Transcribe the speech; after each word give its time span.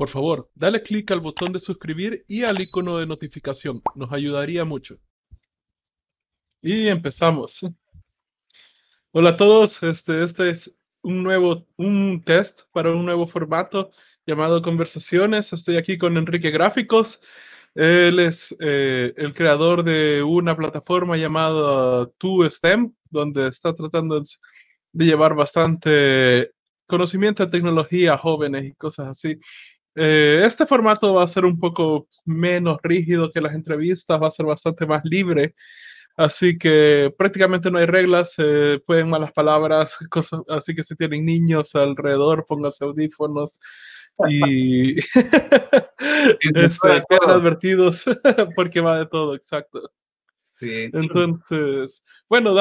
por 0.00 0.08
favor, 0.08 0.48
dale 0.54 0.82
clic 0.82 1.10
al 1.10 1.20
botón 1.20 1.52
de 1.52 1.60
suscribir 1.60 2.24
y 2.26 2.44
al 2.44 2.58
icono 2.62 2.96
de 2.96 3.06
notificación. 3.06 3.82
Nos 3.94 4.10
ayudaría 4.10 4.64
mucho. 4.64 4.96
Y 6.62 6.88
empezamos. 6.88 7.66
Hola 9.10 9.30
a 9.30 9.36
todos, 9.36 9.82
este, 9.82 10.24
este 10.24 10.48
es 10.48 10.74
un 11.02 11.22
nuevo 11.22 11.66
un 11.76 12.22
test 12.24 12.62
para 12.72 12.92
un 12.92 13.04
nuevo 13.04 13.26
formato 13.26 13.90
llamado 14.24 14.62
Conversaciones. 14.62 15.52
Estoy 15.52 15.76
aquí 15.76 15.98
con 15.98 16.16
Enrique 16.16 16.50
Gráficos. 16.50 17.20
Él 17.74 18.20
es 18.20 18.56
eh, 18.58 19.12
el 19.18 19.34
creador 19.34 19.84
de 19.84 20.22
una 20.22 20.56
plataforma 20.56 21.18
llamada 21.18 22.06
TuSTEM, 22.16 22.94
donde 23.10 23.48
está 23.48 23.74
tratando 23.74 24.22
de 24.92 25.04
llevar 25.04 25.34
bastante 25.34 26.52
conocimiento 26.86 27.44
de 27.44 27.52
tecnología 27.52 28.14
a 28.14 28.18
jóvenes 28.18 28.64
y 28.64 28.72
cosas 28.72 29.08
así. 29.08 29.38
Eh, 30.02 30.42
este 30.46 30.64
formato 30.64 31.12
va 31.12 31.24
a 31.24 31.28
ser 31.28 31.44
un 31.44 31.58
poco 31.58 32.08
menos 32.24 32.78
rígido 32.82 33.30
que 33.30 33.42
las 33.42 33.54
entrevistas, 33.54 34.18
va 34.20 34.28
a 34.28 34.30
ser 34.30 34.46
bastante 34.46 34.86
más 34.86 35.02
libre. 35.04 35.54
Así 36.16 36.56
que 36.56 37.14
prácticamente 37.18 37.70
no 37.70 37.78
hay 37.78 37.84
reglas, 37.84 38.34
eh, 38.38 38.80
pueden 38.86 39.10
malas 39.10 39.32
palabras, 39.32 39.98
cosas, 40.10 40.40
así 40.48 40.74
que 40.74 40.84
si 40.84 40.96
tienen 40.96 41.26
niños 41.26 41.74
alrededor, 41.74 42.46
pónganse 42.48 42.84
audífonos 42.84 43.60
y 44.28 44.96
quedan 47.08 47.30
advertidos 47.30 48.04
porque 48.56 48.80
va 48.80 48.98
de 48.98 49.06
todo, 49.06 49.34
exacto. 49.34 49.90
Sí. 50.60 50.90
Entonces, 50.92 52.04
bueno, 52.28 52.54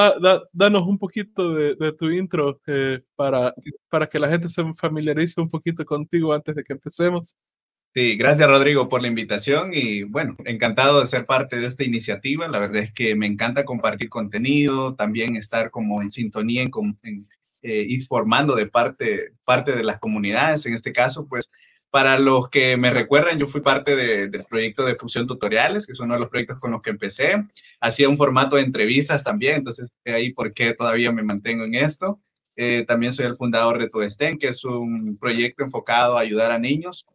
danos 0.53 0.87
un 0.87 0.97
poquito 0.97 1.53
de, 1.53 1.93
tu 1.93 2.09
intro 2.09 2.61
eh, 2.65 3.01
para, 3.17 3.53
para 3.89 4.07
que 4.07 4.17
la 4.17 4.29
gente 4.29 4.47
se 4.47 4.63
familiarice 4.73 5.41
un 5.41 5.49
poquito 5.49 5.83
contigo 5.83 6.31
antes 6.31 6.55
de 6.55 6.63
que 6.63 6.73
empecemos. 6.73 7.35
Sí, 7.93 8.15
gracias 8.15 8.47
Rodrigo 8.47 8.87
por 8.87 9.01
la 9.01 9.09
invitación 9.09 9.71
y 9.73 10.03
bueno, 10.03 10.37
encantado 10.45 11.01
de 11.01 11.07
ser 11.07 11.25
parte 11.25 11.59
de 11.59 11.67
esta 11.67 11.83
iniciativa. 11.83 12.47
La 12.47 12.59
verdad 12.59 12.83
es 12.83 12.93
que 12.93 13.15
me 13.15 13.25
encanta 13.25 13.65
compartir 13.65 14.07
contenido, 14.07 14.95
también 14.95 15.35
estar 15.35 15.69
como 15.69 16.01
en 16.01 16.09
sintonía, 16.09 16.61
en, 16.61 16.71
en 17.03 17.27
eh, 17.61 17.85
ir 17.85 18.01
formando 18.03 18.55
de 18.55 18.67
parte, 18.67 19.33
parte 19.43 19.73
de 19.75 19.83
las 19.83 19.99
comunidades. 19.99 20.65
En 20.65 20.73
este 20.73 20.93
caso, 20.93 21.27
pues 21.27 21.49
para 21.91 22.19
los 22.19 22.49
que 22.49 22.77
me 22.77 22.91
recuerdan, 22.91 23.39
yo 23.39 23.47
fui 23.47 23.61
parte 23.61 23.95
del 23.95 24.45
proyecto 24.45 24.85
de 24.85 24.95
Fusión 24.95 25.25
Tutoriales, 25.25 25.85
que 25.85 25.93
es 25.93 25.99
uno 25.99 26.13
de 26.13 26.19
los 26.19 26.29
proyectos 26.29 26.59
con 26.59 26.71
los 26.71 26.81
que 26.81 26.91
empecé. 26.91 27.43
Hacía 27.79 28.09
un 28.09 28.17
formato 28.17 28.55
de 28.55 28.63
entrevistas 28.63 29.23
también, 29.23 29.57
entonces 29.57 29.89
ahí 30.05 30.31
por 30.31 30.53
qué 30.53 30.73
todavía 30.73 31.11
me 31.11 31.23
mantengo 31.23 31.63
en 31.63 31.75
esto. 31.75 32.19
Eh, 32.55 32.85
también 32.85 33.13
soy 33.13 33.25
el 33.25 33.37
fundador 33.37 33.79
de 33.79 33.89
Tuesten, 33.89 34.37
que 34.37 34.49
es 34.49 34.63
un 34.65 35.17
proyecto 35.17 35.63
enfocado 35.63 36.17
a 36.17 36.21
ayudar 36.21 36.51
a 36.51 36.59
niños 36.59 37.05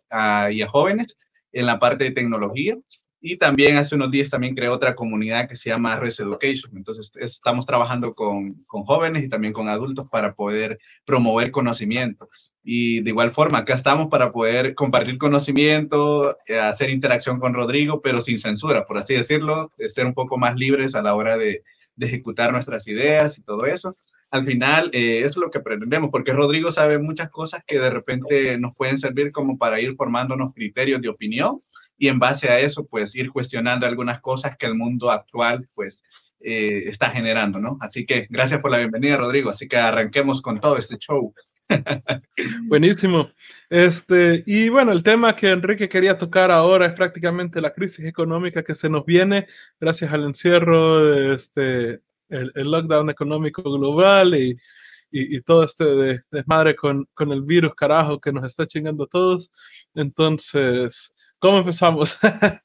y 0.50 0.62
a 0.62 0.68
jóvenes 0.68 1.18
en 1.52 1.66
la 1.66 1.78
parte 1.78 2.04
de 2.04 2.10
tecnología. 2.12 2.76
Y 3.20 3.36
también 3.38 3.76
hace 3.76 3.94
unos 3.94 4.10
días 4.10 4.28
también 4.28 4.54
creé 4.54 4.68
otra 4.68 4.94
comunidad 4.94 5.48
que 5.48 5.56
se 5.56 5.70
llama 5.70 5.96
Res 5.96 6.20
Education. 6.20 6.76
Entonces 6.76 7.12
estamos 7.16 7.64
trabajando 7.64 8.14
con, 8.14 8.64
con 8.66 8.84
jóvenes 8.84 9.24
y 9.24 9.28
también 9.28 9.52
con 9.52 9.68
adultos 9.68 10.08
para 10.10 10.34
poder 10.34 10.78
promover 11.04 11.50
conocimiento. 11.50 12.28
Y 12.64 13.02
de 13.02 13.10
igual 13.10 13.30
forma, 13.30 13.58
acá 13.58 13.74
estamos 13.74 14.08
para 14.08 14.32
poder 14.32 14.74
compartir 14.74 15.18
conocimiento, 15.18 16.38
eh, 16.48 16.58
hacer 16.58 16.90
interacción 16.90 17.38
con 17.38 17.52
Rodrigo, 17.54 18.00
pero 18.00 18.20
sin 18.22 18.38
censura, 18.38 18.86
por 18.86 18.98
así 18.98 19.14
decirlo, 19.14 19.70
ser 19.88 20.06
un 20.06 20.14
poco 20.14 20.38
más 20.38 20.56
libres 20.56 20.94
a 20.94 21.02
la 21.02 21.14
hora 21.14 21.36
de, 21.36 21.62
ejecutar 22.00 22.50
nuestras 22.50 22.88
ideas 22.88 23.38
y 23.38 23.42
todo 23.42 23.66
eso 23.66 23.96
al 24.32 24.44
final 24.44 24.90
eh, 24.92 25.22
es 25.24 25.36
lo 25.36 25.48
que 25.48 25.60
pretendemos, 25.60 26.10
porque 26.10 26.32
Rodrigo 26.32 26.72
sabe 26.72 26.98
muchas 26.98 27.30
cosas 27.30 27.62
que 27.64 27.78
de 27.78 27.88
repente 27.88 28.58
nos 28.58 28.74
pueden 28.74 28.98
servir 28.98 29.30
como 29.30 29.56
para 29.56 29.80
ir 29.80 29.94
formándonos 29.94 30.52
criterios 30.52 31.00
de 31.00 31.08
opinión 31.08 31.62
y 31.96 32.08
en 32.08 32.18
base 32.18 32.48
a 32.48 32.58
eso, 32.58 32.84
pues 32.84 33.14
ir 33.14 33.30
cuestionando 33.30 33.86
algunas 33.86 34.20
cosas 34.20 34.56
que 34.56 34.66
el 34.66 34.74
mundo 34.74 35.10
actual, 35.10 35.68
pues, 35.74 36.02
eh, 36.40 36.88
está 36.88 37.10
generando, 37.10 37.60
¿no? 37.60 37.78
Así 37.80 38.04
que 38.04 38.26
gracias 38.28 38.60
por 38.60 38.70
la 38.70 38.78
bienvenida, 38.78 39.16
Rodrigo. 39.16 39.50
Así 39.50 39.68
que 39.68 39.76
arranquemos 39.76 40.42
con 40.42 40.60
todo 40.60 40.76
este 40.76 40.98
show. 40.98 41.32
Buenísimo. 42.68 43.30
Este, 43.70 44.42
y 44.46 44.68
bueno, 44.68 44.92
el 44.92 45.02
tema 45.02 45.34
que 45.36 45.50
Enrique 45.50 45.88
quería 45.88 46.18
tocar 46.18 46.50
ahora 46.50 46.86
es 46.86 46.92
prácticamente 46.92 47.60
la 47.60 47.72
crisis 47.72 48.04
económica 48.04 48.62
que 48.62 48.74
se 48.74 48.88
nos 48.88 49.04
viene 49.04 49.46
gracias 49.80 50.12
al 50.12 50.24
encierro 50.24 51.32
este, 51.32 52.00
el, 52.28 52.70
lockdown 52.70 53.10
económico 53.10 53.62
global 53.62 54.34
y, 54.34 54.58
y, 55.10 55.40
todo 55.42 55.64
este 55.64 56.22
desmadre 56.30 56.74
con, 56.74 57.08
con, 57.14 57.32
el 57.32 57.42
virus 57.42 57.74
carajo 57.74 58.20
que 58.20 58.32
nos 58.32 58.44
está 58.44 58.66
chingando 58.66 59.04
a 59.04 59.08
todos. 59.08 59.50
Entonces, 59.94 61.14
¿cómo 61.38 61.58
empezamos? 61.58 62.18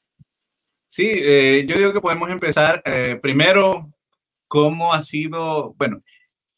sí, 0.88 1.12
eh, 1.14 1.66
yo 1.68 1.78
digo 1.78 1.94
que 1.94 2.02
podemos 2.02 2.30
empezar 2.30 2.82
eh, 2.86 3.20
primero, 3.22 3.92
¿cómo 4.48 4.94
ha 4.94 5.02
sido, 5.02 5.74
bueno, 5.76 6.02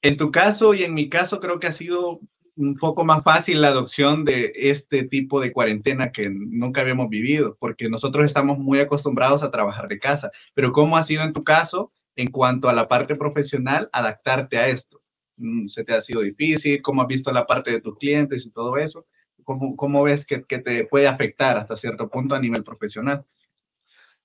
en 0.02 0.18
tu 0.18 0.32
caso 0.32 0.74
y 0.74 0.84
en 0.84 0.94
mi 0.94 1.10
caso 1.10 1.40
creo 1.40 1.60
que 1.60 1.68
ha 1.68 1.72
sido 1.72 2.22
un 2.56 2.76
poco 2.76 3.04
más 3.04 3.24
fácil 3.24 3.62
la 3.62 3.70
adopción 3.70 4.26
de 4.26 4.52
este 4.56 5.04
tipo 5.04 5.42
de 5.42 5.52
cuarentena 5.52 6.12
que 6.12 6.30
nunca 6.30 6.82
habíamos 6.82 7.10
vivido, 7.10 7.58
porque 7.60 7.90
nosotros 7.90 8.26
estamos 8.26 8.58
muy 8.58 8.80
acostumbrados 8.80 9.44
a 9.44 9.52
trabajar 9.52 9.88
de 9.88 10.00
casa, 10.00 10.32
pero 10.54 10.72
¿cómo 10.72 10.98
ha 10.98 11.04
sido 11.04 11.24
en 11.24 11.34
tu 11.34 11.44
caso 11.44 11.92
en 12.16 12.30
cuanto 12.30 12.70
a 12.70 12.74
la 12.74 12.88
parte 12.88 13.16
profesional, 13.16 13.90
adaptarte 13.94 14.58
a 14.58 14.68
esto? 14.68 15.02
Mm, 15.38 15.68
¿Se 15.68 15.84
te 15.84 15.94
ha 15.94 16.02
sido 16.02 16.22
difícil? 16.22 16.82
¿Cómo 16.82 17.02
has 17.02 17.08
visto 17.08 17.32
la 17.32 17.48
parte 17.48 17.72
de 17.72 17.82
tus 17.82 17.98
clientes 17.98 18.46
y 18.46 18.52
todo 18.52 18.78
eso? 18.78 19.06
¿Cómo, 19.44 19.76
cómo 19.76 20.04
ves 20.04 20.26
que, 20.26 20.44
que, 20.44 20.60
te 20.60 20.86
puede 20.86 21.08
afectar 21.08 21.58
hasta 21.58 21.76
cierto 21.76 22.10
punto 22.10 22.36
a 22.36 22.40
nivel 22.40 22.64
profesional? 22.64 23.26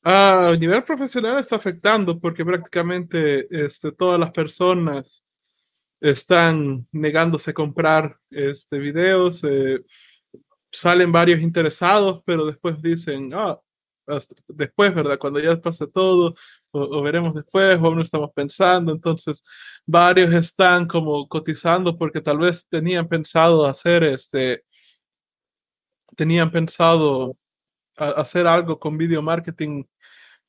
a 0.09 0.57
nivel 0.57 0.85
profesional 0.85 1.41
está 1.41 1.57
afectando 1.57 2.21
porque 2.21 2.45
prácticamente 2.45 3.49
este, 3.51 3.91
todas 3.91 4.21
las 4.21 4.31
personas 4.31 5.26
están 6.01 6.87
negándose 6.93 7.51
a 7.51 7.55
comprar 7.55 8.19
este, 8.31 8.79
videos. 8.79 9.43
Eh, 9.45 9.81
salen 10.71 11.13
varios 11.13 11.41
interesados, 11.41 12.23
pero 12.27 12.47
después 12.47 12.81
dicen, 12.83 13.33
ah, 13.35 13.59
después, 14.49 14.95
¿verdad? 14.95 15.19
Cuando 15.19 15.41
ya 15.41 15.61
pase 15.61 15.87
todo, 15.89 16.35
o, 16.71 17.03
veremos 17.03 17.35
después, 17.35 17.79
o 17.81 17.95
no 17.95 18.03
estamos 18.03 18.31
pensando. 18.35 18.93
Entonces, 18.93 19.45
varios 19.87 20.33
están 20.35 20.87
como 20.87 21.29
cotizando 21.29 21.97
porque 21.97 22.21
tal 22.21 22.39
vez 22.39 22.69
tenían 22.69 23.09
pensado 23.09 23.67
hacer 23.67 24.05
este, 24.05 24.65
tenían 26.17 26.51
pensado 26.51 27.37
hacer 27.97 28.47
algo 28.47 28.79
con 28.79 28.99
video 28.99 29.23
marketing 29.23 29.85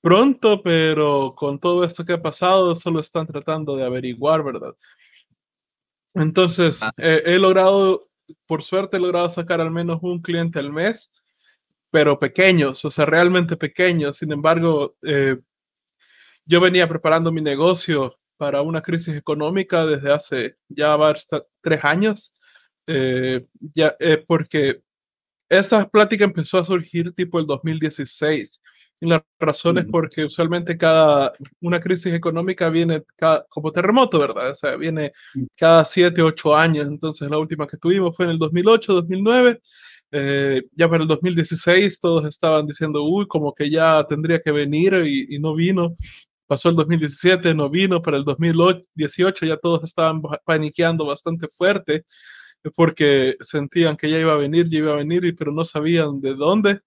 pronto, 0.01 0.61
pero 0.63 1.33
con 1.35 1.59
todo 1.59 1.83
esto 1.83 2.05
que 2.05 2.13
ha 2.13 2.21
pasado, 2.21 2.75
solo 2.75 2.99
están 2.99 3.27
tratando 3.27 3.75
de 3.75 3.85
averiguar, 3.85 4.43
¿verdad? 4.43 4.73
Entonces, 6.17 6.81
ah. 6.83 6.91
he 6.97 7.37
logrado, 7.39 8.09
por 8.45 8.63
suerte, 8.63 8.97
he 8.97 8.99
logrado 8.99 9.29
sacar 9.29 9.61
al 9.61 9.71
menos 9.71 9.99
un 10.01 10.21
cliente 10.21 10.59
al 10.59 10.73
mes 10.73 11.11
pero 11.89 12.19
pequeños, 12.19 12.83
o 12.85 12.91
sea, 12.91 13.05
realmente 13.05 13.57
pequeños. 13.57 14.17
Sin 14.17 14.31
embargo, 14.31 14.95
eh, 15.03 15.37
yo 16.45 16.61
venía 16.61 16.87
preparando 16.87 17.31
mi 17.31 17.41
negocio 17.41 18.17
para 18.37 18.61
una 18.61 18.81
crisis 18.81 19.15
económica 19.15 19.85
desde 19.85 20.13
hace 20.13 20.57
ya 20.69 20.93
hasta 20.93 21.43
tres 21.61 21.79
años, 21.83 22.33
eh, 22.87 23.45
ya, 23.73 23.95
eh, 23.99 24.23
porque 24.27 24.81
esta 25.49 25.87
plática 25.89 26.25
empezó 26.25 26.59
a 26.59 26.65
surgir 26.65 27.13
tipo 27.13 27.39
el 27.39 27.45
2016. 27.45 28.61
Y 28.99 29.07
la 29.07 29.23
razón 29.39 29.77
es 29.77 29.85
porque 29.85 30.25
usualmente 30.25 30.77
cada 30.77 31.33
una 31.61 31.79
crisis 31.79 32.13
económica 32.13 32.69
viene 32.69 33.03
como 33.49 33.71
terremoto, 33.71 34.19
¿verdad? 34.19 34.51
O 34.51 34.55
sea, 34.55 34.75
viene 34.75 35.11
cada 35.55 35.85
siete, 35.85 36.21
ocho 36.21 36.55
años. 36.55 36.87
Entonces 36.87 37.29
la 37.29 37.37
última 37.37 37.67
que 37.67 37.77
tuvimos 37.77 38.15
fue 38.15 38.25
en 38.25 38.31
el 38.31 38.39
2008, 38.39 38.93
2009 38.93 39.61
eh, 40.11 40.63
ya 40.71 40.89
para 40.89 41.03
el 41.03 41.07
2016 41.09 41.99
todos 41.99 42.25
estaban 42.25 42.65
diciendo, 42.65 43.03
uy, 43.03 43.27
como 43.27 43.53
que 43.53 43.69
ya 43.69 44.05
tendría 44.07 44.39
que 44.41 44.51
venir 44.51 44.93
y, 45.05 45.37
no 45.39 45.53
vino. 45.55 45.95
Pasó 46.47 46.69
el 46.69 46.75
2017, 46.75 47.53
no 47.53 47.69
vino, 47.69 48.01
para 48.01 48.17
el 48.17 48.23
2018 48.23 49.45
ya 49.45 49.57
todos 49.57 49.83
estaban 49.83 50.21
paniqueando 50.45 51.05
bastante 51.05 51.47
fuerte 51.49 52.05
porque 52.75 53.35
sentían 53.41 53.97
que 53.97 54.09
ya 54.09 54.19
iba 54.19 54.33
a 54.33 54.37
venir, 54.37 54.69
ya 54.69 54.79
iba 54.79 54.93
a 54.93 54.97
venir, 54.97 55.35
pero 55.37 55.51
no 55.51 55.65
sabían 55.65 56.21
de 56.21 56.35
dónde. 56.35 56.79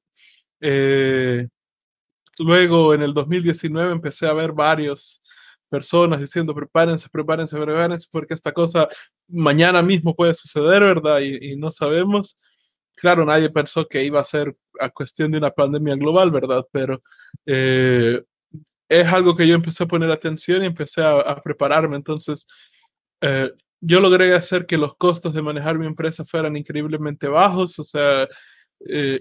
Eh, 0.61 1.49
luego 2.41 2.95
en 2.95 3.03
el 3.03 3.15
2019 3.15 3.93
empecé 3.93 4.27
a 4.27 4.33
ver 4.33 4.53
varios 4.53 5.23
personas 5.69 6.21
diciendo 6.21 6.55
prepárense, 6.55 7.09
prepárense, 7.11 7.57
prepárense, 7.57 8.09
porque 8.11 8.35
esta 8.35 8.53
cosa 8.53 8.89
mañana 9.29 9.83
mismo 9.83 10.15
puede 10.15 10.35
suceder, 10.35 10.83
¿verdad? 10.83 11.21
y 11.21 11.57
no 11.57 11.71
sabemos 11.71 12.37
claro, 13.01 13.25
nadie 13.25 13.51
pensó 13.51 13.87
que 13.89 14.05
iba 14.05 14.21
a 14.21 14.25
ser 14.25 14.55
a 14.79 14.91
cuestión 14.91 15.33
de 15.33 15.39
una 15.39 15.51
pandemia 15.51 15.97
global, 15.97 16.31
¿verdad? 16.31 16.65
Pero 16.71 17.03
eh, 17.47 18.23
es 18.89 19.07
algo 19.07 19.35
que 19.35 19.49
yo 19.49 19.55
empecé 19.55 19.85
a 19.85 19.89
poner 19.89 20.11
atención 20.11 20.63
y 20.63 20.67
empecé 20.67 21.03
a, 21.03 21.41
prepararme. 21.43 21.97
Entonces, 21.97 22.47
eh, 23.23 23.51
yo 23.81 24.01
logré 24.01 24.35
hacer 24.35 24.67
que 24.67 24.77
los 24.77 24.97
costos 24.97 25.33
de 25.35 25.43
manejar 25.43 25.79
mi 25.79 25.87
empresa 25.87 26.25
fueran 26.25 26.57
increíblemente 26.57 27.29
bajos. 27.29 27.79
O 27.79 27.85
sea, 27.85 28.29
eh, 28.87 29.21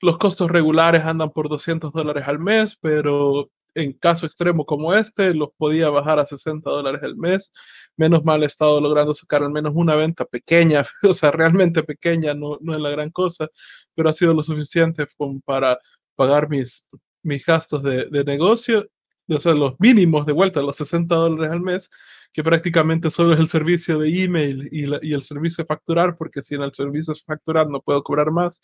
los 0.00 0.18
costos 0.18 0.50
regulares 0.50 1.04
andan 1.04 1.30
por 1.30 1.48
200 1.48 1.92
dólares 1.92 2.24
al 2.26 2.38
mes, 2.38 2.76
pero 2.80 3.50
en 3.74 3.92
caso 3.94 4.26
extremo 4.26 4.64
como 4.66 4.94
este, 4.94 5.34
los 5.34 5.50
podía 5.56 5.90
bajar 5.90 6.18
a 6.18 6.26
60 6.26 6.68
dólares 6.70 7.02
al 7.02 7.16
mes. 7.16 7.52
Menos 7.96 8.24
mal 8.24 8.42
he 8.42 8.46
estado 8.46 8.80
logrando 8.80 9.14
sacar 9.14 9.42
al 9.42 9.50
menos 9.50 9.72
una 9.74 9.96
venta 9.96 10.24
pequeña, 10.24 10.84
o 11.02 11.14
sea, 11.14 11.30
realmente 11.30 11.82
pequeña, 11.82 12.34
no, 12.34 12.58
no 12.60 12.74
es 12.74 12.80
la 12.80 12.90
gran 12.90 13.10
cosa, 13.10 13.48
pero 13.94 14.08
ha 14.08 14.12
sido 14.12 14.34
lo 14.34 14.42
suficiente 14.42 15.06
para 15.44 15.78
pagar 16.16 16.48
mis, 16.48 16.88
mis 17.22 17.44
gastos 17.44 17.82
de, 17.82 18.06
de 18.06 18.24
negocio, 18.24 18.88
o 19.28 19.40
sea, 19.40 19.54
los 19.54 19.74
mínimos 19.78 20.26
de 20.26 20.32
vuelta, 20.32 20.60
los 20.60 20.76
60 20.76 21.14
dólares 21.14 21.52
al 21.52 21.60
mes, 21.60 21.90
que 22.32 22.42
prácticamente 22.42 23.10
solo 23.10 23.32
es 23.34 23.40
el 23.40 23.48
servicio 23.48 23.98
de 23.98 24.24
email 24.24 24.68
y, 24.70 24.84
el 25.12 25.22
servicio 25.22 25.64
de 25.64 25.68
facturar, 25.68 26.16
porque 26.16 26.42
sin 26.42 26.62
el 26.62 26.74
servicio 26.74 27.14
de 27.14 27.20
facturar 27.24 27.68
no 27.68 27.80
puedo 27.80 28.02
cobrar 28.02 28.30
más. 28.30 28.60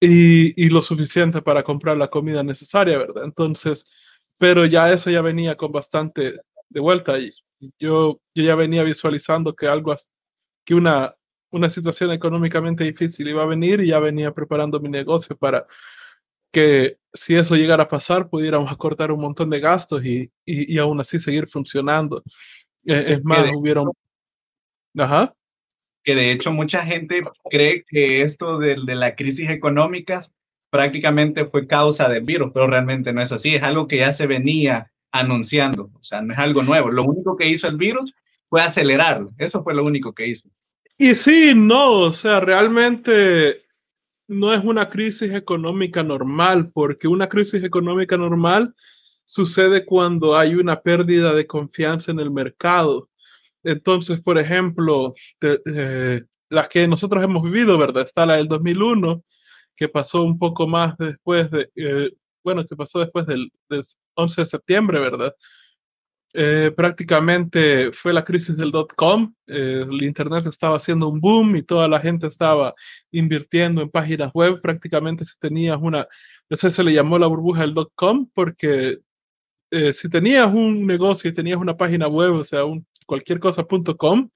Y, 0.00 0.64
y, 0.64 0.70
lo 0.70 0.80
suficiente 0.82 1.42
para 1.42 1.64
comprar 1.64 1.96
la 1.96 2.08
comida 2.08 2.44
necesaria, 2.44 2.98
¿verdad? 2.98 3.24
Entonces, 3.24 3.90
pero 4.38 4.64
ya 4.64 4.92
eso 4.92 5.10
ya 5.10 5.22
venía 5.22 5.56
con 5.56 5.72
bastante 5.72 6.40
de 6.68 6.80
vuelta 6.80 7.18
y 7.18 7.32
yo, 7.78 8.20
yo 8.34 8.44
ya 8.44 8.54
venía 8.54 8.84
visualizando 8.84 9.54
que 9.54 9.66
algo, 9.66 9.94
que 10.64 10.74
una, 10.74 11.16
una 11.50 11.68
situación 11.68 12.12
económicamente 12.12 12.84
difícil 12.84 13.28
iba 13.28 13.42
a 13.42 13.46
venir 13.46 13.80
y 13.80 13.88
ya 13.88 13.98
venía 13.98 14.32
preparando 14.32 14.80
mi 14.80 14.88
negocio 14.88 15.36
para 15.36 15.66
que 16.52 16.98
si 17.12 17.34
eso 17.34 17.56
llegara 17.56 17.84
a 17.84 17.88
pasar 17.88 18.28
pudiéramos 18.30 18.70
acortar 18.70 19.12
un 19.12 19.20
montón 19.20 19.50
de 19.50 19.60
gastos 19.60 20.04
y, 20.04 20.30
y, 20.44 20.74
y 20.74 20.78
aún 20.78 21.00
así 21.00 21.18
seguir 21.18 21.48
funcionando. 21.48 22.22
Eh, 22.84 23.04
es 23.14 23.24
más, 23.24 23.50
hubieron... 23.54 23.90
Ajá. 24.96 25.34
Que 26.08 26.14
de 26.14 26.32
hecho 26.32 26.50
mucha 26.50 26.86
gente 26.86 27.22
cree 27.50 27.84
que 27.86 28.22
esto 28.22 28.56
de, 28.56 28.76
de 28.82 28.94
la 28.94 29.14
crisis 29.14 29.50
económica 29.50 30.22
prácticamente 30.70 31.44
fue 31.44 31.66
causa 31.66 32.08
del 32.08 32.24
virus, 32.24 32.50
pero 32.54 32.66
realmente 32.66 33.12
no 33.12 33.20
es 33.20 33.30
así, 33.30 33.54
es 33.54 33.62
algo 33.62 33.86
que 33.86 33.98
ya 33.98 34.14
se 34.14 34.26
venía 34.26 34.90
anunciando, 35.12 35.90
o 35.92 36.02
sea, 36.02 36.22
no 36.22 36.32
es 36.32 36.38
algo 36.38 36.62
nuevo. 36.62 36.90
Lo 36.90 37.04
único 37.04 37.36
que 37.36 37.46
hizo 37.46 37.68
el 37.68 37.76
virus 37.76 38.14
fue 38.48 38.62
acelerarlo, 38.62 39.34
eso 39.36 39.62
fue 39.62 39.74
lo 39.74 39.84
único 39.84 40.14
que 40.14 40.28
hizo. 40.28 40.48
Y 40.96 41.14
sí, 41.14 41.52
no, 41.54 42.00
o 42.00 42.12
sea, 42.14 42.40
realmente 42.40 43.66
no 44.28 44.54
es 44.54 44.64
una 44.64 44.88
crisis 44.88 45.34
económica 45.34 46.02
normal, 46.02 46.70
porque 46.72 47.06
una 47.06 47.28
crisis 47.28 47.62
económica 47.62 48.16
normal 48.16 48.74
sucede 49.26 49.84
cuando 49.84 50.38
hay 50.38 50.54
una 50.54 50.80
pérdida 50.80 51.34
de 51.34 51.46
confianza 51.46 52.12
en 52.12 52.20
el 52.20 52.30
mercado. 52.30 53.10
Entonces, 53.64 54.20
por 54.20 54.38
ejemplo, 54.38 55.14
de, 55.40 55.60
eh, 55.66 56.22
las 56.48 56.68
que 56.68 56.88
nosotros 56.88 57.22
hemos 57.22 57.42
vivido, 57.42 57.78
¿verdad? 57.78 58.04
Está 58.04 58.26
la 58.26 58.36
del 58.36 58.48
2001, 58.48 59.22
que 59.76 59.88
pasó 59.88 60.22
un 60.24 60.38
poco 60.38 60.66
más 60.66 60.96
después 60.98 61.50
de, 61.50 61.70
eh, 61.76 62.10
bueno, 62.44 62.66
que 62.66 62.76
pasó 62.76 63.00
después 63.00 63.26
del, 63.26 63.50
del, 63.68 63.82
11 64.14 64.42
de 64.42 64.46
septiembre, 64.46 65.00
¿verdad? 65.00 65.34
Eh, 66.34 66.72
prácticamente 66.76 67.90
fue 67.92 68.12
la 68.12 68.22
crisis 68.22 68.56
del 68.56 68.70
dot-com, 68.70 69.34
eh, 69.46 69.84
el 69.88 70.02
Internet 70.02 70.46
estaba 70.46 70.76
haciendo 70.76 71.08
un 71.08 71.20
boom 71.20 71.56
y 71.56 71.62
toda 71.62 71.88
la 71.88 72.00
gente 72.00 72.26
estaba 72.26 72.74
invirtiendo 73.10 73.80
en 73.80 73.90
páginas 73.90 74.30
web, 74.34 74.60
prácticamente 74.60 75.24
si 75.24 75.38
tenías 75.38 75.78
una, 75.80 76.06
eso 76.50 76.68
se 76.70 76.84
le 76.84 76.92
llamó 76.92 77.18
la 77.18 77.26
burbuja 77.28 77.62
del 77.62 77.72
dot-com, 77.72 78.28
porque 78.34 78.98
eh, 79.70 79.94
si 79.94 80.10
tenías 80.10 80.46
un 80.52 80.86
negocio 80.86 81.30
y 81.30 81.34
tenías 81.34 81.58
una 81.58 81.76
página 81.76 82.08
web, 82.08 82.34
o 82.34 82.44
sea, 82.44 82.64
un, 82.64 82.86
cualquier 83.08 83.40
cosa.com, 83.40 84.30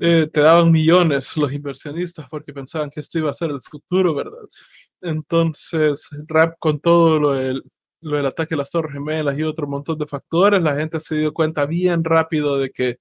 eh, 0.00 0.28
te 0.32 0.40
daban 0.40 0.72
millones 0.72 1.36
los 1.36 1.52
inversionistas 1.52 2.26
porque 2.30 2.52
pensaban 2.52 2.90
que 2.90 3.00
esto 3.00 3.18
iba 3.18 3.30
a 3.30 3.34
ser 3.34 3.50
el 3.50 3.60
futuro, 3.60 4.14
¿verdad? 4.14 4.42
Entonces, 5.02 6.08
rap 6.26 6.54
con 6.58 6.80
todo 6.80 7.20
lo 7.20 7.32
del, 7.34 7.62
lo 8.00 8.16
del 8.16 8.26
ataque 8.26 8.54
a 8.54 8.58
las 8.58 8.70
torres 8.70 8.94
gemelas 8.94 9.38
y 9.38 9.42
otro 9.42 9.66
montón 9.66 9.98
de 9.98 10.06
factores, 10.06 10.62
la 10.62 10.76
gente 10.76 10.98
se 11.00 11.16
dio 11.16 11.32
cuenta 11.34 11.66
bien 11.66 12.02
rápido 12.02 12.58
de 12.58 12.70
que, 12.70 12.98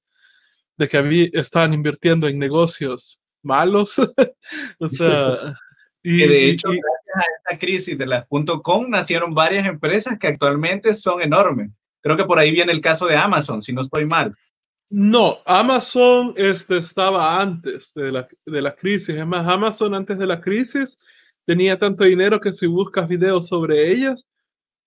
de 0.78 0.88
que 0.88 0.98
había, 0.98 1.30
estaban 1.34 1.74
invirtiendo 1.74 2.28
en 2.28 2.38
negocios 2.38 3.20
malos. 3.42 3.96
o 4.80 4.90
sea... 4.90 5.56
Y, 6.02 6.20
de 6.20 6.50
hecho, 6.50 6.72
y, 6.74 6.80
gracias 6.80 7.16
a 7.16 7.52
esta 7.52 7.60
crisis 7.60 7.98
de 7.98 8.06
las 8.06 8.26
.com 8.64 8.90
nacieron 8.90 9.34
varias 9.34 9.68
empresas 9.68 10.18
que 10.18 10.28
actualmente 10.28 10.94
son 10.94 11.22
enormes. 11.22 11.72
Creo 12.02 12.16
que 12.16 12.24
por 12.24 12.40
ahí 12.40 12.52
viene 12.52 12.72
el 12.72 12.80
caso 12.80 13.06
de 13.06 13.18
Amazon, 13.18 13.62
si 13.62 13.74
no 13.74 13.82
estoy 13.82 14.06
mal. 14.06 14.34
No, 14.92 15.38
Amazon 15.46 16.34
este, 16.36 16.78
estaba 16.78 17.40
antes 17.40 17.94
de 17.94 18.12
la, 18.12 18.28
de 18.46 18.62
la 18.62 18.76
crisis. 18.76 19.16
Es 19.16 19.26
más, 19.26 19.48
Amazon 19.48 19.94
antes 19.94 20.18
de 20.18 20.26
la 20.26 20.42
crisis 20.42 20.98
tenía 21.46 21.78
tanto 21.78 22.04
dinero 22.04 22.40
que 22.40 22.54
si 22.54 22.66
buscas 22.66 23.08
videos 23.08 23.48
sobre 23.48 23.92
ellas, 23.92 24.28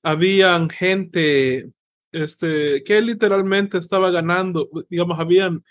habían 0.02 0.68
gente 0.68 1.72
este, 2.12 2.82
que 2.84 3.00
literalmente 3.00 3.78
estaba 3.78 4.10
ganando, 4.10 4.68
digamos, 4.88 5.18
habían 5.18 5.64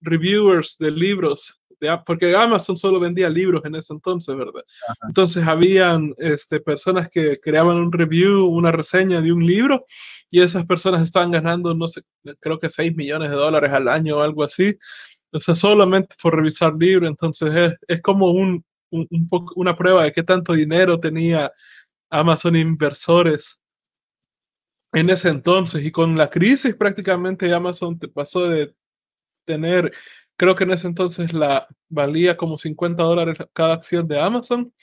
reviewers 0.00 0.78
de 0.78 0.90
libros, 0.90 1.60
de, 1.82 1.98
porque 2.06 2.34
Amazon 2.34 2.76
solo 2.76 3.00
vendía 3.00 3.28
libros 3.28 3.62
en 3.64 3.74
ese 3.74 3.92
entonces, 3.92 4.34
¿verdad? 4.36 4.62
Ajá. 4.88 4.98
Entonces 5.08 5.44
habían 5.44 6.14
este, 6.18 6.60
personas 6.60 7.08
que 7.08 7.38
creaban 7.40 7.76
un 7.76 7.92
review, 7.92 8.46
una 8.46 8.72
reseña 8.72 9.20
de 9.20 9.32
un 9.32 9.46
libro 9.46 9.84
y 10.30 10.40
esas 10.40 10.64
personas 10.64 11.02
estaban 11.02 11.30
ganando, 11.30 11.74
no 11.74 11.88
sé, 11.88 12.02
creo 12.40 12.58
que 12.58 12.70
6 12.70 12.96
millones 12.96 13.30
de 13.30 13.36
dólares 13.36 13.70
al 13.72 13.88
año 13.88 14.16
o 14.16 14.20
algo 14.20 14.44
así. 14.44 14.76
O 15.32 15.40
sea, 15.40 15.54
solamente 15.54 16.14
por 16.22 16.36
revisar 16.36 16.74
libros. 16.74 17.08
Entonces 17.10 17.54
es, 17.54 17.74
es 17.88 18.02
como 18.02 18.30
un, 18.30 18.64
un, 18.90 19.06
un 19.10 19.28
poco, 19.28 19.52
una 19.56 19.76
prueba 19.76 20.04
de 20.04 20.12
qué 20.12 20.22
tanto 20.22 20.54
dinero 20.54 21.00
tenía 21.00 21.52
Amazon 22.10 22.56
inversores 22.56 23.62
en 24.92 25.10
ese 25.10 25.28
entonces. 25.28 25.84
Y 25.84 25.90
con 25.90 26.16
la 26.16 26.30
crisis 26.30 26.74
prácticamente 26.74 27.52
Amazon 27.52 27.98
te 27.98 28.08
pasó 28.08 28.48
de 28.48 28.74
tener, 29.44 29.92
creo 30.42 30.56
que 30.56 30.64
en 30.64 30.72
ese 30.72 30.88
entonces 30.88 31.32
la 31.32 31.68
valía 31.88 32.36
como 32.36 32.58
50 32.58 33.00
dólares 33.00 33.38
cada 33.52 33.74
acción 33.74 34.08
de 34.08 34.18
Amazon, 34.18 34.74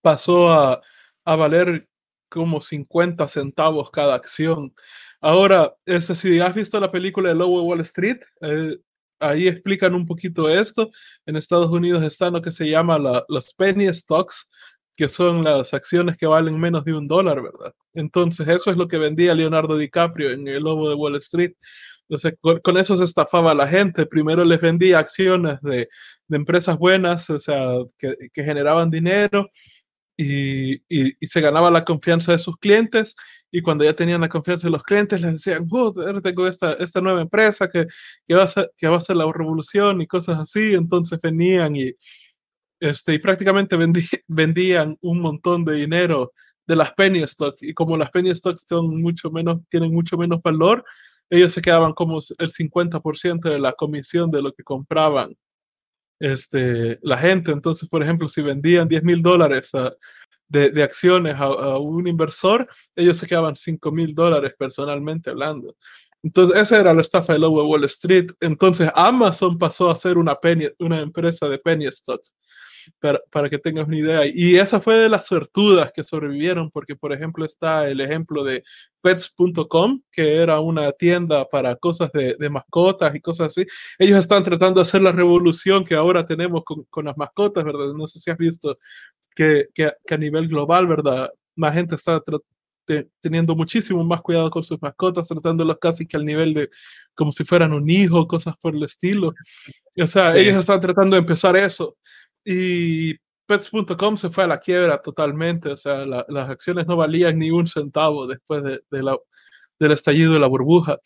pasó 0.00 0.48
a, 0.50 0.80
a 1.26 1.36
valer 1.36 1.86
como 2.30 2.62
50 2.62 3.28
centavos 3.28 3.90
cada 3.90 4.14
acción. 4.14 4.74
Ahora, 5.20 5.74
este, 5.84 6.14
si 6.14 6.40
has 6.40 6.54
visto 6.54 6.80
la 6.80 6.90
película 6.90 7.28
de 7.28 7.34
Lobo 7.34 7.60
de 7.60 7.66
Wall 7.66 7.80
Street, 7.82 8.20
eh, 8.40 8.78
ahí 9.20 9.48
explican 9.48 9.94
un 9.94 10.06
poquito 10.06 10.48
esto. 10.48 10.90
En 11.26 11.36
Estados 11.36 11.70
Unidos 11.70 12.02
está 12.02 12.30
lo 12.30 12.40
que 12.40 12.50
se 12.50 12.70
llama 12.70 12.98
la, 12.98 13.26
los 13.28 13.52
penny 13.52 13.92
stocks, 13.92 14.48
que 14.96 15.10
son 15.10 15.44
las 15.44 15.74
acciones 15.74 16.16
que 16.16 16.26
valen 16.26 16.58
menos 16.58 16.86
de 16.86 16.94
un 16.94 17.06
dólar, 17.06 17.42
¿verdad? 17.42 17.74
Entonces, 17.92 18.48
eso 18.48 18.70
es 18.70 18.78
lo 18.78 18.88
que 18.88 18.96
vendía 18.96 19.34
Leonardo 19.34 19.76
DiCaprio 19.76 20.30
en 20.30 20.48
El 20.48 20.62
Lobo 20.62 20.88
de 20.88 20.94
Wall 20.94 21.16
Street. 21.16 21.52
Entonces, 22.08 22.34
con, 22.40 22.60
con 22.60 22.78
eso 22.78 22.96
se 22.96 23.04
estafaba 23.04 23.52
a 23.52 23.54
la 23.54 23.68
gente. 23.68 24.06
Primero 24.06 24.44
les 24.44 24.60
vendía 24.60 24.98
acciones 24.98 25.60
de, 25.62 25.88
de 26.28 26.36
empresas 26.36 26.78
buenas, 26.78 27.28
o 27.30 27.40
sea, 27.40 27.72
que, 27.98 28.14
que 28.32 28.44
generaban 28.44 28.90
dinero 28.90 29.48
y, 30.20 30.82
y, 30.88 31.14
se 31.26 31.40
ganaba 31.40 31.70
la 31.70 31.84
confianza 31.84 32.32
de 32.32 32.38
sus 32.38 32.56
clientes 32.56 33.14
y 33.52 33.62
cuando 33.62 33.84
ya 33.84 33.94
tenían 33.94 34.20
la 34.20 34.28
confianza 34.28 34.66
de 34.66 34.72
los 34.72 34.82
clientes 34.82 35.20
les 35.20 35.32
decían, 35.32 35.66
oh, 35.70 35.94
tengo 36.20 36.48
esta, 36.48 36.72
esta 36.74 37.00
nueva 37.00 37.22
empresa 37.22 37.70
que, 37.70 37.86
que, 38.26 38.34
va 38.34 38.42
a 38.42 38.48
ser, 38.48 38.72
que 38.76 38.88
va 38.88 38.96
a 38.96 39.00
ser 39.00 39.16
la 39.16 39.30
revolución 39.32 40.02
y 40.02 40.08
cosas 40.08 40.38
así, 40.40 40.74
entonces 40.74 41.20
venían 41.22 41.76
y, 41.76 41.92
este, 42.80 43.14
y 43.14 43.18
prácticamente 43.20 43.76
vendí, 43.76 44.02
vendían 44.26 44.98
un 45.02 45.20
montón 45.20 45.64
de 45.64 45.74
dinero 45.74 46.32
de 46.66 46.76
las 46.76 46.92
penny 46.94 47.26
stocks 47.26 47.62
y 47.62 47.72
como 47.72 47.96
las 47.96 48.10
penny 48.10 48.34
stocks 48.34 48.64
son 48.68 49.00
mucho 49.00 49.30
menos, 49.30 49.60
tienen 49.68 49.94
mucho 49.94 50.18
menos 50.18 50.42
valor, 50.42 50.84
ellos 51.30 51.52
se 51.52 51.62
quedaban 51.62 51.92
como 51.92 52.18
el 52.38 52.50
50% 52.50 53.50
de 53.50 53.58
la 53.58 53.72
comisión 53.72 54.30
de 54.30 54.42
lo 54.42 54.52
que 54.52 54.62
compraban 54.62 55.36
este, 56.20 56.98
la 57.02 57.18
gente. 57.18 57.52
Entonces, 57.52 57.88
por 57.88 58.02
ejemplo, 58.02 58.28
si 58.28 58.42
vendían 58.42 58.88
10 58.88 59.04
mil 59.04 59.20
dólares 59.20 59.70
de, 60.48 60.70
de, 60.70 60.82
acciones 60.82 61.34
a, 61.36 61.44
a, 61.44 61.78
un 61.78 62.06
inversor, 62.06 62.68
ellos 62.96 63.18
se 63.18 63.26
quedaban 63.26 63.56
5 63.56 63.92
mil 63.92 64.14
dólares 64.14 64.52
personalmente 64.58 65.30
hablando. 65.30 65.76
Entonces, 66.22 66.58
esa 66.58 66.80
era 66.80 66.94
la 66.94 67.02
estafa 67.02 67.34
de 67.34 67.38
Lobo 67.38 67.64
Wall 67.64 67.84
Street. 67.84 68.32
Entonces, 68.40 68.90
Amazon 68.94 69.56
pasó 69.56 69.90
a 69.90 69.96
ser 69.96 70.18
una, 70.18 70.34
penny, 70.34 70.68
una 70.78 71.00
empresa 71.00 71.48
de 71.48 71.58
penny 71.58 71.86
stocks, 71.92 72.34
para, 73.00 73.20
para, 73.30 73.50
que 73.50 73.58
tengas 73.58 73.86
una 73.86 73.96
idea. 73.96 74.22
Y 74.26 74.56
esa 74.56 74.80
fue 74.80 74.98
de 74.98 75.08
las 75.08 75.26
suertudas 75.26 75.92
que 75.92 76.04
sobrevivieron, 76.04 76.70
porque, 76.70 76.96
por 76.96 77.12
ejemplo, 77.12 77.44
está 77.44 77.88
el 77.88 78.00
ejemplo 78.00 78.44
de 78.44 78.62
pets.com, 79.00 80.02
que 80.10 80.36
era 80.36 80.60
una 80.60 80.92
tienda 80.92 81.48
para 81.48 81.76
cosas 81.76 82.10
de, 82.12 82.34
de, 82.38 82.50
mascotas 82.50 83.14
y 83.14 83.20
cosas 83.20 83.48
así. 83.48 83.66
Ellos 83.98 84.18
están 84.18 84.42
tratando 84.44 84.80
de 84.80 84.82
hacer 84.82 85.02
la 85.02 85.12
revolución 85.12 85.84
que 85.84 85.94
ahora 85.94 86.26
tenemos 86.26 86.62
con, 86.64 86.84
con 86.90 87.04
las 87.04 87.16
mascotas, 87.16 87.64
¿verdad? 87.64 87.92
No 87.94 88.06
sé 88.06 88.18
si 88.20 88.30
has 88.30 88.38
visto 88.38 88.78
que, 89.34 89.68
que, 89.74 89.92
que 90.06 90.14
a 90.14 90.18
nivel 90.18 90.48
global, 90.48 90.86
¿verdad? 90.86 91.30
Más 91.56 91.74
gente 91.74 91.94
está 91.96 92.22
teniendo 93.20 93.54
muchísimo 93.54 94.02
más 94.04 94.22
cuidado 94.22 94.50
con 94.50 94.64
sus 94.64 94.80
mascotas, 94.80 95.28
tratándolos 95.28 95.76
casi 95.80 96.06
que 96.06 96.16
al 96.16 96.24
nivel 96.24 96.54
de 96.54 96.70
como 97.14 97.32
si 97.32 97.44
fueran 97.44 97.72
un 97.72 97.88
hijo, 97.90 98.26
cosas 98.26 98.54
por 98.60 98.74
el 98.74 98.82
estilo. 98.82 99.34
O 100.00 100.06
sea, 100.06 100.32
sí. 100.32 100.40
ellos 100.40 100.56
están 100.56 100.80
tratando 100.80 101.16
de 101.16 101.20
empezar 101.20 101.56
eso. 101.56 101.96
Y, 102.50 103.14
Pets.com 103.48 104.18
se 104.18 104.28
fue 104.28 104.44
a 104.44 104.46
la 104.46 104.60
quiebra 104.60 105.00
totalmente, 105.00 105.70
o 105.70 105.76
sea, 105.76 106.04
las 106.04 106.50
acciones 106.50 106.86
no 106.86 106.96
valían 106.96 107.38
ni 107.38 107.50
un 107.50 107.66
centavo 107.66 108.26
después 108.26 108.62
de, 108.62 108.82
la, 108.90 109.16
del 109.78 109.92
estallido 109.92 110.34
de 110.34 110.38
la 110.38 110.46
burbuja. 110.48 110.98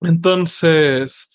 Entonces, 0.00 1.30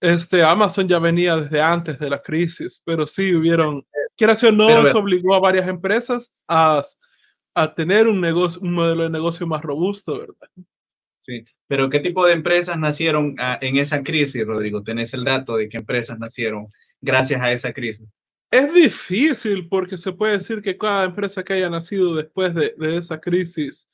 este, 0.00 0.42
Amazon 0.42 0.88
ya 0.88 0.98
venía 0.98 1.36
desde 1.36 1.60
antes 1.60 2.00
de 2.00 2.10
la 2.10 2.20
crisis, 2.20 2.82
pero 2.84 3.06
sí 3.06 3.32
hubieron, 3.32 3.86
quiera 4.16 4.34
o 4.42 4.52
no, 4.52 4.84
eso 4.84 4.98
obligó 4.98 5.36
a 5.36 5.40
varias 5.40 5.68
empresas 5.68 6.34
a, 6.48 6.82
a 7.54 7.74
tener 7.74 8.08
un, 8.08 8.20
negocio, 8.20 8.60
un 8.60 8.72
modelo 8.72 9.04
de 9.04 9.10
negocio 9.10 9.46
más 9.46 9.62
robusto, 9.62 10.18
¿verdad? 10.18 10.48
Sí, 11.20 11.44
pero 11.68 11.88
¿qué 11.88 12.00
tipo 12.00 12.26
de 12.26 12.32
empresas 12.32 12.76
nacieron 12.76 13.36
ah, 13.38 13.58
en 13.60 13.76
esa 13.76 14.02
crisis, 14.02 14.44
Rodrigo? 14.44 14.82
¿Tenés 14.82 15.14
el 15.14 15.24
dato 15.24 15.56
de 15.56 15.68
qué 15.68 15.76
empresas 15.76 16.18
nacieron 16.18 16.66
gracias 17.00 17.40
a 17.40 17.52
esa 17.52 17.72
crisis? 17.72 18.08
Es 18.50 18.72
difícil 18.72 19.68
porque 19.68 19.98
se 19.98 20.12
puede 20.12 20.34
decir 20.34 20.62
que 20.62 20.78
cada 20.78 21.04
empresa 21.04 21.44
que 21.44 21.52
haya 21.54 21.68
nacido 21.68 22.14
después 22.14 22.54
de, 22.54 22.72
esa 22.96 23.20
crisis, 23.20 23.88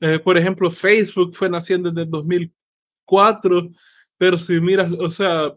eh, 0.00 0.18
por 0.18 0.38
ejemplo, 0.38 0.70
Facebook 0.70 1.34
fue 1.34 1.50
naciendo 1.50 1.90
desde 1.90 2.10
2004, 2.10 3.70
pero 4.16 4.38
si 4.38 4.60
miras, 4.60 4.90
o 4.92 5.10
sea, 5.10 5.54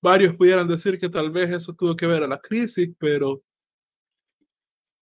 varios 0.00 0.34
pudieran 0.36 0.68
decir 0.68 0.98
que 0.98 1.08
tal 1.08 1.30
vez 1.30 1.50
eso 1.50 1.74
tuvo 1.74 1.96
que 1.96 2.06
ver 2.06 2.22
a 2.22 2.28
la 2.28 2.40
crisis, 2.40 2.90
pero, 2.98 3.42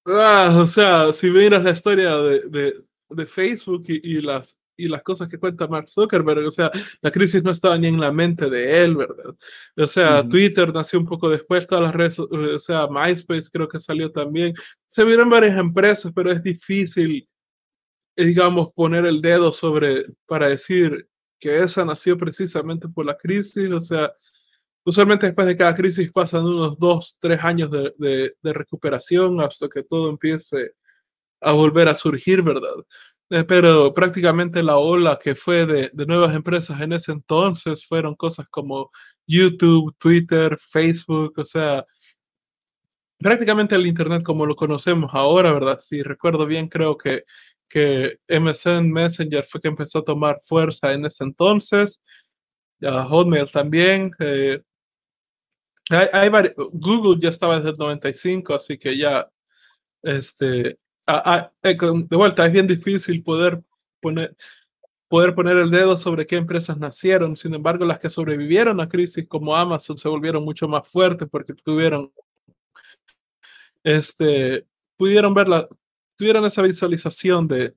ah, 0.07 0.57
o 0.59 0.67
sea, 0.67 1.13
si 1.13 1.31
miras 1.31 1.63
la 1.65 1.71
historia 1.71 2.17
de, 2.17 2.83
de, 3.11 3.27
Facebook 3.27 3.85
y, 3.89 4.21
las 4.23 4.59
y 4.77 4.89
las 4.89 5.03
cosas 5.03 5.29
que 5.29 5.39
cuenta 5.39 5.69
Mark 5.69 5.89
Zuckerberg, 5.89 6.47
o 6.47 6.51
sea, 6.51 6.71
la 7.01 7.11
crisis 7.11 7.43
no 7.43 7.51
estaba 7.51 7.79
ni 7.79 7.89
en 7.89 8.01
la 8.01 8.13
mente 8.13 8.51
de 8.51 8.85
él, 8.85 8.97
¿verdad? 8.97 9.35
O 9.77 9.87
sea, 9.87 10.27
Twitter 10.29 10.73
nació 10.73 10.99
un 10.99 11.07
poco 11.07 11.31
después, 11.31 11.67
todas 11.67 11.85
las 11.85 11.95
redes, 11.95 12.19
o 12.19 12.59
sea, 12.59 12.89
MySpace 12.89 13.49
creo 13.53 13.69
que 13.69 13.81
salió 13.81 14.11
también. 14.11 14.55
Se 14.87 15.05
vieron 15.05 15.31
varias 15.31 15.57
empresas, 15.59 16.13
pero 16.15 16.31
es 16.31 16.43
difícil, 16.43 17.29
digamos, 18.17 18.69
poner 18.75 19.07
el 19.07 19.21
dedo 19.21 19.53
sobre, 19.53 20.07
para 20.27 20.49
decir 20.49 21.09
que 21.39 21.59
esa 21.59 21.85
nació 21.85 22.17
precisamente 22.17 22.89
por 22.89 23.07
la 23.07 23.17
crisis, 23.17 23.71
o 23.71 23.81
sea, 23.81 24.13
usualmente 24.85 25.27
después 25.27 25.47
de 25.47 25.57
cada 25.57 25.75
crisis 25.75 26.11
pasan 26.13 26.45
unos 26.45 26.79
dos, 26.79 27.19
tres 27.21 27.43
años 27.43 27.71
de, 27.71 27.93
de, 27.99 28.37
de 28.41 28.53
recuperación 28.53 29.41
hasta 29.41 29.69
que 29.69 29.83
todo 29.83 30.11
empiece 30.11 30.73
a 31.41 31.53
volver 31.53 31.89
a 31.89 31.95
surgir, 31.95 32.43
¿verdad? 32.43 32.75
Eh, 33.31 33.45
pero 33.45 33.95
prácticamente 33.95 34.63
la 34.63 34.77
ola 34.77 35.19
que 35.19 35.35
fue 35.35 35.65
de, 35.67 35.91
nuevas 36.07 36.35
empresas 36.35 36.81
en 36.81 36.93
ese 36.93 37.13
entonces 37.13 37.87
fueron 37.87 38.15
cosas 38.15 38.47
como 38.51 38.91
YouTube, 39.27 39.95
Twitter, 39.99 40.57
Facebook, 40.61 41.35
o 41.39 41.45
sea, 41.45 41.85
prácticamente 43.19 43.75
el 43.75 43.87
Internet 43.87 44.23
como 44.23 44.47
lo 44.47 44.55
conocemos 44.57 45.11
ahora, 45.15 45.53
¿verdad? 45.53 45.79
Si 45.81 46.03
recuerdo 46.03 46.47
bien, 46.47 46.69
creo 46.69 46.97
que, 46.99 47.25
que 47.69 48.19
MSN 48.29 48.91
Messenger 48.93 49.45
fue 49.47 49.61
que 49.61 49.69
empezó 49.69 50.01
a 50.01 50.05
tomar 50.05 50.39
fuerza 50.41 50.93
en 50.93 51.07
ese 51.07 51.25
entonces, 51.25 52.03
Hotmail 52.83 53.51
también. 53.51 54.11
Eh, 54.19 54.61
hay, 55.91 56.31
Google 56.73 57.21
ya 57.21 57.31
estaba 57.31 57.57
desde 57.57 57.71
el 57.71 57.77
95, 57.79 58.55
así 58.55 58.79
que 58.79 58.97
ya 58.97 59.29
este, 60.03 60.79
Ah, 61.07 61.53
eh, 61.63 61.77
de 61.77 62.17
vuelta, 62.17 62.47
es 62.47 62.53
bien 62.53 62.67
difícil 62.67 63.23
poder 63.23 63.63
poner, 64.01 64.35
poder 65.09 65.35
poner 65.35 65.59
el 65.59 65.71
dedo 65.71 65.97
sobre 65.97 66.27
qué 66.27 66.37
empresas 66.37 66.79
nacieron. 66.79 67.37
Sin 67.37 67.55
embargo, 67.55 67.85
las 67.85 67.99
que 67.99 68.09
sobrevivieron 68.09 68.81
a 68.81 68.89
crisis 68.89 69.27
como 69.29 69.55
Amazon 69.55 69.99
se 69.99 70.09
volvieron 70.09 70.45
mucho 70.45 70.67
más 70.67 70.89
fuertes 70.89 71.29
porque 71.31 71.53
tuvieron, 71.53 72.11
este, 73.83 74.67
pudieron 74.97 75.35
verla, 75.35 75.69
tuvieron 76.17 76.45
esa 76.47 76.63
visualización 76.63 77.49
de, 77.49 77.75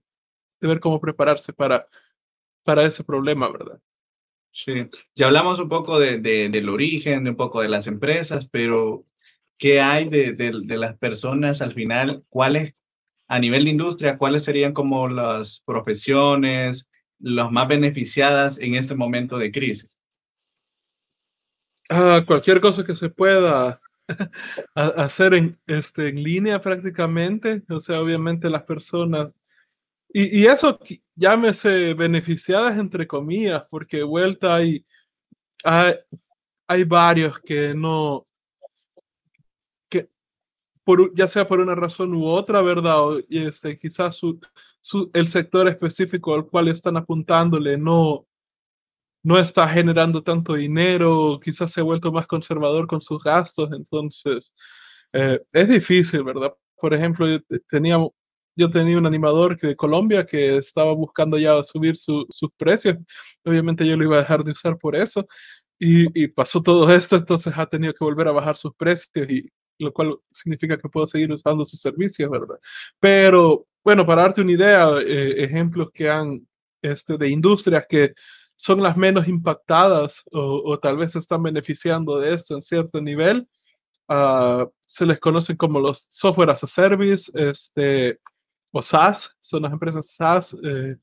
de 0.62 0.68
ver 0.68 0.80
cómo 0.80 1.02
prepararse 1.02 1.52
para, 1.52 1.86
para 2.64 2.86
ese 2.86 3.04
problema, 3.04 3.52
¿verdad? 3.52 3.82
Sí, 4.52 4.90
ya 5.16 5.28
hablamos 5.28 5.60
un 5.60 5.70
poco 5.70 6.00
de, 6.00 6.18
de, 6.18 6.50
del 6.50 6.70
origen, 6.70 7.28
un 7.28 7.36
poco 7.36 7.62
de 7.62 7.70
las 7.70 7.88
empresas, 7.88 8.48
pero 8.50 9.06
¿qué 9.58 9.82
hay 9.82 10.08
de, 10.08 10.34
de 10.34 10.78
las 10.78 10.98
personas 10.98 11.62
al 11.62 11.74
final? 11.74 12.24
¿Cuáles 12.30 12.74
a 13.28 13.40
nivel 13.40 13.66
de 13.66 13.72
industria, 13.72 14.18
¿cuáles 14.18 14.44
serían 14.44 14.74
como 14.74 15.08
las 15.08 15.62
profesiones, 15.66 16.88
las 17.20 17.52
más 17.52 17.68
beneficiadas 17.68 18.58
en 18.60 18.76
este 18.76 18.96
momento 18.96 19.38
de 19.38 19.52
crisis? 19.52 19.98
Ah, 21.90 22.24
cualquier 22.26 22.62
cosa 22.62 22.84
que 22.84 22.96
se 22.96 23.10
pueda 23.10 23.80
hacer 24.76 25.34
en, 25.34 25.58
este, 25.68 26.10
en 26.10 26.24
línea 26.24 26.62
prácticamente, 26.62 27.64
o 27.70 27.80
sea, 27.80 28.02
obviamente 28.02 28.50
las 28.50 28.64
personas, 28.64 29.34
y, 30.10 30.42
y 30.42 30.46
eso 30.46 30.80
llámese 31.16 31.94
beneficiadas 31.94 32.78
entre 32.78 33.08
comillas, 33.08 33.66
porque 33.70 34.04
vuelta 34.04 34.56
hay, 34.56 34.86
hay, 35.64 35.96
hay 36.68 36.84
varios 36.84 37.40
que 37.40 37.74
no, 37.74 38.27
ya 41.16 41.28
sea 41.28 41.48
por 41.48 41.60
una 41.60 41.76
razón 41.76 42.14
u 42.14 42.26
otra, 42.28 42.62
¿verdad? 42.62 43.04
O, 43.04 43.20
este, 43.30 43.78
quizás 43.78 44.16
su, 44.18 44.40
el 45.14 45.28
sector 45.28 45.68
específico 45.68 46.34
al 46.36 46.46
cual 46.48 46.68
están 46.70 46.98
apuntándole 46.98 47.78
no, 47.78 48.28
no 49.24 49.40
está 49.40 49.68
generando 49.68 50.24
tanto 50.24 50.54
dinero, 50.56 51.40
quizás 51.44 51.72
se 51.72 51.82
ha 51.82 51.84
vuelto 51.84 52.12
más 52.12 52.28
conservador 52.28 52.88
con 52.88 53.02
sus 53.02 53.24
gastos, 53.24 53.72
entonces 53.74 54.54
eh, 55.14 55.42
es 55.52 55.68
difícil, 55.70 56.24
¿verdad? 56.24 56.54
Por 56.80 56.94
ejemplo, 56.94 57.28
yo 57.28 57.40
tenía, 57.70 57.98
yo 58.56 58.70
tenía 58.70 58.98
un 58.98 59.06
animador 59.06 59.58
que, 59.58 59.68
de 59.68 59.76
Colombia 59.76 60.26
que 60.26 60.58
estaba 60.58 60.94
buscando 60.94 61.38
ya 61.38 61.64
subir 61.64 61.98
sus 61.98 62.28
precios, 62.58 62.98
obviamente 63.46 63.86
yo 63.88 63.98
lo 63.98 64.06
iba 64.06 64.18
a 64.18 64.20
dejar 64.20 64.44
de 64.44 64.52
usar 64.52 64.78
por 64.78 64.96
eso, 64.96 65.28
y, 65.80 66.24
y, 66.24 66.28
pasó 66.28 66.62
todo 66.64 66.92
esto, 66.94 67.18
entonces 67.18 67.54
ha 67.56 67.68
tenido 67.68 67.94
que 67.94 68.04
volver 68.04 68.28
a 68.30 68.32
bajar 68.32 68.58
sus 68.58 68.74
precios 68.76 69.30
y 69.30 69.50
lo 69.80 69.94
cual 69.94 70.18
significa 70.34 70.78
que 70.78 70.90
puedo 70.90 71.08
seguir 71.08 71.32
usando 71.32 71.66
sus 71.66 71.82
servicios, 71.82 72.30
¿verdad? 72.30 72.58
Pero 73.00 73.68
bueno, 73.84 74.06
para 74.06 74.24
darte 74.24 74.42
una 74.42 74.52
idea, 74.52 74.98
eh, 75.00 75.44
ejemplos 75.44 75.90
que 75.94 76.10
han 76.10 76.48
este, 76.82 77.18
de 77.18 77.30
industrias 77.30 77.86
que 77.88 78.14
son 78.56 78.82
las 78.82 78.98
menos 78.98 79.28
impactadas 79.28 80.24
o, 80.32 80.78
tal 80.80 80.98
vez 80.98 81.16
están 81.16 81.44
beneficiando 81.44 82.20
de 82.20 82.34
esto 82.34 82.56
en 82.56 82.62
cierto 82.62 83.00
nivel, 83.00 83.48
uh, 84.10 84.66
se 84.88 85.06
les 85.06 85.20
conocen 85.20 85.58
como 85.58 85.80
los 85.80 86.08
software 86.10 86.50
as 86.50 86.64
a 86.64 86.68
service, 86.68 87.32
este, 87.36 88.20
o 88.72 88.82
SaaS, 88.82 89.36
son 89.40 89.64
las 89.64 89.74
empresas 89.74 90.12
SaaS, 90.12 90.56
eh, 90.64 90.96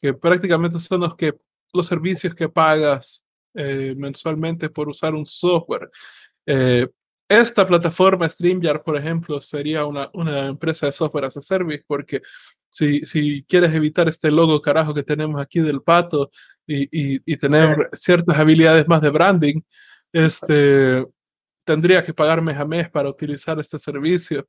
que 0.00 0.14
prácticamente 0.14 0.78
son 0.78 1.02
los, 1.02 1.14
que, 1.14 1.34
los 1.72 1.86
servicios 1.86 2.34
que 2.34 2.48
pagas 2.48 3.24
eh, 3.54 3.94
mensualmente 3.96 4.68
por 4.70 4.88
usar 4.88 5.14
un 5.14 5.26
software. 5.26 5.90
Eh, 6.46 6.88
esta 7.28 7.66
plataforma 7.66 8.28
StreamYard, 8.28 8.82
por 8.82 8.96
ejemplo, 8.96 9.40
sería 9.40 9.84
una, 9.84 10.10
una, 10.14 10.46
empresa 10.46 10.86
de 10.86 10.92
software 10.92 11.26
as 11.26 11.36
a 11.36 11.40
service, 11.40 11.84
porque 11.86 12.22
si, 12.70 13.04
si 13.04 13.44
quieres 13.44 13.74
evitar 13.74 14.08
este 14.08 14.30
logo 14.30 14.60
carajo 14.60 14.94
que 14.94 15.02
tenemos 15.02 15.40
aquí 15.40 15.60
del 15.60 15.82
pato 15.82 16.30
y, 16.66 16.84
y, 16.84 17.20
y 17.24 17.36
tener 17.36 17.90
ciertas 17.92 18.38
habilidades 18.38 18.88
más 18.88 19.02
de 19.02 19.10
branding, 19.10 19.60
este, 20.12 21.06
tendría 21.64 22.02
que 22.02 22.14
pagar 22.14 22.40
mes 22.40 22.56
a 22.56 22.64
mes 22.64 22.90
para 22.90 23.10
utilizar 23.10 23.58
este 23.60 23.78
servicio. 23.78 24.48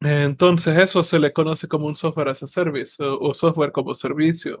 Entonces 0.00 0.78
eso 0.78 1.02
se 1.02 1.18
le 1.18 1.32
conoce 1.32 1.66
como 1.66 1.86
un 1.86 1.96
software 1.96 2.28
as 2.28 2.42
a 2.42 2.46
service 2.46 2.96
o, 3.00 3.34
software 3.34 3.72
como 3.72 3.94
servicio. 3.94 4.60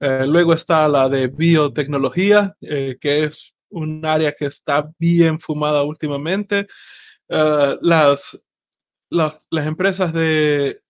Eh, 0.00 0.26
luego 0.26 0.52
está 0.54 0.88
la 0.88 1.08
de 1.08 1.28
biotecnología, 1.28 2.56
eh, 2.60 2.96
que 3.00 3.24
es 3.24 3.54
un 3.72 4.04
área 4.04 4.32
que 4.32 4.46
está 4.46 4.90
bien 4.98 5.40
fumada 5.40 5.82
últimamente. 5.82 6.66
Uh, 7.28 7.76
las, 7.80 8.44
las, 9.10 9.40
las, 9.50 9.66
empresas 9.66 10.12
de, 10.12 10.82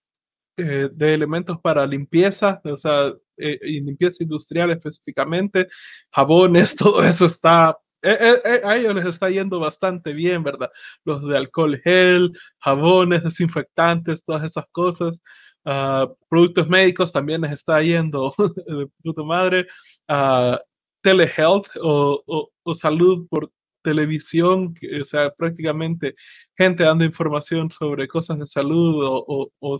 eh, 0.57 0.91
de, 0.93 1.15
elementos 1.15 1.59
para 1.61 1.87
limpieza, 1.87 2.61
o 2.65 2.77
sea, 2.77 3.13
eh, 3.39 3.59
y 3.63 3.81
limpieza 3.81 4.23
industrial 4.23 4.71
específicamente, 4.71 5.69
jabones, 6.13 6.77
todo 6.77 7.03
eso 7.03 7.27
está, 7.27 7.79
eh, 8.03 8.61
a 8.65 8.77
ellos 8.77 8.95
les 8.95 9.07
está 9.07 9.31
yendo 9.31 9.61
bastante 9.61 10.13
bien, 10.13 10.43
¿verdad? 10.43 10.71
Los 11.05 11.27
de 11.27 11.37
alcohol 11.39 11.81
gel, 11.83 12.33
jabones, 12.61 13.23
desinfectantes, 13.25 14.25
todas 14.25 14.45
esas 14.45 14.65
cosas. 14.73 15.23
Uh, 15.65 16.13
productos 16.29 16.69
médicos 16.69 17.13
también 17.13 17.41
les 17.43 17.53
está 17.53 17.81
yendo 17.83 18.35
de 18.67 18.89
puta 19.03 19.23
madre. 19.23 19.67
Uh, 20.09 20.57
telehealth 21.03 21.69
o, 21.83 22.23
o, 22.63 22.75
salud 22.75 23.27
por 23.29 23.51
televisión, 23.83 24.75
o 25.01 25.05
sea, 25.05 25.31
prácticamente 25.35 26.15
gente 26.57 26.85
dando 26.85 27.05
información 27.05 27.71
sobre 27.71 28.07
cosas 28.09 28.39
de 28.39 28.47
salud 28.47 29.05
o, 29.05 29.51
o 29.59 29.79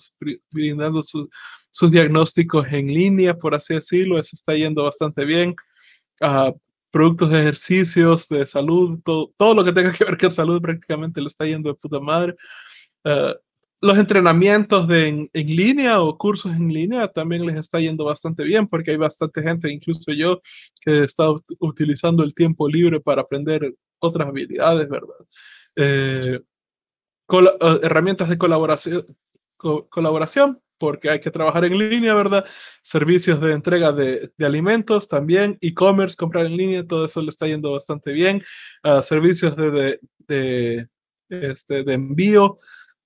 brindando 0.51 1.03
sus 1.03 1.91
diagnósticos 1.91 2.67
en 2.73 2.89
línea, 2.89 3.35
por 3.39 3.55
así 3.55 3.75
decirlo, 3.75 4.19
eso 4.19 4.31
está 4.33 4.55
yendo 4.55 4.85
bastante 4.85 5.25
bien. 5.25 5.55
Uh, 6.21 6.53
productos 6.91 7.31
de 7.31 7.41
ejercicios, 7.41 8.29
de 8.29 8.45
salud, 8.45 9.01
todo, 9.05 9.33
todo 9.37 9.55
lo 9.55 9.65
que 9.65 9.73
tenga 9.73 9.93
que 9.93 10.05
ver 10.05 10.19
con 10.19 10.31
salud 10.31 10.61
prácticamente 10.61 11.21
lo 11.21 11.29
está 11.29 11.47
yendo 11.47 11.71
de 11.71 11.77
puta 11.77 11.99
madre. 11.99 12.37
Uh, 13.05 13.35
los 13.83 13.99
entrenamientos 13.99 14.87
de 14.87 15.09
en, 15.09 15.31
línea 15.33 16.01
o 16.01 16.17
cursos 16.17 16.55
en 16.55 16.73
línea 16.73 17.09
también 17.09 17.45
les 17.45 17.57
está 17.57 17.81
yendo 17.81 18.05
bastante 18.05 18.45
bien 18.45 18.69
porque 18.69 18.93
hay 18.93 18.97
bastante 18.97 19.43
gente, 19.43 19.71
incluso 19.71 20.13
yo, 20.13 20.41
que 20.81 21.03
está 21.03 21.27
utilizando 21.59 22.23
el 22.23 22.33
tiempo 22.33 22.69
libre 22.69 23.01
para 23.01 23.23
aprender 23.23 23.75
otras 23.99 24.29
habilidades, 24.29 24.89
¿verdad? 24.89 25.17
Eh, 25.75 26.41
uh, 27.29 27.81
herramientas 27.83 28.29
de 28.29 28.39
colaboración, 28.39 29.05
co 29.57 29.89
colaboración, 29.89 30.61
porque 30.79 31.11
hay 31.11 31.19
que 31.19 31.33
trabajar 31.33 31.65
en 31.65 31.77
línea, 31.77 32.15
¿verdad? 32.15 32.45
Servicios 32.83 33.41
de 33.41 33.53
entrega 33.53 33.91
de, 33.91 34.31
alimentos 34.41 35.09
también, 35.09 35.59
e-commerce, 35.61 36.17
comprar 36.17 36.47
en 36.47 36.57
línea, 36.57 36.87
todo 36.87 37.07
eso 37.07 37.21
le 37.21 37.31
está 37.31 37.49
yendo 37.49 37.73
bastante 37.73 38.13
bien. 38.13 38.45
Uh, 38.85 39.03
servicios 39.03 39.57
de, 39.57 39.71
de, 39.73 39.99
de, 40.29 40.89
este, 41.29 41.83
de 41.83 41.95
envío 41.95 42.59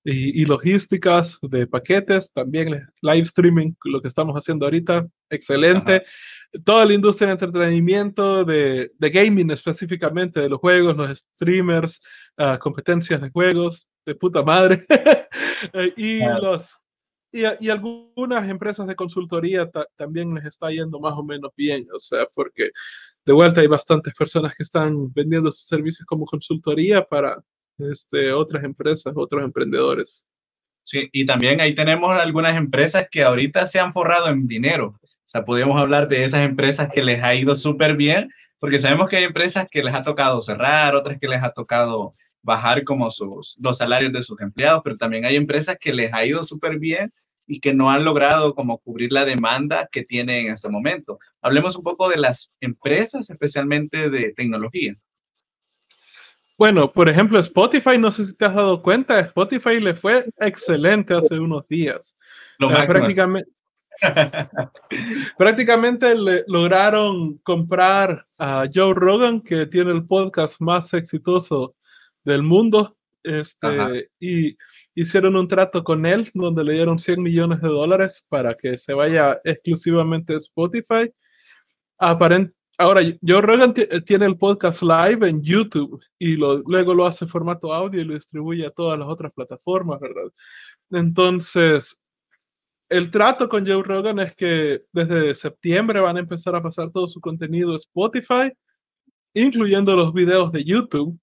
y, 0.03 0.41
y, 0.41 0.45
logísticas 0.45 1.37
de 1.41 1.67
paquetes, 1.67 2.31
también 2.31 2.69
live 3.01 3.21
streaming, 3.21 3.73
lo 3.83 4.01
que 4.01 4.07
estamos 4.07 4.35
haciendo 4.37 4.65
ahorita, 4.65 5.05
excelente. 5.29 5.95
Ajá. 5.95 6.61
Toda 6.63 6.85
la 6.85 6.93
industria 6.93 7.27
de 7.27 7.33
entretenimiento, 7.33 8.45
de, 8.45 8.91
de, 8.97 9.09
gaming 9.09 9.51
específicamente, 9.51 10.39
de 10.39 10.49
los 10.49 10.59
juegos, 10.59 10.95
los 10.95 11.17
streamers, 11.17 12.01
uh, 12.37 12.57
competencias 12.57 13.21
de 13.21 13.29
juegos, 13.29 13.89
de 14.05 14.15
puta 14.15 14.43
madre. 14.43 14.85
y 15.97 16.19
claro. 16.19 16.51
los 16.51 16.81
y, 17.31 17.41
y, 17.59 17.69
algunas 17.69 18.49
empresas 18.49 18.87
de 18.87 18.95
consultoría 18.95 19.69
también 19.97 20.33
les 20.33 20.45
está 20.45 20.71
yendo 20.71 20.99
más 20.99 21.13
o 21.17 21.23
menos 21.23 21.51
bien, 21.57 21.85
o 21.93 21.99
sea, 21.99 22.25
porque 22.33 22.71
de 23.25 23.33
vuelta 23.33 23.59
hay 23.59 23.67
bastantes 23.67 24.13
personas 24.13 24.55
que 24.55 24.63
están 24.63 25.11
vendiendo 25.13 25.51
sus 25.51 25.67
servicios 25.67 26.05
como 26.05 26.25
consultoría 26.25 27.03
para 27.03 27.43
este, 27.77 28.31
otras 28.31 28.63
empresas, 28.63 29.13
otros 29.15 29.43
emprendedores. 29.43 30.25
Sí, 30.83 31.09
y 31.11 31.25
también 31.25 31.59
ahí 31.59 31.75
tenemos 31.75 32.17
algunas 32.17 32.55
empresas 32.55 33.07
que 33.11 33.23
ahorita 33.23 33.67
se 33.67 33.79
han 33.79 33.91
forrado 33.93 34.29
en 34.29 34.47
dinero. 34.47 34.97
O 35.03 35.29
sea, 35.29 35.43
podemos 35.43 35.79
hablar 35.79 36.07
de 36.07 36.23
esas 36.23 36.41
empresas 36.41 36.89
que 36.93 37.03
les 37.03 37.21
ha 37.21 37.35
ido 37.35 37.55
súper 37.55 37.97
bien, 37.97 38.29
porque 38.59 38.79
sabemos 38.79 39.09
que 39.09 39.17
hay 39.17 39.25
empresas 39.25 39.67
que 39.69 39.83
les 39.83 39.93
ha 39.93 40.01
tocado 40.01 40.39
cerrar, 40.39 40.95
otras 40.95 41.19
que 41.19 41.27
les 41.27 41.43
ha 41.43 41.51
tocado 41.51 42.15
bajar 42.41 42.85
como 42.85 43.11
sus, 43.11 43.57
los 43.59 43.77
salarios 43.77 44.13
de 44.13 44.23
sus 44.23 44.39
empleados, 44.39 44.81
pero 44.83 44.97
también 44.97 45.25
hay 45.25 45.35
empresas 45.35 45.77
que 45.79 45.93
les 45.93 46.13
ha 46.13 46.25
ido 46.25 46.43
súper 46.43 46.79
bien 46.79 47.11
y 47.45 47.59
que 47.59 47.73
no 47.73 47.89
han 47.89 48.05
logrado 48.05 48.55
como 48.55 48.77
cubrir 48.77 49.11
la 49.11 49.25
demanda 49.25 49.89
que 49.91 50.03
tienen 50.03 50.47
en 50.47 50.53
este 50.53 50.69
momento. 50.69 51.19
Hablemos 51.41 51.75
un 51.75 51.83
poco 51.83 52.09
de 52.09 52.17
las 52.17 52.51
empresas, 52.61 53.29
especialmente 53.29 54.09
de 54.09 54.33
tecnología. 54.33 54.95
Bueno, 56.57 56.91
por 56.91 57.07
ejemplo, 57.07 57.39
Spotify, 57.39 57.99
no 57.99 58.11
sé 58.11 58.25
si 58.25 58.35
te 58.35 58.45
has 58.45 58.55
dado 58.55 58.81
cuenta, 58.81 59.19
Spotify 59.19 59.79
le 59.79 59.93
fue 59.93 60.25
excelente 60.39 61.13
hace 61.13 61.39
unos 61.39 61.67
días. 61.67 62.17
Lo 62.57 62.69
uh, 62.69 62.87
prácticamente, 62.87 63.51
prácticamente 65.37 66.15
le 66.15 66.43
lograron 66.47 67.37
comprar 67.39 68.25
a 68.39 68.65
Joe 68.73 68.95
Rogan, 68.95 69.41
que 69.41 69.67
tiene 69.67 69.91
el 69.91 70.07
podcast 70.07 70.59
más 70.59 70.93
exitoso 70.95 71.75
del 72.23 72.41
mundo, 72.41 72.97
este, 73.23 74.09
y 74.19 74.57
hicieron 74.95 75.35
un 75.35 75.47
trato 75.47 75.83
con 75.83 76.05
él 76.05 76.29
donde 76.33 76.63
le 76.63 76.73
dieron 76.73 76.97
100 76.97 77.21
millones 77.21 77.61
de 77.61 77.67
dólares 77.67 78.25
para 78.29 78.55
que 78.55 78.77
se 78.77 78.93
vaya 78.93 79.39
exclusivamente 79.43 80.33
a 80.33 80.37
Spotify. 80.37 81.11
Aparent 81.99 82.53
Ahora, 82.79 83.01
Joe 83.25 83.41
Rogan 83.41 83.73
tiene 84.05 84.27
el 84.27 84.37
podcast 84.37 84.83
live 84.83 85.27
en 85.27 85.41
YouTube 85.41 85.99
y 86.19 86.35
luego 86.35 86.93
lo 86.93 87.07
hace 87.07 87.25
formato 87.25 87.73
audio 87.73 88.01
y 88.01 88.03
lo 88.03 88.13
distribuye 88.13 88.67
a 88.67 88.69
todas 88.69 88.99
las 88.99 89.07
otras 89.07 89.31
plataformas, 89.33 89.99
¿verdad? 89.99 90.31
Entonces, 90.91 91.99
el 92.87 93.09
trato 93.09 93.49
con 93.49 93.65
Joe 93.65 93.81
Rogan 93.81 94.19
es 94.19 94.35
que 94.35 94.83
desde 94.91 95.33
septiembre 95.33 95.99
van 95.99 96.17
a 96.17 96.19
empezar 96.19 96.55
a 96.55 96.61
pasar 96.61 96.91
todo 96.91 97.07
su 97.07 97.19
contenido 97.19 97.73
a 97.73 97.77
Spotify, 97.77 98.51
incluyendo 99.33 99.95
los 99.95 100.13
videos 100.13 100.51
de 100.51 100.63
YouTube, 100.63 101.19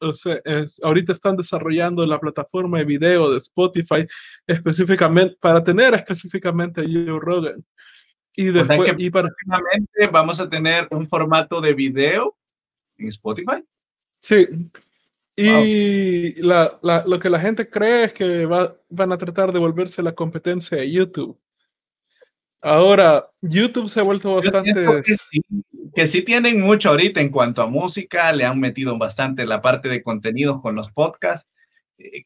o 0.00 0.14
sea, 0.14 0.38
ahorita 0.82 1.14
están 1.14 1.36
desarrollando 1.36 2.06
la 2.06 2.20
plataforma 2.20 2.78
de 2.78 2.84
video 2.84 3.30
de 3.30 3.38
Spotify 3.38 4.06
específicamente 4.46 5.36
para 5.40 5.64
tener 5.64 5.94
específicamente 5.94 6.82
a 6.82 6.84
Joe 6.84 7.20
Rogan. 7.20 7.64
Y 8.36 8.46
después, 8.46 8.78
o 8.78 8.84
sea 8.84 8.94
y 8.96 9.10
para... 9.10 9.28
vamos 10.12 10.40
a 10.40 10.48
tener 10.48 10.88
un 10.90 11.08
formato 11.08 11.60
de 11.60 11.74
video 11.74 12.36
en 12.98 13.08
Spotify. 13.08 13.64
Sí. 14.20 14.46
Y 15.36 16.40
wow. 16.40 16.48
la, 16.48 16.78
la, 16.82 17.04
lo 17.06 17.18
que 17.18 17.30
la 17.30 17.40
gente 17.40 17.68
cree 17.68 18.04
es 18.04 18.12
que 18.12 18.46
va, 18.46 18.76
van 18.88 19.12
a 19.12 19.18
tratar 19.18 19.52
de 19.52 19.58
volverse 19.58 20.02
la 20.02 20.14
competencia 20.14 20.78
de 20.78 20.90
YouTube. 20.90 21.38
Ahora, 22.62 23.30
YouTube 23.40 23.88
se 23.88 24.00
ha 24.00 24.02
vuelto 24.02 24.34
bastante... 24.34 24.72
Que 25.02 25.14
sí, 25.14 25.40
que 25.94 26.06
sí, 26.06 26.22
tienen 26.22 26.60
mucho 26.60 26.90
ahorita 26.90 27.20
en 27.20 27.30
cuanto 27.30 27.62
a 27.62 27.66
música, 27.66 28.32
le 28.32 28.44
han 28.44 28.60
metido 28.60 28.96
bastante 28.98 29.46
la 29.46 29.60
parte 29.60 29.88
de 29.88 30.02
contenidos 30.02 30.60
con 30.60 30.74
los 30.74 30.92
podcasts. 30.92 31.50
Eh, 31.98 32.24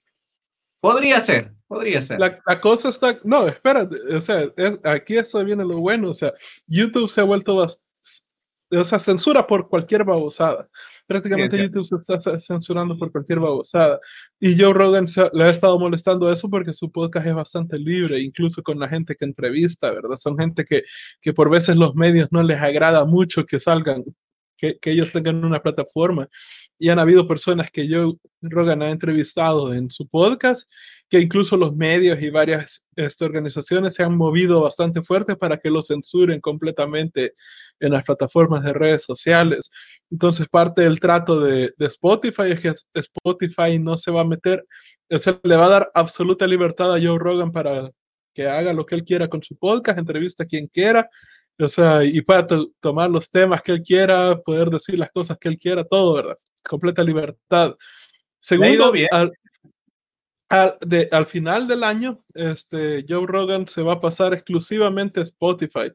podría 0.81 1.21
ser, 1.21 1.55
podría 1.75 2.03
ser. 2.03 2.19
La, 2.19 2.41
la, 2.47 2.61
cosa 2.61 2.89
está... 2.89 3.19
No, 3.25 3.47
espera, 3.47 3.89
o 4.15 4.21
sea, 4.21 4.47
es, 4.57 4.79
aquí 4.85 5.17
eso 5.17 5.45
viene 5.45 5.65
lo 5.65 5.79
bueno, 5.79 6.11
o 6.11 6.15
sea, 6.15 6.33
YouTube 6.67 7.09
se 7.09 7.21
ha 7.21 7.25
vuelto 7.25 7.57
bastante... 7.57 7.85
O 8.71 8.85
sea, 8.85 8.99
censura 8.99 9.47
por 9.47 9.69
cualquier 9.69 10.05
babosada. 10.05 10.69
Prácticamente 11.07 11.57
sí, 11.57 11.63
YouTube 11.65 11.85
se 11.85 12.13
está 12.13 12.41
censurando 12.41 12.99
por 12.99 13.13
cualquier 13.13 13.39
babosada. 13.39 14.01
Y 14.41 14.59
Joe 14.59 14.73
Rogan 14.73 15.07
se, 15.07 15.31
le 15.33 15.45
ha 15.45 15.51
estado 15.51 15.79
molestando 15.79 16.33
eso 16.33 16.49
porque 16.49 16.73
su 16.73 16.91
podcast 16.91 17.27
es 17.27 17.35
bastante 17.35 17.79
libre, 17.79 18.19
incluso 18.19 18.63
con 18.63 18.81
la 18.81 18.89
gente 18.89 19.15
que 19.15 19.27
entrevista, 19.27 19.93
¿verdad? 19.93 20.17
Son 20.17 20.37
gente 20.37 20.65
que, 20.65 20.83
que 21.21 21.33
por 21.33 21.51
veces 21.51 21.77
los 21.77 21.95
medios 21.95 22.29
no 22.33 22.43
les 22.43 22.59
agrada 22.59 23.05
mucho 23.05 23.45
que 23.45 23.61
salgan, 23.61 24.03
que, 24.57 24.79
que 24.79 24.91
ellos 24.91 25.13
tengan 25.13 25.45
una 25.45 25.63
plataforma 25.63 26.29
y 26.79 26.89
han 26.89 26.99
habido 26.99 27.27
personas 27.27 27.71
que 27.71 27.89
yo 27.89 28.15
Rogan 28.43 28.83
ha 28.83 28.91
entrevistado 28.91 29.73
en 29.73 29.91
su 29.91 30.09
podcast, 30.09 30.71
que 31.09 31.21
incluso 31.21 31.57
los 31.57 31.75
medios 31.75 32.21
y 32.21 32.31
varias 32.31 32.85
este, 32.97 33.25
organizaciones 33.25 33.95
se 33.95 34.03
han 34.03 34.17
movido 34.17 34.61
bastante 34.61 35.03
fuerte 35.03 35.37
para 35.37 35.57
que 35.59 35.71
lo 35.71 35.83
censuren 35.83 36.41
completamente 36.41 37.35
en 37.81 37.93
las 37.93 38.03
plataformas 38.03 38.65
de 38.65 38.73
redes 38.73 39.03
sociales. 39.03 39.71
Entonces, 40.11 40.49
parte 40.49 40.83
del 40.83 41.01
trato 41.01 41.41
de, 41.41 41.73
de 41.77 41.87
Spotify 41.87 42.51
es 42.51 42.61
que 42.61 42.75
Spotify 42.95 43.79
no 43.79 43.97
se 43.97 44.11
va 44.11 44.23
a 44.23 44.25
meter, 44.25 44.67
o 45.11 45.19
sea, 45.19 45.39
le 45.43 45.57
va 45.57 45.67
a 45.67 45.71
dar 45.71 45.91
absoluta 45.95 46.47
libertad 46.47 46.95
a 46.95 47.01
Joe 47.01 47.19
Rogan 47.19 47.53
para 47.53 47.91
que 48.35 48.49
haga 48.49 48.73
lo 48.73 48.85
que 48.85 48.97
él 48.97 49.05
quiera 49.05 49.29
con 49.29 49.43
su 49.43 49.57
podcast, 49.57 49.99
entrevista 49.99 50.43
a 50.43 50.47
quien 50.47 50.67
quiera, 50.67 51.09
o 51.59 51.69
sea, 51.69 52.03
y 52.05 52.21
pueda 52.23 52.47
tomar 52.81 53.11
los 53.11 53.31
temas 53.31 53.63
que 53.63 53.73
él 53.73 53.83
quiera, 53.83 54.41
poder 54.41 54.71
decir 54.71 54.99
las 54.99 55.11
cosas 55.11 55.39
que 55.39 55.49
él 55.49 55.57
quiera, 55.57 55.85
todo, 55.85 56.15
¿verdad? 56.15 56.37
Completa 56.69 57.05
libertad. 57.05 57.75
Segundo, 58.41 58.93
al, 59.11 59.33
al, 60.49 60.79
de, 60.81 61.09
al, 61.13 61.27
final 61.27 61.69
del 61.69 61.85
año, 61.85 62.23
este, 62.35 63.05
Joe 63.09 63.27
Rogan 63.27 63.69
se 63.69 63.83
va 63.83 63.95
a 63.95 64.01
pasar 64.01 64.35
exclusivamente 64.35 65.21
a 65.21 65.25
Spotify. 65.25 65.93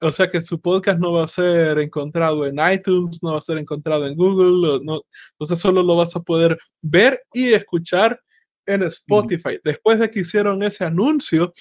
O 0.00 0.10
sea 0.10 0.28
que 0.28 0.42
su 0.42 0.60
podcast 0.60 0.98
no 0.98 1.12
va 1.12 1.24
a 1.24 1.28
ser 1.28 1.78
encontrado 1.78 2.44
en 2.44 2.56
iTunes, 2.72 3.22
no 3.22 3.32
va 3.32 3.38
a 3.38 3.42
ser 3.42 3.58
encontrado 3.58 4.06
en 4.06 4.16
Google, 4.16 4.80
no, 4.82 5.00
entonces 5.32 5.60
solo 5.60 5.82
lo 5.82 5.94
vas 5.94 6.16
a 6.16 6.20
poder 6.20 6.58
ver 6.80 7.22
y 7.32 7.52
escuchar 7.52 8.20
en 8.66 8.82
Spotify. 8.82 9.56
Mm. 9.56 9.60
Después 9.62 10.00
de 10.00 10.10
que 10.10 10.20
hicieron 10.20 10.62
ese 10.64 10.84
anuncio, 10.84 11.52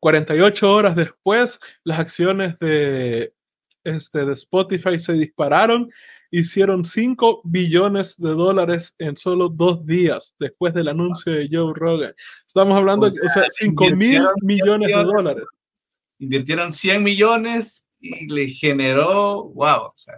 48 0.00 0.72
horas 0.72 0.96
después, 0.96 1.60
las 1.84 1.98
acciones 1.98 2.58
de, 2.58 3.32
este, 3.84 4.24
de 4.24 4.34
Spotify 4.34 4.98
se 4.98 5.14
dispararon, 5.14 5.90
hicieron 6.30 6.84
5 6.84 7.42
billones 7.44 8.16
de 8.18 8.30
dólares 8.30 8.94
en 8.98 9.16
solo 9.16 9.48
dos 9.48 9.84
días 9.86 10.34
después 10.38 10.74
del 10.74 10.88
anuncio 10.88 11.32
de 11.32 11.48
Joe 11.50 11.72
Rogan. 11.74 12.14
Estamos 12.46 12.76
hablando 12.76 13.10
de 13.10 13.20
o 13.20 13.28
sea, 13.28 13.44
5 13.48 13.90
mil 13.90 14.26
millones 14.42 14.88
de 14.88 15.04
dólares. 15.04 15.44
Invirtieron 16.18 16.72
100 16.72 17.02
millones 17.02 17.84
y 18.00 18.26
le 18.32 18.48
generó, 18.48 19.44
wow. 19.44 19.86
O 19.86 19.94
sea, 19.96 20.14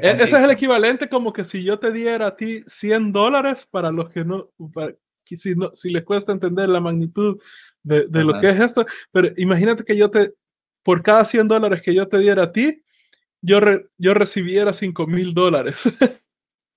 e, 0.00 0.10
Ese 0.10 0.24
es 0.24 0.32
el 0.32 0.50
equivalente 0.50 1.08
como 1.08 1.32
que 1.32 1.44
si 1.44 1.62
yo 1.62 1.78
te 1.78 1.92
diera 1.92 2.28
a 2.28 2.36
ti 2.36 2.62
100 2.66 3.12
dólares 3.12 3.66
para 3.70 3.90
los 3.90 4.10
que 4.10 4.24
no, 4.24 4.50
para, 4.72 4.94
si, 5.26 5.54
no, 5.54 5.70
si 5.74 5.90
les 5.90 6.04
cuesta 6.04 6.32
entender 6.32 6.68
la 6.68 6.80
magnitud 6.80 7.40
de, 7.82 8.06
de 8.08 8.24
lo 8.24 8.40
que 8.40 8.50
es 8.50 8.60
esto, 8.60 8.84
pero 9.10 9.30
imagínate 9.36 9.84
que 9.84 9.96
yo 9.96 10.10
te, 10.10 10.34
por 10.82 11.02
cada 11.02 11.24
100 11.24 11.48
dólares 11.48 11.82
que 11.82 11.94
yo 11.94 12.06
te 12.06 12.18
diera 12.18 12.44
a 12.44 12.52
ti, 12.52 12.82
yo, 13.42 13.60
re, 13.60 13.88
yo 13.98 14.14
recibiera 14.14 14.72
5 14.72 15.06
mil 15.06 15.34
dólares. 15.34 15.82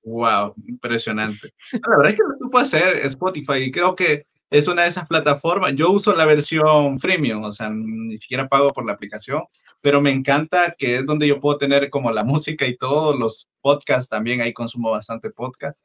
wow, 0.04 0.54
impresionante. 0.68 1.50
La 1.74 1.98
verdad 1.98 2.10
es 2.10 2.16
que 2.16 2.24
lo 2.28 2.38
supo 2.40 2.58
hacer 2.58 2.98
Spotify 3.06 3.58
y 3.66 3.72
creo 3.72 3.96
que 3.96 4.26
es 4.50 4.68
una 4.68 4.84
de 4.84 4.90
esas 4.90 5.08
plataformas. 5.08 5.76
Yo 5.76 5.92
uso 5.92 6.16
la 6.16 6.26
versión 6.26 6.98
freemium, 7.00 7.44
o 7.44 7.52
sea, 7.52 7.70
ni 7.70 8.18
siquiera 8.18 8.48
pago 8.48 8.72
por 8.72 8.86
la 8.86 8.94
aplicación, 8.94 9.44
pero 9.82 10.02
me 10.02 10.12
encanta 10.12 10.76
que 10.78 10.98
es 10.98 11.06
donde 11.06 11.28
yo 11.28 11.40
puedo 11.40 11.58
tener 11.58 11.90
como 11.90 12.12
la 12.12 12.24
música 12.24 12.66
y 12.66 12.78
todos 12.78 13.18
los 13.18 13.48
podcasts 13.62 14.10
también, 14.10 14.42
ahí 14.42 14.54
consumo 14.54 14.92
bastante 14.92 15.30
podcast. 15.30 15.80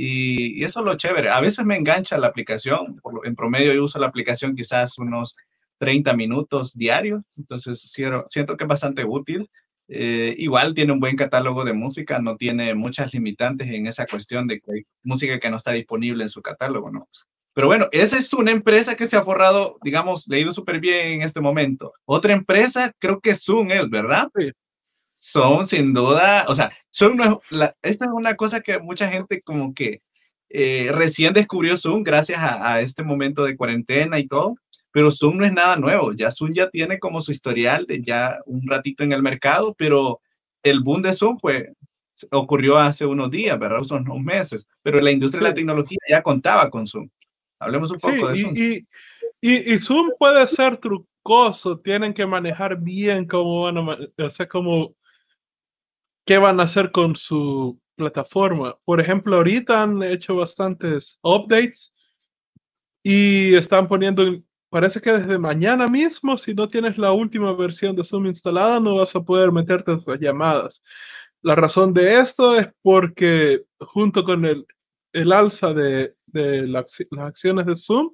Y, 0.00 0.62
eso 0.64 0.78
es 0.78 0.86
lo 0.86 0.96
chévere. 0.96 1.28
A 1.28 1.40
veces 1.40 1.64
me 1.66 1.76
engancha 1.76 2.18
la 2.18 2.28
aplicación, 2.28 3.00
en 3.24 3.34
promedio 3.34 3.72
yo 3.74 3.84
uso 3.84 3.98
la 3.98 4.06
aplicación 4.06 4.54
quizás 4.54 4.96
unos 4.98 5.34
30 5.78 6.14
minutos 6.14 6.72
diarios, 6.74 7.22
entonces 7.36 7.80
siento 8.28 8.56
que 8.56 8.64
es 8.64 8.68
bastante 8.68 9.04
útil. 9.04 9.50
Eh, 9.88 10.36
igual 10.38 10.74
tiene 10.74 10.92
un 10.92 11.00
buen 11.00 11.16
catálogo 11.16 11.64
de 11.64 11.72
música, 11.72 12.20
no 12.20 12.36
tiene 12.36 12.76
muchas 12.76 13.12
limitantes 13.12 13.68
en 13.68 13.88
esa 13.88 14.06
cuestión 14.06 14.46
de 14.46 14.60
que 14.60 14.70
hay 14.70 14.82
música 15.02 15.40
que 15.40 15.50
no 15.50 15.56
está 15.56 15.72
disponible 15.72 16.22
en 16.22 16.28
su 16.28 16.42
catálogo, 16.42 16.92
¿no? 16.92 17.08
Pero 17.52 17.66
bueno, 17.66 17.88
esa 17.90 18.18
es 18.18 18.32
una 18.34 18.52
empresa 18.52 18.94
que 18.94 19.06
se 19.06 19.16
ha 19.16 19.24
forrado, 19.24 19.78
digamos, 19.82 20.28
leído 20.28 20.52
súper 20.52 20.78
bien 20.78 21.08
en 21.08 21.22
este 21.22 21.40
momento. 21.40 21.92
Otra 22.04 22.32
empresa, 22.34 22.92
creo 23.00 23.18
que 23.20 23.34
Zoom 23.34 23.72
es, 23.72 23.90
¿verdad? 23.90 24.28
Sí. 24.38 24.52
Son 25.16 25.66
sin 25.66 25.92
duda, 25.92 26.44
o 26.46 26.54
sea, 26.54 26.70
son 26.98 27.38
esta 27.82 28.04
es 28.06 28.10
una 28.12 28.34
cosa 28.34 28.60
que 28.60 28.80
mucha 28.80 29.08
gente 29.08 29.40
como 29.42 29.72
que 29.72 30.02
eh, 30.48 30.90
recién 30.92 31.32
descubrió 31.32 31.76
Zoom 31.76 32.02
gracias 32.02 32.40
a, 32.40 32.74
a, 32.74 32.80
este 32.80 33.04
momento 33.04 33.44
de 33.44 33.56
cuarentena 33.56 34.18
y 34.18 34.26
todo, 34.26 34.56
pero 34.90 35.12
Zoom 35.12 35.36
no 35.36 35.44
es 35.44 35.52
nada 35.52 35.76
nuevo, 35.76 36.12
ya 36.12 36.32
Zoom 36.32 36.52
ya 36.54 36.70
tiene 36.70 36.98
como 36.98 37.20
su 37.20 37.30
historial 37.30 37.86
de 37.86 38.02
ya 38.02 38.38
un 38.46 38.66
ratito 38.66 39.04
en 39.04 39.12
el 39.12 39.22
mercado, 39.22 39.74
pero 39.78 40.20
el 40.64 40.80
boom 40.80 41.02
de 41.02 41.12
Zoom 41.12 41.38
pues 41.38 41.68
ocurrió 42.32 42.78
hace 42.78 43.06
unos 43.06 43.30
días, 43.30 43.56
¿verdad? 43.60 43.84
Son 43.84 44.02
unos 44.02 44.24
meses, 44.24 44.66
pero 44.82 44.98
la 44.98 45.12
industria 45.12 45.44
de 45.44 45.48
la 45.50 45.54
tecnología 45.54 45.98
ya 46.08 46.22
contaba 46.22 46.68
con 46.68 46.84
Zoom. 46.84 47.08
Hablemos 47.60 47.92
un 47.92 47.98
poco 47.98 48.28
de 48.28 48.40
Zoom. 48.40 48.54
Y, 48.56 48.86
y, 49.40 49.72
y, 49.72 49.78
Zoom 49.78 50.10
puede 50.18 50.48
ser 50.48 50.78
trucoso, 50.78 51.78
tienen 51.78 52.12
que 52.12 52.26
manejar 52.26 52.80
bien 52.80 53.24
cómo 53.24 53.62
van 53.62 53.78
a, 53.78 53.98
o 54.24 54.30
sea, 54.30 54.48
cómo, 54.48 54.96
qué 56.28 56.36
van 56.36 56.60
a 56.60 56.64
hacer 56.64 56.92
con 56.92 57.16
su 57.16 57.80
plataforma. 57.96 58.76
Por 58.84 59.00
ejemplo, 59.00 59.36
ahorita 59.36 59.82
han 59.82 60.02
hecho 60.02 60.36
bastantes 60.36 61.18
updates 61.22 61.94
y 63.02 63.54
están 63.54 63.88
poniendo, 63.88 64.22
parece 64.68 65.00
que 65.00 65.12
desde 65.12 65.38
mañana 65.38 65.88
mismo, 65.88 66.36
si 66.36 66.52
no 66.52 66.68
tienes 66.68 66.98
la 66.98 67.12
última 67.12 67.54
versión 67.54 67.96
de 67.96 68.04
Zoom 68.04 68.26
instalada, 68.26 68.78
no 68.78 68.96
vas 68.96 69.16
a 69.16 69.22
poder 69.22 69.52
meterte 69.52 69.96
las 70.06 70.20
llamadas. 70.20 70.82
La 71.40 71.54
razón 71.54 71.94
de 71.94 72.20
esto 72.20 72.58
es 72.58 72.68
porque 72.82 73.64
junto 73.80 74.22
con 74.22 74.44
el, 74.44 74.66
el 75.14 75.32
alza 75.32 75.72
de, 75.72 76.14
de 76.26 76.68
las 76.68 76.94
acciones 77.18 77.64
de 77.64 77.74
Zoom, 77.74 78.12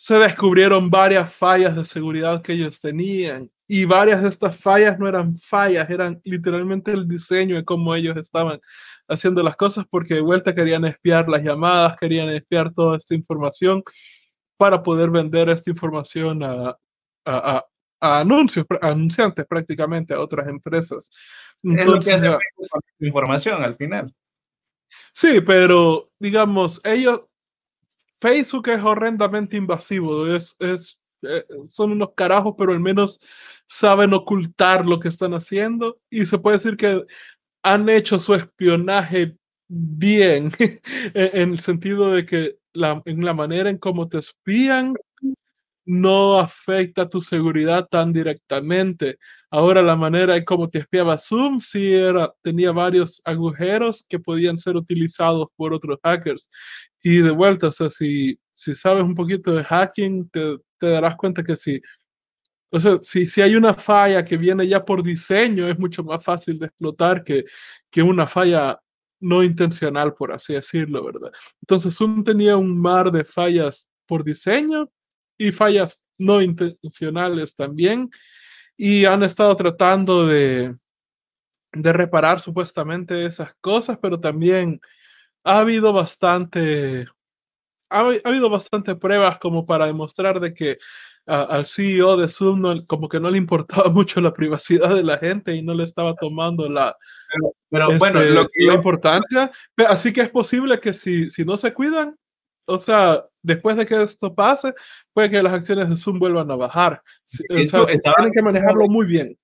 se 0.00 0.18
descubrieron 0.18 0.88
varias 0.88 1.30
fallas 1.30 1.76
de 1.76 1.84
seguridad 1.84 2.40
que 2.40 2.54
ellos 2.54 2.80
tenían. 2.80 3.50
Y 3.68 3.84
varias 3.84 4.22
de 4.22 4.30
estas 4.30 4.56
fallas 4.56 4.98
no 4.98 5.06
eran 5.06 5.36
fallas, 5.36 5.90
eran 5.90 6.18
literalmente 6.24 6.90
el 6.90 7.06
diseño 7.06 7.56
de 7.56 7.66
cómo 7.66 7.94
ellos 7.94 8.16
estaban 8.16 8.58
haciendo 9.08 9.42
las 9.42 9.56
cosas, 9.56 9.84
porque 9.90 10.14
de 10.14 10.22
vuelta 10.22 10.54
querían 10.54 10.86
espiar 10.86 11.28
las 11.28 11.42
llamadas, 11.42 11.98
querían 11.98 12.30
espiar 12.30 12.72
toda 12.72 12.96
esta 12.96 13.14
información 13.14 13.82
para 14.56 14.82
poder 14.82 15.10
vender 15.10 15.50
esta 15.50 15.68
información 15.68 16.42
a, 16.44 16.78
a, 17.26 17.62
a, 18.00 18.20
anuncios, 18.20 18.64
anunciantes 18.80 19.44
prácticamente, 19.44 20.14
a 20.14 20.20
otras 20.20 20.48
empresas. 20.48 21.10
Entonces, 21.62 22.22
información 23.00 23.62
al 23.62 23.76
final. 23.76 24.14
Sí, 25.12 25.42
pero 25.42 26.10
digamos, 26.18 26.80
ellos, 26.84 27.20
Facebook 28.20 28.68
es 28.68 28.82
horrendamente 28.82 29.56
invasivo, 29.56 30.26
es, 30.26 30.56
es, 30.58 30.98
eh, 31.22 31.44
son 31.64 31.92
unos 31.92 32.10
carajos, 32.14 32.54
pero 32.58 32.72
al 32.72 32.80
menos 32.80 33.20
saben 33.66 34.12
ocultar 34.12 34.86
lo 34.86 35.00
que 35.00 35.08
están 35.08 35.32
haciendo 35.32 35.98
y 36.10 36.26
se 36.26 36.38
puede 36.38 36.56
decir 36.56 36.76
que 36.76 37.04
han 37.62 37.88
hecho 37.88 38.18
su 38.18 38.34
espionaje 38.34 39.36
bien, 39.68 40.50
en 41.14 41.52
el 41.52 41.60
sentido 41.60 42.12
de 42.12 42.26
que 42.26 42.58
en 42.74 43.24
la 43.24 43.34
manera 43.34 43.70
en 43.70 43.78
cómo 43.78 44.08
te 44.08 44.18
espían 44.18 44.94
no 45.84 46.38
afecta 46.38 47.08
tu 47.08 47.20
seguridad 47.20 47.86
tan 47.90 48.12
directamente. 48.12 49.18
Ahora 49.50 49.82
la 49.82 49.96
manera 49.96 50.36
en 50.36 50.44
cómo 50.44 50.68
te 50.68 50.80
espiaba 50.80 51.18
Zoom 51.18 51.60
sí 51.60 51.92
era, 51.92 52.32
tenía 52.42 52.72
varios 52.72 53.20
agujeros 53.24 54.04
que 54.08 54.18
podían 54.18 54.58
ser 54.58 54.76
utilizados 54.76 55.48
por 55.56 55.72
otros 55.72 55.98
hackers. 56.02 56.50
Y 57.02 57.18
de 57.18 57.30
vuelta, 57.30 57.68
o 57.68 57.72
sea, 57.72 57.90
si, 57.90 58.38
si 58.54 58.74
sabes 58.74 59.02
un 59.02 59.14
poquito 59.14 59.52
de 59.52 59.64
hacking, 59.64 60.28
te, 60.30 60.58
te 60.78 60.88
darás 60.88 61.16
cuenta 61.16 61.42
que 61.42 61.56
si, 61.56 61.80
o 62.70 62.78
sea, 62.78 62.98
si, 63.02 63.26
si 63.26 63.42
hay 63.42 63.56
una 63.56 63.74
falla 63.74 64.24
que 64.24 64.36
viene 64.36 64.66
ya 64.68 64.84
por 64.84 65.02
diseño, 65.02 65.68
es 65.68 65.78
mucho 65.78 66.04
más 66.04 66.22
fácil 66.22 66.58
de 66.58 66.66
explotar 66.66 67.24
que, 67.24 67.44
que 67.90 68.02
una 68.02 68.26
falla 68.26 68.80
no 69.20 69.42
intencional, 69.42 70.14
por 70.14 70.32
así 70.32 70.54
decirlo, 70.54 71.04
¿verdad? 71.04 71.32
Entonces 71.62 71.94
Zoom 71.96 72.24
tenía 72.24 72.56
un 72.56 72.78
mar 72.78 73.10
de 73.12 73.24
fallas 73.24 73.90
por 74.06 74.24
diseño 74.24 74.90
y 75.40 75.52
fallas 75.52 76.04
no 76.18 76.42
intencionales 76.42 77.56
también. 77.56 78.10
Y 78.76 79.06
han 79.06 79.22
estado 79.22 79.56
tratando 79.56 80.26
de, 80.26 80.76
de 81.72 81.92
reparar 81.94 82.40
supuestamente 82.40 83.24
esas 83.24 83.54
cosas, 83.62 83.98
pero 84.02 84.20
también 84.20 84.82
ha 85.42 85.60
habido 85.60 85.94
bastante, 85.94 87.06
ha, 87.88 88.00
habido 88.24 88.50
bastante 88.50 88.96
pruebas 88.96 89.38
como 89.38 89.64
para 89.64 89.86
demostrar 89.86 90.40
de 90.40 90.52
que 90.52 90.78
al 91.24 91.64
CEO 91.64 92.18
de 92.18 92.28
Zoom 92.28 92.84
como 92.86 93.08
que 93.08 93.20
no 93.20 93.30
le 93.30 93.38
importaba 93.38 93.88
mucho 93.90 94.20
la 94.20 94.34
privacidad 94.34 94.94
de 94.94 95.04
la 95.04 95.16
gente 95.16 95.54
y 95.54 95.62
no 95.62 95.72
le 95.72 95.84
estaba 95.84 96.14
tomando 96.16 96.68
la, 96.68 96.94
pero, 97.70 97.88
bueno, 97.98 98.20
este, 98.20 98.64
la 98.66 98.74
importancia. 98.74 99.50
Así 99.88 100.12
que 100.12 100.20
es 100.20 100.28
posible 100.28 100.80
que 100.80 100.92
si, 100.92 101.30
si 101.30 101.46
no 101.46 101.56
se 101.56 101.72
cuidan, 101.72 102.18
o 102.66 102.78
sea, 102.78 103.24
después 103.42 103.76
de 103.76 103.86
que 103.86 104.02
esto 104.02 104.34
pase, 104.34 104.74
puede 105.12 105.30
que 105.30 105.42
las 105.42 105.52
acciones 105.52 105.88
de 105.88 105.96
Zoom 105.96 106.18
vuelvan 106.18 106.50
a 106.50 106.56
bajar. 106.56 107.02
O 107.50 107.66
sea, 107.66 107.84
tienen 107.84 108.32
que 108.32 108.42
manejarlo 108.42 108.88
muy 108.88 109.06
bien. 109.06 109.38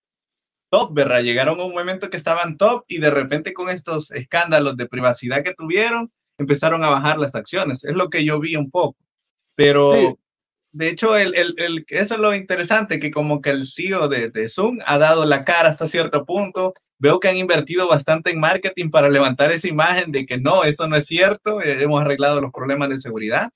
Top, 0.70 0.92
¿verdad? 0.94 1.22
Llegaron 1.22 1.60
a 1.60 1.64
un 1.64 1.72
momento 1.72 2.10
que 2.10 2.16
estaban 2.16 2.56
top 2.56 2.84
y 2.88 2.98
de 2.98 3.10
repente 3.10 3.52
con 3.52 3.70
estos 3.70 4.10
escándalos 4.10 4.76
de 4.76 4.88
privacidad 4.88 5.44
que 5.44 5.54
tuvieron, 5.54 6.10
empezaron 6.38 6.82
a 6.82 6.90
bajar 6.90 7.18
las 7.18 7.34
acciones. 7.34 7.84
Es 7.84 7.94
lo 7.94 8.10
que 8.10 8.24
yo 8.24 8.40
vi 8.40 8.56
un 8.56 8.70
poco. 8.70 8.96
Pero, 9.54 10.18
de 10.72 10.88
hecho, 10.88 11.16
el, 11.16 11.34
el, 11.34 11.54
el, 11.56 11.84
eso 11.88 12.14
es 12.14 12.20
lo 12.20 12.34
interesante, 12.34 12.98
que 12.98 13.10
como 13.10 13.40
que 13.40 13.50
el 13.50 13.66
CEO 13.66 14.08
de, 14.08 14.30
de 14.30 14.48
Zoom 14.48 14.78
ha 14.84 14.98
dado 14.98 15.24
la 15.24 15.44
cara 15.44 15.70
hasta 15.70 15.86
cierto 15.86 16.26
punto, 16.26 16.74
veo 16.98 17.20
que 17.20 17.28
han 17.28 17.36
invertido 17.36 17.88
bastante 17.88 18.30
en 18.30 18.40
marketing 18.40 18.90
para 18.90 19.08
levantar 19.08 19.52
esa 19.52 19.68
imagen 19.68 20.12
de 20.12 20.26
que 20.26 20.38
no, 20.38 20.64
eso 20.64 20.88
no 20.88 20.96
es 20.96 21.06
cierto, 21.06 21.60
eh, 21.60 21.82
hemos 21.82 22.00
arreglado 22.00 22.40
los 22.40 22.52
problemas 22.52 22.88
de 22.88 22.98
seguridad. 22.98 23.50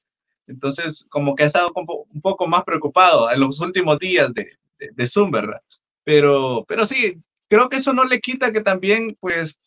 Entonces, 0.46 1.06
como 1.08 1.34
que 1.34 1.44
ha 1.44 1.46
estado 1.46 1.72
un 1.74 2.20
poco 2.20 2.46
más 2.46 2.64
preocupado 2.64 3.30
en 3.30 3.40
los 3.40 3.60
últimos 3.60 3.98
días 3.98 4.34
de, 4.34 4.58
de, 4.78 5.06
Zoom, 5.06 5.30
¿verdad? 5.30 5.60
Pero, 6.02 6.64
pero 6.66 6.86
sí, 6.86 7.22
creo 7.48 7.68
que 7.68 7.76
eso 7.76 7.92
no 7.92 8.04
le 8.04 8.20
quita 8.20 8.52
que 8.52 8.60
también, 8.60 9.16
pues, 9.20 9.60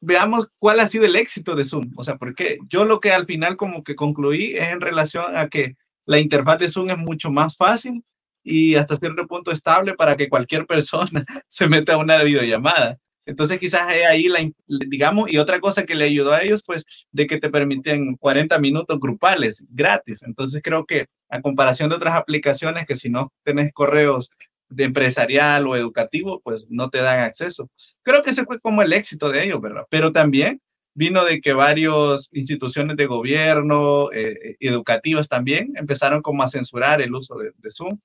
veamos 0.00 0.48
cuál 0.60 0.78
ha 0.80 0.86
sido 0.86 1.04
el 1.04 1.16
éxito 1.16 1.56
de 1.56 1.64
Zoom. 1.64 1.92
O 1.96 2.04
sea, 2.04 2.16
porque 2.16 2.58
yo 2.68 2.84
lo 2.84 3.00
que 3.00 3.10
al 3.10 3.26
final 3.26 3.56
como 3.56 3.82
que 3.82 3.96
concluí 3.96 4.54
es 4.54 4.68
en 4.68 4.80
relación 4.80 5.36
a 5.36 5.48
que 5.48 5.76
la 6.06 6.20
interfaz 6.20 6.58
de 6.58 6.68
Zoom 6.68 6.90
es 6.90 6.98
mucho 6.98 7.30
más 7.30 7.56
fácil 7.56 8.04
y 8.42 8.74
hasta 8.74 8.96
cierto 8.96 9.26
punto 9.26 9.50
estable 9.50 9.94
para 9.94 10.16
que 10.16 10.28
cualquier 10.28 10.66
persona 10.66 11.24
se 11.48 11.68
meta 11.68 11.94
a 11.94 11.98
una 11.98 12.22
videollamada. 12.22 12.98
Entonces 13.26 13.58
quizás 13.58 13.82
ahí, 13.82 14.26
la, 14.28 14.50
digamos, 14.66 15.30
y 15.30 15.36
otra 15.36 15.60
cosa 15.60 15.84
que 15.84 15.94
le 15.94 16.06
ayudó 16.06 16.32
a 16.32 16.42
ellos, 16.42 16.62
pues, 16.64 16.84
de 17.12 17.26
que 17.26 17.38
te 17.38 17.50
permiten 17.50 18.16
40 18.16 18.58
minutos 18.58 18.98
grupales 18.98 19.62
gratis. 19.68 20.22
Entonces 20.22 20.62
creo 20.64 20.86
que 20.86 21.08
a 21.28 21.42
comparación 21.42 21.90
de 21.90 21.96
otras 21.96 22.14
aplicaciones 22.14 22.86
que 22.86 22.96
si 22.96 23.10
no 23.10 23.30
tenés 23.44 23.70
correos 23.74 24.30
de 24.70 24.84
empresarial 24.84 25.66
o 25.66 25.76
educativo, 25.76 26.40
pues 26.42 26.66
no 26.70 26.88
te 26.88 26.98
dan 26.98 27.20
acceso. 27.20 27.68
Creo 28.02 28.22
que 28.22 28.30
ese 28.30 28.44
fue 28.44 28.60
como 28.60 28.80
el 28.80 28.94
éxito 28.94 29.30
de 29.30 29.44
ellos, 29.44 29.60
¿verdad? 29.60 29.84
Pero 29.90 30.10
también 30.12 30.62
vino 30.94 31.24
de 31.24 31.40
que 31.40 31.52
varias 31.52 32.28
instituciones 32.32 32.96
de 32.96 33.06
gobierno, 33.06 34.10
eh, 34.10 34.38
eh, 34.42 34.56
educativas 34.60 35.28
también, 35.28 35.72
empezaron 35.76 36.22
como 36.22 36.42
a 36.42 36.48
censurar 36.48 37.00
el 37.00 37.14
uso 37.14 37.36
de, 37.36 37.52
de 37.58 37.70
Zoom. 37.70 37.98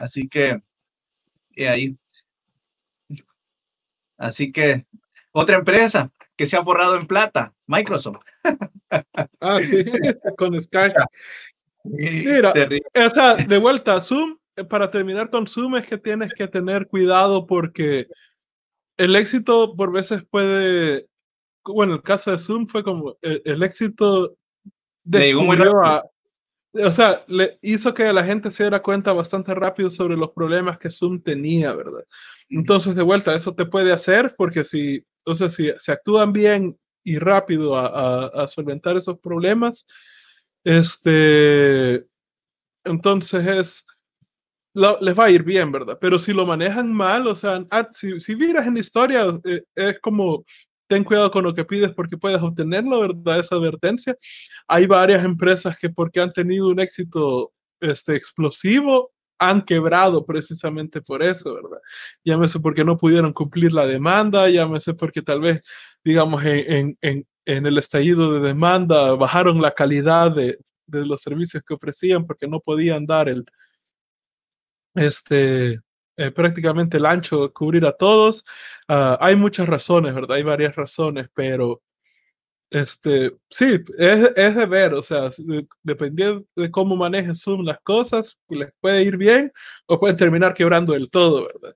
Así 0.00 0.28
que, 0.28 0.58
y 1.50 1.64
ahí. 1.64 1.96
Así 4.16 4.50
que, 4.50 4.86
otra 5.32 5.58
empresa 5.58 6.10
que 6.36 6.46
se 6.46 6.56
ha 6.56 6.64
forrado 6.64 6.96
en 6.96 7.06
plata, 7.06 7.54
Microsoft. 7.66 8.18
Ah, 9.40 9.60
sí, 9.60 9.84
con 10.36 10.60
Skype. 10.60 10.96
Mira, 11.84 12.52
o 12.96 13.10
sea, 13.10 13.36
de 13.36 13.58
vuelta, 13.58 14.00
Zoom, 14.00 14.36
eh, 14.56 14.64
para 14.64 14.90
terminar 14.90 15.30
con 15.30 15.46
Zoom 15.46 15.76
es 15.76 15.86
que 15.86 15.96
tienes 15.96 16.32
que 16.34 16.48
tener 16.48 16.88
cuidado 16.88 17.46
porque 17.46 18.08
el 18.96 19.14
éxito 19.14 19.76
por 19.76 19.92
veces 19.92 20.24
puede, 20.28 21.06
bueno, 21.64 21.94
el 21.94 22.02
caso 22.02 22.32
de 22.32 22.38
Zoom 22.38 22.66
fue 22.66 22.82
como 22.82 23.16
el, 23.22 23.62
éxito 23.62 24.36
de 25.04 25.32
a, 25.84 26.02
o 26.72 26.92
sea, 26.92 27.24
le 27.28 27.58
hizo 27.62 27.92
que 27.94 28.12
la 28.12 28.24
gente 28.24 28.50
se 28.50 28.64
diera 28.64 28.82
cuenta 28.82 29.12
bastante 29.12 29.54
rápido 29.54 29.90
sobre 29.90 30.16
los 30.16 30.30
problemas 30.30 30.78
que 30.78 30.90
Zoom 30.90 31.20
tenía, 31.22 31.74
¿verdad? 31.74 32.04
Entonces, 32.48 32.94
de 32.94 33.02
vuelta, 33.02 33.34
eso 33.34 33.54
te 33.54 33.66
puede 33.66 33.92
hacer 33.92 34.34
porque 34.36 34.64
si, 34.64 35.04
o 35.24 35.34
sea, 35.34 35.50
si 35.50 35.72
se 35.78 35.92
actúan 35.92 36.32
bien 36.32 36.78
y 37.02 37.18
rápido 37.18 37.76
a, 37.76 38.26
a, 38.26 38.48
solventar 38.48 38.96
esos 38.96 39.18
problemas, 39.18 39.86
este, 40.64 42.06
entonces 42.84 43.46
es, 43.46 43.86
les 44.74 45.18
va 45.18 45.24
a 45.24 45.30
ir 45.30 45.42
bien, 45.42 45.72
¿verdad? 45.72 45.98
Pero 46.00 46.18
si 46.18 46.32
lo 46.32 46.46
manejan 46.46 46.92
mal, 46.92 47.26
o 47.26 47.34
sea, 47.34 47.64
ah, 47.70 47.88
si, 47.90 48.20
si 48.20 48.36
miras 48.36 48.66
en 48.66 48.76
historia, 48.76 49.26
eh, 49.44 49.62
es 49.74 50.00
como 50.00 50.44
ten 50.90 51.04
cuidado 51.04 51.30
con 51.30 51.44
lo 51.44 51.54
que 51.54 51.64
pides 51.64 51.92
porque 51.92 52.16
puedes 52.18 52.42
obtenerlo, 52.42 53.00
¿verdad? 53.02 53.38
Esa 53.38 53.54
advertencia. 53.54 54.16
Hay 54.66 54.86
varias 54.88 55.24
empresas 55.24 55.76
que 55.78 55.88
porque 55.88 56.20
han 56.20 56.32
tenido 56.32 56.68
un 56.68 56.80
éxito 56.80 57.52
este, 57.78 58.16
explosivo, 58.16 59.12
han 59.38 59.62
quebrado 59.62 60.26
precisamente 60.26 61.00
por 61.00 61.22
eso, 61.22 61.54
¿verdad? 61.54 61.78
Llámese 62.24 62.58
porque 62.58 62.84
no 62.84 62.98
pudieron 62.98 63.32
cumplir 63.32 63.72
la 63.72 63.86
demanda, 63.86 64.50
llámese 64.50 64.92
porque 64.94 65.22
tal 65.22 65.40
vez, 65.40 65.62
digamos, 66.02 66.44
en, 66.44 66.98
en, 67.00 67.24
en 67.44 67.66
el 67.66 67.78
estallido 67.78 68.32
de 68.32 68.48
demanda 68.48 69.14
bajaron 69.14 69.62
la 69.62 69.70
calidad 69.72 70.34
de, 70.34 70.58
de 70.86 71.06
los 71.06 71.22
servicios 71.22 71.62
que 71.64 71.74
ofrecían 71.74 72.26
porque 72.26 72.48
no 72.48 72.58
podían 72.58 73.06
dar 73.06 73.28
el, 73.28 73.44
este, 74.96 75.78
eh, 76.20 76.30
prácticamente 76.30 76.98
el 76.98 77.06
ancho 77.06 77.50
cubrir 77.54 77.86
a 77.86 77.92
todos. 77.92 78.44
Uh, 78.90 79.16
hay 79.20 79.36
muchas 79.36 79.66
razones, 79.66 80.14
¿verdad? 80.14 80.36
Hay 80.36 80.42
varias 80.42 80.76
razones, 80.76 81.30
pero 81.32 81.80
este, 82.68 83.32
sí, 83.48 83.80
es, 83.96 84.30
es 84.36 84.54
de 84.54 84.66
ver, 84.66 84.92
o 84.92 85.02
sea, 85.02 85.30
de, 85.38 85.66
dependiendo 85.82 86.44
de 86.54 86.70
cómo 86.70 86.94
maneje 86.94 87.34
Zoom 87.34 87.64
las 87.64 87.80
cosas, 87.80 88.38
les 88.50 88.70
puede 88.80 89.02
ir 89.02 89.16
bien 89.16 89.50
o 89.86 89.98
pueden 89.98 90.18
terminar 90.18 90.52
quebrando 90.52 90.94
el 90.94 91.08
todo, 91.08 91.46
¿verdad? 91.46 91.74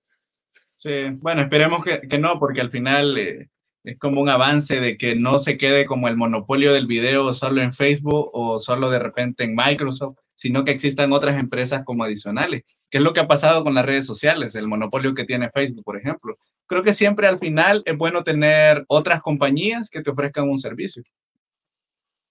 Sí, 0.77 0.91
bueno, 1.21 1.41
esperemos 1.41 1.83
que, 1.83 2.03
que 2.03 2.19
no, 2.19 2.39
porque 2.39 2.61
al 2.61 2.71
final 2.71 3.17
eh, 3.17 3.49
es 3.83 3.99
como 3.99 4.21
un 4.21 4.29
avance 4.29 4.79
de 4.79 4.99
que 4.99 5.17
no 5.17 5.39
se 5.39 5.57
quede 5.57 5.87
como 5.87 6.07
el 6.07 6.19
monopolio 6.19 6.75
del 6.75 6.87
video 6.87 7.33
solo 7.33 7.63
en 7.63 7.73
Facebook 7.73 8.29
o 8.35 8.59
solo 8.59 8.91
de 8.91 8.99
repente 8.99 9.45
en 9.45 9.57
Microsoft, 9.57 10.19
sino 10.45 10.63
que 10.63 10.73
existan 10.73 11.11
otras 11.11 11.41
empresas 11.41 11.85
como 11.87 12.05
adicionales 12.05 12.65
¿Qué 12.91 12.99
es 12.99 13.03
lo 13.03 13.15
que 13.15 13.21
ha 13.21 13.27
pasado 13.27 13.65
con 13.65 13.73
las 13.73 13.87
redes 13.87 14.05
sociales, 14.05 14.55
el 14.55 14.69
monopolio 14.69 15.15
que 15.15 15.25
tiene 15.25 15.49
Facebook, 15.49 15.83
por 15.83 15.97
ejemplo. 15.97 16.37
Creo 16.67 16.83
que 16.83 16.93
siempre 16.93 17.27
al 17.27 17.39
final 17.39 17.83
es 17.87 17.97
bueno 17.97 18.23
tener 18.23 18.85
otras 18.89 19.23
compañías 19.23 19.89
que 19.89 20.03
te 20.03 20.11
ofrezcan 20.11 20.51
un 20.51 20.59
servicio. 20.59 21.03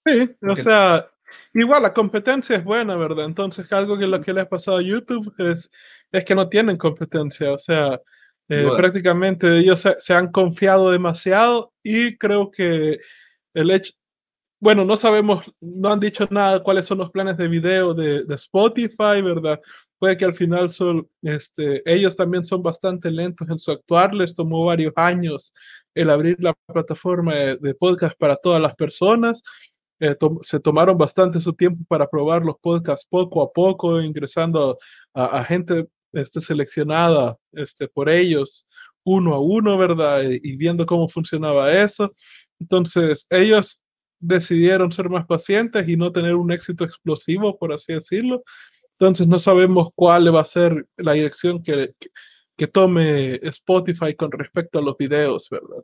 Sí, 0.05 0.29
o 0.47 0.55
sea, 0.57 1.09
igual 1.55 1.81
la 1.81 1.91
competencia 1.91 2.55
es 2.55 2.63
buena, 2.63 2.95
¿verdad? 2.95 3.25
Entonces, 3.25 3.69
algo 3.73 3.97
que 3.97 4.05
lo 4.05 4.21
que 4.21 4.31
le 4.31 4.41
ha 4.41 4.47
pasado 4.47 4.77
a 4.77 4.83
YouTube 4.83 5.33
es, 5.39 5.71
es 6.11 6.23
que 6.23 6.35
no 6.35 6.47
tienen 6.47 6.77
competencia, 6.77 7.51
o 7.51 7.57
sea, 7.57 7.99
eh, 8.47 8.67
prácticamente 8.77 9.57
ellos 9.57 9.83
se, 9.97 10.13
han 10.13 10.31
confiado 10.31 10.91
demasiado 10.91 11.73
y 11.81 12.15
creo 12.17 12.51
que 12.51 12.99
el 13.55 13.71
hecho, 13.71 13.93
bueno, 14.63 14.85
no 14.85 14.95
sabemos, 14.95 15.51
no 15.59 15.91
han 15.91 15.99
dicho 15.99 16.25
nada 16.31 16.63
cuáles 16.63 16.85
son 16.85 16.99
los 16.99 17.11
planes 17.11 17.35
de 17.37 17.47
video 17.49 17.93
de, 17.93 18.23
de 18.23 18.35
Spotify, 18.35 19.21
¿verdad? 19.21 19.59
puede 20.03 20.17
que 20.17 20.25
al 20.25 20.33
final 20.33 20.69
son, 20.69 21.07
este, 21.21 21.81
ellos 21.85 22.17
también 22.17 22.43
son 22.43 22.61
bastante 22.61 23.09
lentos 23.09 23.47
en 23.49 23.57
su 23.57 23.71
actuar, 23.71 24.13
les 24.13 24.35
tomó 24.35 24.65
varios 24.65 24.91
años 24.97 25.53
el 25.95 26.09
abrir 26.09 26.35
la 26.41 26.53
plataforma 26.67 27.33
de, 27.35 27.73
podcast 27.75 28.17
para 28.17 28.35
todas 28.35 28.61
las 28.61 28.75
personas, 28.75 29.41
eh, 30.01 30.13
se 30.41 30.59
tomaron 30.59 30.97
bastante 30.97 31.39
su 31.39 31.53
tiempo 31.53 31.85
para 31.87 32.09
probar 32.09 32.43
los 32.43 32.57
podcasts 32.61 33.07
poco 33.09 33.41
a 33.43 33.53
poco, 33.53 34.01
ingresando 34.01 34.77
a, 35.13 35.43
gente 35.45 35.87
este, 36.11 36.41
seleccionada 36.41 37.37
este, 37.53 37.87
por 37.87 38.09
ellos 38.09 38.65
uno 39.05 39.35
a 39.35 39.39
uno, 39.39 39.77
¿verdad? 39.77 40.21
y 40.23 40.55
viendo 40.57 40.85
cómo 40.85 41.07
funcionaba 41.07 41.71
eso. 41.71 42.13
Entonces, 42.59 43.27
ellos 43.29 43.82
decidieron 44.23 44.91
ser 44.91 45.09
más 45.09 45.25
pacientes 45.25 45.87
y 45.87 45.97
no 45.97 46.11
tener 46.11 46.35
un 46.35 46.51
éxito 46.51 46.83
explosivo, 46.83 47.57
por 47.57 47.73
así 47.73 47.93
decirlo, 47.93 48.43
entonces 48.99 49.27
no 49.27 49.39
sabemos 49.39 49.89
cuál 49.95 50.33
va 50.33 50.41
a 50.41 50.45
ser 50.45 50.87
la 50.97 51.13
dirección 51.13 51.61
que, 51.61 51.93
que, 52.55 52.67
tome 52.67 53.35
Spotify 53.43 54.15
con 54.15 54.31
respecto 54.31 54.79
a 54.79 54.81
los 54.81 54.95
videos, 54.97 55.49
¿verdad? 55.49 55.83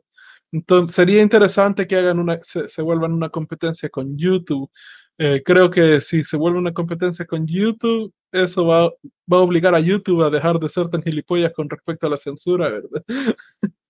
Entonces 0.52 0.94
sería 0.94 1.22
interesante 1.22 1.86
que 1.86 1.96
hagan 1.96 2.18
una, 2.18 2.40
se, 2.42 2.82
vuelvan 2.82 3.12
una 3.12 3.28
competencia 3.28 3.88
con 3.90 4.16
YouTube. 4.16 4.70
Eh, 5.18 5.42
creo 5.44 5.70
que 5.70 6.00
si 6.00 6.24
se 6.24 6.36
vuelve 6.36 6.58
una 6.58 6.72
competencia 6.72 7.26
con 7.26 7.46
YouTube, 7.46 8.12
eso 8.32 8.66
va, 8.66 8.84
va 9.32 9.38
a 9.38 9.40
obligar 9.40 9.74
a 9.74 9.80
YouTube 9.80 10.22
a 10.22 10.30
dejar 10.30 10.58
de 10.58 10.68
ser 10.68 10.88
tan 10.88 11.02
gilipollas 11.02 11.52
con 11.52 11.68
respecto 11.68 12.06
a 12.06 12.10
la 12.10 12.16
censura, 12.16 12.70
¿verdad? 12.70 13.04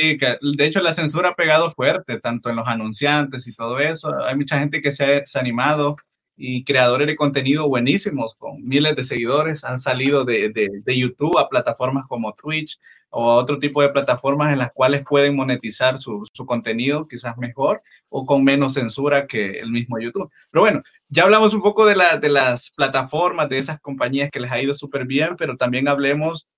De 0.00 0.66
hecho 0.66 0.80
la 0.80 0.94
censura 0.94 1.30
ha 1.30 1.34
pegado 1.34 1.72
fuerte, 1.72 2.20
tanto 2.20 2.50
en 2.50 2.56
los 2.56 2.68
anunciantes 2.68 3.46
y 3.46 3.54
todo 3.54 3.78
eso. 3.78 4.12
Hay 4.24 4.36
mucha 4.36 4.58
gente 4.58 4.80
que 4.80 4.92
se 4.92 5.04
ha, 5.04 5.26
se 5.26 5.38
ha 5.38 5.40
animado 5.40 5.96
y 6.38 6.62
creadores 6.64 7.08
de 7.08 7.16
contenido 7.16 7.68
buenísimos 7.68 8.36
con 8.36 8.64
miles 8.64 8.94
de 8.94 9.02
seguidores 9.02 9.64
han 9.64 9.80
salido 9.80 10.24
de, 10.24 10.50
de, 10.50 10.98
YouTube 10.98 11.36
a 11.36 11.48
plataformas 11.48 12.04
como 12.06 12.32
Twitch 12.34 12.78
o 13.10 13.28
a 13.28 13.36
otro 13.36 13.58
tipo 13.58 13.82
de 13.82 13.88
plataformas 13.88 14.52
en 14.52 14.58
las 14.58 14.70
cuales 14.72 15.02
pueden 15.04 15.34
monetizar 15.34 15.98
su, 15.98 16.24
su, 16.32 16.46
contenido 16.46 17.08
quizás 17.08 17.36
mejor 17.38 17.82
o 18.08 18.24
con 18.24 18.44
menos 18.44 18.74
censura 18.74 19.26
que 19.26 19.58
el 19.58 19.72
mismo 19.72 19.98
YouTube. 19.98 20.30
Pero 20.50 20.62
bueno, 20.62 20.82
ya 21.08 21.24
hablamos 21.24 21.54
un 21.54 21.62
poco 21.62 21.84
de, 21.86 21.96
la, 21.96 22.18
de 22.18 22.28
las 22.28 22.70
plataformas, 22.70 23.48
de 23.48 23.58
esas 23.58 23.80
compañías 23.80 24.30
que 24.30 24.40
les 24.40 24.52
ha 24.52 24.62
ido 24.62 24.74
súper 24.74 25.06
bien, 25.06 25.34
pero 25.36 25.56
también 25.56 25.88
hablemos 25.88 26.48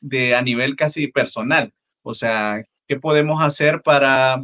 de 0.00 0.34
a 0.34 0.42
nivel 0.42 0.74
casi 0.74 1.06
personal. 1.06 1.72
O 2.04 2.14
sea, 2.14 2.64
¿qué 2.86 3.00
podemos 3.00 3.42
hacer 3.42 3.82
para, 3.82 4.40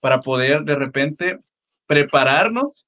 para 0.00 0.20
poder 0.20 0.64
de 0.64 0.74
repente 0.74 1.38
prepararnos 1.86 2.86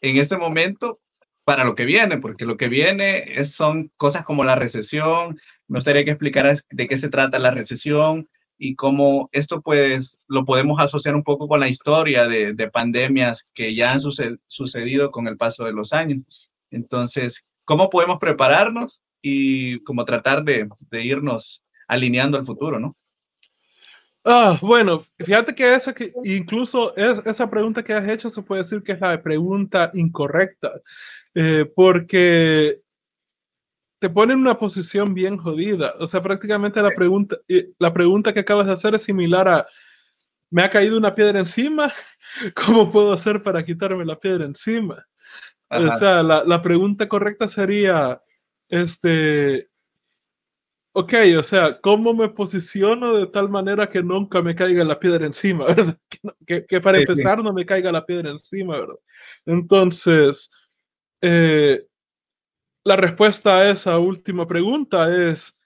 en 0.00 0.16
este 0.16 0.36
momento 0.36 0.98
para 1.44 1.64
lo 1.64 1.74
que 1.74 1.84
viene, 1.84 2.18
porque 2.18 2.44
lo 2.44 2.56
que 2.56 2.68
viene 2.68 3.44
son 3.44 3.90
cosas 3.96 4.24
como 4.24 4.44
la 4.44 4.54
recesión. 4.54 5.38
Me 5.68 5.78
gustaría 5.78 6.04
que 6.04 6.12
explicaras 6.12 6.64
de 6.70 6.86
qué 6.86 6.96
se 6.96 7.08
trata 7.08 7.38
la 7.38 7.50
recesión 7.50 8.28
y 8.56 8.76
cómo 8.76 9.28
esto 9.32 9.60
pues 9.60 10.20
lo 10.28 10.44
podemos 10.44 10.80
asociar 10.80 11.14
un 11.14 11.24
poco 11.24 11.48
con 11.48 11.60
la 11.60 11.68
historia 11.68 12.28
de, 12.28 12.70
pandemias 12.72 13.46
que 13.52 13.74
ya 13.74 13.92
han 13.92 14.00
sucedido 14.00 15.10
con 15.10 15.26
el 15.26 15.36
paso 15.36 15.64
de 15.64 15.72
los 15.72 15.92
años. 15.92 16.50
Entonces, 16.70 17.44
¿cómo 17.64 17.90
podemos 17.90 18.18
prepararnos 18.18 19.00
y 19.22 19.80
cómo 19.84 20.04
tratar 20.04 20.44
de, 20.44 20.68
de 20.90 21.04
irnos 21.04 21.62
alineando 21.88 22.38
al 22.38 22.46
futuro, 22.46 22.78
¿no? 22.78 22.96
Ah, 24.24 24.58
bueno, 24.60 25.02
fíjate 25.18 25.54
que 25.54 25.74
esa 25.74 25.94
que 25.94 26.12
incluso 26.24 26.94
es, 26.94 27.26
esa 27.26 27.48
pregunta 27.48 27.82
que 27.82 27.94
has 27.94 28.06
hecho 28.06 28.28
se 28.28 28.42
puede 28.42 28.62
decir 28.62 28.82
que 28.82 28.92
es 28.92 29.00
la 29.00 29.22
pregunta 29.22 29.90
incorrecta, 29.94 30.70
eh, 31.34 31.64
porque 31.74 32.82
te 33.98 34.10
pone 34.10 34.34
en 34.34 34.40
una 34.40 34.58
posición 34.58 35.14
bien 35.14 35.38
jodida. 35.38 35.94
O 35.98 36.06
sea, 36.06 36.22
prácticamente 36.22 36.82
la 36.82 36.90
pregunta, 36.90 37.36
la 37.78 37.92
pregunta 37.92 38.34
que 38.34 38.40
acabas 38.40 38.66
de 38.66 38.74
hacer 38.74 38.94
es 38.94 39.02
similar 39.02 39.48
a, 39.48 39.66
me 40.50 40.62
ha 40.62 40.70
caído 40.70 40.98
una 40.98 41.14
piedra 41.14 41.38
encima, 41.38 41.92
¿cómo 42.54 42.90
puedo 42.90 43.12
hacer 43.12 43.42
para 43.42 43.64
quitarme 43.64 44.04
la 44.04 44.18
piedra 44.18 44.44
encima? 44.44 45.06
O 45.70 45.92
sea, 45.92 46.22
la, 46.24 46.44
la 46.44 46.60
pregunta 46.62 47.08
correcta 47.08 47.46
sería, 47.46 48.20
este, 48.68 49.69
ok, 50.92 51.14
o 51.38 51.42
sea, 51.42 51.80
¿cómo 51.80 52.14
me 52.14 52.28
posiciono 52.28 53.16
de 53.16 53.26
tal 53.26 53.48
manera 53.48 53.88
que 53.88 54.02
nunca 54.02 54.42
me 54.42 54.54
caiga 54.54 54.84
la 54.84 54.98
piedra 54.98 55.26
encima, 55.26 55.66
¿verdad? 55.74 55.96
Que, 56.46 56.80
para 56.80 56.98
empezar 56.98 57.42
no 57.42 57.52
me 57.52 57.66
caiga 57.66 57.92
la 57.92 58.04
piedra 58.04 58.30
encima, 58.30 58.78
¿verdad? 58.78 58.96
Entonces, 59.46 60.50
eh, 61.20 61.86
la 62.84 62.96
respuesta 62.96 63.58
a 63.58 63.70
esa 63.70 63.98
última 63.98 64.46
pregunta 64.46 65.14
es 65.30 65.58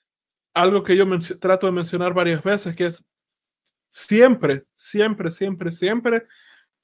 algo 0.52 0.82
que 0.82 0.96
yo 0.96 1.06
trato 1.40 1.66
de 1.66 1.72
mencionar 1.72 2.12
varias 2.12 2.42
veces, 2.42 2.74
que 2.74 2.87
es 2.87 3.04
siempre, 3.90 4.64
siempre, 4.74 5.30
siempre, 5.30 5.72
siempre, 5.72 6.26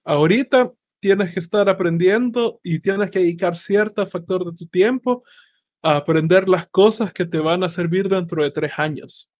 ahorita 0.05 0.73
tienes 1.01 1.33
que 1.33 1.41
estar 1.41 1.69
aprendiendo 1.69 2.61
y 2.63 2.81
tienes 2.81 3.11
que 3.11 3.21
dedicar 3.21 3.57
cierto 3.57 4.07
factor 4.07 4.45
de 4.45 4.57
tu 4.57 4.67
tiempo 4.67 5.25
a 5.83 5.97
aprender 5.97 6.49
las 6.49 6.69
cosas 6.69 7.13
que 7.13 7.27
te 7.27 7.39
van 7.39 7.63
a 7.65 7.69
servir 7.69 8.09
dentro 8.09 8.43
de 8.43 8.51
tres 8.51 8.73
años. 8.77 9.31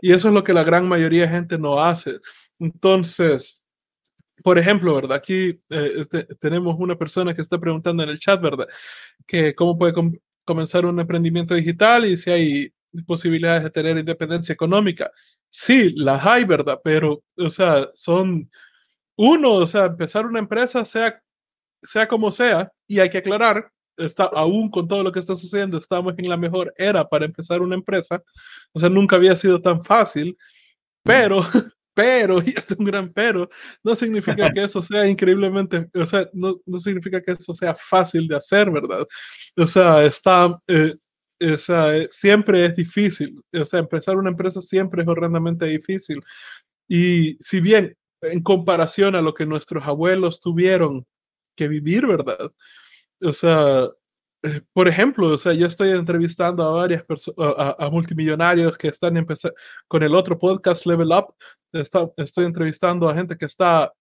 Y 0.00 0.12
eso 0.12 0.28
es 0.28 0.34
lo 0.34 0.44
que 0.44 0.52
la 0.52 0.64
gran 0.64 0.86
mayoría 0.86 1.22
de 1.22 1.28
gente 1.28 1.58
no 1.58 1.80
hace. 1.80 2.20
Entonces, 2.58 3.62
por 4.42 4.58
ejemplo, 4.58 4.94
¿verdad? 4.94 5.16
Aquí 5.16 5.60
eh, 5.70 5.92
este, 5.96 6.24
tenemos 6.40 6.76
una 6.78 6.96
persona 6.96 7.34
que 7.34 7.42
está 7.42 7.58
preguntando 7.58 8.02
en 8.02 8.10
el 8.10 8.18
chat, 8.18 8.40
¿verdad? 8.40 8.66
Que 9.26 9.54
cómo 9.54 9.78
puede 9.78 9.94
comenzar 10.44 10.84
un 10.86 11.00
emprendimiento 11.00 11.54
digital 11.54 12.04
y 12.04 12.16
si 12.16 12.30
hay 12.30 12.74
posibilidades 13.06 13.62
de 13.64 13.70
tener 13.70 13.96
independencia 13.98 14.52
económica. 14.52 15.10
Sí, 15.50 15.92
las 15.96 16.24
hay, 16.26 16.44
¿verdad? 16.44 16.80
Pero, 16.84 17.22
o 17.36 17.50
sea, 17.50 17.90
son 17.94 18.50
uno, 19.16 19.52
o 19.54 19.66
sea, 19.66 19.86
empezar 19.86 20.26
una 20.26 20.40
empresa, 20.40 20.84
sea 20.84 21.20
sea 21.84 22.08
como 22.08 22.32
sea, 22.32 22.72
y 22.88 22.98
hay 23.00 23.10
que 23.10 23.18
aclarar, 23.18 23.70
está, 23.96 24.24
aún 24.24 24.70
con 24.70 24.88
todo 24.88 25.02
lo 25.02 25.12
que 25.12 25.20
está 25.20 25.36
sucediendo, 25.36 25.78
estamos 25.78 26.14
en 26.16 26.28
la 26.28 26.36
mejor 26.36 26.72
era 26.76 27.08
para 27.08 27.24
empezar 27.24 27.62
una 27.62 27.74
empresa. 27.74 28.22
O 28.72 28.80
sea, 28.80 28.88
nunca 28.88 29.16
había 29.16 29.36
sido 29.36 29.60
tan 29.60 29.84
fácil, 29.84 30.36
pero, 31.02 31.40
pero, 31.94 32.42
y 32.42 32.50
este 32.56 32.74
es 32.74 32.80
un 32.80 32.86
gran 32.86 33.12
pero, 33.12 33.48
no 33.82 33.94
significa 33.94 34.52
que 34.52 34.64
eso 34.64 34.82
sea 34.82 35.06
increíblemente, 35.06 35.88
o 35.94 36.06
sea, 36.06 36.28
no, 36.32 36.60
no 36.66 36.78
significa 36.78 37.22
que 37.22 37.32
eso 37.32 37.54
sea 37.54 37.74
fácil 37.74 38.28
de 38.28 38.36
hacer, 38.36 38.70
¿verdad? 38.70 39.06
O 39.56 39.66
sea, 39.66 40.04
está, 40.04 40.58
eh, 40.68 40.94
o 41.40 41.56
sea, 41.58 41.96
eh, 41.96 42.08
siempre 42.10 42.64
es 42.66 42.76
difícil, 42.76 43.42
o 43.52 43.64
sea, 43.64 43.80
empezar 43.80 44.16
una 44.16 44.30
empresa 44.30 44.62
siempre 44.62 45.02
es 45.02 45.08
horrendamente 45.08 45.66
difícil. 45.66 46.22
Y 46.88 47.36
si 47.40 47.60
bien 47.60 47.96
en 48.22 48.42
comparación 48.42 49.14
a 49.14 49.22
lo 49.22 49.34
que 49.34 49.46
nuestros 49.46 49.84
abuelos 49.86 50.40
tuvieron 50.40 51.06
que 51.56 51.68
vivir, 51.68 52.06
¿verdad? 52.06 52.52
O 53.24 53.32
sea, 53.32 53.88
eh, 54.42 54.60
por 54.72 54.88
ejemplo, 54.88 55.28
o 55.28 55.38
sea, 55.38 55.54
yo 55.54 55.66
estoy 55.66 55.90
entrevistando 55.90 56.62
a 56.62 56.70
varias 56.70 57.02
personas, 57.04 57.38
a, 57.78 57.88
multimillonarios 57.90 58.76
que 58.76 58.88
están 58.88 59.16
empezando 59.16 59.56
con 59.88 60.02
el 60.02 60.14
otro 60.14 60.38
podcast 60.38 60.86
Level 60.86 61.12
Up. 61.12 61.34
Está, 61.72 62.10
estoy 62.18 62.44
entrevistando 62.44 63.08
a 63.08 63.14
gente 63.14 63.36
que 63.36 63.46
está 63.46 63.92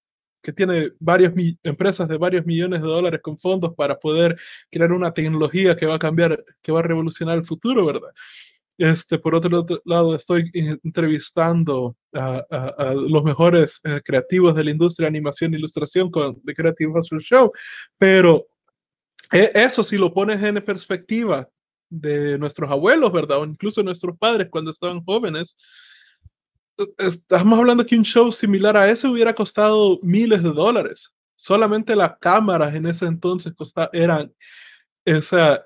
que 0.44 0.52
tiene 0.52 0.92
varias 1.00 1.34
empresas 1.64 2.08
de 2.10 2.18
varios 2.18 2.46
millones 2.46 2.82
de 2.82 2.88
dólares 2.88 3.22
con 3.24 3.40
fondos 3.40 3.74
para 3.76 3.98
poder 3.98 4.38
crear 4.70 4.92
una 4.92 5.14
tecnología 5.14 5.76
que 5.78 5.86
va 5.86 5.96
a 5.96 6.00
cambiar, 6.00 6.44
que 6.62 6.74
va 6.74 6.82
a 6.82 6.84
revolucionar 6.84 7.38
el 7.38 7.46
futuro, 7.46 7.86
¿verdad? 7.86 8.10
Este, 8.78 9.20
por 9.20 9.36
otro 9.36 9.66
lado, 9.86 10.16
estoy 10.16 10.52
entrevistando 10.84 11.96
a, 12.14 12.94
los 12.96 13.24
mejores 13.24 13.80
eh, 13.86 14.02
creativos 14.04 14.56
de 14.56 14.66
la 14.66 14.72
industria 14.72 15.06
de 15.06 15.10
animación 15.10 15.54
e 15.54 15.58
ilustración 15.58 16.12
con 16.12 16.42
The 16.44 16.54
Creative 16.54 16.92
Hustle 16.92 17.20
Show, 17.22 17.52
pero 17.98 18.48
eso 19.34 19.84
si 19.84 19.98
lo 19.98 20.14
pones 20.14 20.42
en 20.44 20.64
perspectiva 20.64 21.50
de 21.90 22.38
nuestros 22.38 22.70
abuelos, 22.72 23.12
¿verdad? 23.12 23.40
O 23.40 23.46
incluso 23.46 23.84
nuestros 23.84 24.18
padres 24.18 24.48
cuando 24.50 24.72
estaban 24.72 25.04
jóvenes, 25.04 25.56
e, 26.78 26.86
estamos 27.00 27.58
hablando 27.58 27.86
que 27.86 27.96
un 27.96 28.04
show 28.04 28.32
similar 28.32 28.78
a 28.78 28.90
ese 28.90 29.08
hubiera 29.08 29.34
costado 29.34 30.00
miles 30.02 30.42
de 30.44 30.54
dólares. 30.54 31.14
Solamente 31.36 31.96
las 31.96 32.18
cámaras 32.20 32.74
en 32.76 32.86
ese 32.86 33.06
entonces 33.06 33.54
eran 33.92 34.34
esa, 35.06 35.66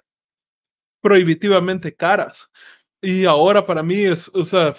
prohibitivamente 1.02 1.96
caras. 1.96 2.50
Y 3.02 3.26
ahora 3.26 3.66
para 3.66 3.84
mí 3.84 4.02
es, 4.02 4.30
o 4.34 4.44
sea, 4.44 4.74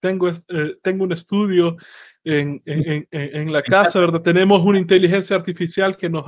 tengo, 0.00 0.28
eh, 0.28 0.76
tengo 0.82 1.04
un 1.04 1.12
estudio 1.12 1.76
en, 2.24 2.62
en, 2.64 3.06
en, 3.10 3.52
la 3.52 3.62
casa, 3.62 4.00
¿verdad? 4.00 4.22
Tenemos 4.22 4.62
una 4.62 4.78
inteligencia 4.78 5.36
artificial 5.36 5.96
que 5.96 6.08
nos, 6.08 6.24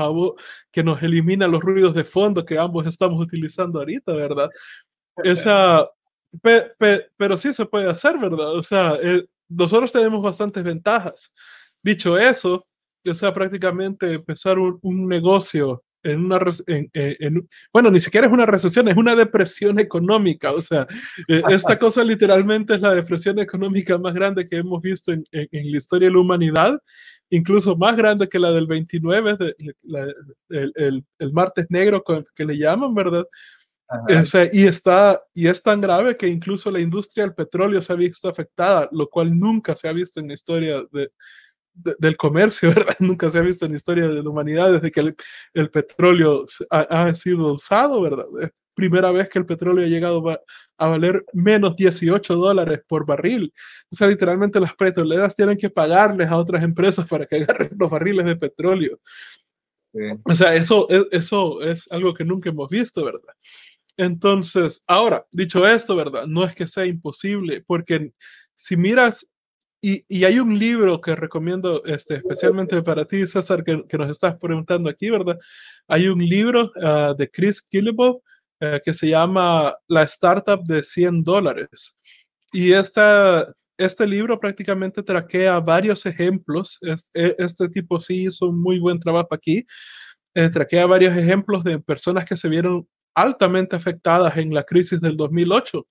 que 0.70 0.84
nos 0.84 1.02
elimina 1.02 1.48
los 1.48 1.60
ruidos 1.60 1.94
de 1.94 2.04
fondo 2.04 2.44
que 2.44 2.58
ambos 2.58 2.86
estamos 2.86 3.20
utilizando 3.20 3.78
ahorita, 3.78 4.12
¿verdad? 4.12 4.50
Esa, 5.24 5.88
pero 7.16 7.36
sí 7.36 7.52
se 7.52 7.64
puede 7.64 7.88
hacer, 7.88 8.18
¿verdad? 8.18 8.54
O 8.54 8.62
sea, 8.62 8.98
eh, 9.02 9.24
nosotros 9.48 9.92
tenemos 9.92 10.22
bastantes 10.22 10.62
ventajas. 10.62 11.32
Dicho 11.82 12.18
eso, 12.18 12.66
o 13.06 13.14
sea, 13.14 13.32
prácticamente 13.32 14.12
empezar 14.12 14.58
un, 14.58 14.78
un 14.82 15.08
negocio 15.08 15.82
en 16.06 16.24
una, 16.24 16.38
en, 16.66 17.48
bueno, 17.72 17.90
ni 17.90 18.00
siquiera 18.00 18.26
es 18.26 18.32
una 18.32 18.46
recesión, 18.46 18.88
es 18.88 18.96
una 18.96 19.14
depresión 19.14 19.78
económica. 19.78 20.52
O 20.52 20.62
sea, 20.62 20.86
eh, 21.28 21.42
esta 21.50 21.78
cosa 21.78 22.04
literalmente 22.04 22.74
es 22.74 22.80
la 22.80 22.94
depresión 22.94 23.38
económica 23.38 23.98
más 23.98 24.14
grande 24.14 24.48
que 24.48 24.56
hemos 24.56 24.80
visto 24.82 25.12
en, 25.12 25.24
la 25.32 25.78
historia 25.78 26.08
de 26.08 26.14
la 26.14 26.20
humanidad, 26.20 26.78
incluso 27.30 27.76
más 27.76 27.96
grande 27.96 28.28
que 28.28 28.38
la 28.38 28.52
del 28.52 28.66
29, 28.66 29.36
el, 30.48 30.72
el, 30.76 31.04
el, 31.18 31.32
martes 31.32 31.66
negro 31.68 32.02
que 32.34 32.44
le 32.44 32.56
llaman, 32.56 32.94
¿verdad? 32.94 33.26
O 33.88 34.26
sea, 34.26 34.48
y, 34.52 34.66
está, 34.66 35.22
y 35.32 35.46
es 35.46 35.62
tan 35.62 35.80
grave 35.80 36.16
que 36.16 36.26
incluso 36.26 36.70
la 36.72 36.80
industria 36.80 37.24
del 37.24 37.34
petróleo 37.34 37.80
se 37.80 37.92
ha 37.92 37.96
visto 37.96 38.28
afectada, 38.28 38.88
lo 38.90 39.08
cual 39.08 39.38
nunca 39.38 39.76
se 39.76 39.88
ha 39.88 39.92
visto 39.92 40.18
en 40.18 40.28
la 40.28 40.34
historia 40.34 40.82
de, 40.90 41.10
del 41.76 42.16
comercio, 42.16 42.68
¿verdad? 42.74 42.96
Nunca 42.98 43.30
se 43.30 43.38
ha 43.38 43.42
visto 43.42 43.64
en 43.64 43.72
la 43.72 43.76
historia 43.76 44.08
de 44.08 44.22
la 44.22 44.30
humanidad 44.30 44.72
desde 44.72 44.90
que 44.90 45.14
el, 45.54 45.70
petróleo 45.70 46.46
ha, 46.70 47.14
sido 47.14 47.54
usado, 47.54 48.00
¿verdad? 48.00 48.26
Es 48.42 48.50
primera 48.74 49.10
vez 49.10 49.28
que 49.28 49.38
el 49.38 49.46
petróleo 49.46 49.84
ha 49.84 49.88
llegado 49.88 50.22
a, 50.78 50.88
valer 50.88 51.24
menos 51.32 51.76
18 51.76 52.34
dólares 52.34 52.82
por 52.86 53.06
barril. 53.06 53.52
O 53.90 53.96
sea, 53.96 54.06
literalmente 54.06 54.60
las 54.60 54.74
petroleras 54.74 55.34
tienen 55.34 55.56
que 55.56 55.70
pagarles 55.70 56.28
a 56.28 56.36
otras 56.36 56.62
empresas 56.62 57.06
para 57.06 57.26
que 57.26 57.36
agarren 57.36 57.70
los 57.78 57.90
barriles 57.90 58.26
de 58.26 58.36
petróleo. 58.36 59.00
O 60.24 60.34
sea, 60.34 60.54
eso, 60.54 60.86
eso 61.10 61.62
es 61.62 61.90
algo 61.90 62.12
que 62.12 62.24
nunca 62.24 62.50
hemos 62.50 62.68
visto, 62.68 63.02
¿verdad? 63.02 63.32
Entonces, 63.96 64.82
ahora, 64.86 65.26
dicho 65.32 65.66
esto, 65.66 65.96
¿verdad? 65.96 66.26
No 66.26 66.44
es 66.44 66.54
que 66.54 66.66
sea 66.66 66.84
imposible, 66.84 67.64
porque 67.66 68.12
si 68.54 68.76
miras 68.76 69.26
y, 69.80 70.24
hay 70.24 70.38
un 70.38 70.58
libro 70.58 71.00
que 71.00 71.14
recomiendo 71.14 71.84
este, 71.84 72.16
especialmente 72.16 72.82
para 72.82 73.04
ti, 73.04 73.26
César, 73.26 73.62
que, 73.62 73.84
nos 73.96 74.10
estás 74.10 74.36
preguntando 74.36 74.90
aquí, 74.90 75.10
¿verdad? 75.10 75.38
Hay 75.86 76.08
un 76.08 76.18
libro 76.18 76.72
ah, 76.82 77.14
de 77.16 77.30
Chris 77.30 77.62
Killebo 77.62 78.22
eh, 78.60 78.80
que 78.84 78.94
se 78.94 79.08
llama 79.08 79.76
La 79.86 80.02
Startup 80.04 80.62
de 80.64 80.82
100 80.82 81.24
dólares. 81.24 81.94
Y 82.52 82.72
esta, 82.72 83.46
este 83.76 84.06
libro 84.06 84.40
prácticamente 84.40 85.02
traquea 85.02 85.60
varios 85.60 86.06
ejemplos. 86.06 86.78
Este, 86.80 87.42
este 87.42 87.68
tipo 87.68 88.00
sí 88.00 88.24
hizo 88.24 88.46
un 88.46 88.60
muy 88.60 88.78
buen 88.78 88.98
trabajo 88.98 89.28
aquí. 89.34 89.66
Eh, 90.34 90.48
traquea 90.48 90.86
varios 90.86 91.16
ejemplos 91.16 91.64
de 91.64 91.78
personas 91.78 92.24
que 92.24 92.36
se 92.36 92.48
vieron 92.48 92.88
altamente 93.14 93.76
afectadas 93.76 94.36
en 94.38 94.54
la 94.54 94.64
crisis 94.64 95.00
del 95.00 95.16
2008. 95.16 95.86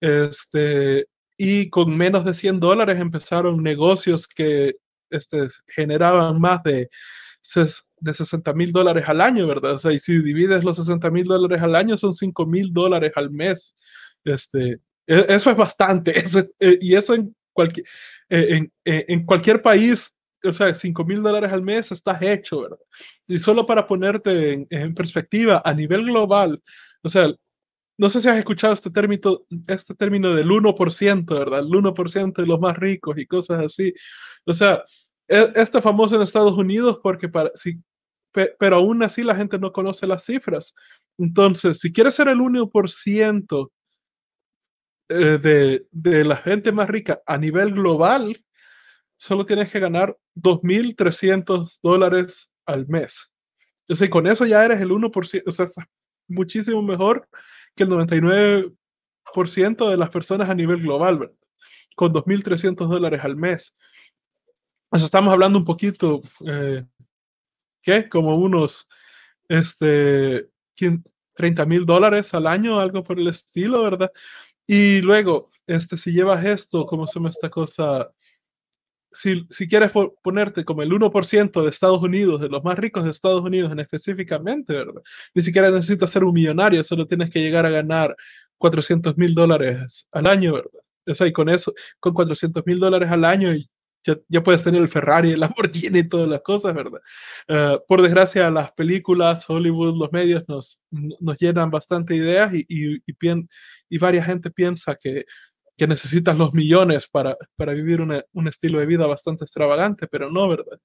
Este, 0.00 1.06
y 1.36 1.70
con 1.70 1.96
menos 1.96 2.24
de 2.24 2.34
100 2.34 2.60
dólares 2.60 3.00
empezaron 3.00 3.62
negocios 3.62 4.26
que 4.26 4.76
este, 5.10 5.48
generaban 5.66 6.40
más 6.40 6.62
de, 6.62 6.88
de 8.00 8.14
60 8.14 8.52
mil 8.54 8.72
dólares 8.72 9.04
al 9.06 9.20
año, 9.20 9.46
¿verdad? 9.46 9.72
O 9.72 9.78
sea, 9.78 9.92
y 9.92 9.98
si 9.98 10.22
divides 10.22 10.64
los 10.64 10.76
60 10.76 11.10
mil 11.10 11.24
dólares 11.24 11.62
al 11.62 11.74
año, 11.74 11.96
son 11.96 12.14
5 12.14 12.46
mil 12.46 12.72
dólares 12.72 13.12
al 13.16 13.30
mes. 13.30 13.74
Este, 14.24 14.80
e, 15.06 15.26
eso 15.28 15.50
es 15.50 15.56
bastante. 15.56 16.12
Eso, 16.18 16.40
eh, 16.60 16.78
y 16.80 16.94
eso 16.94 17.14
en 17.14 17.34
cualquier, 17.52 17.86
en, 18.28 18.72
eh, 18.84 19.04
en 19.08 19.26
cualquier 19.26 19.60
país, 19.60 20.16
o 20.44 20.52
sea, 20.52 20.74
5 20.74 21.04
mil 21.04 21.22
dólares 21.22 21.52
al 21.52 21.62
mes 21.62 21.92
estás 21.92 22.20
hecho, 22.22 22.62
¿verdad? 22.62 22.78
Y 23.28 23.38
solo 23.38 23.66
para 23.66 23.86
ponerte 23.86 24.52
en, 24.52 24.66
en 24.70 24.94
perspectiva, 24.94 25.62
a 25.64 25.74
nivel 25.74 26.04
global, 26.04 26.62
o 27.02 27.08
sea, 27.08 27.32
no 28.02 28.10
sé 28.10 28.20
si 28.20 28.28
has 28.28 28.36
escuchado 28.36 28.74
este 28.74 28.90
término, 28.90 29.46
este 29.68 29.94
término 29.94 30.34
del 30.34 30.48
1%, 30.48 31.38
¿verdad? 31.38 31.60
El 31.60 31.66
1% 31.66 32.32
de 32.32 32.46
los 32.48 32.58
más 32.58 32.76
ricos 32.76 33.16
y 33.16 33.26
cosas 33.26 33.64
así. 33.64 33.94
O 34.44 34.52
sea, 34.52 34.82
este 35.28 35.80
famoso 35.80 36.16
en 36.16 36.22
Estados 36.22 36.58
Unidos 36.58 36.98
porque 37.00 37.28
para, 37.28 37.52
si, 37.54 37.80
pero 38.32 38.74
aún 38.74 39.04
así 39.04 39.22
la 39.22 39.36
gente 39.36 39.56
no 39.56 39.70
conoce 39.70 40.08
las 40.08 40.24
cifras. 40.24 40.74
Entonces, 41.16 41.78
si 41.78 41.92
quieres 41.92 42.16
ser 42.16 42.26
el 42.26 42.38
1% 42.38 43.70
eh, 45.08 45.14
de, 45.14 45.86
de 45.92 46.24
la 46.24 46.36
gente 46.38 46.72
más 46.72 46.90
rica 46.90 47.22
a 47.24 47.38
nivel 47.38 47.72
global, 47.72 48.36
solo 49.16 49.46
tienes 49.46 49.70
que 49.70 49.78
ganar 49.78 50.18
2.300 50.34 51.78
dólares 51.80 52.50
al 52.66 52.88
mes. 52.88 53.30
O 53.88 53.94
sea, 53.94 54.10
con 54.10 54.26
eso 54.26 54.44
ya 54.44 54.64
eres 54.64 54.80
el 54.80 54.90
1%, 54.90 55.42
o 55.46 55.52
sea, 55.52 55.66
muchísimo 56.26 56.82
mejor 56.82 57.28
que 57.74 57.84
el 57.84 57.90
99% 57.90 59.90
de 59.90 59.96
las 59.96 60.10
personas 60.10 60.50
a 60.50 60.54
nivel 60.54 60.82
global, 60.82 61.18
¿verdad? 61.18 61.36
con 61.94 62.12
2.300 62.12 62.88
dólares 62.88 63.20
al 63.22 63.36
mes. 63.36 63.76
Pues 64.88 65.02
estamos 65.02 65.32
hablando 65.32 65.58
un 65.58 65.64
poquito, 65.64 66.20
eh, 66.46 66.84
¿qué? 67.82 68.08
Como 68.08 68.36
unos 68.36 68.88
este, 69.48 70.50
30 71.34 71.66
mil 71.66 71.86
dólares 71.86 72.34
al 72.34 72.46
año, 72.46 72.78
algo 72.78 73.02
por 73.02 73.18
el 73.18 73.28
estilo, 73.28 73.82
¿verdad? 73.82 74.12
Y 74.66 75.00
luego, 75.00 75.50
este, 75.66 75.96
si 75.96 76.12
llevas 76.12 76.44
esto, 76.44 76.86
¿cómo 76.86 77.06
se 77.06 77.14
llama 77.14 77.30
esta 77.30 77.50
cosa? 77.50 78.12
Si, 79.12 79.46
si, 79.50 79.68
quieres 79.68 79.90
ponerte 80.22 80.64
como 80.64 80.82
el 80.82 80.90
1% 80.90 81.62
de 81.62 81.68
Estados 81.68 82.02
Unidos, 82.02 82.40
de 82.40 82.48
los 82.48 82.64
más 82.64 82.78
ricos 82.78 83.04
de 83.04 83.10
Estados 83.10 83.42
Unidos 83.42 83.72
en 83.72 83.80
específicamente, 83.80 84.74
¿verdad? 84.74 85.02
Ni 85.34 85.42
siquiera 85.42 85.70
necesitas 85.70 86.10
ser 86.10 86.24
un 86.24 86.34
millonario, 86.34 86.82
solo 86.84 87.06
tienes 87.06 87.30
que 87.30 87.40
llegar 87.40 87.66
a 87.66 87.70
ganar 87.70 88.16
400 88.58 89.16
mil 89.16 89.34
dólares 89.34 90.08
al 90.12 90.26
año, 90.26 90.54
¿verdad? 90.54 90.70
O 91.06 91.14
sea, 91.14 91.26
y 91.26 91.32
con 91.32 91.48
eso, 91.48 91.74
con 92.00 92.14
400 92.14 92.64
mil 92.66 92.78
dólares 92.78 93.10
al 93.10 93.24
año, 93.24 93.52
ya, 94.04 94.16
ya, 94.28 94.42
puedes 94.42 94.64
tener 94.64 94.82
el 94.82 94.88
Ferrari, 94.88 95.32
el 95.32 95.40
Lamborghini 95.40 96.00
y 96.00 96.08
todas 96.08 96.28
las 96.28 96.40
cosas, 96.42 96.74
¿verdad? 96.74 97.00
Uh, 97.48 97.84
por 97.86 98.02
desgracia, 98.02 98.50
las 98.50 98.72
películas, 98.72 99.48
Hollywood, 99.48 99.96
los 99.96 100.12
medios 100.12 100.44
nos, 100.48 100.80
nos 100.90 101.38
llenan 101.38 101.70
bastante 101.70 102.16
ideas 102.16 102.52
y, 102.54 102.64
y, 102.68 102.96
y, 102.96 103.16
y 103.88 103.98
varias 103.98 104.26
gente 104.26 104.50
piensa 104.50 104.96
que 105.00 105.24
que 105.82 105.88
necesitas 105.88 106.38
los 106.38 106.54
millones 106.54 107.08
para, 107.08 107.36
para 107.56 107.72
vivir 107.72 108.00
una, 108.00 108.22
un 108.34 108.46
estilo 108.46 108.78
de 108.78 108.86
vida 108.86 109.04
bastante 109.08 109.44
extravagante, 109.44 110.06
pero 110.06 110.30
no, 110.30 110.46
¿verdad? 110.46 110.78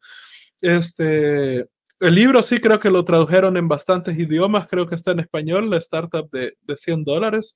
Este, 0.60 1.68
El 2.00 2.16
libro 2.16 2.42
sí 2.42 2.58
creo 2.60 2.80
que 2.80 2.90
lo 2.90 3.06
tradujeron 3.06 3.58
en 3.58 3.68
bastantes 3.68 4.18
idiomas, 4.18 4.66
creo 4.68 4.88
que 4.88 4.96
está 4.96 5.12
en 5.12 5.20
español, 5.20 5.70
la 5.70 5.78
startup 5.78 6.28
de, 6.32 6.58
de 6.64 6.78
100 6.78 7.04
dólares. 7.04 7.54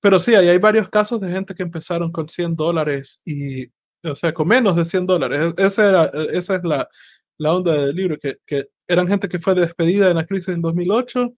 Pero 0.00 0.18
sí, 0.18 0.34
hay 0.34 0.58
varios 0.58 0.90
casos 0.90 1.22
de 1.22 1.30
gente 1.30 1.54
que 1.54 1.62
empezaron 1.62 2.12
con 2.12 2.28
100 2.28 2.54
dólares 2.54 3.22
y, 3.24 3.68
o 4.04 4.14
sea, 4.14 4.34
con 4.34 4.48
menos 4.48 4.76
de 4.76 4.84
100 4.84 5.06
dólares. 5.06 5.54
Esa, 5.56 5.88
era, 5.88 6.04
esa 6.32 6.56
es 6.56 6.64
la, 6.64 6.86
la 7.38 7.54
onda 7.54 7.72
del 7.72 7.96
libro, 7.96 8.18
que, 8.18 8.36
que, 8.44 8.66
eran 8.86 9.08
gente 9.08 9.26
que 9.30 9.38
fue 9.38 9.54
despedida 9.54 10.10
en 10.10 10.16
la 10.16 10.26
crisis 10.26 10.54
en 10.54 10.60
2008, 10.60 11.32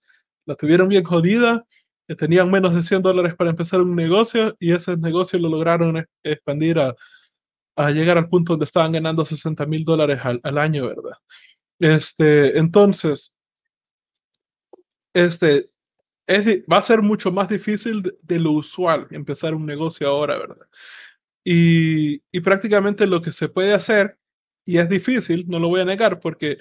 la 0.46 0.56
tuvieron 0.56 0.88
bien 0.88 1.04
jodida, 1.04 1.64
que 2.10 2.16
tenían 2.16 2.50
menos 2.50 2.74
de 2.74 2.82
100 2.82 3.02
dólares 3.02 3.36
para 3.36 3.50
empezar 3.50 3.80
un 3.80 3.94
negocio 3.94 4.56
y 4.58 4.72
ese 4.72 4.96
negocio 4.96 5.38
lo 5.38 5.48
lograron 5.48 6.04
expandir 6.24 6.80
a, 6.80 6.96
llegar 7.92 8.18
al 8.18 8.28
punto 8.28 8.54
donde 8.54 8.64
estaban 8.64 8.90
ganando 8.90 9.24
60 9.24 9.64
mil 9.66 9.84
dólares 9.84 10.18
al, 10.24 10.40
al 10.42 10.58
año, 10.58 10.88
¿verdad? 10.88 11.12
Este, 11.78 12.58
entonces, 12.58 13.36
este, 15.14 15.70
es, 16.26 16.44
va 16.62 16.78
a 16.78 16.82
ser 16.82 17.00
mucho 17.00 17.30
más 17.30 17.48
difícil 17.48 18.02
de, 18.22 18.40
lo 18.40 18.54
usual 18.54 19.06
empezar 19.12 19.54
un 19.54 19.64
negocio 19.64 20.08
ahora, 20.08 20.36
¿verdad? 20.36 20.66
Y, 21.44 22.18
prácticamente 22.40 23.06
lo 23.06 23.22
que 23.22 23.30
se 23.30 23.48
puede 23.48 23.72
hacer, 23.72 24.18
y 24.66 24.78
es 24.78 24.88
difícil, 24.88 25.44
no 25.46 25.60
lo 25.60 25.68
voy 25.68 25.82
a 25.82 25.84
negar, 25.84 26.18
porque, 26.18 26.58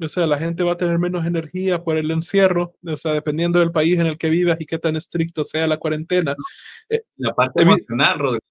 o 0.00 0.08
sea, 0.08 0.26
la 0.26 0.38
gente 0.38 0.62
va 0.62 0.72
a 0.72 0.76
tener 0.76 0.98
menos 0.98 1.26
energía 1.26 1.82
por 1.82 1.96
el 1.96 2.10
encierro, 2.10 2.74
o 2.86 2.96
sea, 2.96 3.12
dependiendo 3.12 3.58
del 3.58 3.72
país 3.72 3.98
en 3.98 4.06
el 4.06 4.18
que 4.18 4.30
vivas 4.30 4.60
y 4.60 4.66
qué 4.66 4.78
tan 4.78 4.96
estricto 4.96 5.44
sea 5.44 5.66
la 5.66 5.76
cuarentena. 5.76 6.36
Eh, 6.88 7.02
la 7.16 7.34
parte 7.34 7.62
emocional, 7.62 8.18
Rodrigo. 8.18 8.44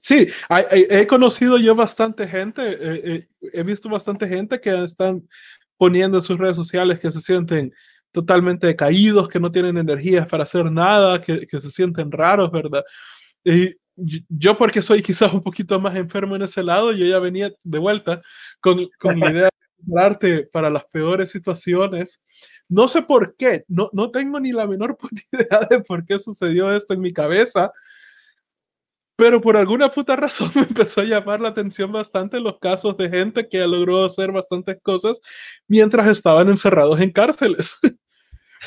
Sí, 0.00 0.26
he, 0.70 0.86
he, 1.00 1.06
conocido 1.06 1.58
yo 1.58 1.74
bastante 1.74 2.26
gente, 2.26 2.62
eh, 2.62 3.00
eh, 3.04 3.28
he 3.52 3.62
visto 3.62 3.88
bastante 3.88 4.26
gente 4.26 4.60
que 4.60 4.82
están 4.84 5.28
poniendo 5.76 6.18
en 6.18 6.22
sus 6.24 6.38
redes 6.38 6.56
sociales 6.56 6.98
que 6.98 7.12
se 7.12 7.20
sienten 7.20 7.72
totalmente 8.10 8.66
decaídos, 8.66 9.28
que 9.28 9.38
no 9.38 9.52
tienen 9.52 9.78
energías 9.78 10.26
para 10.26 10.42
hacer 10.42 10.70
nada, 10.70 11.20
que, 11.20 11.46
que 11.46 11.60
se 11.60 11.70
sienten 11.70 12.10
raros, 12.10 12.50
¿verdad? 12.50 12.82
Y 13.44 13.74
yo 13.96 14.56
porque 14.56 14.82
soy 14.82 15.02
quizás 15.02 15.32
un 15.32 15.42
poquito 15.42 15.78
más 15.80 15.96
enfermo 15.96 16.36
en 16.36 16.42
ese 16.42 16.62
lado, 16.62 16.92
yo 16.92 17.04
ya 17.06 17.18
venía 17.18 17.52
de 17.62 17.78
vuelta 17.78 18.22
con, 18.60 18.88
con 18.98 19.20
la 19.20 19.30
idea 19.32 19.44
de 19.44 19.61
prepararte 19.84 20.48
para 20.52 20.70
las 20.70 20.84
peores 20.86 21.30
situaciones. 21.30 22.22
No 22.68 22.88
sé 22.88 23.02
por 23.02 23.36
qué, 23.36 23.64
no, 23.68 23.90
no 23.92 24.10
tengo 24.10 24.40
ni 24.40 24.52
la 24.52 24.66
menor 24.66 24.96
idea 25.32 25.66
de 25.68 25.80
por 25.80 26.04
qué 26.06 26.18
sucedió 26.18 26.74
esto 26.74 26.94
en 26.94 27.00
mi 27.00 27.12
cabeza, 27.12 27.72
pero 29.16 29.40
por 29.40 29.56
alguna 29.56 29.90
puta 29.90 30.16
razón 30.16 30.50
me 30.54 30.62
empezó 30.62 31.00
a 31.00 31.04
llamar 31.04 31.40
la 31.40 31.48
atención 31.48 31.92
bastante 31.92 32.40
los 32.40 32.58
casos 32.58 32.96
de 32.96 33.08
gente 33.08 33.48
que 33.48 33.66
logró 33.66 34.04
hacer 34.04 34.32
bastantes 34.32 34.78
cosas 34.82 35.20
mientras 35.68 36.08
estaban 36.08 36.48
encerrados 36.48 37.00
en 37.00 37.10
cárceles. 37.10 37.76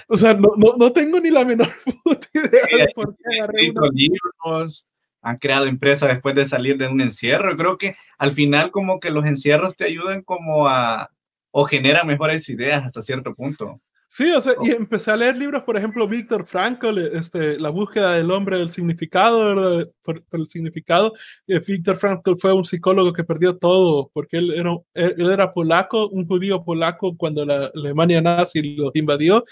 o 0.07 0.18
sea, 0.18 0.34
no, 0.34 0.49
no, 0.57 0.74
no, 0.78 0.91
tengo 0.91 1.20
ni 1.20 1.30
la 1.32 1.45
menor 1.45 1.68
puta 2.03 2.28
idea 2.34 2.86
de 2.86 2.88
por 2.93 3.16
qué 3.16 3.24
agarré 3.39 3.72
una... 3.72 3.89
libros, 3.93 4.86
han 5.26 5.38
creado 5.38 5.65
empresas 5.65 6.09
después 6.09 6.36
de 6.36 6.45
salir 6.45 6.78
de 6.78 6.88
un 6.88 7.01
encierro. 7.01 7.49
Yo 7.51 7.57
creo 7.57 7.78
que 7.78 7.95
al 8.17 8.32
final 8.32 8.71
como 8.71 8.99
que 8.99 9.09
los 9.09 9.26
encierros 9.26 9.76
te 9.76 9.86
ayudan 9.86 10.21
como 10.21 10.67
a 10.67 11.09
o 11.51 11.65
generan 11.65 12.05
mejores 12.05 12.47
ideas 12.49 12.86
hasta 12.86 13.01
cierto 13.01 13.34
punto. 13.34 13.82
Sí, 14.07 14.32
o 14.32 14.39
sea, 14.39 14.53
y 14.61 14.71
empecé 14.71 15.11
a 15.11 15.17
leer 15.17 15.36
libros, 15.36 15.63
por 15.63 15.78
ejemplo, 15.78 16.07
Víctor 16.07 16.45
Frankl, 16.45 16.99
este, 17.13 17.59
La 17.59 17.69
búsqueda 17.69 18.13
del 18.13 18.30
hombre 18.32 18.57
del 18.57 18.69
significado, 18.69 19.43
¿verdad? 19.43 19.89
Por, 20.03 20.23
por 20.26 20.39
el 20.39 20.45
significado. 20.45 21.13
Eh, 21.47 21.59
Víctor 21.65 21.97
Frankl 21.97 22.36
fue 22.38 22.53
un 22.53 22.65
psicólogo 22.65 23.11
que 23.13 23.23
perdió 23.23 23.57
todo, 23.57 24.11
porque 24.13 24.38
él 24.38 24.53
era, 24.53 24.71
él 24.93 25.30
era 25.30 25.51
polaco, 25.53 26.07
un 26.09 26.28
judío 26.28 26.63
polaco 26.63 27.17
cuando 27.17 27.45
la 27.45 27.71
Alemania 27.73 28.21
nazi 28.21 28.76
lo 28.76 28.91
invadió. 28.93 29.43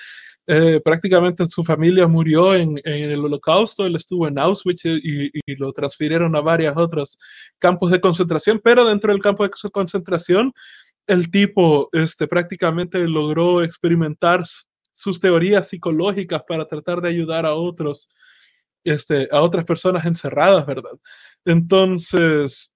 Eh, 0.45 0.81
prácticamente 0.83 1.45
su 1.45 1.63
familia 1.63 2.05
murió 2.05 2.53
en, 2.53 2.77
en, 2.83 3.11
el 3.11 3.23
holocausto, 3.23 3.85
él 3.85 3.95
estuvo 3.95 4.27
en 4.27 4.37
Auschwitz 4.37 4.83
y, 4.83 5.31
y, 5.33 5.55
lo 5.55 5.71
transfirieron 5.71 6.35
a 6.35 6.41
varios 6.41 6.75
otros 6.75 7.17
campos 7.59 7.91
de 7.91 8.01
concentración, 8.01 8.59
pero 8.61 8.85
dentro 8.85 9.13
del 9.13 9.21
campo 9.21 9.45
de 9.47 9.51
concentración 9.71 10.51
el 11.07 11.31
tipo 11.31 11.89
este, 11.91 12.27
prácticamente 12.27 13.07
logró 13.07 13.63
experimentar 13.63 14.43
sus 14.93 15.19
teorías 15.19 15.67
psicológicas 15.67 16.43
para 16.47 16.65
tratar 16.65 17.01
de 17.01 17.09
ayudar 17.09 17.45
a 17.45 17.55
otros, 17.55 18.09
este, 18.83 19.27
a 19.31 19.41
otras 19.41 19.65
personas 19.65 20.05
encerradas, 20.05 20.65
¿verdad? 20.65 20.91
Entonces, 21.45 22.71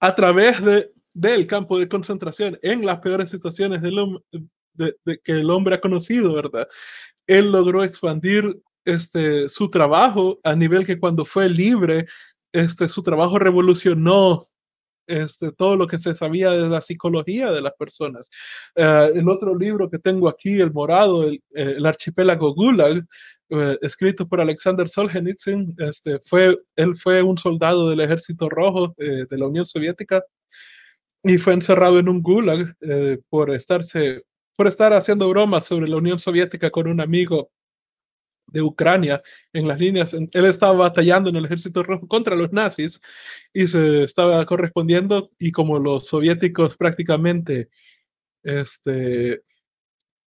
a 0.00 0.14
través 0.14 0.62
de, 0.62 0.90
del 1.14 1.46
campo 1.46 1.78
de 1.78 1.88
concentración, 1.88 2.58
en 2.62 2.84
las 2.84 2.98
peores 3.00 3.30
situaciones 3.30 3.82
del, 3.82 4.20
de, 4.74 4.94
que 5.22 5.32
el 5.32 5.50
hombre 5.50 5.76
ha 5.76 5.80
conocido, 5.80 6.34
¿verdad? 6.34 6.68
Él 7.26 7.50
logró 7.52 7.84
expandir 7.84 8.60
este, 8.84 9.48
su 9.48 9.70
trabajo 9.70 10.40
a 10.44 10.54
nivel 10.54 10.84
que 10.84 10.98
cuando 10.98 11.24
fue 11.24 11.48
libre, 11.48 12.06
este, 12.52 12.88
su 12.88 13.02
trabajo 13.02 13.38
revolucionó 13.38 14.48
este, 15.06 15.52
todo 15.52 15.76
lo 15.76 15.86
que 15.86 15.98
se 15.98 16.14
sabía 16.14 16.50
de 16.50 16.68
la 16.68 16.80
psicología 16.80 17.50
de 17.50 17.60
las 17.60 17.72
personas. 17.74 18.30
Uh, 18.76 19.14
el 19.14 19.28
otro 19.28 19.56
libro 19.56 19.90
que 19.90 19.98
tengo 19.98 20.28
aquí, 20.28 20.60
El 20.60 20.72
Morado, 20.72 21.24
el, 21.24 21.42
el 21.50 21.84
archipiélago 21.84 22.54
Gulag, 22.54 23.04
uh, 23.50 23.76
escrito 23.82 24.26
por 24.26 24.40
Alexander 24.40 24.88
Solzhenitsyn, 24.88 25.74
este, 25.78 26.18
fue, 26.20 26.58
él 26.76 26.96
fue 26.96 27.22
un 27.22 27.38
soldado 27.38 27.90
del 27.90 28.00
Ejército 28.00 28.48
Rojo 28.48 28.94
eh, 28.98 29.26
de 29.28 29.38
la 29.38 29.46
Unión 29.46 29.66
Soviética 29.66 30.22
y 31.22 31.38
fue 31.38 31.54
encerrado 31.54 31.98
en 31.98 32.08
un 32.08 32.22
Gulag 32.22 32.74
eh, 32.80 33.18
por, 33.28 33.50
estarse, 33.50 34.24
por 34.56 34.66
estar 34.66 34.92
haciendo 34.92 35.28
bromas 35.28 35.64
sobre 35.64 35.88
la 35.88 35.96
Unión 35.96 36.18
Soviética 36.18 36.70
con 36.70 36.88
un 36.88 37.00
amigo 37.00 37.50
de 38.46 38.62
Ucrania 38.62 39.22
en 39.52 39.66
las 39.66 39.78
líneas. 39.78 40.14
Él 40.14 40.44
estaba 40.44 40.74
batallando 40.74 41.30
en 41.30 41.36
el 41.36 41.44
ejército 41.46 41.82
rojo 41.82 42.06
contra 42.06 42.36
los 42.36 42.52
nazis 42.52 43.00
y 43.52 43.66
se 43.66 44.04
estaba 44.04 44.44
correspondiendo 44.46 45.30
y 45.38 45.50
como 45.50 45.78
los 45.78 46.06
soviéticos 46.06 46.76
prácticamente 46.76 47.68
este, 48.42 49.42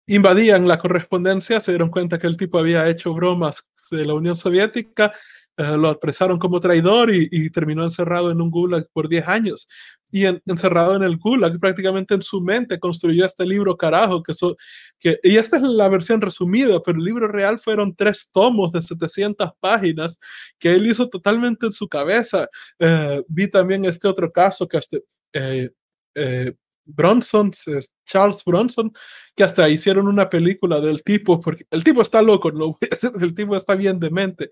invadían 0.06 0.66
la 0.68 0.78
correspondencia, 0.78 1.60
se 1.60 1.72
dieron 1.72 1.90
cuenta 1.90 2.18
que 2.18 2.26
el 2.26 2.36
tipo 2.36 2.58
había 2.58 2.88
hecho 2.88 3.12
bromas 3.12 3.68
de 3.90 4.04
la 4.04 4.14
Unión 4.14 4.36
Soviética, 4.36 5.12
uh, 5.58 5.76
lo 5.76 5.90
apresaron 5.90 6.38
como 6.38 6.60
traidor 6.60 7.14
y, 7.14 7.28
y, 7.30 7.50
terminó 7.50 7.84
encerrado 7.84 8.30
en 8.30 8.40
un 8.40 8.50
gulag 8.50 8.88
por 8.92 9.08
10 9.08 9.28
años. 9.28 9.68
Y 10.16 10.24
en, 10.24 10.40
encerrado 10.46 10.96
en 10.96 11.02
el 11.02 11.18
gulag, 11.18 11.60
prácticamente 11.60 12.14
en 12.14 12.22
su 12.22 12.40
mente 12.40 12.80
construyó 12.80 13.26
este 13.26 13.44
libro 13.44 13.76
carajo, 13.76 14.22
que, 14.22 14.32
so, 14.32 14.56
que 14.98 15.20
y 15.22 15.36
esta 15.36 15.58
es 15.58 15.62
la 15.62 15.90
versión 15.90 16.22
resumida, 16.22 16.80
pero 16.82 16.96
el 16.96 17.04
libro 17.04 17.28
real 17.28 17.58
fueron 17.58 17.94
tres 17.94 18.30
tomos 18.32 18.72
de 18.72 18.80
700 18.80 19.50
páginas 19.60 20.18
que 20.58 20.72
él 20.72 20.86
hizo 20.86 21.10
totalmente 21.10 21.66
en 21.66 21.72
su 21.72 21.86
cabeza. 21.86 22.48
Uh, 22.80 23.22
vi 23.28 23.46
también 23.50 23.84
este 23.84 24.08
otro 24.08 24.32
caso 24.32 24.66
que 24.66 24.78
hasta... 24.78 24.96
Eh, 25.34 25.68
eh, 26.14 26.54
Bronson, 26.86 27.50
Charles 28.06 28.44
Bronson, 28.44 28.92
que 29.34 29.42
hasta 29.42 29.68
hicieron 29.68 30.06
una 30.06 30.30
película 30.30 30.80
del 30.80 31.02
tipo, 31.02 31.40
porque 31.40 31.66
el 31.70 31.82
tipo 31.82 32.00
está 32.00 32.22
loco, 32.22 32.50
el 33.20 33.34
tipo 33.34 33.56
está 33.56 33.74
bien 33.74 33.98
demente, 33.98 34.48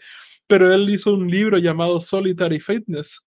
pero 0.48 0.74
él 0.74 0.90
hizo 0.90 1.14
un 1.14 1.30
libro 1.30 1.58
llamado 1.58 2.00
Solitary 2.00 2.58
Fitness, 2.58 3.24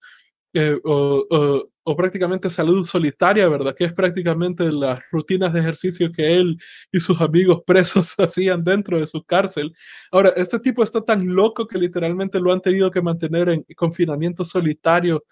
eh, 0.53 0.77
o, 0.83 1.25
o, 1.29 1.69
o, 1.89 1.95
prácticamente 1.95 2.49
salud 2.49 2.85
solitaria, 2.85 3.47
¿verdad? 3.47 3.73
Que 3.75 3.85
es 3.85 3.93
prácticamente 3.93 4.71
las 4.71 4.99
rutinas 5.11 5.53
de 5.53 5.61
ejercicio 5.61 6.11
que 6.11 6.35
él 6.37 6.57
y 6.91 6.99
sus 6.99 7.21
amigos 7.21 7.61
presos 7.65 8.13
hacían 8.19 8.63
dentro 8.63 8.99
de 8.99 9.07
su 9.07 9.23
cárcel. 9.23 9.73
Ahora, 10.11 10.33
este 10.35 10.59
tipo 10.59 10.83
está 10.83 11.01
tan 11.01 11.27
loco 11.33 11.65
que 11.65 11.77
literalmente 11.77 12.39
lo 12.39 12.51
han 12.51 12.61
tenido 12.61 12.91
que 12.91 13.01
mantener 13.01 13.49
en 13.49 13.65
confinamiento 13.75 14.43
solitario 14.43 15.23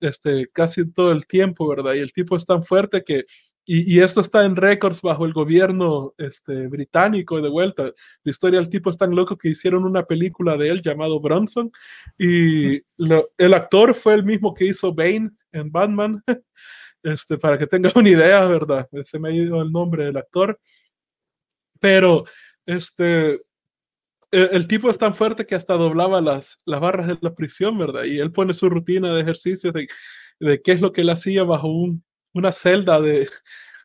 este, 0.00 0.48
casi 0.52 0.90
todo 0.92 1.12
el 1.12 1.26
tiempo, 1.26 1.66
¿verdad? 1.68 1.94
Y 1.94 2.00
el 2.00 2.12
tipo 2.12 2.36
es 2.36 2.44
tan 2.44 2.64
fuerte 2.64 3.02
que, 3.04 3.24
y, 3.64 4.00
esto 4.00 4.20
está 4.20 4.44
en 4.44 4.56
récords 4.56 5.02
bajo 5.02 5.24
el 5.24 5.32
gobierno 5.32 6.14
este, 6.18 6.66
británico 6.66 7.40
de 7.40 7.48
vuelta. 7.48 7.84
La 8.24 8.30
historia 8.30 8.58
del 8.58 8.68
tipo 8.68 8.90
es 8.90 8.98
tan 8.98 9.14
loco 9.14 9.36
que 9.36 9.50
hicieron 9.50 9.84
una 9.84 10.04
película 10.04 10.56
de 10.56 10.68
él 10.68 10.82
llamado 10.82 11.20
Bronson 11.20 11.70
y 12.18 12.82
el 12.98 13.54
actor 13.54 13.94
fue 13.94 14.14
el 14.14 14.24
mismo 14.24 14.52
que 14.52 14.66
hizo 14.66 14.92
Bane 14.92 15.30
en 15.52 15.70
Batman. 15.70 16.22
Este, 17.04 17.36
para 17.36 17.58
que 17.58 17.66
tenga 17.66 17.90
una 17.96 18.10
idea, 18.10 18.44
¿verdad? 18.44 18.88
Se 19.02 19.18
me 19.18 19.30
ha 19.30 19.32
ido 19.32 19.60
el 19.60 19.72
nombre 19.72 20.04
del 20.04 20.16
actor. 20.16 20.60
Pero, 21.80 22.24
este, 22.64 23.42
el, 24.30 24.48
el, 24.52 24.68
tipo 24.68 24.88
es 24.88 24.98
tan 24.98 25.12
fuerte 25.12 25.44
que 25.44 25.56
hasta 25.56 25.74
doblaba 25.74 26.20
las, 26.20 26.62
las 26.64 26.80
barras 26.80 27.08
de 27.08 27.18
la 27.20 27.34
prisión, 27.34 27.76
¿verdad? 27.76 28.04
Y 28.04 28.20
él 28.20 28.30
pone 28.30 28.54
su 28.54 28.70
rutina 28.70 29.12
de 29.12 29.20
ejercicios 29.20 29.72
de, 29.72 29.88
de 30.38 30.62
qué 30.62 30.70
es 30.70 30.80
lo 30.80 30.92
que 30.92 31.00
él 31.00 31.10
hacía 31.10 31.42
bajo 31.42 31.66
un, 31.66 32.04
una 32.34 32.52
celda 32.52 33.00
de, 33.00 33.28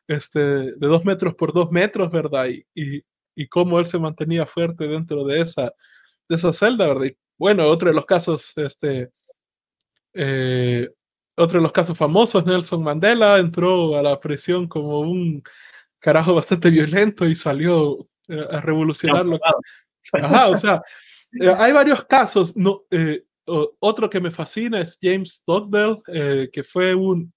este, 0.06 0.40
de 0.40 0.86
dos 0.86 1.04
metros 1.04 1.34
por 1.34 1.52
dos 1.52 1.70
metros, 1.70 2.10
¿verdad? 2.10 2.46
Y, 2.46 2.66
y, 2.74 3.02
y, 3.34 3.48
cómo 3.48 3.78
él 3.78 3.86
se 3.86 3.98
mantenía 3.98 4.46
fuerte 4.46 4.88
dentro 4.88 5.24
de 5.24 5.40
esa, 5.42 5.72
de 6.28 6.36
esa 6.36 6.52
celda, 6.52 6.86
¿verdad? 6.86 7.06
Y 7.06 7.16
bueno, 7.38 7.66
otro 7.66 7.88
de 7.88 7.94
los 7.94 8.06
casos, 8.06 8.52
este, 8.56 9.10
eh, 10.14 10.88
otro 11.36 11.60
de 11.60 11.62
los 11.62 11.72
casos 11.72 11.96
famosos, 11.96 12.44
Nelson 12.44 12.82
Mandela 12.82 13.38
entró 13.38 13.96
a 13.96 14.02
la 14.02 14.18
prisión 14.18 14.66
como 14.66 15.00
un 15.00 15.42
carajo 16.00 16.34
bastante 16.34 16.70
violento 16.70 17.26
y 17.26 17.36
salió 17.36 18.08
eh, 18.28 18.44
a 18.50 18.60
revolucionarlo. 18.60 19.38
Ajá, 20.12 20.48
o 20.48 20.56
sea, 20.56 20.82
eh, 21.40 21.54
hay 21.56 21.72
varios 21.72 22.04
casos. 22.04 22.56
No, 22.56 22.84
eh, 22.90 23.24
otro 23.44 24.10
que 24.10 24.20
me 24.20 24.30
fascina 24.30 24.80
es 24.80 24.98
James 25.00 25.34
Stockdale, 25.34 26.02
que 26.52 26.62
fue 26.62 26.94
un, 26.94 27.32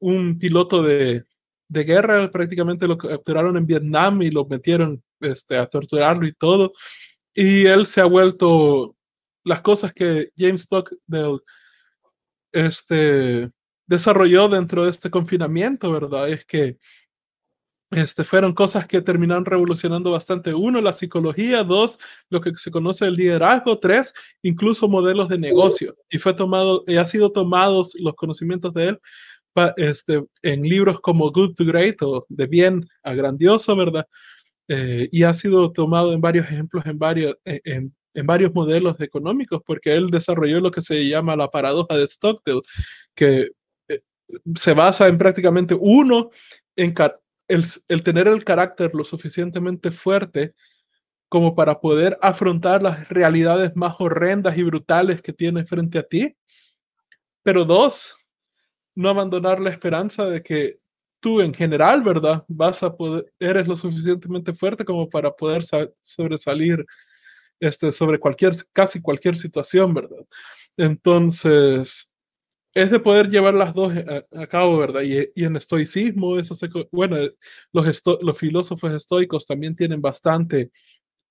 un 0.00 0.38
piloto 0.38 0.82
de, 0.82 1.24
de, 1.68 1.84
guerra, 1.84 2.30
prácticamente 2.30 2.86
lo 2.86 2.96
capturaron 2.96 3.56
en 3.56 3.66
Vietnam 3.66 4.22
y 4.22 4.30
lo 4.30 4.46
metieron 4.46 5.02
este, 5.20 5.56
a 5.56 5.66
torturarlo 5.66 6.26
y 6.26 6.32
todo. 6.32 6.72
Y 7.34 7.66
él 7.66 7.86
se 7.86 8.00
ha 8.00 8.04
vuelto 8.04 8.96
las 9.44 9.60
cosas 9.62 9.92
que 9.92 10.30
James 10.36 10.62
Stockdale 10.62 11.40
este, 12.52 13.50
desarrolló 13.86 14.48
dentro 14.48 14.84
de 14.84 14.90
este 14.90 15.10
confinamiento, 15.10 15.90
¿verdad? 15.90 16.28
Es 16.28 16.44
que 16.44 16.78
este, 17.90 18.22
fueron 18.22 18.52
cosas 18.52 18.86
que 18.86 19.00
terminaron 19.00 19.46
revolucionando 19.46 20.10
bastante. 20.10 20.52
Uno, 20.52 20.80
la 20.80 20.92
psicología. 20.92 21.64
Dos, 21.64 21.98
lo 22.28 22.40
que 22.40 22.52
se 22.56 22.70
conoce 22.70 23.06
el 23.06 23.14
liderazgo. 23.14 23.78
Tres, 23.78 24.12
incluso 24.42 24.88
modelos 24.88 25.28
de 25.28 25.38
negocio. 25.38 25.96
Y 26.10 26.18
fue 26.18 26.34
tomado, 26.34 26.84
ha 26.86 27.06
sido 27.06 27.32
tomados 27.32 27.94
los 27.98 28.14
conocimientos 28.14 28.74
de 28.74 28.88
él 28.88 29.00
este, 29.76 30.24
en 30.42 30.62
libros 30.62 31.00
como 31.00 31.30
Good 31.30 31.54
to 31.54 31.64
Great 31.64 32.00
o 32.02 32.24
De 32.28 32.46
Bien 32.46 32.86
a 33.02 33.14
Grandioso, 33.14 33.74
¿verdad? 33.76 34.06
Eh, 34.68 35.08
y 35.10 35.22
ha 35.22 35.34
sido 35.34 35.72
tomado 35.72 36.12
en 36.12 36.20
varios 36.20 36.46
ejemplos, 36.46 36.84
en 36.86 36.98
varios, 36.98 37.36
en, 37.44 37.94
en 38.14 38.26
varios 38.26 38.52
modelos 38.52 39.00
económicos, 39.00 39.62
porque 39.64 39.94
él 39.94 40.10
desarrolló 40.10 40.60
lo 40.60 40.70
que 40.70 40.82
se 40.82 41.08
llama 41.08 41.36
la 41.36 41.48
paradoja 41.48 41.96
de 41.96 42.06
Stockdale, 42.06 42.62
que 43.14 43.50
eh, 43.88 44.00
se 44.56 44.74
basa 44.74 45.08
en 45.08 45.18
prácticamente 45.18 45.76
uno, 45.78 46.30
en 46.76 46.94
el, 47.48 47.64
el 47.88 48.02
tener 48.02 48.28
el 48.28 48.44
carácter 48.44 48.90
lo 48.94 49.04
suficientemente 49.04 49.90
fuerte 49.90 50.54
como 51.28 51.54
para 51.54 51.80
poder 51.80 52.18
afrontar 52.20 52.82
las 52.82 53.08
realidades 53.08 53.72
más 53.76 53.94
horrendas 53.98 54.56
y 54.56 54.62
brutales 54.62 55.22
que 55.22 55.32
tienes 55.32 55.68
frente 55.68 55.98
a 55.98 56.02
ti. 56.02 56.36
Pero 57.42 57.64
dos, 57.64 58.16
no 58.98 59.10
abandonar 59.10 59.60
la 59.60 59.70
esperanza 59.70 60.26
de 60.26 60.42
que 60.42 60.80
tú 61.20 61.40
en 61.40 61.54
general, 61.54 62.02
¿verdad? 62.02 62.44
Vas 62.48 62.82
a 62.82 62.96
poder, 62.96 63.32
eres 63.38 63.68
lo 63.68 63.76
suficientemente 63.76 64.52
fuerte 64.52 64.84
como 64.84 65.08
para 65.08 65.30
poder 65.30 65.62
sobresalir 66.02 66.84
este, 67.60 67.92
sobre 67.92 68.18
cualquier, 68.18 68.54
casi 68.72 69.00
cualquier 69.00 69.36
situación, 69.36 69.94
¿verdad? 69.94 70.26
Entonces, 70.76 72.12
es 72.74 72.90
de 72.90 72.98
poder 72.98 73.30
llevar 73.30 73.54
las 73.54 73.72
dos 73.72 73.92
a, 74.32 74.46
cabo, 74.48 74.78
¿verdad? 74.78 75.02
Y, 75.02 75.44
en 75.44 75.54
estoicismo, 75.54 76.36
eso 76.36 76.56
bueno, 76.90 77.18
los, 77.72 78.02
los 78.20 78.36
filósofos 78.36 78.92
estoicos 78.92 79.46
también 79.46 79.76
tienen 79.76 80.00
bastante 80.00 80.72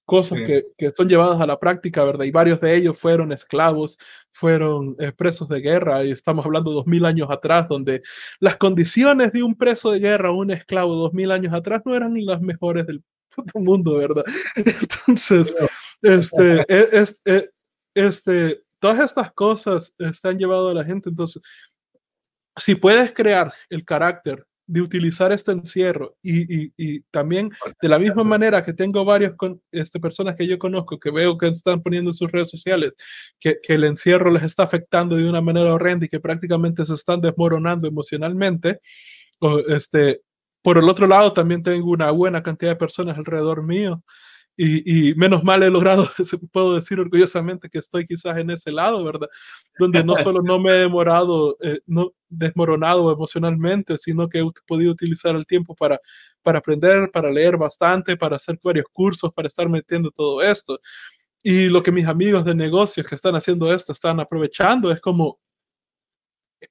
cosas 0.07 0.39
que, 0.41 0.67
que, 0.77 0.89
son 0.91 1.09
llevadas 1.09 1.41
a 1.41 1.45
la 1.45 1.59
práctica, 1.59 2.05
¿verdad? 2.05 2.23
Y 2.23 2.31
varios 2.31 2.61
de 2.61 2.75
ellos 2.75 2.97
fueron 2.97 3.33
esclavos, 3.33 3.99
fueron 4.31 4.95
eh, 4.99 5.11
presos 5.11 5.49
de 5.49 5.59
guerra, 5.59 6.05
y 6.05 6.11
estamos 6.11 6.45
hablando 6.45 6.71
dos 6.71 6.87
mil 6.87 7.05
años 7.05 7.29
atrás, 7.29 7.67
donde 7.67 8.01
las 8.39 8.55
condiciones 8.55 9.33
de 9.33 9.43
un 9.43 9.55
preso 9.55 9.91
de 9.91 9.99
guerra 9.99 10.31
o 10.31 10.37
un 10.37 10.51
esclavo 10.51 10.95
dos 10.95 11.13
mil 11.13 11.29
años 11.29 11.53
atrás 11.53 11.81
no 11.85 11.93
eran 11.93 12.13
las 12.25 12.41
mejores 12.41 12.87
del 12.87 13.03
mundo, 13.55 13.97
¿verdad? 13.97 14.23
Entonces, 14.55 15.53
este, 16.01 16.65
es, 16.69 17.21
e, 17.25 17.49
este, 17.93 18.63
todas 18.79 19.01
estas 19.01 19.33
cosas 19.33 19.93
están 19.99 20.39
llevado 20.39 20.69
a 20.69 20.73
la 20.73 20.85
gente. 20.85 21.09
Entonces, 21.09 21.41
si 22.55 22.75
puedes 22.75 23.13
crear 23.13 23.53
el 23.69 23.83
carácter 23.83 24.45
de 24.67 24.81
utilizar 24.81 25.31
este 25.31 25.53
encierro 25.53 26.17
y, 26.21 26.65
y, 26.65 26.73
y, 26.77 27.01
también 27.09 27.49
de 27.81 27.89
la 27.89 27.97
misma 27.97 28.23
manera 28.23 28.63
que 28.63 28.73
tengo 28.73 29.05
varias 29.05 29.33
con, 29.37 29.61
este, 29.71 29.99
personas 29.99 30.35
que 30.35 30.45
yo 30.45 30.59
conozco 30.59 30.99
que 30.99 31.09
veo 31.09 31.37
que 31.37 31.47
están 31.47 31.81
poniendo 31.81 32.11
en 32.11 32.15
sus 32.15 32.29
redes 32.29 32.51
sociales 32.51 32.91
que, 33.39 33.57
que, 33.63 33.75
el 33.75 33.85
encierro 33.85 34.29
les 34.29 34.43
está 34.43 34.63
afectando 34.63 35.15
de 35.15 35.27
una 35.27 35.41
manera 35.41 35.73
horrenda 35.73 36.05
y 36.05 36.09
que 36.09 36.19
prácticamente 36.19 36.85
se 36.85 36.93
están 36.93 37.21
desmoronando 37.21 37.87
emocionalmente, 37.87 38.81
o 39.39 39.59
este, 39.59 40.21
por 40.61 40.77
el 40.77 40.89
otro 40.89 41.07
lado, 41.07 41.31
también 41.33 41.63
tengo 41.63 41.89
una 41.91 42.11
buena 42.11 42.43
cantidad 42.43 42.71
de 42.71 42.75
personas 42.75 43.17
alrededor 43.17 43.63
mío 43.63 44.03
y, 44.57 45.09
y, 45.11 45.15
menos 45.15 45.43
mal 45.43 45.61
he 45.61 45.69
logrado, 45.69 46.09
puedo 46.51 46.75
decir 46.75 46.99
orgullosamente 46.99 47.69
que 47.69 47.77
estoy 47.77 48.05
quizás 48.05 48.37
en 48.39 48.49
ese 48.49 48.71
lado, 48.71 49.03
¿verdad? 49.03 49.29
Donde 49.77 50.03
no 50.03 50.15
solo 50.15 50.41
no 50.41 50.59
me 50.59 50.71
he 50.71 50.79
demorado, 50.79 51.55
eh, 51.61 51.79
no 51.85 52.13
desmoronado 52.27 53.11
emocionalmente, 53.11 53.99
sino 53.99 54.27
que 54.27 54.39
he 54.39 54.45
podido 54.65 54.91
utilizar 54.91 55.35
el 55.35 55.45
tiempo 55.45 55.75
para, 55.75 55.99
para 56.41 56.57
aprender, 56.57 57.11
para 57.11 57.29
leer 57.29 57.55
bastante, 57.55 58.17
para 58.17 58.37
hacer 58.37 58.59
varios 58.63 58.87
cursos, 58.91 59.31
para 59.31 59.47
estar 59.47 59.69
metiendo 59.69 60.09
todo 60.09 60.41
esto. 60.41 60.79
Y 61.43 61.65
lo 61.65 61.83
que 61.83 61.91
mis 61.91 62.07
amigos 62.07 62.43
de 62.43 62.55
negocios 62.55 63.05
que 63.05 63.15
están 63.15 63.35
haciendo 63.35 63.71
esto 63.71 63.93
están 63.93 64.19
aprovechando 64.19 64.91
es 64.91 64.99
como 64.99 65.39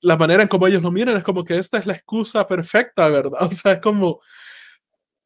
la 0.00 0.16
manera 0.16 0.42
en 0.42 0.48
como 0.48 0.66
ellos 0.66 0.82
lo 0.82 0.90
miran 0.90 1.16
es 1.16 1.22
como 1.22 1.44
que 1.44 1.56
esta 1.56 1.78
es 1.78 1.86
la 1.86 1.94
excusa 1.94 2.46
perfecta, 2.48 3.08
¿verdad? 3.08 3.38
O 3.50 3.52
sea, 3.52 3.74
es 3.74 3.80
como 3.80 4.20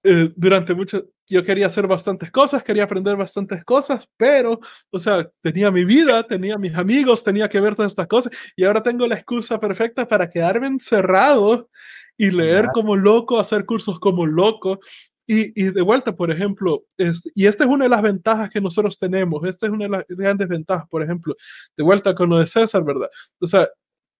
eh, 0.02 0.30
durante 0.36 0.74
mucho, 0.74 1.04
yo 1.30 1.44
quería 1.44 1.66
hacer 1.66 1.86
bastantes 1.86 2.30
cosas, 2.30 2.64
quería 2.64 2.84
aprender 2.84 3.16
bastantes 3.16 3.64
cosas, 3.64 4.08
pero, 4.16 4.60
o 4.90 4.98
sea, 4.98 5.30
tenía 5.40 5.70
mi 5.70 5.84
vida, 5.84 6.22
tenía 6.24 6.58
mis 6.58 6.74
amigos, 6.74 7.22
tenía 7.22 7.48
que 7.48 7.60
ver 7.60 7.76
todas 7.76 7.92
estas 7.92 8.08
cosas 8.08 8.32
y 8.56 8.64
ahora 8.64 8.82
tengo 8.82 9.06
la 9.06 9.14
excusa 9.14 9.60
perfecta 9.60 10.06
para 10.08 10.28
quedarme 10.28 10.66
encerrado 10.66 11.70
y 12.16 12.30
leer 12.30 12.68
como 12.74 12.96
loco, 12.96 13.38
hacer 13.38 13.64
cursos 13.64 13.98
como 14.00 14.26
loco. 14.26 14.80
Y, 15.26 15.52
y, 15.54 15.70
de 15.70 15.82
vuelta, 15.82 16.16
por 16.16 16.32
ejemplo, 16.32 16.84
es, 16.98 17.22
y 17.36 17.46
esta 17.46 17.62
es 17.62 17.70
una 17.70 17.84
de 17.84 17.90
las 17.90 18.02
ventajas 18.02 18.50
que 18.50 18.60
nosotros 18.60 18.98
tenemos, 18.98 19.46
esta 19.46 19.66
es 19.66 19.72
una 19.72 19.84
de 19.84 19.90
las 19.90 20.04
grandes 20.08 20.48
ventajas, 20.48 20.88
por 20.90 21.04
ejemplo, 21.04 21.36
de 21.76 21.84
vuelta 21.84 22.14
con 22.16 22.30
lo 22.30 22.38
de 22.38 22.48
César, 22.48 22.82
¿verdad? 22.82 23.08
O 23.38 23.46
sea, 23.46 23.68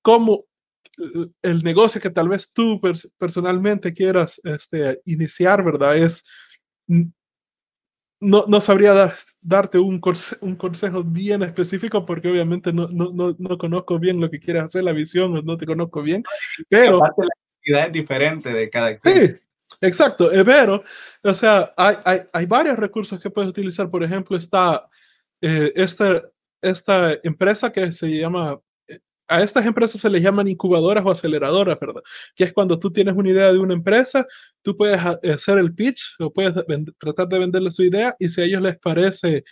cómo 0.02 0.44
eh, 0.98 1.26
el 1.42 1.58
negocio 1.64 2.00
que 2.00 2.10
tal 2.10 2.28
vez 2.28 2.52
tú 2.52 2.80
personalmente 3.18 3.92
quieras 3.92 4.40
este, 4.44 5.00
iniciar, 5.04 5.64
¿verdad? 5.64 5.96
Es, 5.96 6.22
no, 8.20 8.44
no 8.46 8.60
sabría 8.60 8.92
dar, 8.92 9.14
darte 9.40 9.78
un, 9.78 10.00
un, 10.40 10.56
consejo 10.56 11.02
bien 11.02 11.42
específico 11.42 12.04
porque 12.04 12.30
obviamente 12.30 12.72
no, 12.72 12.88
no, 12.88 13.10
no, 13.12 13.34
no, 13.38 13.58
conozco 13.58 13.98
bien 13.98 14.20
lo 14.20 14.30
que 14.30 14.40
quieres 14.40 14.64
hacer, 14.64 14.84
la 14.84 14.92
visión, 14.92 15.44
no 15.44 15.56
te 15.56 15.66
conozco 15.66 16.02
bien, 16.02 16.22
pero... 16.68 16.98
La 16.98 17.06
actividad 17.06 17.86
es 17.86 17.92
diferente 17.92 18.52
de 18.52 18.70
cada 18.70 18.98
quien. 18.98 19.28
Sí, 19.28 19.36
exacto, 19.80 20.32
eh, 20.32 20.44
pero, 20.44 20.82
o 21.22 21.34
sea, 21.34 21.72
hay, 21.76 21.96
hay, 22.04 22.20
hay, 22.32 22.46
varios 22.46 22.78
recursos 22.78 23.20
que 23.20 23.30
puedes 23.30 23.50
utilizar, 23.50 23.90
por 23.90 24.02
ejemplo, 24.02 24.36
está 24.36 24.86
eh, 25.40 25.72
esta, 25.74 26.22
esta 26.60 27.14
empresa 27.22 27.72
que 27.72 27.90
se 27.92 28.08
llama 28.08 28.58
a 29.30 29.42
estas 29.42 29.64
empresas 29.64 30.00
se 30.00 30.10
les 30.10 30.22
llaman 30.22 30.48
incubadoras 30.48 31.06
o 31.06 31.10
aceleradoras, 31.10 31.78
¿verdad? 31.80 32.02
Que 32.34 32.44
es 32.44 32.52
cuando 32.52 32.80
tú 32.80 32.92
tienes 32.92 33.14
una 33.14 33.30
idea 33.30 33.52
de 33.52 33.58
una 33.58 33.74
empresa, 33.74 34.26
tú 34.60 34.76
puedes 34.76 35.00
hacer 35.00 35.58
el 35.58 35.72
pitch 35.72 36.16
o 36.18 36.32
puedes 36.32 36.52
tratar 36.98 37.28
de 37.28 37.38
venderle 37.38 37.70
su 37.70 37.84
idea 37.84 38.14
y 38.18 38.28
si 38.28 38.40
a 38.40 38.44
ellos 38.44 38.60
les 38.60 38.76
parece 38.78 39.44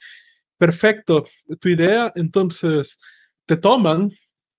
perfecto 0.59 1.25
tu 1.61 1.69
idea, 1.69 2.13
entonces 2.17 2.99
te 3.47 3.57
toman, 3.57 4.11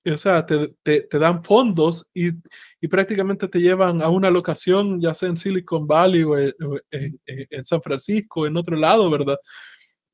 o 0.06 0.18
sea, 0.18 0.46
te, 0.46 0.74
te, 0.84 1.02
te 1.02 1.20
dan 1.20 1.44
fondos 1.44 2.08
y, 2.14 2.30
y, 2.80 2.88
prácticamente 2.88 3.50
te 3.50 3.60
llevan 3.60 4.02
a 4.02 4.08
una 4.08 4.30
locación, 4.30 5.02
ya 5.02 5.14
sea 5.14 5.28
en 5.28 5.38
Silicon 5.38 5.86
Valley 5.86 6.24
o 6.24 6.38
en, 6.38 7.66
San 7.66 7.82
Francisco, 7.82 8.48
en 8.48 8.56
otro 8.56 8.78
lado, 8.78 9.10
¿verdad? 9.10 9.38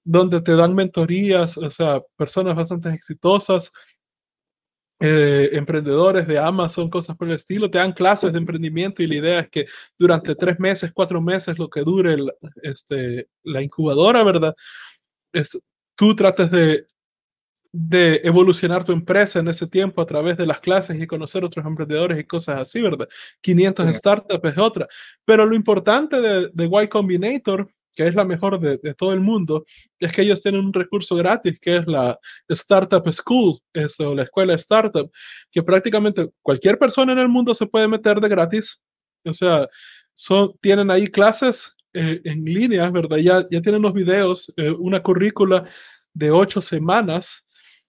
Donde 0.03 0.41
te 0.41 0.55
dan 0.55 0.73
mentorías, 0.73 1.57
o 1.59 1.69
sea, 1.69 2.01
personas 2.17 2.55
bastante 2.55 2.89
exitosas 2.89 3.71
eh, 4.99 5.49
emprendedores 5.53 6.25
de 6.27 6.39
Amazon, 6.39 6.89
cosas 6.89 7.17
por 7.17 7.27
el 7.27 7.35
estilo, 7.35 7.69
te 7.69 7.77
dan 7.77 7.91
clases 7.91 8.31
de 8.31 8.39
emprendimiento 8.39 9.03
y 9.03 9.07
la 9.07 9.15
idea 9.15 9.39
es 9.41 9.49
que 9.49 9.65
durante 9.97 10.35
tres 10.35 10.59
meses, 10.59 10.91
cuatro 10.93 11.21
meses, 11.21 11.57
lo 11.59 11.69
que 11.69 11.81
dure 11.81 12.15
este, 12.63 13.27
la 13.43 13.61
incubadora, 13.61 14.23
¿verdad? 14.23 14.55
Es, 15.33 15.59
tú 15.95 16.15
trates 16.15 16.49
de, 16.49 16.87
de 17.73 18.21
evolucionar 18.23 18.85
tu 18.85 18.93
empresa 18.93 19.39
en 19.39 19.49
ese 19.49 19.67
tiempo 19.67 20.01
a 20.01 20.05
través 20.05 20.37
de 20.37 20.47
las 20.47 20.61
clases 20.61 20.97
y 20.97 21.07
conocer 21.07 21.43
otros 21.43 21.65
emprendedores 21.65 22.17
y 22.17 22.23
cosas 22.23 22.59
así, 22.59 22.81
¿verdad? 22.81 23.09
500 23.41 23.93
startups 23.97 24.49
es 24.49 24.57
otra. 24.57 24.87
Pero 25.25 25.45
lo 25.45 25.55
importante 25.55 26.21
de, 26.21 26.49
de 26.53 26.83
Y 26.83 26.87
Combinator 26.87 27.69
que 27.95 28.05
es 28.05 28.13
la 28.13 28.25
mejor 28.25 28.59
de, 28.59 28.77
todo 28.93 29.13
el 29.13 29.21
mundo, 29.21 29.65
es 29.99 30.11
que 30.11 30.21
ellos 30.21 30.41
tienen 30.41 30.65
un 30.65 30.73
recurso 30.73 31.15
gratis 31.15 31.59
que 31.59 31.77
es 31.77 31.87
la 31.87 32.19
Startup 32.49 33.03
School, 33.11 33.57
o 33.99 34.13
la 34.13 34.23
escuela 34.23 34.53
startup, 34.55 35.09
que 35.49 35.63
prácticamente 35.63 36.29
cualquier 36.41 36.77
persona 36.77 37.13
en 37.13 37.19
el 37.19 37.29
mundo 37.29 37.55
se 37.55 37.65
puede 37.65 37.87
meter 37.87 38.19
de 38.19 38.29
gratis. 38.29 38.81
O 39.23 39.33
sea, 39.33 39.67
son, 40.13 40.53
tienen 40.61 40.91
ahí 40.91 41.07
clases 41.07 41.75
eh, 41.93 42.21
en 42.25 42.43
línea, 42.43 42.89
¿verdad? 42.89 43.17
Ya, 43.17 43.45
ya 43.49 43.61
tienen 43.61 43.81
los 43.81 43.93
videos, 43.93 44.53
eh, 44.57 44.71
una 44.71 45.01
currícula 45.01 45.63
de 46.13 46.31
ocho 46.31 46.61
semanas 46.61 47.45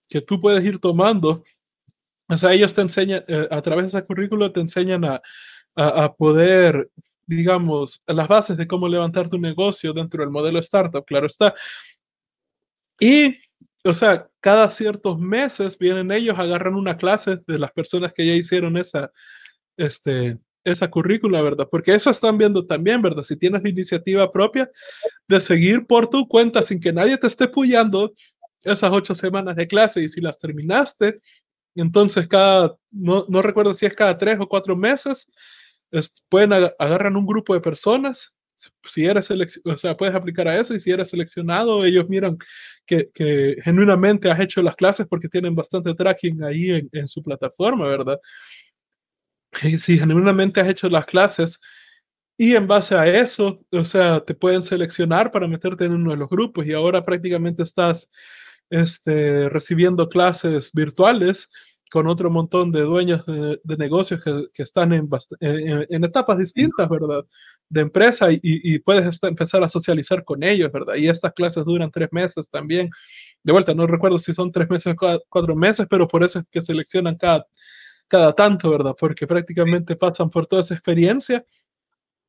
que 0.08 0.20
tú 0.20 0.40
puedes 0.40 0.64
ir 0.64 0.78
tomando. 0.78 1.42
O 2.28 2.38
sea, 2.38 2.52
ellos 2.52 2.74
te 2.74 2.82
enseñan, 2.82 3.24
eh, 3.26 3.48
a 3.50 3.60
través 3.62 3.84
de 3.84 3.88
esa 3.88 4.06
currícula 4.06 4.52
te 4.52 4.60
enseñan 4.60 5.04
a, 5.04 5.20
a 5.74 6.14
poder 6.14 6.88
digamos, 7.26 8.02
las 8.06 8.28
bases 8.28 8.56
de 8.56 8.66
cómo 8.66 8.88
levantar 8.88 9.28
tu 9.28 9.38
negocio 9.38 9.92
dentro 9.92 10.22
del 10.22 10.30
modelo 10.30 10.58
startup, 10.60 11.04
claro 11.04 11.26
está. 11.26 11.54
Y, 13.00 13.36
o 13.84 13.92
sea, 13.92 14.28
cada 14.40 14.70
ciertos 14.70 15.18
meses 15.18 15.76
vienen 15.78 16.12
ellos, 16.12 16.38
agarran 16.38 16.74
una 16.74 16.96
clase 16.96 17.38
de 17.46 17.58
las 17.58 17.72
personas 17.72 18.12
que 18.12 18.26
ya 18.26 18.34
hicieron 18.34 18.76
esa, 18.76 19.12
este, 19.76 20.38
esa 20.64 20.90
currícula, 20.90 21.42
¿verdad? 21.42 21.68
Porque 21.70 21.94
eso 21.94 22.10
están 22.10 22.38
viendo 22.38 22.66
también, 22.66 23.02
¿verdad? 23.02 23.22
Si 23.22 23.36
tienes 23.36 23.62
la 23.62 23.68
iniciativa 23.68 24.32
propia 24.32 24.70
de 25.28 25.40
seguir 25.40 25.86
por 25.86 26.08
tu 26.08 26.26
cuenta 26.26 26.62
sin 26.62 26.80
que 26.80 26.92
nadie 26.92 27.16
te 27.18 27.26
esté 27.26 27.48
puyando 27.48 28.14
esas 28.64 28.90
ocho 28.92 29.14
semanas 29.14 29.54
de 29.56 29.68
clase 29.68 30.02
y 30.02 30.08
si 30.08 30.20
las 30.20 30.38
terminaste, 30.38 31.20
entonces 31.76 32.26
cada, 32.26 32.76
no, 32.90 33.26
no 33.28 33.42
recuerdo 33.42 33.74
si 33.74 33.86
es 33.86 33.94
cada 33.94 34.16
tres 34.18 34.38
o 34.40 34.48
cuatro 34.48 34.74
meses, 34.74 35.28
pueden 36.28 36.52
agarrar 36.52 37.16
un 37.16 37.26
grupo 37.26 37.54
de 37.54 37.60
personas 37.60 38.36
si 38.84 39.04
eres 39.04 39.30
o 39.64 39.76
sea, 39.76 39.96
puedes 39.96 40.14
aplicar 40.14 40.48
a 40.48 40.58
eso 40.58 40.74
y 40.74 40.80
si 40.80 40.90
eres 40.90 41.10
seleccionado, 41.10 41.84
ellos 41.84 42.08
miran 42.08 42.38
que, 42.86 43.10
que 43.12 43.56
genuinamente 43.62 44.30
has 44.30 44.40
hecho 44.40 44.62
las 44.62 44.76
clases 44.76 45.06
porque 45.06 45.28
tienen 45.28 45.54
bastante 45.54 45.94
tracking 45.94 46.42
ahí 46.42 46.88
en, 46.92 47.08
su 47.08 47.22
plataforma, 47.22 47.86
¿verdad? 47.86 48.18
si 49.78 49.98
genuinamente 49.98 50.60
has 50.60 50.68
hecho 50.68 50.88
las 50.88 51.04
clases 51.06 51.60
y 52.38 52.54
en 52.54 52.66
base 52.66 52.94
a 52.94 53.06
eso, 53.06 53.64
o 53.70 53.84
sea, 53.84 54.20
te 54.20 54.34
pueden 54.34 54.62
seleccionar 54.62 55.32
para 55.32 55.48
meterte 55.48 55.84
en 55.86 55.92
uno 55.92 56.10
de 56.10 56.18
los 56.18 56.28
grupos 56.28 56.66
y 56.66 56.72
ahora 56.72 57.04
prácticamente 57.04 57.62
estás 57.62 58.10
este, 58.68 59.48
recibiendo 59.48 60.08
clases 60.08 60.70
virtuales 60.72 61.50
con 61.90 62.06
otro 62.08 62.30
montón 62.30 62.72
de 62.72 62.80
dueños 62.80 63.24
de, 63.26 63.76
negocios 63.76 64.22
que, 64.22 64.46
que 64.52 64.62
están 64.62 64.92
en, 64.92 65.08
en, 65.40 66.04
etapas 66.04 66.38
distintas, 66.38 66.88
¿verdad? 66.88 67.24
De 67.68 67.80
empresa 67.80 68.32
y, 68.32 68.40
y 68.42 68.78
puedes 68.80 69.22
empezar 69.22 69.62
a 69.62 69.68
socializar 69.68 70.24
con 70.24 70.42
ellos, 70.42 70.70
¿verdad? 70.72 70.96
Y 70.96 71.08
estas 71.08 71.32
clases 71.32 71.64
duran 71.64 71.90
tres 71.90 72.08
meses 72.10 72.50
también. 72.50 72.90
De 73.42 73.52
vuelta, 73.52 73.74
no 73.74 73.86
recuerdo 73.86 74.18
si 74.18 74.34
son 74.34 74.50
tres 74.50 74.68
meses 74.68 74.94
o 74.98 75.20
cuatro 75.28 75.54
meses, 75.54 75.86
pero 75.88 76.08
por 76.08 76.24
eso 76.24 76.40
es 76.40 76.44
que 76.50 76.60
seleccionan 76.60 77.16
cada, 77.16 77.46
cada 78.08 78.32
tanto, 78.34 78.70
¿verdad? 78.70 78.94
Porque 78.98 79.26
prácticamente 79.26 79.96
pasan 79.96 80.30
por 80.30 80.46
toda 80.46 80.62
esa 80.62 80.74
experiencia. 80.74 81.44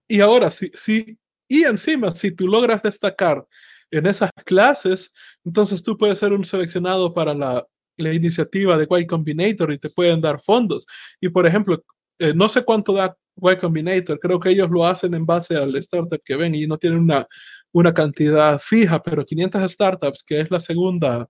Y 0.08 0.22
ahora, 0.22 0.51
sí, 0.51 0.72
sí, 0.74 1.18
y 1.47 1.64
encima, 1.64 2.12
si 2.12 2.32
tú 2.32 2.47
logras 2.47 2.82
destacar 2.84 3.45
en 3.91 4.05
esas 4.05 4.32
clases, 4.45 5.14
entonces 5.43 5.82
tú 5.82 5.97
puedes 5.97 6.20
ser 6.20 6.34
un 6.34 6.45
seleccionado 6.45 7.14
para 7.14 7.34
la, 7.34 7.66
la 7.98 8.14
iniciativa 8.14 8.78
de 8.78 8.88
Y 8.89 9.08
Combinator 9.08 9.72
y 9.72 9.78
te 9.78 9.89
pueden 9.89 10.22
dar 10.22 10.39
fondos. 10.41 10.86
Y 11.20 11.30
por 11.30 11.45
ejemplo, 11.45 11.84
eh, 12.20 12.34
no 12.34 12.50
sé 12.50 12.64
cuánto 12.64 12.93
da 12.93 13.16
Y 13.36 13.58
Combinator, 13.58 14.20
creo 14.20 14.39
que 14.39 14.50
ellos 14.50 14.70
lo 14.70 14.86
hacen 14.86 15.14
en 15.14 15.26
base 15.26 15.56
al 15.56 15.76
startup 15.78 16.22
que 16.24 16.36
ven 16.36 16.56
y 16.56 16.68
no 16.68 16.78
tienen 16.78 17.00
una, 17.00 17.28
una 17.72 17.93
cantidad 17.93 18.60
fija, 18.60 19.02
pero 19.02 19.26
500 19.26 19.72
startups, 19.72 20.24
que 20.24 20.39
es 20.41 20.52
la 20.52 20.60
segunda 20.60 21.28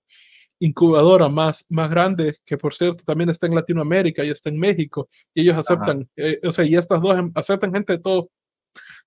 incubadora 0.60 1.28
más, 1.28 1.64
más 1.68 1.90
grande, 1.90 2.34
que 2.44 2.56
por 2.56 2.74
cierto 2.74 3.04
también 3.04 3.30
está 3.30 3.46
en 3.46 3.54
Latinoamérica 3.54 4.24
y 4.24 4.30
está 4.30 4.48
en 4.48 4.58
México, 4.58 5.08
y 5.34 5.42
ellos 5.42 5.56
aceptan, 5.56 6.08
eh, 6.16 6.40
o 6.44 6.50
sea, 6.50 6.64
y 6.64 6.74
estas 6.74 7.00
dos 7.00 7.18
em, 7.18 7.30
aceptan 7.34 7.72
gente 7.72 7.94
de 7.94 8.00
todos 8.00 8.26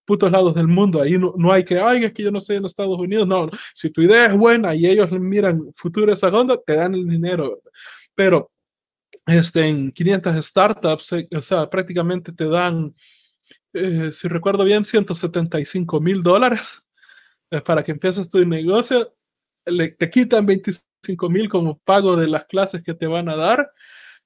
putos 0.05 0.31
lados 0.31 0.55
del 0.55 0.67
mundo. 0.67 1.01
Ahí 1.01 1.17
no, 1.17 1.33
no 1.37 1.51
hay 1.51 1.63
que, 1.63 1.79
ay, 1.79 2.05
es 2.05 2.13
que 2.13 2.23
yo 2.23 2.31
no 2.31 2.39
estoy 2.39 2.57
en 2.57 2.65
Estados 2.65 2.97
Unidos. 2.97 3.27
No, 3.27 3.49
si 3.73 3.89
tu 3.89 4.01
idea 4.01 4.27
es 4.27 4.37
buena 4.37 4.75
y 4.75 4.85
ellos 4.87 5.11
miran 5.11 5.71
futuro 5.75 6.13
esa 6.13 6.27
onda, 6.29 6.57
te 6.57 6.75
dan 6.75 6.93
el 6.93 7.07
dinero. 7.07 7.61
Pero 8.15 8.51
este, 9.25 9.67
en 9.67 9.91
500 9.91 10.45
startups, 10.45 11.11
eh, 11.13 11.27
o 11.35 11.41
sea, 11.41 11.69
prácticamente 11.69 12.31
te 12.33 12.47
dan, 12.47 12.93
eh, 13.73 14.11
si 14.11 14.27
recuerdo 14.27 14.63
bien, 14.63 14.85
175 14.85 16.01
mil 16.01 16.21
dólares 16.21 16.83
para 17.65 17.83
que 17.83 17.91
empieces 17.91 18.29
tu 18.29 18.43
negocio. 18.45 19.13
Le, 19.65 19.89
te 19.91 20.09
quitan 20.09 20.45
25 20.45 20.91
5 21.03 21.29
mil 21.29 21.49
como 21.49 21.79
pago 21.79 22.15
de 22.15 22.27
las 22.27 22.45
clases 22.45 22.83
que 22.83 22.93
te 22.93 23.07
van 23.07 23.29
a 23.29 23.35
dar, 23.35 23.71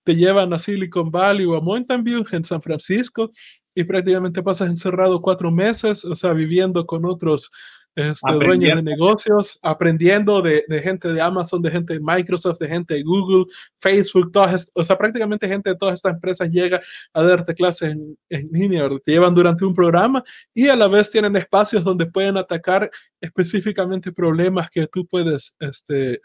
te 0.03 0.15
llevan 0.15 0.53
a 0.53 0.59
Silicon 0.59 1.09
Valley 1.11 1.45
o 1.45 1.55
a 1.55 1.61
Mountain 1.61 2.03
View 2.03 2.25
en 2.31 2.43
San 2.43 2.61
Francisco 2.61 3.31
y 3.75 3.83
prácticamente 3.83 4.41
pasas 4.41 4.69
encerrado 4.69 5.21
cuatro 5.21 5.51
meses, 5.51 6.05
o 6.05 6.15
sea, 6.15 6.33
viviendo 6.33 6.85
con 6.85 7.05
otros 7.05 7.51
este, 7.95 8.33
dueños 8.33 8.75
de 8.75 8.83
negocios, 8.83 9.57
aprendiendo 9.61 10.41
de, 10.41 10.65
de, 10.67 10.81
gente 10.81 11.07
de 11.13 11.21
Amazon, 11.21 11.61
de 11.61 11.71
gente 11.71 11.93
de 11.93 12.01
Microsoft, 12.01 12.59
de 12.59 12.67
gente 12.67 12.93
de 12.95 13.03
Google, 13.03 13.45
Facebook, 13.79 14.31
todas, 14.33 14.69
o 14.73 14.83
sea, 14.83 14.97
prácticamente 14.97 15.47
gente 15.47 15.69
de 15.69 15.77
todas 15.77 15.95
estas 15.95 16.15
empresas 16.15 16.49
llega 16.49 16.81
a 17.13 17.23
darte 17.23 17.53
clases 17.53 17.91
en, 17.91 18.17
en 18.29 18.49
línea, 18.51 18.89
te 19.03 19.13
llevan 19.13 19.33
durante 19.33 19.63
un 19.63 19.73
programa 19.73 20.23
y 20.53 20.67
a 20.67 20.75
la 20.75 20.89
vez 20.89 21.09
tienen 21.09 21.35
espacios 21.37 21.83
donde 21.83 22.05
pueden 22.05 22.35
atacar 22.35 22.91
específicamente 23.21 24.11
problemas 24.11 24.69
que 24.69 24.87
tú 24.87 25.05
puedes, 25.05 25.55
este, 25.59 26.19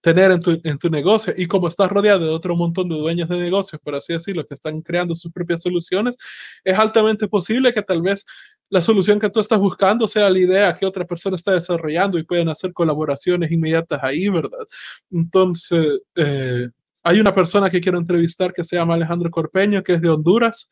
tener 0.00 0.30
en 0.30 0.40
tu, 0.40 0.60
en 0.62 0.78
tu 0.78 0.90
negocio 0.90 1.34
y 1.36 1.46
como 1.46 1.68
estás 1.68 1.90
rodeado 1.90 2.24
de 2.24 2.30
otro 2.30 2.54
montón 2.56 2.88
de 2.88 2.96
dueños 2.96 3.28
de 3.28 3.36
negocios, 3.36 3.80
por 3.82 3.94
así 3.94 4.12
decirlo, 4.12 4.46
que 4.46 4.54
están 4.54 4.80
creando 4.80 5.14
sus 5.14 5.32
propias 5.32 5.62
soluciones, 5.62 6.16
es 6.64 6.78
altamente 6.78 7.28
posible 7.28 7.72
que 7.72 7.82
tal 7.82 8.02
vez 8.02 8.24
la 8.70 8.82
solución 8.82 9.18
que 9.18 9.30
tú 9.30 9.40
estás 9.40 9.58
buscando 9.58 10.06
sea 10.06 10.30
la 10.30 10.38
idea 10.38 10.74
que 10.74 10.86
otra 10.86 11.04
persona 11.04 11.36
está 11.36 11.52
desarrollando 11.52 12.18
y 12.18 12.24
pueden 12.24 12.48
hacer 12.48 12.72
colaboraciones 12.72 13.50
inmediatas 13.50 14.00
ahí, 14.02 14.28
¿verdad? 14.28 14.66
Entonces, 15.10 16.02
eh, 16.16 16.68
hay 17.02 17.20
una 17.20 17.34
persona 17.34 17.70
que 17.70 17.80
quiero 17.80 17.98
entrevistar 17.98 18.52
que 18.52 18.64
se 18.64 18.76
llama 18.76 18.94
Alejandro 18.94 19.30
Corpeño, 19.30 19.82
que 19.82 19.94
es 19.94 20.02
de 20.02 20.10
Honduras 20.10 20.68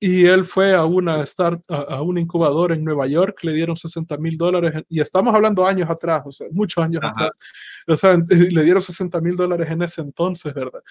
y 0.00 0.26
él 0.26 0.44
fue 0.44 0.74
a 0.74 0.84
una 0.84 1.24
start, 1.26 1.62
a, 1.68 2.00
un 2.02 2.18
incubador 2.18 2.72
en 2.72 2.84
Nueva 2.84 3.06
York, 3.06 3.40
le 3.42 3.52
dieron 3.52 3.76
60 3.76 4.16
mil 4.18 4.36
dólares, 4.36 4.84
y 4.88 5.00
estamos 5.00 5.34
hablando 5.34 5.66
años 5.66 5.90
atrás, 5.90 6.22
o 6.24 6.32
sea, 6.32 6.46
muchos 6.52 6.84
años 6.84 7.02
atrás, 7.04 7.30
o 7.86 7.96
sea, 7.96 8.16
le 8.28 8.62
dieron 8.62 8.82
60 8.82 9.20
mil 9.20 9.36
dólares 9.36 9.68
en 9.70 9.82
ese 9.82 10.00
entonces, 10.00 10.54
¿verdad? 10.54 10.82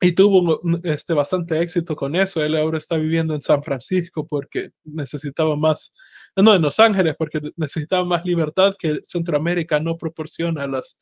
Y 0.00 0.12
tuvo 0.12 0.60
este, 0.82 1.14
bastante 1.14 1.58
éxito 1.62 1.96
con 1.96 2.14
eso. 2.14 2.44
Él 2.44 2.56
ahora 2.56 2.76
está 2.76 2.96
viviendo 2.98 3.34
en 3.34 3.40
San 3.40 3.62
Francisco 3.62 4.26
porque 4.26 4.70
necesitaba 4.82 5.56
más, 5.56 5.94
no, 6.36 6.54
en 6.54 6.60
Los 6.60 6.78
Ángeles, 6.78 7.14
porque 7.18 7.40
necesitaba 7.56 8.04
más 8.04 8.22
libertad 8.24 8.74
que 8.78 9.00
Centroamérica 9.06 9.80
no 9.80 9.96
proporciona 9.96 10.64
a 10.64 10.68
las, 10.68 10.98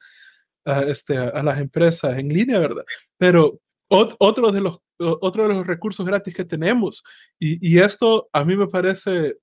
a, 0.64 0.82
este, 0.82 1.16
a 1.18 1.42
las 1.42 1.58
empresas 1.58 2.16
en 2.16 2.28
línea, 2.28 2.60
¿verdad? 2.60 2.84
Pero 3.18 3.60
otro 3.88 4.52
de 4.52 4.60
los 4.60 4.78
otro 5.02 5.48
de 5.48 5.54
los 5.54 5.66
recursos 5.66 6.06
gratis 6.06 6.34
que 6.34 6.44
tenemos. 6.44 7.02
Y, 7.38 7.78
esto 7.78 8.28
a 8.32 8.44
mí 8.44 8.56
me 8.56 8.66
parece, 8.66 9.36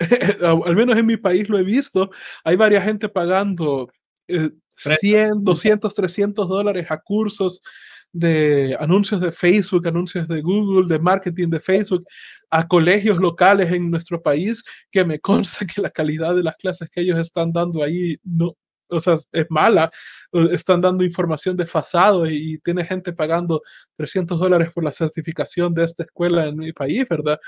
al 0.42 0.76
menos 0.76 0.96
en 0.96 1.06
mi 1.06 1.16
país 1.16 1.48
lo 1.48 1.58
he 1.58 1.62
visto, 1.62 2.10
hay 2.44 2.56
varias 2.56 2.84
gente 2.84 3.08
pagando 3.08 3.88
100, 4.76 5.44
200, 5.44 5.94
300 5.94 6.48
dólares 6.48 6.86
a 6.90 6.98
cursos 6.98 7.60
de 8.14 8.76
anuncios 8.78 9.20
de 9.20 9.32
Facebook, 9.32 9.88
anuncios 9.88 10.28
de 10.28 10.40
Google, 10.40 10.86
de 10.88 11.00
marketing 11.00 11.48
de 11.48 11.58
Facebook, 11.58 12.06
a 12.48 12.66
colegios 12.66 13.18
locales 13.18 13.72
en 13.72 13.90
nuestro 13.90 14.22
país, 14.22 14.62
que 14.90 15.04
me 15.04 15.18
consta 15.20 15.66
que 15.66 15.82
la 15.82 15.90
calidad 15.90 16.34
de 16.34 16.44
las 16.44 16.54
clases 16.56 16.88
que 16.90 17.00
ellos 17.00 17.18
están 17.18 17.52
dando 17.52 17.82
ahí 17.82 18.16
no, 18.22 18.56
o 18.94 19.00
sea, 19.00 19.16
es 19.32 19.46
mala, 19.50 19.90
están 20.52 20.80
dando 20.80 21.04
información 21.04 21.56
desfasado 21.56 22.26
y 22.26 22.58
tiene 22.58 22.84
gente 22.84 23.12
pagando 23.12 23.62
300 23.96 24.38
dólares 24.38 24.70
por 24.72 24.84
la 24.84 24.92
certificación 24.92 25.74
de 25.74 25.84
esta 25.84 26.04
escuela 26.04 26.46
en 26.46 26.56
mi 26.56 26.72
país, 26.72 27.04
¿verdad? 27.08 27.38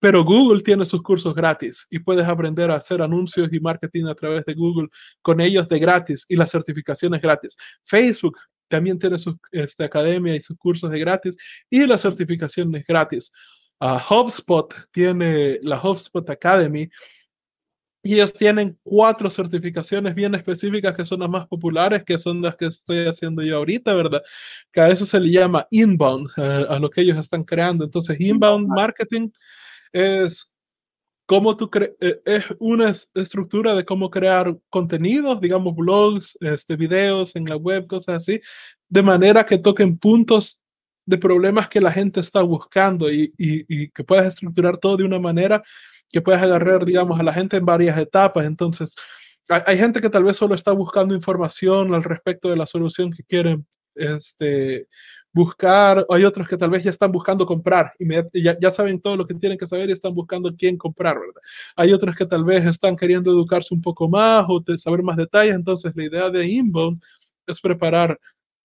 Pero 0.00 0.24
Google 0.24 0.62
tiene 0.62 0.86
sus 0.86 1.02
cursos 1.02 1.34
gratis 1.34 1.86
y 1.90 1.98
puedes 1.98 2.26
aprender 2.26 2.70
a 2.70 2.76
hacer 2.76 3.02
anuncios 3.02 3.48
y 3.52 3.58
marketing 3.58 4.04
a 4.06 4.14
través 4.14 4.44
de 4.44 4.54
Google 4.54 4.88
con 5.22 5.40
ellos 5.40 5.68
de 5.68 5.78
gratis 5.78 6.24
y 6.28 6.36
las 6.36 6.50
certificaciones 6.52 7.20
gratis. 7.20 7.56
Facebook 7.84 8.36
también 8.68 8.98
tiene 8.98 9.18
su 9.18 9.36
este, 9.50 9.84
academia 9.84 10.36
y 10.36 10.40
sus 10.40 10.56
cursos 10.56 10.90
de 10.90 11.00
gratis 11.00 11.36
y 11.68 11.86
las 11.86 12.02
certificaciones 12.02 12.86
gratis. 12.86 13.32
Uh, 13.80 13.98
HubSpot 14.08 14.74
tiene 14.92 15.58
la 15.62 15.80
HubSpot 15.80 16.28
Academy, 16.30 16.88
y 18.08 18.14
ellos 18.14 18.32
tienen 18.32 18.78
cuatro 18.82 19.28
certificaciones 19.28 20.14
bien 20.14 20.34
específicas 20.34 20.96
que 20.96 21.04
son 21.04 21.20
las 21.20 21.28
más 21.28 21.46
populares, 21.46 22.04
que 22.04 22.16
son 22.16 22.40
las 22.40 22.56
que 22.56 22.64
estoy 22.64 23.06
haciendo 23.06 23.42
yo 23.42 23.58
ahorita, 23.58 23.92
¿verdad? 23.92 24.22
Que 24.72 24.80
a 24.80 24.88
eso 24.88 25.04
se 25.04 25.20
le 25.20 25.30
llama 25.30 25.66
inbound, 25.70 26.30
eh, 26.38 26.66
a 26.70 26.78
lo 26.78 26.88
que 26.88 27.02
ellos 27.02 27.18
están 27.18 27.44
creando. 27.44 27.84
Entonces, 27.84 28.18
inbound 28.18 28.66
marketing 28.66 29.28
es 29.92 30.54
cómo 31.26 31.54
tú 31.54 31.70
eh, 32.00 32.22
es 32.24 32.44
una 32.60 32.94
estructura 33.12 33.74
de 33.74 33.84
cómo 33.84 34.08
crear 34.08 34.56
contenidos, 34.70 35.38
digamos 35.42 35.76
blogs, 35.76 36.34
este, 36.40 36.76
videos 36.76 37.36
en 37.36 37.44
la 37.44 37.56
web, 37.56 37.86
cosas 37.86 38.22
así, 38.22 38.40
de 38.88 39.02
manera 39.02 39.44
que 39.44 39.58
toquen 39.58 39.98
puntos 39.98 40.62
de 41.04 41.18
problemas 41.18 41.68
que 41.68 41.82
la 41.82 41.92
gente 41.92 42.20
está 42.20 42.40
buscando 42.40 43.12
y, 43.12 43.34
y, 43.36 43.66
y 43.68 43.90
que 43.90 44.02
puedas 44.02 44.28
estructurar 44.28 44.78
todo 44.78 44.96
de 44.96 45.04
una 45.04 45.18
manera 45.18 45.62
que 46.10 46.22
puedes 46.22 46.42
agarrar, 46.42 46.84
digamos, 46.84 47.18
a 47.20 47.22
la 47.22 47.32
gente 47.32 47.56
en 47.56 47.66
varias 47.66 47.98
etapas. 47.98 48.46
Entonces, 48.46 48.94
hay, 49.48 49.78
gente 49.78 50.00
que 50.00 50.10
tal 50.10 50.24
vez 50.24 50.36
solo 50.36 50.54
está 50.54 50.72
buscando 50.72 51.14
información 51.14 51.94
al 51.94 52.04
respecto 52.04 52.50
de 52.50 52.56
la 52.56 52.66
solución 52.66 53.10
que 53.10 53.22
quieren 53.24 53.66
este, 53.94 54.86
buscar, 55.32 56.04
hay 56.10 56.24
otros 56.24 56.46
que 56.48 56.56
tal 56.56 56.70
vez 56.70 56.84
ya 56.84 56.90
están 56.90 57.12
buscando 57.12 57.46
comprar 57.46 57.92
y 57.98 58.42
ya, 58.42 58.58
ya, 58.60 58.70
saben 58.70 59.00
todo 59.00 59.16
lo 59.16 59.26
que 59.26 59.34
tienen 59.34 59.58
que 59.58 59.66
saber 59.66 59.88
y 59.88 59.92
están 59.92 60.14
buscando 60.14 60.54
quién 60.56 60.76
comprar, 60.76 61.18
¿verdad? 61.18 61.40
Hay 61.76 61.92
otros 61.92 62.14
que 62.14 62.26
tal 62.26 62.44
vez 62.44 62.66
están 62.66 62.96
queriendo 62.96 63.30
educarse 63.30 63.74
un 63.74 63.82
poco 63.82 64.08
más 64.08 64.44
o 64.48 64.62
saber 64.76 65.02
más 65.02 65.16
detalles, 65.16 65.54
entonces 65.54 65.92
la 65.96 66.04
idea 66.04 66.30
de 66.30 66.46
Inbound 66.46 67.02
es 67.46 67.60
preparar 67.60 68.18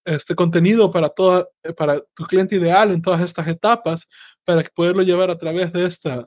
este 0.06 0.36
contenido 0.36 0.92
para, 0.92 1.10
toda, 1.10 1.48
para 1.78 2.02
tu 2.14 2.26
cliente 2.26 2.56
ideal 2.56 2.92
en 2.92 3.02
todas 3.02 3.22
estas 3.22 3.48
etapas 3.48 4.08
para 4.44 4.64
poderlo 4.76 5.02
llevar 5.04 5.30
a 5.32 5.38
través 5.38 5.72
de, 5.72 5.86
esta, 5.86 6.26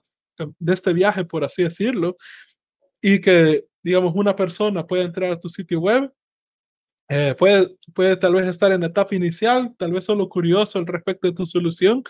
de 0.58 0.74
este 0.74 0.92
viaje, 0.92 1.24
por 1.24 1.44
así 1.44 1.62
decirlo, 1.62 2.16
y 3.00 3.20
que, 3.20 3.64
digamos, 3.82 4.14
una 4.14 4.34
persona 4.34 4.86
pueda 4.86 5.04
entrar 5.04 5.30
a 5.30 5.40
tu 5.40 5.48
sitio 5.48 5.80
web, 5.80 6.12
eh, 7.08 7.34
puede, 7.38 7.76
puede 7.94 8.16
tal 8.16 8.34
vez 8.34 8.46
estar 8.46 8.72
en 8.72 8.80
la 8.80 8.88
etapa 8.88 9.14
inicial, 9.14 9.74
tal 9.78 9.92
vez 9.92 10.04
solo 10.04 10.28
curioso 10.28 10.78
al 10.78 10.86
respecto 10.86 11.28
de 11.28 11.34
tu 11.34 11.46
solución 11.46 12.02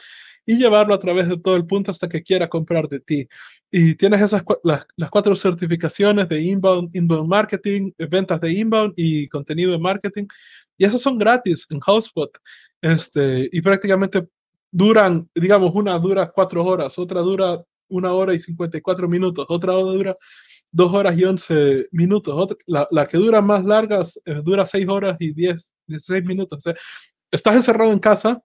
y 0.47 0.57
llevarlo 0.57 0.95
a 0.95 0.99
través 0.99 1.29
de 1.29 1.37
todo 1.37 1.57
el 1.57 1.67
punto 1.67 1.91
hasta 1.91 2.09
que 2.09 2.23
quiera 2.23 2.49
comprar 2.49 2.89
de 2.89 3.01
ti. 3.01 3.29
Y 3.71 3.95
tienes 3.97 4.23
esas 4.23 4.43
las, 4.63 4.87
las 4.97 5.11
cuatro 5.11 5.35
certificaciones 5.35 6.29
de 6.29 6.41
inbound, 6.41 6.95
inbound 6.95 7.29
marketing, 7.29 7.91
ventas 7.99 8.41
de 8.41 8.53
inbound 8.53 8.95
y 8.97 9.29
contenido 9.29 9.73
de 9.73 9.79
marketing. 9.79 10.27
Y 10.79 10.85
esas 10.85 11.01
son 11.01 11.19
gratis 11.19 11.67
en 11.71 11.81
HubSpot. 11.85 12.31
Este, 12.81 13.51
y 13.53 13.61
prácticamente 13.61 14.27
duran, 14.71 15.29
digamos, 15.35 15.73
una 15.75 15.99
dura 15.99 16.31
cuatro 16.31 16.65
horas, 16.65 16.99
otra 16.99 17.21
dura 17.21 17.63
una 17.89 18.13
hora 18.13 18.35
y 18.35 18.39
54 18.39 19.09
minutos, 19.09 19.47
otra 19.49 19.73
dura 19.75 20.17
dos 20.73 20.93
horas 20.93 21.17
y 21.17 21.25
once 21.25 21.89
minutos, 21.91 22.35
otra, 22.37 22.57
la, 22.67 22.87
la, 22.91 23.07
que 23.07 23.17
dura 23.17 23.41
más 23.41 23.65
largas 23.65 24.21
eh, 24.27 24.41
dura 24.45 24.67
seis 24.67 24.87
horas 24.89 25.17
y 25.21 25.33
diez, 25.33 25.73
dieciséis 25.87 26.25
minutos. 26.25 26.59
O 26.59 26.61
sea, 26.61 26.75
estás 27.31 27.57
encerrado 27.57 27.93
en 27.93 27.99
casa, 27.99 28.43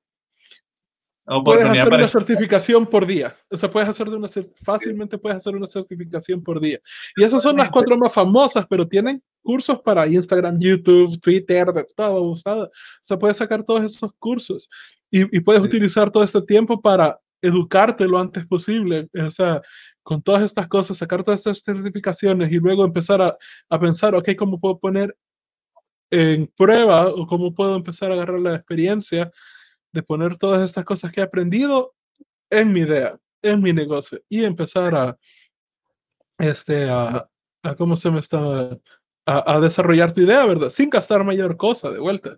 puedes 1.44 1.66
hacer 1.66 1.94
una 1.94 2.08
certificación 2.08 2.86
por 2.86 3.06
día. 3.06 3.34
O 3.50 3.58
sea, 3.58 3.70
puedes 3.70 3.90
hacer 3.90 4.10
de 4.10 4.16
una, 4.16 4.28
fácilmente 4.64 5.18
puedes 5.18 5.38
hacer 5.38 5.56
una 5.56 5.68
certificación 5.68 6.44
por 6.44 6.60
día. 6.60 6.80
Y 7.16 7.24
esas 7.24 7.42
son 7.42 7.58
las 7.58 7.70
cuatro 7.70 7.98
más 7.98 8.14
famosas, 8.14 8.66
pero 8.70 8.88
tienen 8.88 9.22
cursos 9.42 9.80
para 9.82 10.08
Instagram, 10.08 10.60
YouTube, 10.60 11.20
Twitter, 11.20 11.68
de 11.68 11.86
todo 11.96 12.22
usado. 12.24 12.66
O 12.66 12.70
sea, 13.02 13.18
puedes 13.18 13.38
sacar 13.38 13.64
todos 13.64 13.84
esos 13.84 14.12
cursos 14.20 14.70
y, 15.10 15.38
y 15.38 15.42
puedes 15.42 15.62
utilizar 15.62 16.12
todo 16.12 16.24
este 16.24 16.42
tiempo 16.42 16.82
para 16.82 17.20
educarte 17.42 18.08
lo 18.08 18.20
antes 18.20 18.46
posible. 18.46 19.10
O 19.14 19.32
sea, 19.32 19.62
con 20.04 20.22
todas 20.22 20.44
estas 20.44 20.68
cosas, 20.68 20.98
sacar 20.98 21.24
todas 21.24 21.40
estas 21.40 21.64
certificaciones 21.64 22.52
y 22.52 22.56
luego 22.56 22.86
empezar 22.86 23.22
a, 23.22 23.38
a 23.70 23.80
pensar, 23.80 24.16
ok, 24.16 24.30
¿cómo 24.38 24.60
puedo 24.60 24.80
poner 24.80 25.16
en 26.12 26.48
prueba 26.48 27.08
o 27.08 27.26
cómo 27.26 27.54
puedo 27.54 27.76
empezar 27.76 28.12
a 28.12 28.16
agarrar 28.16 28.40
la 28.40 28.56
experiencia 28.56 29.32
de 29.94 30.04
poner 30.04 30.38
todas 30.38 30.62
estas 30.64 30.86
cosas 30.86 31.12
que 31.12 31.22
he 31.22 31.24
aprendido 31.24 31.96
en 32.50 32.72
mi 32.74 32.82
idea, 32.82 33.18
en 33.42 33.62
mi 33.62 33.74
negocio 33.74 34.22
y 34.30 34.44
empezar 34.44 34.94
a, 34.96 35.18
este, 36.38 36.90
a, 36.90 37.30
a 37.64 37.76
cómo 37.76 37.96
se 37.96 38.12
me 38.12 38.20
está, 38.20 38.40
a, 39.26 39.56
a, 39.56 39.60
desarrollar 39.60 40.12
tu 40.14 40.22
idea, 40.22 40.46
¿verdad? 40.46 40.70
Sin 40.70 40.90
gastar 40.90 41.24
mayor 41.24 41.58
cosa 41.58 41.90
de 41.92 42.00
vuelta. 42.00 42.38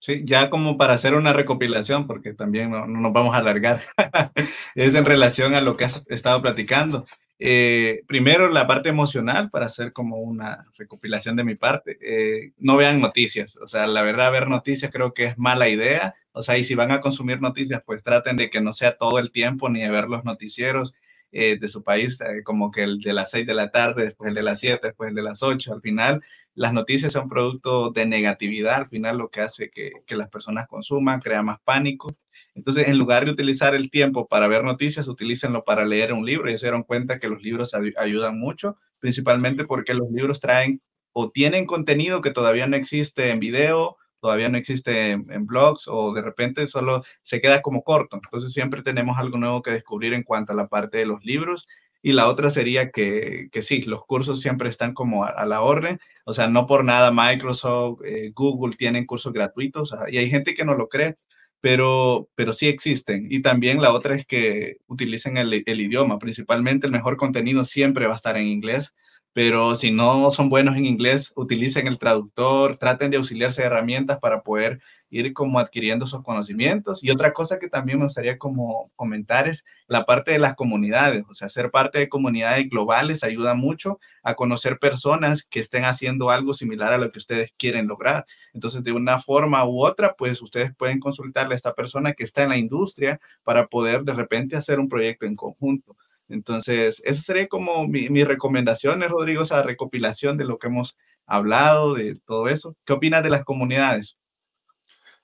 Sí, 0.00 0.22
ya 0.24 0.48
como 0.48 0.76
para 0.78 0.94
hacer 0.94 1.14
una 1.14 1.32
recopilación, 1.32 2.06
porque 2.06 2.32
también 2.32 2.70
no, 2.70 2.86
no 2.86 3.00
nos 3.00 3.12
vamos 3.12 3.34
a 3.34 3.38
alargar, 3.38 3.82
es 4.76 4.94
en 4.94 5.04
relación 5.04 5.54
a 5.54 5.60
lo 5.60 5.76
que 5.76 5.84
has 5.84 6.04
estado 6.08 6.40
platicando. 6.40 7.04
Eh, 7.40 8.02
primero, 8.06 8.48
la 8.48 8.66
parte 8.66 8.88
emocional, 8.88 9.50
para 9.50 9.66
hacer 9.66 9.92
como 9.92 10.18
una 10.18 10.66
recopilación 10.76 11.36
de 11.36 11.44
mi 11.44 11.54
parte. 11.56 11.98
Eh, 12.00 12.52
no 12.58 12.76
vean 12.76 13.00
noticias, 13.00 13.56
o 13.56 13.66
sea, 13.66 13.86
la 13.86 14.02
verdad, 14.02 14.32
ver 14.32 14.48
noticias 14.48 14.90
creo 14.92 15.14
que 15.14 15.24
es 15.26 15.38
mala 15.38 15.68
idea. 15.68 16.14
O 16.32 16.42
sea, 16.42 16.58
y 16.58 16.64
si 16.64 16.74
van 16.74 16.90
a 16.92 17.00
consumir 17.00 17.40
noticias, 17.40 17.82
pues 17.84 18.02
traten 18.02 18.36
de 18.36 18.50
que 18.50 18.60
no 18.60 18.72
sea 18.72 18.96
todo 18.96 19.18
el 19.18 19.32
tiempo 19.32 19.68
ni 19.68 19.80
de 19.80 19.90
ver 19.90 20.08
los 20.08 20.24
noticieros 20.24 20.94
eh, 21.32 21.58
de 21.58 21.68
su 21.68 21.82
país, 21.82 22.20
eh, 22.20 22.42
como 22.42 22.70
que 22.70 22.82
el 22.82 23.00
de 23.00 23.12
las 23.12 23.30
6 23.30 23.46
de 23.46 23.54
la 23.54 23.70
tarde, 23.70 24.04
después 24.06 24.28
el 24.28 24.34
de 24.34 24.42
las 24.42 24.60
7, 24.60 24.88
después 24.88 25.10
el 25.10 25.14
de 25.14 25.22
las 25.22 25.42
8. 25.42 25.74
Al 25.74 25.80
final, 25.82 26.22
las 26.54 26.72
noticias 26.72 27.12
son 27.12 27.28
producto 27.28 27.90
de 27.90 28.06
negatividad, 28.06 28.74
al 28.76 28.88
final 28.88 29.18
lo 29.18 29.30
que 29.30 29.40
hace 29.40 29.70
que, 29.70 29.92
que 30.06 30.16
las 30.16 30.28
personas 30.28 30.66
consuman, 30.66 31.20
crea 31.20 31.42
más 31.42 31.58
pánico. 31.64 32.12
Entonces, 32.54 32.88
en 32.88 32.98
lugar 32.98 33.24
de 33.24 33.30
utilizar 33.30 33.74
el 33.74 33.90
tiempo 33.90 34.26
para 34.26 34.48
ver 34.48 34.64
noticias, 34.64 35.06
utilícenlo 35.06 35.64
para 35.64 35.84
leer 35.84 36.12
un 36.12 36.26
libro 36.26 36.50
y 36.50 36.58
se 36.58 36.66
dieron 36.66 36.82
cuenta 36.82 37.18
que 37.18 37.28
los 37.28 37.42
libros 37.42 37.72
ayudan 37.96 38.38
mucho, 38.38 38.76
principalmente 38.98 39.64
porque 39.64 39.94
los 39.94 40.10
libros 40.10 40.40
traen 40.40 40.82
o 41.12 41.30
tienen 41.30 41.66
contenido 41.66 42.20
que 42.20 42.32
todavía 42.32 42.66
no 42.66 42.76
existe 42.76 43.30
en 43.30 43.40
video, 43.40 43.96
todavía 44.20 44.48
no 44.48 44.58
existe 44.58 45.12
en, 45.12 45.46
blogs 45.46 45.88
o 45.88 46.12
de 46.12 46.22
repente 46.22 46.66
solo 46.66 47.04
se 47.22 47.40
queda 47.40 47.62
como 47.62 47.82
corto. 47.82 48.16
Entonces, 48.16 48.52
siempre 48.52 48.82
tenemos 48.82 49.18
algo 49.18 49.38
nuevo 49.38 49.62
que 49.62 49.70
descubrir 49.70 50.14
en 50.14 50.22
cuanto 50.22 50.52
a 50.52 50.56
la 50.56 50.68
parte 50.68 50.98
de 50.98 51.06
los 51.06 51.24
libros. 51.24 51.66
Y 52.02 52.12
la 52.12 52.28
otra 52.28 52.50
sería 52.50 52.90
que, 52.90 53.48
que 53.50 53.62
sí, 53.62 53.82
los 53.82 54.04
cursos 54.06 54.40
siempre 54.40 54.68
están 54.68 54.94
como 54.94 55.24
a, 55.24 55.44
la 55.46 55.60
orden. 55.62 55.98
O 56.24 56.32
sea, 56.32 56.48
no 56.48 56.66
por 56.66 56.84
nada 56.84 57.10
Microsoft, 57.12 58.02
eh, 58.04 58.32
Google 58.34 58.76
tienen 58.76 59.06
cursos 59.06 59.32
gratuitos. 59.32 59.94
y 60.10 60.18
hay 60.18 60.30
gente 60.30 60.54
que 60.54 60.64
no 60.64 60.74
lo 60.74 60.88
cree, 60.88 61.16
pero, 61.60 62.28
pero 62.34 62.52
sí 62.52 62.68
existen. 62.68 63.26
Y 63.30 63.42
también 63.42 63.82
la 63.82 63.92
otra 63.92 64.14
es 64.16 64.26
que 64.26 64.78
utilicen 64.86 65.36
el, 65.36 65.62
el, 65.66 65.80
idioma. 65.80 66.18
Principalmente 66.18 66.86
el 66.86 66.92
mejor 66.92 67.16
contenido 67.16 67.64
siempre 67.64 68.06
va 68.06 68.14
a 68.14 68.16
estar 68.16 68.36
en 68.36 68.46
inglés, 68.46 68.94
pero 69.32 69.74
si 69.76 69.92
no 69.92 70.30
son 70.30 70.48
buenos 70.48 70.76
en 70.76 70.86
inglés, 70.86 71.32
utilicen 71.36 71.86
el 71.86 71.98
traductor, 71.98 72.76
traten 72.76 73.10
de 73.10 73.18
auxiliarse 73.18 73.62
de 73.62 73.68
herramientas 73.68 74.18
para 74.18 74.42
poder 74.42 74.80
ir 75.10 75.32
como 75.32 75.58
adquiriendo 75.58 76.04
esos 76.04 76.22
conocimientos. 76.22 77.02
Y 77.02 77.10
otra 77.10 77.32
cosa 77.32 77.58
que 77.58 77.68
también 77.68 77.98
me 77.98 78.04
gustaría 78.04 78.38
como 78.38 78.90
comentar 78.96 79.48
es 79.48 79.64
la 79.86 80.04
parte 80.04 80.32
de 80.32 80.38
las 80.38 80.54
comunidades, 80.54 81.24
o 81.28 81.34
sea, 81.34 81.48
ser 81.48 81.70
parte 81.70 81.98
de 81.98 82.08
comunidades 82.08 82.68
globales 82.68 83.22
ayuda 83.24 83.54
mucho 83.54 84.00
a 84.22 84.34
conocer 84.34 84.78
personas 84.78 85.44
que 85.44 85.60
estén 85.60 85.84
haciendo 85.84 86.30
algo 86.30 86.52
similar 86.54 86.92
a 86.92 86.98
lo 86.98 87.10
que 87.10 87.18
ustedes 87.18 87.52
quieren 87.56 87.86
lograr. 87.86 88.26
Entonces, 88.52 88.82
de 88.84 88.92
una 88.92 89.18
forma 89.20 89.64
u 89.66 89.84
otra, 89.84 90.14
pues 90.16 90.42
ustedes 90.42 90.74
pueden 90.76 91.00
consultarle 91.00 91.54
a 91.54 91.56
esta 91.56 91.74
persona 91.74 92.12
que 92.12 92.24
está 92.24 92.42
en 92.42 92.50
la 92.50 92.58
industria 92.58 93.20
para 93.44 93.66
poder 93.68 94.02
de 94.02 94.14
repente 94.14 94.56
hacer 94.56 94.80
un 94.80 94.88
proyecto 94.88 95.26
en 95.26 95.36
conjunto. 95.36 95.96
Entonces, 96.28 97.00
esa 97.04 97.22
sería 97.22 97.48
como 97.48 97.86
mi, 97.88 98.08
mi 98.10 98.24
recomendación, 98.24 99.00
Rodrigo, 99.02 99.42
esa 99.42 99.62
recopilación 99.62 100.36
de 100.36 100.44
lo 100.44 100.58
que 100.58 100.66
hemos 100.66 100.96
hablado, 101.26 101.94
de 101.94 102.16
todo 102.26 102.48
eso. 102.48 102.76
¿Qué 102.84 102.92
opinas 102.92 103.22
de 103.22 103.30
las 103.30 103.44
comunidades? 103.44 104.16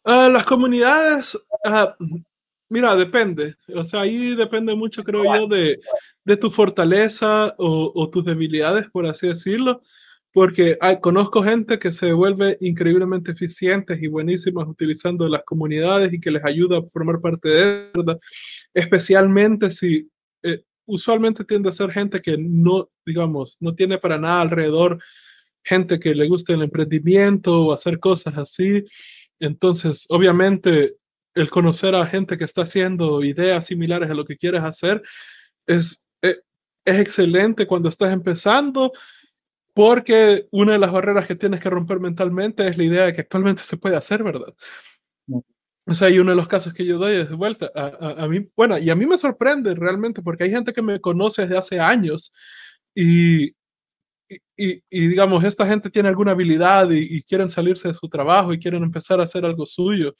Uh, 0.04 0.28
las 0.28 0.44
comunidades, 0.44 1.34
uh, 1.64 2.20
mira, 2.68 2.94
depende. 2.94 3.54
O 3.74 3.84
sea, 3.84 4.02
ahí 4.02 4.34
depende 4.34 4.74
mucho, 4.74 5.02
creo 5.02 5.24
yo, 5.24 5.46
de, 5.46 5.80
de 6.24 6.36
tu 6.36 6.50
fortaleza 6.50 7.54
o, 7.58 8.10
tus 8.10 8.24
debilidades, 8.24 8.86
por 8.90 9.06
así 9.06 9.28
decirlo. 9.28 9.80
Porque 10.32 10.76
hay, 10.80 11.00
conozco 11.00 11.42
gente 11.44 11.78
que 11.78 11.92
se 11.92 12.12
vuelve 12.12 12.58
increíblemente 12.60 13.30
eficientes 13.30 14.02
y 14.02 14.08
buenísimas 14.08 14.66
utilizando 14.66 15.28
las 15.28 15.44
comunidades 15.44 16.12
y 16.12 16.20
que 16.20 16.32
les 16.32 16.44
ayuda 16.44 16.78
a 16.78 16.82
formar 16.92 17.20
parte 17.20 17.48
de 17.48 17.90
verdad. 17.94 18.18
Especialmente 18.74 19.70
si 19.70 20.10
eh, 20.42 20.64
usualmente 20.86 21.44
tiende 21.44 21.68
a 21.68 21.72
ser 21.72 21.90
gente 21.90 22.20
que 22.20 22.36
no, 22.38 22.90
digamos, 23.04 23.56
no 23.60 23.74
tiene 23.74 23.98
para 23.98 24.18
nada 24.18 24.42
alrededor 24.42 25.02
gente 25.62 25.98
que 25.98 26.14
le 26.14 26.28
guste 26.28 26.52
el 26.52 26.62
emprendimiento 26.62 27.66
o 27.66 27.72
hacer 27.72 27.98
cosas 27.98 28.36
así. 28.36 28.84
Entonces, 29.40 30.06
obviamente, 30.10 30.96
el 31.34 31.50
conocer 31.50 31.94
a 31.94 32.06
gente 32.06 32.38
que 32.38 32.44
está 32.44 32.62
haciendo 32.62 33.24
ideas 33.24 33.66
similares 33.66 34.10
a 34.10 34.14
lo 34.14 34.24
que 34.24 34.36
quieres 34.36 34.62
hacer 34.62 35.02
es, 35.66 36.04
es, 36.20 36.40
es 36.84 37.00
excelente 37.00 37.66
cuando 37.66 37.88
estás 37.88 38.12
empezando, 38.12 38.92
porque 39.72 40.46
una 40.52 40.72
de 40.72 40.78
las 40.78 40.92
barreras 40.92 41.26
que 41.26 41.34
tienes 41.34 41.60
que 41.60 41.70
romper 41.70 41.98
mentalmente 41.98 42.68
es 42.68 42.76
la 42.76 42.84
idea 42.84 43.04
de 43.06 43.12
que 43.12 43.22
actualmente 43.22 43.64
se 43.64 43.76
puede 43.76 43.96
hacer, 43.96 44.22
¿verdad? 44.22 44.54
O 45.86 45.94
sea, 45.94 46.08
y 46.08 46.18
uno 46.18 46.30
de 46.30 46.36
los 46.36 46.48
casos 46.48 46.72
que 46.72 46.86
yo 46.86 46.98
doy 46.98 47.16
es 47.16 47.28
de 47.28 47.34
vuelta. 47.34 47.70
A, 47.74 47.86
a, 47.86 48.24
a, 48.24 48.28
mí, 48.28 48.48
bueno, 48.56 48.78
y 48.78 48.88
a 48.90 48.94
mí 48.94 49.06
me 49.06 49.18
sorprende 49.18 49.74
realmente 49.74 50.22
porque 50.22 50.44
hay 50.44 50.50
gente 50.50 50.72
que 50.72 50.82
me 50.82 51.00
conoce 51.00 51.42
desde 51.42 51.58
hace 51.58 51.80
años 51.80 52.32
y, 52.94 53.48
y, 54.56 54.82
y, 54.90 55.08
digamos, 55.08 55.44
esta 55.44 55.66
gente 55.66 55.90
tiene 55.90 56.08
alguna 56.08 56.32
habilidad 56.32 56.90
y, 56.90 57.16
y, 57.18 57.22
quieren 57.22 57.50
salirse 57.50 57.88
de 57.88 57.94
su 57.94 58.08
trabajo 58.08 58.52
y 58.52 58.58
quieren 58.58 58.82
empezar 58.82 59.20
a 59.20 59.24
hacer 59.24 59.44
algo 59.44 59.66
suyo. 59.66 60.14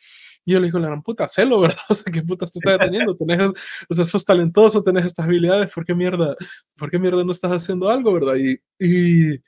Y 0.45 0.53
yo 0.53 0.61
le 0.61 0.67
digo, 0.67 0.79
la 0.79 0.89
gran 0.89 1.03
puta, 1.03 1.25
hacelo, 1.25 1.61
¿verdad? 1.63 1.79
O 1.89 1.95
sea, 1.95 2.13
¿qué 2.13 2.23
puta 2.23 2.47
te 2.47 2.59
estás 2.59 2.79
deteniendo? 2.81 3.17
Tenés, 3.17 3.51
o 3.89 3.95
sea, 3.95 4.05
sos 4.05 4.25
talentoso, 4.25 4.83
tenés 4.83 5.07
estas 5.07 5.27
habilidades, 5.27 5.73
¿por 5.73 5.85
qué 5.85 5.95
mierda, 5.95 6.37
por 6.77 6.91
qué 6.91 6.99
mierda 6.99 7.25
no 7.25 7.33
estás 7.33 7.53
haciendo 7.53 7.89
algo, 7.89 8.13
verdad? 8.13 8.37
Y, 8.37 8.59
y, 8.79 9.41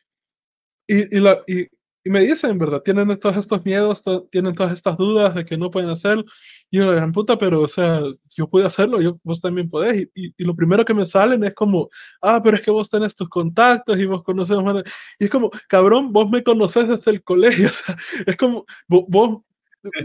y, 0.88 1.20
la, 1.20 1.42
y, 1.46 1.66
y 2.07 2.11
me 2.11 2.20
dicen, 2.20 2.57
¿verdad? 2.57 2.82
Tienen 2.82 3.18
todos 3.18 3.36
estos 3.36 3.64
miedos, 3.64 4.00
to 4.00 4.28
tienen 4.30 4.54
todas 4.54 4.72
estas 4.72 4.96
dudas 4.96 5.34
de 5.34 5.44
que 5.44 5.59
no 5.59 5.72
pueden 5.72 5.90
hacer. 5.90 6.24
Y 6.70 6.78
la 6.78 6.92
gran 6.92 7.11
puta, 7.11 7.36
pero, 7.36 7.62
o 7.62 7.66
sea, 7.66 8.00
yo 8.30 8.48
puedo 8.48 8.64
hacerlo, 8.64 9.00
yo, 9.00 9.18
vos 9.24 9.40
también 9.40 9.68
podés. 9.68 10.02
Y, 10.02 10.11
y, 10.14 10.34
y, 10.38 10.44
lo 10.44 10.54
primero 10.54 10.84
que 10.84 10.94
me 10.94 11.04
salen 11.04 11.42
es 11.42 11.52
como, 11.52 11.88
ah, 12.22 12.40
pero 12.44 12.59
es 12.59 12.62
que 12.62 12.70
vos 12.70 12.88
tenés 12.88 13.16
tus 13.16 13.28
contactos 13.28 13.98
y 13.98 14.07
vos 14.07 14.22
conoces 14.22 14.57
más. 14.62 14.84
Y 15.18 15.24
es 15.24 15.30
como, 15.30 15.50
cabrón, 15.68 16.12
vos 16.12 16.30
me 16.30 16.44
conoces 16.44 16.86
desde 16.86 17.11
el 17.11 17.24
colegio. 17.24 17.70
O 17.70 17.72
sea, 17.72 17.96
es 18.24 18.36
como, 18.36 18.64
vos, 18.86 19.40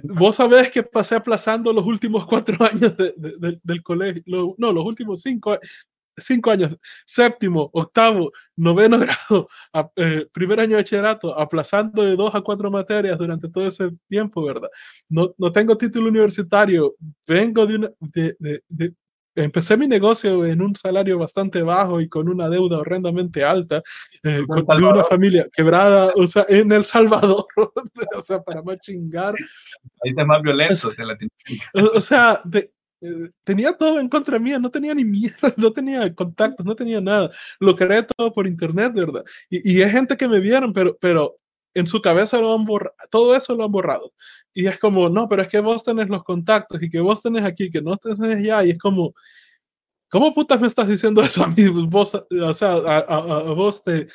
vos 0.04 0.36
sabés 0.36 0.72
que 0.72 0.82
pasé 0.82 1.16
aplazando 1.16 1.72
los 1.72 1.86
últimos 1.86 2.26
cuatro 2.26 2.58
años 2.66 2.94
del 2.98 3.84
colegio, 3.84 4.56
no, 4.58 4.74
los 4.74 4.86
últimos 4.86 5.22
cinco, 5.22 5.56
cinco 6.22 6.52
años, 6.52 6.78
séptimo, 7.06 7.70
octavo, 7.74 8.32
noveno 8.56 9.00
grado, 9.00 9.48
eh, 9.96 10.28
primer 10.32 10.60
año 10.60 10.72
de 10.72 10.84
bachillerato, 10.84 11.38
aplazando 11.38 12.04
de 12.04 12.16
dos 12.16 12.34
a 12.36 12.42
cuatro 12.42 12.72
materias 12.72 13.18
durante 13.18 13.50
todo 13.50 13.68
ese 13.68 13.90
tiempo, 14.08 14.44
¿verdad? 14.44 14.70
No, 15.10 15.34
no 15.38 15.52
tengo 15.52 15.78
título 15.78 16.10
universitario, 16.10 16.96
vengo 17.26 17.66
de 17.66 17.76
una, 17.76 17.92
de, 18.00 18.36
de, 18.68 18.94
empecé 19.36 19.78
mi 19.78 19.88
negocio 19.88 20.46
en 20.46 20.62
un 20.62 20.76
salario 20.76 21.18
bastante 21.18 21.62
bajo 21.62 22.02
y 22.02 22.10
con 22.10 22.28
una 22.28 22.50
deuda 22.50 22.80
horrendamente 22.80 23.44
alta, 23.44 23.82
eh, 24.24 24.44
con, 24.48 24.66
de 24.66 24.86
una 24.86 25.04
familia 25.04 25.48
quebrada, 25.52 26.12
o 26.16 26.28
sea, 26.28 26.46
en 26.50 26.72
El 26.72 26.86
Salvador, 26.86 27.46
o 28.18 28.22
sea, 28.22 28.42
para 28.42 28.62
más 28.62 28.78
chingar. 28.80 29.36
Ahí 30.04 30.10
está 30.10 30.26
más 30.26 30.42
violento 30.42 30.90
de 30.98 31.06
Latinoamérica. 31.06 31.98
O 31.98 32.02
sea, 32.02 32.42
de, 32.44 32.72
tenía 33.44 33.74
todo 33.74 34.00
en 34.00 34.10
contra 34.10 34.40
mía, 34.40 34.60
no 34.60 34.70
tenía 34.70 34.94
ni 34.94 35.06
mierda, 35.06 35.54
no 35.58 35.72
tenía 35.74 36.14
contactos, 36.14 36.66
no 36.66 36.76
tenía 36.76 37.02
nada. 37.02 37.32
Lo 37.60 37.76
creé 37.76 38.04
todo 38.04 38.34
por 38.34 38.48
internet, 38.48 38.94
¿verdad? 38.94 39.24
Y, 39.50 39.78
y 39.78 39.82
hay 39.82 39.92
gente 39.92 40.18
que 40.18 40.28
me 40.28 40.40
vieron, 40.40 40.74
pero, 40.74 40.98
pero 41.00 41.38
en 41.74 41.88
su 41.88 42.02
cabeza 42.02 42.40
lo 42.40 42.54
han 42.54 42.66
borrado, 42.66 42.96
todo 43.10 43.36
eso 43.36 43.56
lo 43.56 43.66
han 43.66 43.72
borrado. 43.72 44.14
Y 44.54 44.68
es 44.68 44.80
como, 44.80 45.10
no, 45.10 45.28
pero 45.30 45.44
es 45.44 45.48
que 45.50 45.60
vos 45.60 45.84
tenés 45.84 46.10
los 46.10 46.24
contactos 46.24 46.82
y 46.84 46.90
que 46.90 47.00
vos 47.00 47.22
tenés 47.22 47.44
aquí, 47.44 47.70
que 47.70 47.82
no 47.82 47.98
tenés 47.98 48.44
ya, 48.44 48.64
y 48.66 48.72
es 48.72 48.78
como, 48.80 49.14
¿cómo 50.10 50.34
putas 50.34 50.60
me 50.60 50.68
estás 50.68 50.88
diciendo 50.88 51.22
eso 51.22 51.44
a 51.44 51.48
mí? 51.48 51.68
Vos, 51.68 52.14
o 52.16 52.54
sea, 52.54 52.74
a, 52.74 53.00
a 53.00 53.54
vos 53.54 53.82
te, 53.84 54.08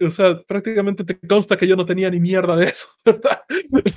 o 0.00 0.10
sea, 0.10 0.40
prácticamente 0.42 1.04
te 1.04 1.18
consta 1.18 1.56
que 1.56 1.66
yo 1.66 1.76
no 1.76 1.86
tenía 1.86 2.10
ni 2.10 2.20
mierda 2.20 2.56
de 2.56 2.66
eso, 2.66 2.88
¿verdad? 3.04 3.40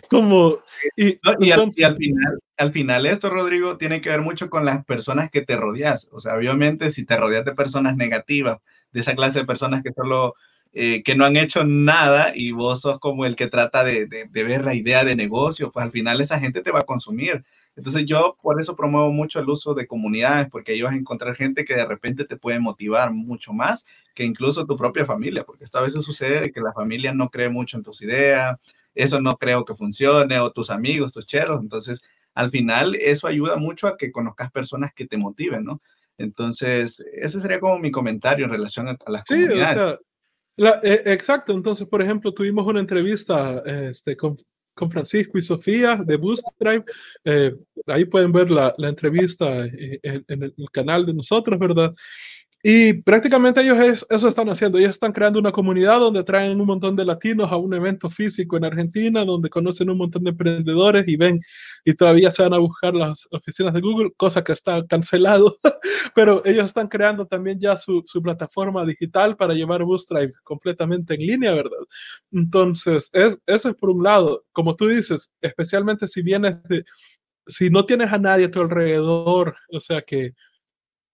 Como, 0.10 0.60
y, 0.96 1.20
y, 1.40 1.52
al, 1.52 1.72
final, 1.72 2.40
al 2.58 2.72
final 2.72 3.06
esto, 3.06 3.30
Rodrigo, 3.30 3.78
tiene 3.78 4.02
que 4.02 4.10
ver 4.10 4.22
mucho 4.22 4.50
con 4.50 4.66
las 4.66 4.84
personas 4.86 5.30
que 5.30 5.42
te 5.42 5.56
rodeas. 5.56 6.10
O 6.12 6.20
sea, 6.20 6.36
obviamente, 6.36 6.92
si 6.92 7.06
te 7.06 7.18
rodeas 7.18 7.46
de 7.46 7.56
personas 7.56 7.98
negativas, 7.98 8.58
de 8.92 9.02
esa 9.02 9.16
clase 9.16 9.40
de 9.40 9.46
personas 9.46 9.84
que 9.84 9.92
solo, 9.94 10.34
eh, 10.72 11.04
que 11.04 11.16
no 11.16 11.26
han 11.26 11.38
hecho 11.38 11.64
nada 11.64 12.32
y 12.36 12.52
vos 12.52 12.82
sos 12.82 13.00
como 13.00 13.26
el 13.26 13.36
que 13.36 13.48
trata 13.48 13.84
de, 13.84 14.08
de, 14.08 14.26
de 14.26 14.44
ver 14.44 14.64
la 14.64 14.74
idea 14.74 15.04
de 15.04 15.16
negocio, 15.16 15.72
pues 15.72 15.86
al 15.86 15.92
final 15.92 16.22
esa 16.22 16.40
gente 16.40 16.62
te 16.62 16.72
va 16.72 16.80
a 16.80 16.86
consumir. 16.86 17.44
Entonces 17.80 18.06
yo 18.06 18.36
por 18.42 18.60
eso 18.60 18.76
promuevo 18.76 19.10
mucho 19.14 19.40
el 19.40 19.48
uso 19.48 19.74
de 19.74 19.88
comunidades, 19.88 20.50
porque 20.52 20.74
ahí 20.74 20.82
vas 20.82 20.92
a 20.92 20.98
encontrar 20.98 21.34
gente 21.34 21.64
que 21.64 21.76
de 21.76 21.86
repente 21.86 22.26
te 22.26 22.36
puede 22.36 22.60
motivar 22.60 23.14
mucho 23.14 23.54
más 23.54 23.86
que 24.14 24.26
incluso 24.26 24.66
tu 24.66 24.76
propia 24.76 25.06
familia, 25.06 25.46
porque 25.46 25.64
esto 25.64 25.78
a 25.78 25.84
veces 25.84 26.04
sucede 26.04 26.42
de 26.42 26.52
que 26.52 26.60
la 26.60 26.74
familia 26.74 27.14
no 27.14 27.30
cree 27.30 27.48
mucho 27.48 27.78
en 27.78 27.84
tus 27.84 28.02
ideas, 28.02 28.58
eso 28.94 29.22
no 29.22 29.38
creo 29.38 29.64
que 29.64 29.76
funcione, 29.76 30.38
o 30.40 30.52
tus 30.52 30.70
amigos, 30.72 31.14
tus 31.14 31.26
cheros. 31.26 31.62
Entonces, 31.62 32.02
al 32.34 32.50
final, 32.52 32.96
eso 32.96 33.28
ayuda 33.28 33.56
mucho 33.56 33.88
a 33.88 33.96
que 33.96 34.12
conozcas 34.12 34.52
personas 34.52 34.92
que 34.94 35.08
te 35.08 35.16
motiven, 35.16 35.64
¿no? 35.64 35.82
Entonces, 36.18 37.02
ese 37.14 37.40
sería 37.40 37.62
como 37.62 37.80
mi 37.80 37.92
comentario 37.92 38.44
en 38.44 38.52
relación 38.52 38.90
a, 38.90 38.98
las 39.08 39.26
sí, 39.26 39.36
comunidades. 39.36 40.00
O 40.58 40.66
sea, 40.66 40.80
eh, 40.84 41.02
exacto, 41.06 41.54
entonces, 41.54 41.88
por 41.88 42.02
ejemplo, 42.02 42.34
tuvimos 42.34 42.68
una 42.68 42.82
entrevista 42.82 43.64
este, 43.66 44.18
con, 44.18 44.36
con 44.80 44.90
Francisco 44.90 45.38
y 45.38 45.44
Sofía 45.44 45.98
de 45.98 46.16
Boost 46.16 46.48
Drive. 46.58 46.86
Eh, 47.26 47.54
ahí 47.88 48.06
pueden 48.06 48.32
ver 48.32 48.50
la, 48.50 48.74
la 48.78 48.88
entrevista 48.88 49.66
en, 49.66 50.26
en, 50.28 50.44
el 50.44 50.54
canal 50.72 51.06
de 51.06 51.14
nosotros, 51.14 51.60
¿verdad? 51.60 51.94
Y 52.62 52.94
prácticamente 53.04 53.62
ellos 53.62 54.06
eso 54.10 54.28
están 54.28 54.50
haciendo. 54.50 54.78
Ellos 54.78 54.92
están 54.92 55.14
creando 55.14 55.40
una 55.40 55.54
comunidad 55.54 56.00
donde 56.00 56.26
traen 56.26 56.60
un 56.60 56.68
montón 56.68 56.96
de 56.98 57.06
latinos 57.06 57.50
a 57.52 57.56
un 57.56 57.74
evento 57.74 58.10
físico 58.10 58.58
en 58.58 58.66
Argentina, 58.66 59.24
donde 59.24 59.50
conocen 59.50 59.90
un 59.90 59.98
montón 59.98 60.26
de 60.26 60.32
emprendedores 60.32 61.08
y 61.08 61.16
ven 61.16 61.40
y 61.86 61.94
todavía 61.94 62.32
se 62.32 62.44
van 62.44 62.54
a 62.54 62.58
buscar 62.58 62.94
las 62.94 63.30
oficinas 63.32 63.74
de 63.74 63.80
Google, 63.80 64.12
cosa 64.18 64.44
que 64.44 64.52
está 64.52 64.86
cancelado. 64.88 65.58
Pero 66.16 66.46
ellos 66.46 66.66
están 66.66 66.90
creando 66.90 67.26
también 67.26 67.60
ya 67.62 67.78
su, 67.78 68.04
su 68.06 68.22
plataforma 68.22 68.86
digital 68.86 69.38
para 69.38 69.54
llevar 69.54 69.84
Bootstrap 69.84 70.32
completamente 70.44 71.14
en 71.14 71.22
línea, 71.22 71.54
¿verdad? 71.54 71.80
Entonces, 72.34 73.10
es, 73.14 73.40
eso 73.46 73.70
es 73.70 73.76
por 73.76 73.90
un 73.90 74.04
lado. 74.04 74.44
Como 74.52 74.76
tú 74.76 74.88
dices, 74.88 75.32
especialmente 75.42 76.10
si 76.10 76.22
vienes 76.22 76.58
si 77.48 77.70
no 77.70 77.86
tienes 77.86 78.14
a 78.14 78.20
nadie 78.20 78.46
a 78.46 78.52
tu 78.52 78.62
alrededor, 78.62 79.56
o 79.72 79.80
sea 79.80 80.02
que 80.04 80.34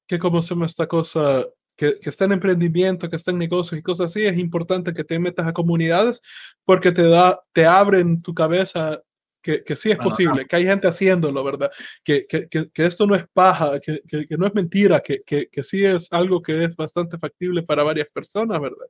que 0.08 0.20
como 0.20 0.42
se 0.42 0.54
llama 0.54 0.66
esta 0.66 0.88
cosa, 0.88 1.46
que, 1.76 1.96
que, 2.00 2.10
está 2.10 2.26
en 2.26 2.34
emprendimiento, 2.34 3.10
que 3.10 3.16
está 3.16 3.32
en 3.32 3.38
negocios 3.38 3.80
y 3.80 3.84
cosas 3.84 4.12
así, 4.12 4.26
es 4.26 4.38
importante 4.38 4.94
que 4.94 5.04
te 5.04 5.20
metas 5.20 5.48
a 5.48 5.54
comunidades 5.54 6.22
porque 6.64 6.92
te 6.92 7.08
da, 7.08 7.42
te 7.54 7.66
abren 7.66 8.22
tu 8.22 8.34
cabeza 8.34 9.02
que, 9.46 9.64
que 9.64 9.76
sí 9.76 9.92
es 9.92 9.98
posible, 9.98 10.48
que 10.48 10.56
hay 10.56 10.66
gente 10.66 10.88
haciéndolo, 10.88 11.44
¿verdad? 11.44 11.72
Que, 12.04 12.26
que, 12.26 12.48
que 12.50 12.86
esto 12.86 13.06
no 13.06 13.14
es 13.14 13.26
paja, 13.32 13.80
que, 13.80 14.02
no 14.40 14.48
es 14.48 14.56
mentira, 14.56 15.02
que, 15.02 15.24
sí 15.62 15.86
es 15.86 16.12
algo 16.12 16.42
que 16.42 16.64
es 16.64 16.76
bastante 16.76 17.20
factible 17.20 17.62
para 17.62 17.84
varias 17.84 18.08
personas, 18.08 18.60
¿verdad? 18.60 18.88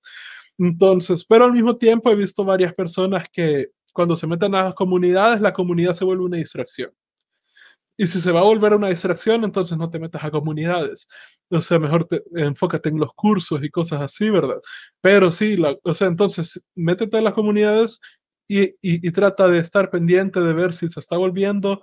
Entonces, 0.58 1.26
pero 1.26 1.44
al 1.44 1.52
mismo 1.52 1.76
tiempo 1.76 2.10
he 2.10 2.16
visto 2.16 2.46
varias 2.46 2.74
personas 2.74 3.28
que 3.30 3.72
cuando 3.92 4.16
se 4.16 4.28
meten 4.28 4.56
a 4.56 4.64
las 4.64 4.76
comunidades, 4.76 5.42
la 5.42 5.52
comunidad 5.52 5.94
se 5.94 6.06
vuelve 6.06 6.24
una 6.24 6.38
distracción. 6.38 6.92
Y 7.98 8.08
si 8.08 8.20
se 8.20 8.32
va 8.32 8.42
a 8.42 8.44
volver 8.44 8.74
una 8.74 8.90
distracción, 8.90 9.44
entonces 9.44 9.78
no 9.78 9.90
te 9.90 10.00
metas 10.00 10.24
a 10.24 10.32
comunidades. 10.32 11.08
O 11.50 11.62
sea, 11.62 11.80
mejor 11.80 12.06
te, 12.06 12.22
enfócate 12.36 12.90
en 12.90 13.00
los 13.00 13.14
cursos 13.16 13.64
y 13.64 13.70
cosas 13.70 14.02
así, 14.02 14.30
¿verdad? 14.30 14.60
Pero 15.02 15.32
sí, 15.32 15.58
o 15.84 15.94
sea, 15.94 16.08
entonces 16.08 16.64
métete 16.76 17.18
en 17.18 17.24
las 17.24 17.34
comunidades 17.34 18.00
y, 18.48 18.76
y, 18.82 19.12
trata 19.12 19.48
de 19.48 19.60
estar 19.60 19.90
pendiente 19.90 20.40
de 20.40 20.54
ver 20.54 20.74
si 20.74 20.90
se 20.90 21.00
está 21.00 21.18
volviendo 21.18 21.82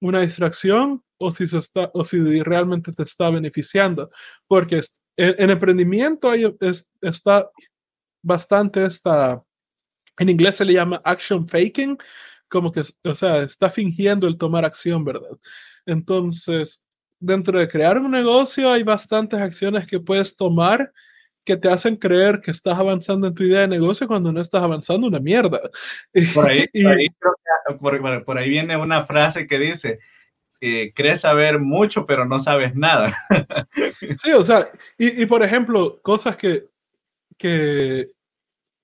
una 0.00 0.20
distracción 0.20 1.02
o 1.18 1.30
si, 1.30 1.46
se 1.46 1.58
está, 1.58 1.90
o 1.94 2.04
si 2.04 2.18
realmente 2.42 2.92
te 2.92 3.04
está 3.04 3.30
beneficiando. 3.30 4.10
Porque 4.46 4.82
en, 5.16 5.34
en 5.38 5.50
emprendimiento 5.50 6.30
hay, 6.30 6.54
es, 6.60 6.90
está 7.00 7.50
bastante 8.22 8.84
esta, 8.84 9.42
en 10.18 10.28
inglés 10.28 10.56
se 10.56 10.64
le 10.64 10.74
llama 10.74 11.00
action 11.04 11.46
faking, 11.46 11.98
como 12.48 12.72
que, 12.72 12.82
o 13.04 13.14
sea, 13.14 13.42
está 13.42 13.70
fingiendo 13.70 14.26
el 14.26 14.38
tomar 14.38 14.64
acción, 14.64 15.04
¿verdad? 15.04 15.38
Entonces, 15.86 16.82
dentro 17.18 17.58
de 17.58 17.68
crear 17.68 17.98
un 17.98 18.10
negocio 18.10 18.70
hay 18.70 18.82
bastantes 18.82 19.40
acciones 19.40 19.86
que 19.86 20.00
puedes 20.00 20.36
tomar 20.36 20.92
que 21.44 21.56
te 21.56 21.68
hacen 21.68 21.96
creer 21.96 22.40
que 22.40 22.50
estás 22.50 22.78
avanzando 22.78 23.26
en 23.26 23.34
tu 23.34 23.42
idea 23.42 23.60
de 23.60 23.68
negocio 23.68 24.06
cuando 24.06 24.32
no 24.32 24.40
estás 24.40 24.62
avanzando 24.62 25.06
una 25.06 25.20
mierda. 25.20 25.60
Por 26.34 26.48
ahí, 26.48 26.66
por 26.72 26.92
ahí, 26.92 27.08
por, 27.78 28.24
por 28.24 28.38
ahí 28.38 28.48
viene 28.48 28.76
una 28.76 29.04
frase 29.04 29.46
que 29.46 29.58
dice, 29.58 29.98
eh, 30.60 30.92
crees 30.94 31.20
saber 31.20 31.60
mucho, 31.60 32.06
pero 32.06 32.24
no 32.24 32.40
sabes 32.40 32.76
nada. 32.76 33.14
sí, 34.22 34.32
o 34.32 34.42
sea, 34.42 34.70
y, 34.96 35.22
y 35.22 35.26
por 35.26 35.42
ejemplo, 35.42 36.00
cosas 36.02 36.36
que, 36.36 36.68
que 37.36 38.13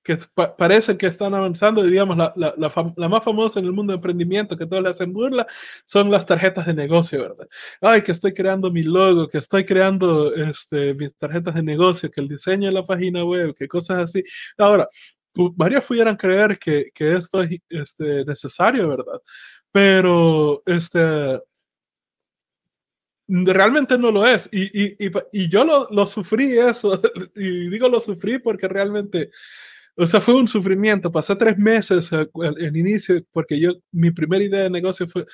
que 0.02 0.16
pa 0.34 0.56
parecen 0.56 0.96
que 0.98 1.06
están 1.06 1.34
avanzando, 1.34 1.84
y 1.86 1.90
digamos, 1.90 2.16
la, 2.16 2.32
la, 2.36 2.54
la, 2.56 2.92
la, 2.96 3.08
más 3.08 3.24
famosa 3.24 3.60
en 3.60 3.66
el 3.66 3.72
mundo 3.72 3.92
de 3.92 3.96
emprendimiento, 3.96 4.56
que 4.56 4.66
todos 4.66 4.82
le 4.82 4.90
hacen 4.90 5.12
burla, 5.12 5.46
son 5.84 6.10
las 6.10 6.26
tarjetas 6.26 6.66
de 6.66 6.74
negocio, 6.74 7.20
¿verdad? 7.20 7.48
Ay, 7.80 8.02
que 8.02 8.12
estoy 8.12 8.32
creando 8.32 8.70
mi 8.70 8.82
logo, 8.82 9.28
que 9.28 9.38
estoy 9.38 9.64
creando 9.64 10.34
este, 10.34 10.94
mis 10.94 11.14
tarjetas 11.16 11.54
de 11.54 11.62
negocio, 11.62 12.10
que 12.10 12.20
el 12.20 12.28
diseño 12.28 12.68
de 12.68 12.74
la 12.74 12.86
página 12.86 13.24
web, 13.24 13.54
que 13.54 13.68
cosas 13.68 13.98
así. 13.98 14.24
Ahora, 14.58 14.88
varios 15.34 15.84
pudieran 15.84 16.16
creer 16.16 16.58
que, 16.58 16.90
que 16.94 17.14
esto 17.14 17.42
es 17.42 17.50
este, 17.68 18.24
necesario, 18.24 18.88
¿verdad? 18.88 19.20
Pero, 19.72 20.62
este, 20.66 21.40
realmente 23.30 23.96
no 23.96 24.10
lo 24.10 24.26
es. 24.26 24.48
Y, 24.52 24.64
y, 24.64 25.06
y, 25.06 25.10
y 25.32 25.48
yo 25.48 25.64
lo, 25.64 25.88
lo, 25.90 26.06
sufrí 26.06 26.58
eso, 26.58 27.00
y 27.36 27.68
digo 27.70 27.88
lo 27.88 28.00
sufrí 28.00 28.38
porque 28.38 28.68
realmente 28.68 29.30
o 30.00 30.06
sea, 30.06 30.20
fue 30.20 30.34
un 30.34 30.48
sufrimiento. 30.48 31.12
Pasé 31.12 31.36
tres 31.36 31.58
meses 31.58 32.10
el 32.12 32.76
inicio 32.76 33.22
porque 33.32 33.60
yo, 33.60 33.72
mi 33.92 34.10
primera 34.10 34.42
idea 34.42 34.62
de 34.62 34.70
negocio 34.70 35.06
fue, 35.06 35.26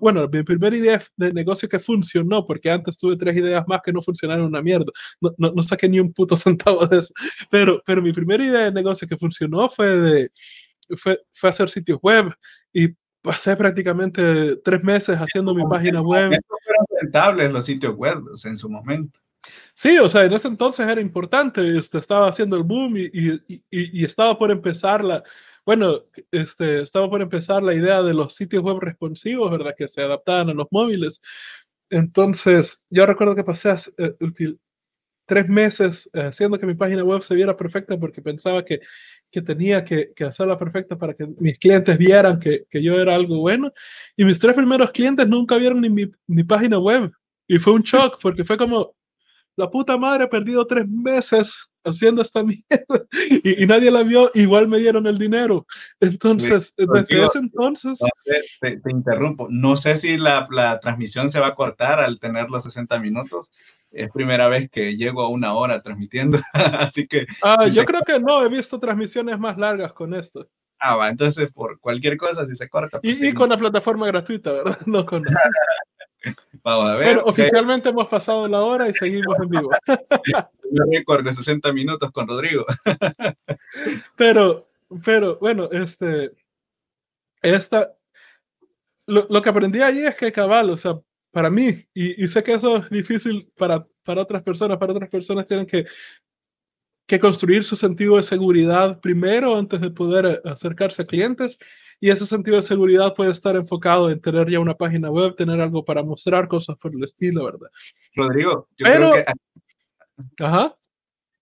bueno, 0.00 0.28
mi 0.30 0.42
primera 0.42 0.76
idea 0.76 1.02
de 1.16 1.32
negocio 1.32 1.68
que 1.68 1.78
funcionó, 1.78 2.46
porque 2.46 2.70
antes 2.70 2.98
tuve 2.98 3.16
tres 3.16 3.36
ideas 3.36 3.64
más 3.66 3.80
que 3.82 3.92
no 3.92 4.02
funcionaron 4.02 4.44
una 4.46 4.62
mierda. 4.62 4.92
No, 5.22 5.30
no, 5.38 5.52
no 5.52 5.62
saqué 5.62 5.88
ni 5.88 6.00
un 6.00 6.12
puto 6.12 6.36
centavo 6.36 6.86
de 6.86 6.98
eso. 6.98 7.14
Pero, 7.50 7.82
pero 7.86 8.02
mi 8.02 8.12
primera 8.12 8.44
idea 8.44 8.64
de 8.66 8.72
negocio 8.72 9.08
que 9.08 9.16
funcionó 9.16 9.68
fue 9.70 9.98
de, 9.98 10.30
fue, 10.96 11.18
fue 11.32 11.50
hacer 11.50 11.70
sitios 11.70 11.98
web 12.02 12.32
y 12.72 12.88
pasé 13.22 13.56
prácticamente 13.56 14.56
tres 14.56 14.82
meses 14.82 15.16
haciendo 15.18 15.54
mi 15.54 15.64
página 15.66 16.02
web. 16.02 16.30
Fueron 16.46 16.86
rentables 17.00 17.52
los 17.52 17.64
sitios 17.64 17.96
web 17.96 18.22
o 18.32 18.36
sea, 18.36 18.50
en 18.50 18.56
su 18.56 18.68
momento. 18.68 19.19
Sí, 19.74 19.98
o 19.98 20.08
sea, 20.08 20.24
en 20.24 20.32
ese 20.32 20.48
entonces 20.48 20.86
era 20.88 21.00
importante, 21.00 21.76
este, 21.78 21.98
estaba 21.98 22.28
haciendo 22.28 22.56
el 22.56 22.62
boom 22.62 22.96
y, 22.98 23.10
y, 23.12 23.40
y, 23.70 24.04
estaba 24.04 24.38
por 24.38 24.50
empezar 24.50 25.02
la, 25.04 25.22
bueno, 25.64 26.04
este, 26.30 26.82
estaba 26.82 27.08
por 27.08 27.22
empezar 27.22 27.62
la 27.62 27.74
idea 27.74 28.02
de 28.02 28.14
los 28.14 28.34
sitios 28.34 28.62
web 28.62 28.78
responsivos, 28.80 29.50
¿verdad? 29.50 29.74
Que 29.76 29.88
se 29.88 30.02
adaptaban 30.02 30.50
a 30.50 30.54
los 30.54 30.66
móviles. 30.70 31.20
Entonces, 31.90 32.84
yo 32.90 33.06
recuerdo 33.06 33.34
que 33.36 33.44
pasé 33.44 33.70
uh, 33.70 34.56
tres 35.26 35.48
meses 35.48 36.10
eh, 36.12 36.22
haciendo 36.22 36.58
que 36.58 36.66
mi 36.66 36.74
página 36.74 37.04
web 37.04 37.22
se 37.22 37.34
viera 37.36 37.56
perfecta 37.56 37.98
porque 37.98 38.20
pensaba 38.20 38.64
que, 38.64 38.80
que 39.30 39.42
tenía 39.42 39.84
que, 39.84 40.12
que 40.14 40.24
hacerla 40.24 40.58
perfecta 40.58 40.98
para 40.98 41.14
que 41.14 41.26
mis 41.38 41.58
clientes 41.58 41.96
vieran 41.98 42.40
que, 42.40 42.64
que, 42.68 42.82
yo 42.82 42.94
era 42.94 43.14
algo 43.14 43.38
bueno. 43.38 43.72
Y 44.16 44.24
mis 44.24 44.40
tres 44.40 44.54
primeros 44.54 44.90
clientes 44.90 45.28
nunca 45.28 45.56
vieron 45.56 45.80
ni 45.82 45.90
mi, 45.90 46.10
mi 46.26 46.44
página 46.44 46.78
web. 46.78 47.12
Y 47.46 47.58
fue 47.58 47.74
un 47.74 47.82
shock 47.82 48.18
porque 48.20 48.44
fue 48.44 48.56
como, 48.56 48.94
la 49.60 49.70
puta 49.70 49.98
madre, 49.98 50.24
he 50.24 50.28
perdido 50.28 50.66
tres 50.66 50.88
meses 50.88 51.70
haciendo 51.84 52.22
esta 52.22 52.42
mierda 52.44 52.64
y, 53.44 53.62
y, 53.62 53.66
nadie 53.66 53.90
la 53.90 54.02
vio, 54.02 54.30
igual 54.34 54.68
me 54.68 54.78
dieron 54.78 55.06
el 55.06 55.18
dinero. 55.18 55.66
Entonces, 56.00 56.74
sí, 56.76 56.86
desde 56.92 57.26
ese 57.26 57.38
entonces... 57.38 57.98
Te, 58.60 58.78
te, 58.78 58.90
interrumpo, 58.90 59.48
no 59.50 59.76
sé 59.76 59.98
si 59.98 60.16
la, 60.16 60.48
la, 60.50 60.80
transmisión 60.80 61.30
se 61.30 61.40
va 61.40 61.48
a 61.48 61.54
cortar 61.54 62.00
al 62.00 62.18
tener 62.18 62.50
los 62.50 62.64
60 62.64 62.98
minutos. 63.00 63.50
Es 63.90 64.08
primera 64.10 64.48
vez 64.48 64.70
que 64.70 64.96
llego 64.96 65.22
a 65.22 65.28
una 65.28 65.54
hora 65.54 65.82
transmitiendo, 65.82 66.38
así 66.54 67.06
que... 67.06 67.26
Ah, 67.42 67.66
si 67.68 67.72
yo 67.74 67.84
creo 67.84 68.02
que 68.06 68.18
no, 68.18 68.42
he 68.42 68.48
visto 68.48 68.78
transmisiones 68.78 69.38
más 69.38 69.58
largas 69.58 69.92
con 69.92 70.14
esto. 70.14 70.48
Ah, 70.80 70.96
va, 70.96 71.08
entonces 71.08 71.52
por 71.52 71.78
cualquier 71.78 72.16
cosa, 72.16 72.46
si 72.46 72.56
se 72.56 72.68
corta. 72.68 73.00
Pues 73.00 73.18
y, 73.18 73.20
sí. 73.20 73.28
y, 73.28 73.34
con 73.34 73.50
la 73.50 73.58
plataforma 73.58 74.06
gratuita, 74.06 74.52
¿verdad? 74.52 74.78
No 74.86 75.04
con... 75.04 75.24
Vamos 76.62 76.90
a 76.90 76.96
ver. 76.96 77.08
Pero 77.08 77.24
oficialmente 77.24 77.90
hemos 77.90 78.08
pasado 78.08 78.48
la 78.48 78.60
hora 78.60 78.88
y 78.88 78.94
seguimos 78.94 79.36
en 79.40 79.48
vivo. 79.48 79.70
Un 80.64 80.92
récord 80.92 81.24
de 81.24 81.32
60 81.32 81.72
minutos 81.72 82.10
con 82.12 82.28
Rodrigo. 82.28 82.64
pero, 84.16 84.68
pero, 85.04 85.38
bueno, 85.38 85.68
este, 85.72 86.32
esta, 87.42 87.94
lo, 89.06 89.26
lo, 89.30 89.42
que 89.42 89.48
aprendí 89.48 89.80
allí 89.80 90.04
es 90.04 90.14
que 90.14 90.30
cabal, 90.30 90.70
o 90.70 90.76
sea, 90.76 91.00
para 91.32 91.50
mí, 91.50 91.86
y, 91.94 92.22
y, 92.22 92.28
sé 92.28 92.42
que 92.42 92.52
eso 92.52 92.78
es 92.78 92.90
difícil 92.90 93.50
para, 93.56 93.86
para 94.04 94.22
otras 94.22 94.42
personas, 94.42 94.78
para 94.78 94.92
otras 94.92 95.08
personas 95.08 95.46
tienen 95.46 95.66
que, 95.66 95.86
que 97.10 97.18
construir 97.18 97.64
su 97.64 97.74
sentido 97.74 98.16
de 98.16 98.22
seguridad 98.22 99.00
primero 99.00 99.58
antes 99.58 99.80
de 99.80 99.90
poder 99.90 100.40
acercarse 100.44 101.02
a 101.02 101.06
clientes. 101.06 101.58
Y 101.98 102.08
ese 102.08 102.24
sentido 102.24 102.56
de 102.56 102.62
seguridad 102.62 103.14
puede 103.14 103.32
estar 103.32 103.56
enfocado 103.56 104.10
en 104.10 104.20
tener 104.20 104.48
ya 104.48 104.60
una 104.60 104.76
página 104.76 105.10
web, 105.10 105.34
tener 105.34 105.60
algo 105.60 105.84
para 105.84 106.04
mostrar, 106.04 106.46
cosas 106.46 106.76
por 106.76 106.94
el 106.94 107.02
estilo, 107.02 107.44
¿verdad? 107.44 107.68
Rodrigo, 108.14 108.68
yo 108.78 108.84
Pero, 108.84 109.10
creo 109.10 109.24
que... 109.24 110.44
Ajá. 110.44 110.76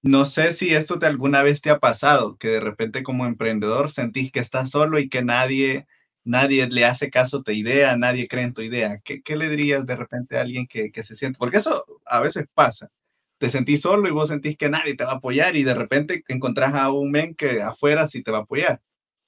No 0.02 0.24
sé 0.24 0.52
si 0.52 0.74
esto 0.74 0.98
te 0.98 1.06
alguna 1.06 1.42
vez 1.42 1.60
te 1.60 1.70
ha 1.70 1.78
pasado, 1.78 2.38
que 2.38 2.48
de 2.48 2.60
repente 2.60 3.02
como 3.02 3.26
emprendedor 3.26 3.90
sentís 3.90 4.32
que 4.32 4.40
estás 4.40 4.70
solo 4.70 4.98
y 4.98 5.08
que 5.10 5.22
nadie, 5.22 5.86
nadie 6.24 6.66
le 6.68 6.86
hace 6.86 7.10
caso 7.10 7.38
a 7.38 7.42
tu 7.42 7.52
idea, 7.52 7.96
nadie 7.96 8.26
cree 8.26 8.44
en 8.44 8.54
tu 8.54 8.62
idea. 8.62 9.00
¿Qué, 9.04 9.20
qué 9.22 9.36
le 9.36 9.50
dirías 9.50 9.84
de 9.84 9.96
repente 9.96 10.38
a 10.38 10.40
alguien 10.40 10.66
que, 10.66 10.90
que 10.90 11.02
se 11.02 11.14
siente? 11.14 11.38
Porque 11.38 11.58
eso 11.58 11.84
a 12.06 12.20
veces 12.20 12.46
pasa. 12.54 12.90
Te 13.39 13.49
sentís 13.49 13.82
solo 13.82 14.09
y 14.09 14.11
vos 14.11 14.28
sentís 14.28 14.57
que 14.57 14.68
nadie 14.68 14.97
te 14.97 15.05
va 15.05 15.12
a 15.12 15.16
apoyar 15.16 15.57
y 15.57 15.62
de 15.62 15.74
repente 15.74 16.24
encontrás 16.28 16.74
a 16.74 16.91
un 16.91 17.11
men 17.11 17.34
que 17.34 17.62
afuera 17.62 18.07
sí 18.07 18.22
te 18.22 18.30
va 18.30 18.39
a 18.39 18.43
apoyar, 18.43 18.80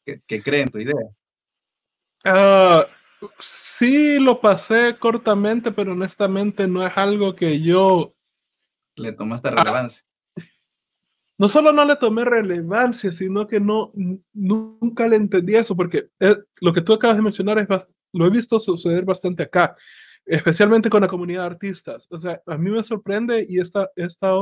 que, 0.05 0.21
que 0.27 0.43
cree 0.43 0.63
en 0.63 0.71
tu 0.71 0.79
idea. 0.79 0.95
Uh, 2.25 2.85
sí, 3.39 4.19
lo 4.19 4.41
pasé 4.41 4.97
cortamente, 4.99 5.73
pero 5.73 5.93
honestamente 5.93 6.67
no 6.67 6.87
es 6.87 6.97
algo 6.97 7.35
que 7.35 7.61
yo... 7.61 8.15
Le 8.97 9.13
tomaste 9.13 9.51
relevancia. 9.51 10.03
Ah, 10.05 10.11
no 11.39 11.49
solo 11.49 11.73
no 11.73 11.87
le 11.87 11.97
tomé 11.97 12.27
relevancia, 12.27 13.11
sino 13.13 13.47
que 13.47 13.61
no, 13.61 13.93
nunca 14.35 15.09
le 15.09 15.17
entendí 15.17 15.57
eso, 15.57 15.75
porque 15.75 16.11
es, 16.19 16.39
lo 16.61 16.75
que 16.75 16.83
tú 16.83 16.93
acabas 16.93 17.17
de 17.17 17.23
mencionar 17.23 17.59
es 17.59 17.67
lo 18.13 18.27
he 18.27 18.31
visto 18.31 18.61
suceder 18.61 19.07
bastante 19.07 19.45
acá, 19.45 19.75
especialmente 20.31 20.89
con 20.91 21.03
la 21.03 21.09
comunidad 21.09 21.43
de 21.43 21.47
artistas. 21.47 22.07
O 22.11 22.19
sea, 22.19 22.41
a 22.47 22.57
mí 22.57 22.71
me 22.71 22.83
sorprende 22.85 23.45
y 23.49 23.59
esta, 23.59 23.91
esta 23.97 24.33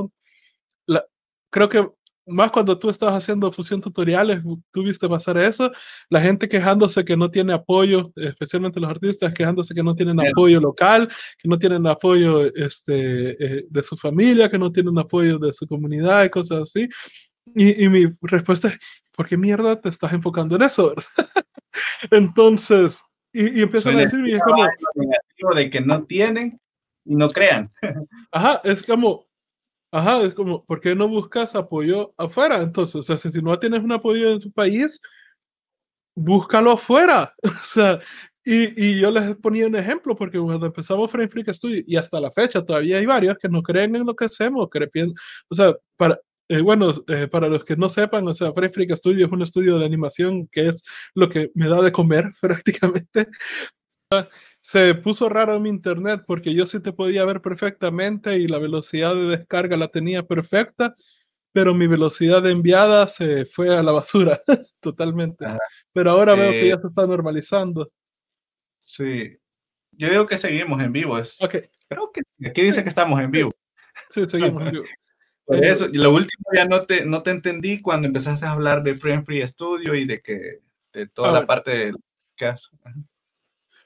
la, 0.86 1.04
creo 1.50 1.68
que 1.68 1.88
más 2.26 2.50
cuando 2.50 2.78
tú 2.78 2.90
estás 2.90 3.14
haciendo 3.14 3.50
fusión 3.50 3.80
tutoriales, 3.80 4.42
tú 4.70 4.82
viste 4.82 5.08
pasar 5.08 5.38
eso, 5.38 5.72
la 6.10 6.20
gente 6.20 6.46
quejándose 6.46 7.02
que 7.02 7.16
no 7.16 7.30
tiene 7.30 7.54
apoyo, 7.54 8.12
especialmente 8.16 8.80
los 8.80 8.90
artistas 8.90 9.32
quejándose 9.32 9.74
que 9.74 9.82
no 9.82 9.94
tienen 9.94 10.20
apoyo 10.20 10.60
local, 10.60 11.08
que 11.38 11.48
no 11.48 11.58
tienen 11.58 11.86
apoyo 11.86 12.54
este, 12.54 13.42
eh, 13.42 13.64
de 13.68 13.82
su 13.82 13.96
familia, 13.96 14.50
que 14.50 14.58
no 14.58 14.70
tienen 14.70 14.98
apoyo 14.98 15.38
de 15.38 15.54
su 15.54 15.66
comunidad 15.66 16.24
y 16.24 16.28
cosas 16.30 16.64
así. 16.64 16.86
Y, 17.54 17.84
y 17.84 17.88
mi 17.88 18.06
respuesta 18.20 18.68
es, 18.68 18.78
¿por 19.16 19.26
qué 19.26 19.38
mierda 19.38 19.80
te 19.80 19.88
estás 19.88 20.12
enfocando 20.12 20.56
en 20.56 20.62
eso? 20.62 20.94
Entonces, 22.10 23.02
y, 23.42 23.58
y 23.58 23.62
empiezan 23.62 23.96
a 23.96 24.00
decir, 24.00 24.26
y 24.26 24.34
es 24.34 24.42
como... 24.42 25.54
De 25.54 25.70
que 25.70 25.80
no 25.80 26.04
tienen 26.04 26.60
y 27.04 27.14
no 27.16 27.28
crean. 27.28 27.70
Ajá, 28.32 28.60
es 28.64 28.82
como, 28.82 29.28
Ajá, 29.90 30.22
es 30.22 30.34
como, 30.34 30.64
¿por 30.66 30.80
qué 30.80 30.94
no 30.94 31.08
buscas 31.08 31.54
apoyo 31.54 32.12
afuera? 32.18 32.58
Entonces, 32.62 32.96
o 32.96 33.02
sea, 33.02 33.16
si, 33.16 33.40
no 33.40 33.58
tienes 33.58 33.82
un 33.82 33.92
apoyo 33.92 34.32
en 34.32 34.40
tu 34.40 34.52
país, 34.52 35.00
búscalo 36.14 36.72
afuera. 36.72 37.34
O 37.62 37.64
sea, 37.64 37.98
y, 38.44 38.82
y, 38.82 39.00
yo 39.00 39.10
les 39.10 39.36
ponía 39.36 39.66
un 39.66 39.76
ejemplo, 39.76 40.16
porque 40.16 40.38
cuando 40.38 40.66
empezamos 40.66 41.10
Frame 41.10 41.28
Freak 41.28 41.52
Studio, 41.52 41.82
y 41.86 41.96
hasta 41.96 42.20
la 42.20 42.30
fecha 42.30 42.64
todavía 42.64 42.98
hay 42.98 43.06
varios 43.06 43.36
que 43.38 43.48
no 43.48 43.62
creen 43.62 43.94
en 43.96 44.06
lo 44.06 44.14
que 44.16 44.26
hacemos, 44.26 44.68
creen, 44.70 45.12
o 45.50 45.54
sea, 45.54 45.74
para, 45.96 46.18
eh, 46.48 46.60
bueno, 46.60 46.92
eh, 47.08 47.28
para 47.28 47.48
los 47.48 47.64
que 47.64 47.76
no 47.76 47.88
sepan, 47.88 48.26
o 48.26 48.34
sea, 48.34 48.52
Freak 48.52 48.96
Studio 48.96 49.26
es 49.26 49.32
un 49.32 49.42
estudio 49.42 49.78
de 49.78 49.86
animación 49.86 50.48
que 50.48 50.68
es 50.68 50.82
lo 51.14 51.28
que 51.28 51.50
me 51.54 51.68
da 51.68 51.82
de 51.82 51.92
comer 51.92 52.32
prácticamente 52.40 53.28
se 54.60 54.94
puso 54.94 55.28
raro 55.28 55.60
mi 55.60 55.68
internet 55.68 56.22
porque 56.26 56.54
yo 56.54 56.66
sí 56.66 56.80
te 56.80 56.92
podía 56.92 57.24
ver 57.24 57.40
perfectamente 57.40 58.38
y 58.38 58.48
la 58.48 58.58
velocidad 58.58 59.14
de 59.14 59.36
descarga 59.36 59.76
la 59.76 59.88
tenía 59.88 60.22
perfecta, 60.22 60.94
pero 61.52 61.74
mi 61.74 61.86
velocidad 61.86 62.42
de 62.42 62.52
enviada 62.52 63.08
se 63.08 63.44
fue 63.44 63.76
a 63.76 63.82
la 63.82 63.92
basura 63.92 64.40
totalmente. 64.80 65.46
Ajá. 65.46 65.58
Pero 65.92 66.10
ahora 66.10 66.34
veo 66.34 66.50
eh, 66.50 66.60
que 66.60 66.68
ya 66.68 66.78
se 66.78 66.86
está 66.86 67.06
normalizando. 67.06 67.90
Sí. 68.82 69.36
Yo 69.92 70.08
digo 70.08 70.26
que 70.26 70.38
seguimos 70.38 70.82
en 70.82 70.92
vivo. 70.92 71.18
Es, 71.18 71.40
okay. 71.42 71.62
Creo 71.88 72.10
que 72.12 72.22
aquí 72.46 72.62
dice 72.62 72.82
que 72.82 72.88
estamos 72.88 73.20
en 73.20 73.30
vivo. 73.30 73.50
Sí, 74.10 74.24
seguimos 74.26 74.62
en 74.64 74.72
vivo. 74.72 74.84
Por 75.48 75.64
eso, 75.64 75.86
y 75.90 75.96
lo 75.96 76.12
último 76.12 76.44
ya 76.54 76.66
no 76.66 76.84
te, 76.84 77.06
no 77.06 77.22
te 77.22 77.30
entendí 77.30 77.80
cuando 77.80 78.06
empezaste 78.06 78.44
a 78.44 78.52
hablar 78.52 78.82
de 78.82 78.94
Frame 78.94 79.24
Free 79.24 79.48
Studio 79.48 79.94
y 79.94 80.04
de 80.04 80.20
que 80.20 80.60
de 80.92 81.08
toda 81.08 81.32
la 81.32 81.46
parte 81.46 81.70
de 81.70 81.94
que 82.36 82.44
haces. 82.44 82.70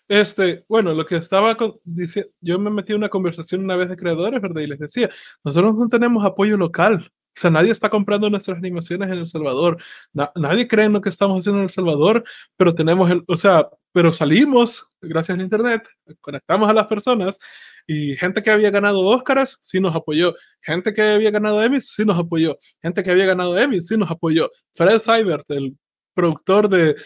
Este, 0.09 0.65
bueno, 0.69 0.93
lo 0.93 1.07
que 1.07 1.15
estaba 1.15 1.57
diciendo, 1.85 2.33
yo 2.41 2.59
me 2.59 2.69
metí 2.69 2.93
en 2.93 2.99
una 2.99 3.09
conversación 3.09 3.63
una 3.63 3.77
vez 3.77 3.89
de 3.89 3.97
creadores, 3.97 4.43
¿verdad? 4.43 4.61
Y 4.61 4.67
les 4.67 4.81
decía, 4.81 5.09
nosotros 5.45 5.77
no 5.77 5.89
tenemos 5.89 6.25
apoyo 6.25 6.57
local. 6.57 7.13
O 7.35 7.41
sea, 7.41 7.51
nadie 7.51 7.73
está 7.73 7.89
comprando 7.89 8.29
nuestras 8.29 8.59
animaciones 8.59 9.09
en 9.11 9.19
El 9.19 9.29
Salvador. 9.29 9.83
Na 10.13 10.31
nadie 10.35 10.69
cree 10.69 10.87
en 10.87 10.93
lo 10.93 11.01
que 11.01 11.09
estamos 11.09 11.39
haciendo 11.41 11.61
en 11.61 11.65
El 11.65 11.71
Salvador, 11.71 12.25
pero 12.57 12.75
tenemos 12.75 13.11
el, 13.11 13.25
o 13.27 13.37
sea, 13.37 13.69
pero 13.93 14.13
salimos 14.13 14.89
gracias 15.01 15.37
al 15.37 15.43
Internet, 15.43 15.89
conectamos 16.21 16.69
a 16.69 16.73
las 16.73 16.87
personas 16.87 17.39
y 17.87 18.15
gente 18.17 18.43
que 18.43 18.51
había 18.51 18.71
ganado 18.71 19.01
Óscares 19.01 19.59
sí 19.63 19.81
nos 19.81 19.95
apoyó. 19.95 20.35
Gente 20.61 20.93
que 20.95 21.03
había 21.03 21.31
ganado 21.31 21.63
Emmys 21.63 21.93
sí 21.95 22.05
nos 22.05 22.19
apoyó. 22.19 22.59
Gente 22.83 23.03
que 23.03 23.11
había 23.11 23.27
ganado 23.27 23.59
Emmys 23.59 23.87
sí 23.89 23.97
nos 23.97 24.11
apoyó. 24.11 24.51
Fred 24.75 24.99
Seibert, 24.99 25.51
el 25.51 25.77
productor 26.15 26.69
de 26.69 26.97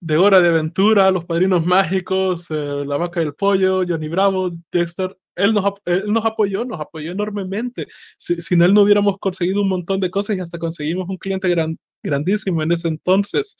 de 0.00 0.16
Hora 0.16 0.40
de 0.40 0.48
Aventura, 0.48 1.10
Los 1.10 1.24
Padrinos 1.24 1.64
Mágicos, 1.64 2.50
eh, 2.50 2.84
La 2.86 2.96
Vaca 2.96 3.20
y 3.20 3.24
el 3.24 3.34
Pollo, 3.34 3.82
Johnny 3.86 4.08
Bravo, 4.08 4.50
Dexter, 4.70 5.16
él 5.36 5.54
nos, 5.54 5.64
él 5.84 6.04
nos 6.08 6.24
apoyó, 6.24 6.64
nos 6.64 6.80
apoyó 6.80 7.12
enormemente. 7.12 7.86
Si, 8.18 8.40
sin 8.42 8.62
él 8.62 8.74
no 8.74 8.82
hubiéramos 8.82 9.18
conseguido 9.18 9.62
un 9.62 9.68
montón 9.68 10.00
de 10.00 10.10
cosas 10.10 10.36
y 10.36 10.40
hasta 10.40 10.58
conseguimos 10.58 11.08
un 11.08 11.18
cliente 11.18 11.48
gran, 11.48 11.78
grandísimo 12.02 12.62
en 12.62 12.72
ese 12.72 12.88
entonces. 12.88 13.56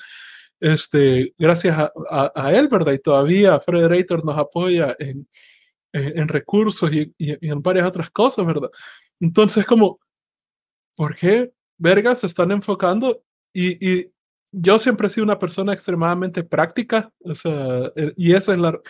Este, 0.61 1.35
gracias 1.39 1.79
a, 1.79 1.93
a, 2.11 2.33
a 2.35 2.55
él, 2.55 2.69
¿verdad? 2.69 2.95
Y 2.95 2.99
todavía 2.99 3.61
Frederator 3.61 4.25
nos 4.25 4.39
apoya 4.39 4.97
en, 4.99 5.29
en, 5.93 6.29
recursos 6.29 6.93
y, 6.93 7.15
y, 7.19 7.47
y, 7.47 7.51
en 7.51 7.63
varias 7.63 7.87
otras 7.87 8.11
cosas, 8.11 8.47
¿verdad? 8.47 8.71
Entonces, 9.21 9.65
como, 9.65 9.99
¿por 10.95 11.15
qué 11.15 11.53
vergas 11.79 12.21
se 12.21 12.27
están 12.27 12.51
enfocando? 12.51 13.23
Y, 13.53 13.87
y 13.87 14.11
yo 14.53 14.79
siempre 14.79 15.07
he 15.07 15.11
sido 15.11 15.25
una 15.25 15.39
persona 15.39 15.73
extremadamente 15.73 16.45
práctica, 16.45 17.13
o 17.21 17.35
sea, 17.35 17.91
eh, 17.97 18.13
y 18.17 18.35
esa 18.35 18.53
es 18.53 18.59
la, 18.59 18.81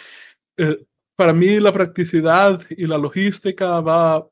eh, 0.58 0.84
para 1.16 1.32
mí 1.32 1.58
la 1.58 1.72
practicidad 1.72 2.60
y 2.70 2.86
la 2.86 2.98
logística 2.98 3.80
va, 3.80 4.28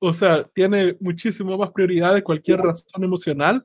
o 0.00 0.12
sea, 0.12 0.44
tiene 0.44 0.96
muchísimo 1.00 1.56
más 1.56 1.70
prioridad 1.70 2.14
de 2.14 2.24
cualquier 2.24 2.60
razón 2.60 3.04
emocional. 3.04 3.64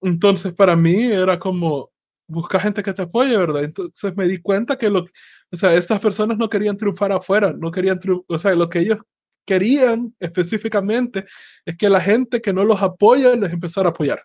Entonces, 0.00 0.52
para 0.52 0.76
mí 0.76 1.04
era 1.04 1.38
como 1.38 1.90
buscar 2.28 2.62
gente 2.62 2.82
que 2.82 2.94
te 2.94 3.02
apoye, 3.02 3.36
¿verdad? 3.36 3.64
Entonces 3.64 4.16
me 4.16 4.26
di 4.28 4.40
cuenta 4.40 4.78
que 4.78 4.88
lo, 4.90 5.00
o 5.00 5.56
sea, 5.56 5.74
estas 5.74 6.00
personas 6.00 6.38
no 6.38 6.48
querían 6.48 6.76
triunfar 6.76 7.12
afuera, 7.12 7.52
no 7.52 7.70
querían, 7.70 8.00
o 8.28 8.38
sea, 8.38 8.54
lo 8.54 8.68
que 8.70 8.80
ellos 8.80 8.98
querían 9.46 10.14
específicamente 10.20 11.26
es 11.66 11.76
que 11.76 11.90
la 11.90 12.00
gente 12.00 12.40
que 12.40 12.52
no 12.52 12.64
los 12.64 12.80
apoya 12.80 13.36
les 13.36 13.52
empezara 13.52 13.88
a 13.88 13.90
apoyar 13.90 14.24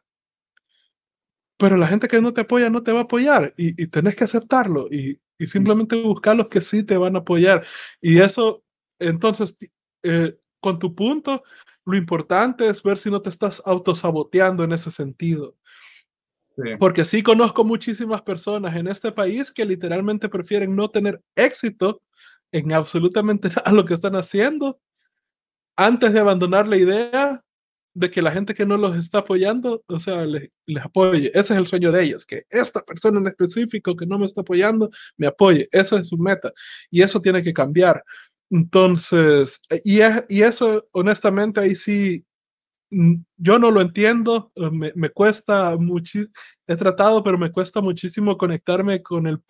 pero 1.57 1.76
la 1.76 1.88
gente 1.88 2.07
que 2.07 2.22
no 2.22 2.32
te 2.34 2.41
apoya 2.41 2.70
no 2.70 2.84
te 2.84 2.93
va 2.93 2.99
a 2.99 3.03
apoyar 3.03 3.53
y, 3.57 3.84
y 3.84 3.88
tenés 3.88 4.16
que 4.16 4.24
aceptarlo 4.24 4.88
y, 4.89 5.20
y, 5.40 5.48
simplemente 5.48 6.02
buscar 6.02 6.36
los 6.36 6.48
que 6.48 6.62
sí 6.62 6.84
te 6.84 6.98
van 6.98 7.16
a 7.16 7.20
apoyar. 7.20 7.66
Y 8.02 8.20
eso, 8.20 8.64
entonces, 9.00 9.58
eh, 10.04 10.38
con 10.60 10.78
tu 10.78 10.94
punto, 10.94 11.44
lo 11.86 11.98
importante 11.98 12.68
es 12.68 12.84
ver 12.84 13.00
si 13.00 13.10
no 13.10 13.22
te 13.22 13.30
estás 13.30 13.62
autosaboteando 13.66 14.64
en 14.64 14.74
ese 14.74 14.92
sentido. 14.92 15.56
Porque 16.78 17.06
sí 17.06 17.24
conozco 17.24 17.64
muchísimas 17.64 18.22
personas 18.22 18.76
en 18.76 18.88
este 18.88 19.14
país 19.14 19.50
que 19.50 19.64
literalmente 19.64 20.28
prefieren 20.28 20.76
no 20.76 20.90
tener 20.90 21.22
éxito 21.36 22.02
en 22.52 22.74
absolutamente 22.74 23.50
nada 23.56 23.72
lo 23.72 23.86
que 23.86 23.94
están 23.94 24.16
haciendo 24.16 24.80
antes 25.78 26.12
de 26.12 26.20
abandonar 26.20 26.68
la 26.68 26.76
idea 26.76 27.44
de 27.94 28.12
que 28.12 28.22
la 28.22 28.32
gente 28.32 28.54
que 28.54 28.66
no 28.66 28.78
los 28.78 28.96
está 28.96 29.20
apoyando, 29.20 29.84
o 29.88 30.00
sea, 30.00 30.26
les, 30.26 30.50
apoye. 30.82 31.30
Ese 31.30 31.54
es 31.54 31.60
el 31.60 31.68
sueño 31.68 31.92
de 31.92 32.04
ellos, 32.04 32.26
que 32.26 32.44
esta 32.50 32.82
persona 32.82 33.20
en 33.20 33.28
específico 33.28 33.96
que 33.96 34.06
no 34.06 34.20
me 34.20 34.26
está 34.26 34.42
apoyando, 34.42 34.90
me 35.18 35.28
apoye. 35.28 35.68
Esa 35.72 36.00
es 36.00 36.08
su 36.08 36.18
meta. 36.18 36.52
Y 36.92 37.02
eso 37.02 37.22
tiene 37.22 37.44
que 37.44 37.54
cambiar. 37.54 38.04
Entonces, 38.52 39.62
y, 39.84 40.00
y 40.30 40.42
eso, 40.44 40.88
honestamente, 40.92 41.60
ahí 41.60 41.76
sí, 41.76 42.26
mm, 42.92 43.16
yo 43.38 43.60
no 43.60 43.72
lo 43.72 43.82
entiendo, 43.82 44.52
eh, 44.56 44.70
me, 44.72 44.92
me 44.96 45.10
cuesta 45.10 45.76
muchísimo, 45.78 46.32
he 46.68 46.76
tratado, 46.76 47.24
pero 47.24 47.38
me 47.38 47.52
cuesta 47.52 47.82
muchísimo 47.82 48.38
conectarme 48.38 49.02
con 49.04 49.28
el 49.28 49.42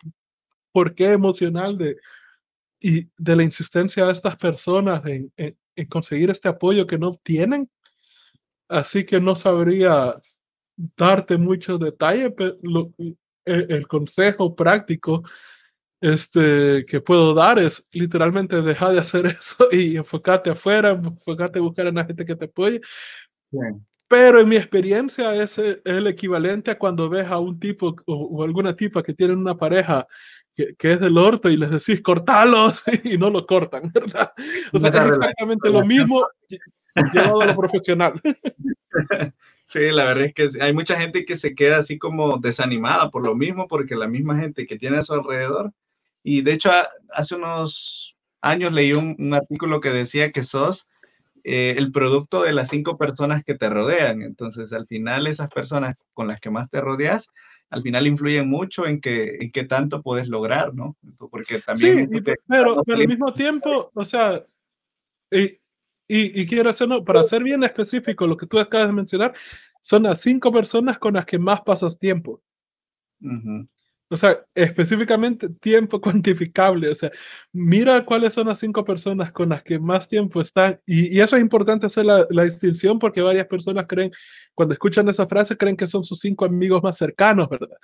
porqué 0.72 1.12
emocional 1.12 1.78
de, 1.78 1.96
y 2.80 3.08
de 3.18 3.36
la 3.36 3.42
insistencia 3.42 4.06
de 4.06 4.12
estas 4.12 4.36
personas 4.36 5.04
en, 5.06 5.32
en 5.36 5.86
conseguir 5.88 6.30
este 6.30 6.48
apoyo 6.48 6.86
que 6.86 6.98
no 6.98 7.12
tienen 7.22 7.68
así 8.70 9.04
que 9.04 9.20
no 9.20 9.34
sabría 9.34 10.14
darte 10.96 11.36
muchos 11.36 11.78
detalles, 11.78 12.32
pero 12.36 12.56
e, 12.98 13.14
el, 13.44 13.86
consejo 13.88 14.54
práctico 14.54 15.22
este, 16.00 16.84
que 16.86 17.00
puedo 17.00 17.34
dar 17.34 17.58
es 17.58 17.86
literalmente 17.92 18.62
dejar 18.62 18.92
de 18.92 19.00
hacer 19.00 19.26
eso 19.40 19.68
y 19.70 19.96
enfocarte 19.96 20.50
afuera, 20.50 20.90
enfocarte 20.90 21.58
a 21.58 21.62
buscar 21.62 21.86
a 21.88 21.92
la 21.92 22.04
gente 22.04 22.24
que 22.24 22.36
te 22.36 22.46
apoye. 22.46 22.80
Pero 24.08 24.40
en 24.40 24.48
mi 24.48 24.56
experiencia 24.56 25.34
es, 25.34 25.58
el 25.58 26.06
equivalente 26.06 26.70
a 26.70 26.78
cuando 26.78 27.08
ves 27.08 27.26
a 27.26 27.38
un 27.38 27.60
tipo 27.60 27.94
o, 28.06 28.42
alguna 28.42 28.74
tipa 28.74 29.02
que 29.02 29.14
tienen 29.14 29.38
una 29.38 29.56
pareja 29.56 30.06
que, 30.54 30.74
que, 30.74 30.92
es 30.92 31.00
del 31.00 31.16
orto 31.16 31.48
y 31.48 31.56
les 31.56 31.70
decís 31.70 32.02
cortalos 32.02 32.82
y 33.04 33.18
no 33.18 33.30
lo 33.30 33.46
cortan, 33.46 33.90
¿verdad? 33.94 34.32
O 34.72 34.78
sea, 34.78 34.88
es 34.90 35.16
exactamente 35.16 35.70
lo 35.70 35.84
mismo 35.84 36.26
llevado 37.12 37.40
a 37.40 37.46
lo 37.46 37.56
profesional. 37.56 38.20
Sí, 39.70 39.92
la 39.92 40.04
verdad 40.04 40.24
es 40.24 40.34
que 40.34 40.48
hay 40.60 40.74
mucha 40.74 40.98
gente 40.98 41.24
que 41.24 41.36
se 41.36 41.54
queda 41.54 41.76
así 41.76 41.96
como 41.96 42.38
desanimada 42.38 43.08
por 43.08 43.22
lo 43.22 43.36
mismo, 43.36 43.68
porque 43.68 43.94
la 43.94 44.08
misma 44.08 44.36
gente 44.36 44.66
que 44.66 44.76
tiene 44.76 44.96
a 44.96 45.02
su 45.02 45.12
alrededor. 45.12 45.72
Y 46.24 46.42
de 46.42 46.54
hecho, 46.54 46.72
hace 47.12 47.36
unos 47.36 48.16
años 48.42 48.72
leí 48.72 48.94
un, 48.94 49.32
artículo 49.32 49.80
que 49.80 49.90
decía 49.90 50.32
que 50.32 50.42
sos 50.42 50.88
eh, 51.44 51.76
el 51.78 51.92
producto 51.92 52.42
de 52.42 52.52
las 52.52 52.68
cinco 52.68 52.98
personas 52.98 53.44
que 53.44 53.54
te 53.54 53.70
rodean. 53.70 54.22
Entonces, 54.22 54.72
al 54.72 54.88
final, 54.88 55.28
esas 55.28 55.48
personas 55.48 56.04
con 56.14 56.26
las 56.26 56.40
que 56.40 56.50
más 56.50 56.68
te 56.68 56.80
rodeas, 56.80 57.28
al 57.70 57.84
final 57.84 58.08
influyen 58.08 58.48
mucho 58.48 58.88
en 58.88 59.00
qué 59.00 59.36
en 59.40 59.52
qué 59.52 59.62
tanto 59.66 60.02
puedes 60.02 60.26
lograr, 60.26 60.74
¿no? 60.74 60.96
Porque 61.30 61.60
también... 61.60 62.10
Sí, 62.12 62.20
pero, 62.22 62.82
pero 62.84 62.98
al 62.98 63.06
mismo 63.06 63.32
tiempo, 63.32 63.92
o 63.94 64.04
sea, 64.04 64.44
y, 65.30 65.59
quiero 66.46 66.70
hacerlo, 66.70 67.04
para 67.04 67.24
ser 67.24 67.42
bien 67.42 67.62
específico, 67.62 68.26
lo 68.26 68.36
que 68.36 68.46
tú 68.46 68.58
acabas 68.58 68.88
de 68.88 68.94
mencionar, 68.94 69.34
son 69.82 70.02
las 70.04 70.20
cinco 70.20 70.52
personas 70.52 70.98
con 70.98 71.14
las 71.14 71.24
que 71.24 71.38
más 71.38 71.60
pasas 71.62 71.98
tiempo. 71.98 72.42
O 74.12 74.16
sea, 74.16 74.44
específicamente 74.56 75.48
tiempo 75.48 76.00
cuantificable. 76.00 76.88
O 76.90 76.94
sea, 76.94 77.10
mira 77.52 78.04
cuáles 78.04 78.34
son 78.34 78.48
las 78.48 78.58
cinco 78.58 78.84
personas 78.84 79.30
con 79.32 79.50
las 79.50 79.62
que 79.62 79.78
más 79.78 80.08
tiempo 80.08 80.40
están. 80.40 80.80
Y, 80.84 81.20
eso 81.20 81.36
es 81.36 81.42
importante 81.42 81.86
hacer 81.86 82.06
la, 82.06 82.26
la, 82.30 82.44
distinción 82.44 82.98
porque 82.98 83.22
varias 83.22 83.46
personas 83.46 83.86
creen, 83.88 84.10
cuando 84.54 84.72
escuchan 84.74 85.08
esa 85.08 85.26
frase, 85.28 85.56
creen 85.56 85.76
que 85.76 85.86
son 85.86 86.02
sus 86.02 86.18
cinco 86.18 86.44
amigos 86.44 86.82
más 86.82 86.98
cercanos, 86.98 87.48
¿verdad? 87.48 87.76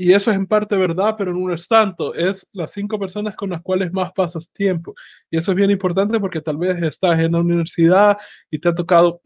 Y 0.00 0.14
eso 0.14 0.30
es 0.30 0.38
en 0.38 0.46
parte 0.46 0.76
verdad, 0.78 1.14
pero 1.18 1.34
no 1.34 1.52
es 1.52 1.68
tanto. 1.68 2.14
Es 2.14 2.48
las 2.54 2.72
cinco 2.72 2.98
personas 2.98 3.36
con 3.36 3.50
las 3.50 3.60
cuales 3.60 3.92
más 3.92 4.12
pasas 4.12 4.50
tiempo. 4.50 4.94
Y 5.30 5.36
eso 5.36 5.52
es 5.52 5.56
bien 5.58 5.70
importante 5.70 6.18
porque 6.18 6.40
tal 6.40 6.56
vez 6.56 6.82
estás 6.82 7.18
en 7.20 7.32
la 7.32 7.40
universidad 7.40 8.16
y 8.50 8.58
te 8.58 8.70
ha 8.70 8.74
tocado, 8.74 9.20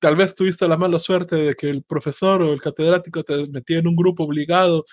tal 0.00 0.16
vez 0.16 0.34
tuviste 0.34 0.66
la 0.66 0.78
mala 0.78 1.00
suerte 1.00 1.36
de 1.36 1.54
que 1.54 1.68
el 1.68 1.82
profesor 1.82 2.40
o 2.40 2.54
el 2.54 2.62
catedrático 2.62 3.24
te 3.24 3.46
metía 3.48 3.78
en 3.78 3.88
un 3.88 3.94
grupo 3.94 4.24
obligado 4.24 4.86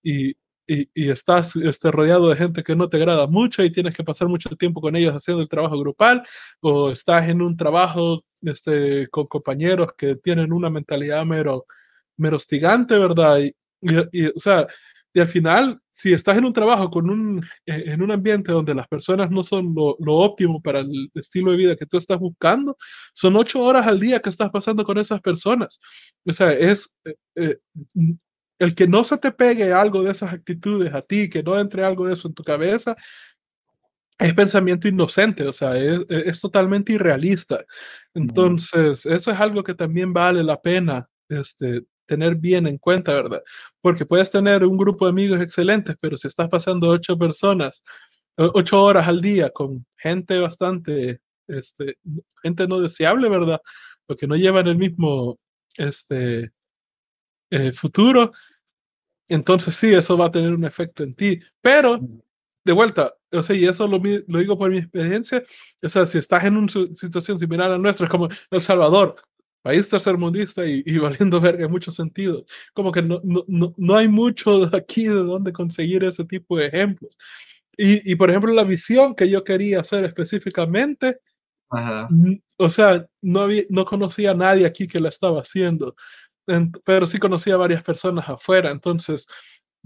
y, 0.00 0.36
y, 0.68 1.10
estás 1.10 1.56
este, 1.56 1.90
rodeado 1.90 2.28
de 2.28 2.36
gente 2.36 2.62
que 2.62 2.76
no 2.76 2.88
te 2.88 2.98
agrada 2.98 3.26
mucho 3.26 3.64
y 3.64 3.72
tienes 3.72 3.96
que 3.96 4.04
pasar 4.04 4.28
mucho 4.28 4.50
tiempo 4.50 4.80
con 4.80 4.94
ellos 4.94 5.12
haciendo 5.12 5.42
el 5.42 5.48
trabajo 5.48 5.76
grupal, 5.76 6.22
o 6.60 6.92
estás 6.92 7.28
en 7.28 7.42
un 7.42 7.56
trabajo 7.56 8.24
este, 8.42 9.08
con 9.08 9.26
compañeros 9.26 9.88
que 9.98 10.14
tienen 10.14 10.52
una 10.52 10.70
mentalidad 10.70 11.24
mero, 11.26 11.66
mero 12.16 12.36
hostigante, 12.36 12.96
¿verdad? 12.96 13.40
Y, 13.40 13.56
y, 13.80 14.26
o 14.26 14.38
sea, 14.38 14.66
y 15.12 15.20
al 15.20 15.28
final, 15.28 15.80
si 15.90 16.12
estás 16.12 16.36
en 16.36 16.44
un 16.44 16.52
trabajo 16.52 16.90
con 16.90 17.08
un, 17.10 17.42
eh, 17.66 17.84
en 17.86 18.02
un 18.02 18.10
ambiente 18.10 18.52
donde 18.52 18.74
las 18.74 18.86
personas 18.86 19.30
no 19.30 19.42
son 19.42 19.74
lo, 19.74 19.96
lo, 20.00 20.14
óptimo 20.14 20.62
para 20.62 20.80
el 20.80 21.10
estilo 21.14 21.50
de 21.50 21.56
vida 21.56 21.76
que 21.76 21.86
tú 21.86 21.96
estás 21.98 22.18
buscando, 22.18 22.76
son 23.14 23.36
ocho 23.36 23.60
horas 23.62 23.86
al 23.86 23.98
día 23.98 24.20
que 24.20 24.28
estás 24.28 24.50
pasando 24.50 24.84
con 24.84 24.98
esas 24.98 25.20
personas. 25.20 25.80
O 26.24 26.32
sea, 26.32 26.52
es 26.52 26.96
eh, 27.04 27.16
eh, 27.36 27.58
el 28.58 28.74
que 28.74 28.86
no 28.86 29.02
se 29.02 29.18
te 29.18 29.32
pegue 29.32 29.72
algo 29.72 30.02
de 30.02 30.12
esas 30.12 30.32
actitudes 30.32 30.92
a 30.94 31.02
ti, 31.02 31.28
que 31.28 31.42
no 31.42 31.58
entre 31.58 31.84
algo 31.84 32.06
de 32.06 32.14
eso 32.14 32.28
en 32.28 32.34
tu 32.34 32.44
cabeza, 32.44 32.96
es 34.18 34.34
pensamiento 34.34 34.88
inocente, 34.88 35.46
o 35.46 35.52
sea, 35.52 35.76
es, 35.76 36.04
es 36.08 36.40
totalmente 36.40 36.92
irrealista. 36.92 37.64
Entonces, 38.14 39.06
eso 39.06 39.30
es 39.30 39.40
algo 39.40 39.62
que 39.62 39.74
también 39.74 40.12
vale 40.12 40.42
la 40.42 40.60
pena 40.60 41.08
este, 41.28 41.84
tener 42.08 42.36
bien 42.36 42.66
en 42.66 42.78
cuenta, 42.78 43.14
¿verdad? 43.14 43.42
Porque 43.80 44.06
puedes 44.06 44.30
tener 44.30 44.64
un 44.64 44.76
grupo 44.76 45.04
de 45.04 45.10
amigos 45.10 45.40
excelentes, 45.40 45.96
pero 46.00 46.16
si 46.16 46.26
estás 46.26 46.48
pasando 46.48 46.88
ocho 46.88 47.16
personas, 47.16 47.84
ocho 48.36 48.82
horas 48.82 49.06
al 49.06 49.20
día 49.20 49.50
con 49.50 49.86
gente 49.96 50.40
bastante, 50.40 51.20
este, 51.46 51.98
gente 52.42 52.66
no 52.66 52.80
deseable, 52.80 53.28
¿verdad? 53.28 53.60
Porque 54.06 54.26
no 54.26 54.36
llevan 54.36 54.66
el 54.66 54.76
mismo, 54.76 55.38
este, 55.76 56.50
eh, 57.50 57.72
futuro, 57.72 58.32
entonces 59.28 59.76
sí, 59.76 59.92
eso 59.94 60.16
va 60.16 60.26
a 60.26 60.30
tener 60.30 60.52
un 60.52 60.64
efecto 60.64 61.02
en 61.02 61.14
ti. 61.14 61.40
Pero, 61.60 62.00
de 62.64 62.72
vuelta, 62.72 63.14
o 63.32 63.42
sea, 63.42 63.54
y 63.56 63.66
eso 63.66 63.86
lo, 63.86 64.00
lo 64.26 64.38
digo 64.38 64.58
por 64.58 64.70
mi 64.70 64.78
experiencia, 64.78 65.42
o 65.82 65.88
sea, 65.88 66.06
si 66.06 66.18
estás 66.18 66.44
en 66.44 66.56
una 66.56 66.68
situación 66.94 67.38
similar 67.38 67.70
a 67.70 67.78
nuestra, 67.78 68.06
es 68.06 68.10
como 68.10 68.28
El 68.50 68.62
Salvador, 68.62 69.16
país 69.62 69.88
tercermundista 69.88 70.66
y, 70.66 70.82
y 70.86 70.98
valiendo 70.98 71.40
verga 71.40 71.64
en 71.64 71.70
muchos 71.70 71.94
sentidos. 71.94 72.44
Como 72.72 72.92
que 72.92 73.02
no, 73.02 73.20
no, 73.24 73.74
no 73.76 73.96
hay 73.96 74.08
mucho 74.08 74.68
aquí 74.74 75.04
de 75.04 75.14
dónde 75.14 75.52
conseguir 75.52 76.04
ese 76.04 76.24
tipo 76.24 76.56
de 76.56 76.66
ejemplos. 76.66 77.16
Y, 77.76 78.10
y 78.10 78.16
por 78.16 78.28
ejemplo, 78.30 78.52
la 78.52 78.64
visión 78.64 79.14
que 79.14 79.28
yo 79.28 79.44
quería 79.44 79.80
hacer 79.80 80.04
específicamente, 80.04 81.20
Ajá. 81.70 82.08
o 82.56 82.70
sea, 82.70 83.06
no, 83.22 83.42
había, 83.42 83.62
no 83.68 83.84
conocía 83.84 84.32
a 84.32 84.34
nadie 84.34 84.66
aquí 84.66 84.88
que 84.88 84.98
la 84.98 85.10
estaba 85.10 85.42
haciendo, 85.42 85.94
en, 86.48 86.72
pero 86.84 87.06
sí 87.06 87.18
conocía 87.18 87.54
a 87.54 87.58
varias 87.58 87.84
personas 87.84 88.28
afuera. 88.28 88.72
Entonces, 88.72 89.28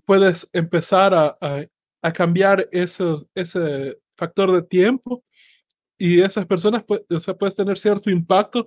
puedes 0.07 0.49
empezar 0.55 1.13
a, 1.13 1.37
a, 1.41 1.67
a 2.03 2.13
cambiar 2.13 2.67
ese, 2.73 3.05
ese 3.35 3.99
factor 4.17 4.53
de 4.53 4.63
tiempo 4.63 5.23
y 5.99 6.21
esas 6.21 6.47
personas, 6.47 6.85
pues, 6.85 7.03
o 7.11 7.21
sea, 7.21 7.35
puedes 7.35 7.55
tener 7.55 7.79
cierto 7.79 8.11
impacto 8.11 8.67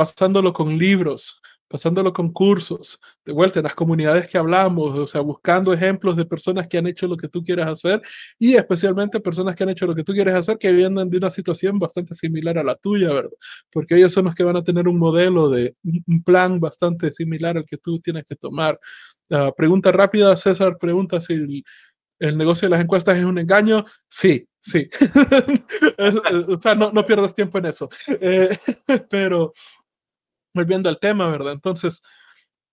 pasándolo 0.00 0.54
con 0.54 0.78
libros, 0.78 1.42
pasándolo 1.68 2.10
con 2.10 2.32
cursos, 2.32 2.98
de 3.22 3.34
vuelta 3.34 3.58
en 3.58 3.64
las 3.64 3.74
comunidades 3.74 4.26
que 4.26 4.38
hablamos, 4.38 4.98
o 4.98 5.06
sea, 5.06 5.20
buscando 5.20 5.74
ejemplos 5.74 6.16
de 6.16 6.24
personas 6.24 6.68
que 6.68 6.78
han 6.78 6.86
hecho 6.86 7.06
lo 7.06 7.18
que 7.18 7.28
tú 7.28 7.44
quieres 7.44 7.66
hacer 7.66 8.00
y 8.38 8.54
especialmente 8.54 9.20
personas 9.20 9.54
que 9.54 9.64
han 9.64 9.68
hecho 9.68 9.86
lo 9.86 9.94
que 9.94 10.02
tú 10.02 10.14
quieres 10.14 10.34
hacer 10.34 10.56
que 10.56 10.72
vienen 10.72 11.10
de 11.10 11.18
una 11.18 11.28
situación 11.28 11.78
bastante 11.78 12.14
similar 12.14 12.56
a 12.56 12.64
la 12.64 12.76
tuya, 12.76 13.10
¿verdad? 13.10 13.36
Porque 13.70 13.96
ellos 13.96 14.10
son 14.10 14.24
los 14.24 14.34
que 14.34 14.42
van 14.42 14.56
a 14.56 14.64
tener 14.64 14.88
un 14.88 14.98
modelo 14.98 15.50
de 15.50 15.76
un 15.84 16.22
plan 16.22 16.58
bastante 16.60 17.12
similar 17.12 17.58
al 17.58 17.66
que 17.66 17.76
tú 17.76 18.00
tienes 18.00 18.24
que 18.24 18.36
tomar. 18.36 18.80
Uh, 19.28 19.52
pregunta 19.54 19.92
rápida, 19.92 20.34
César, 20.34 20.78
pregunta 20.80 21.20
si 21.20 21.34
el, 21.34 21.62
el 22.20 22.36
negocio 22.36 22.66
de 22.66 22.70
las 22.70 22.80
encuestas 22.80 23.18
es 23.18 23.24
un 23.24 23.38
engaño. 23.38 23.84
Sí, 24.08 24.46
sí. 24.60 24.88
o 26.48 26.60
sea, 26.60 26.74
no, 26.74 26.92
no 26.92 27.04
pierdas 27.04 27.34
tiempo 27.34 27.58
en 27.58 27.66
eso. 27.66 27.88
Eh, 28.20 28.56
pero 29.10 29.52
volviendo 30.54 30.88
al 30.88 30.98
tema, 30.98 31.28
¿verdad? 31.28 31.52
Entonces, 31.52 32.02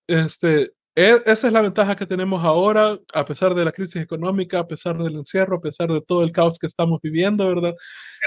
este, 0.08 0.74
e, 0.96 1.22
esa 1.26 1.48
es 1.48 1.54
la 1.54 1.62
ventaja 1.62 1.96
que 1.96 2.06
tenemos 2.06 2.44
ahora, 2.44 2.98
a 3.14 3.26
pesar 3.26 3.54
de 3.54 3.64
la 3.64 3.72
crisis 3.72 4.02
económica, 4.02 4.60
a 4.60 4.68
pesar 4.68 4.98
del 4.98 5.16
encierro, 5.16 5.58
a 5.58 5.62
pesar 5.62 5.90
de 5.90 6.02
todo 6.02 6.24
el 6.24 6.32
caos 6.32 6.58
que 6.58 6.68
estamos 6.68 7.00
viviendo, 7.02 7.48
¿verdad? 7.48 7.76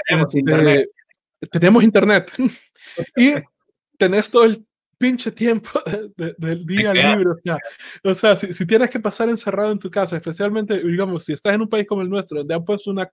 Tenemos 0.07 0.27
este, 0.27 0.39
internet. 0.39 0.89
Tenemos 1.51 1.83
internet. 1.83 2.31
y 3.17 3.33
tenés 3.97 4.29
todo 4.29 4.45
el 4.45 4.65
pinche 5.01 5.31
tiempo 5.31 5.69
del 6.37 6.65
día 6.65 6.93
libre. 6.93 7.31
O 7.31 7.35
sea, 7.43 7.57
o 8.03 8.13
sea 8.13 8.37
si, 8.37 8.53
si, 8.53 8.65
tienes 8.65 8.89
que 8.89 8.99
pasar 8.99 9.27
encerrado 9.27 9.71
en 9.71 9.79
tu 9.79 9.89
casa, 9.89 10.15
especialmente, 10.15 10.81
digamos, 10.81 11.25
si 11.25 11.33
estás 11.33 11.55
en 11.55 11.61
un 11.61 11.69
país 11.69 11.87
como 11.87 12.03
el 12.03 12.09
nuestro, 12.09 12.37
donde 12.37 12.53
han 12.53 12.63
puesto 12.63 12.91
una, 12.91 13.11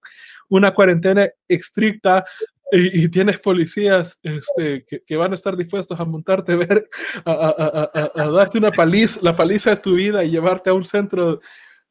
una 0.48 0.72
cuarentena 0.72 1.26
estricta, 1.48 2.24
y, 2.70 3.08
tienes 3.08 3.38
policías 3.38 4.18
este, 4.22 4.84
que, 4.84 5.16
van 5.16 5.32
a 5.32 5.34
estar 5.34 5.56
dispuestos 5.56 5.98
a 5.98 6.04
montarte, 6.04 6.54
ver, 6.56 6.88
a, 7.24 8.10
a, 8.14 8.28
darte 8.30 8.58
una 8.58 8.70
paliza, 8.70 9.20
la 9.22 9.34
paliza 9.34 9.70
de 9.70 9.76
tu 9.76 9.94
vida 9.94 10.24
y 10.24 10.30
llevarte 10.30 10.70
a 10.70 10.74
un 10.74 10.84
centro 10.84 11.40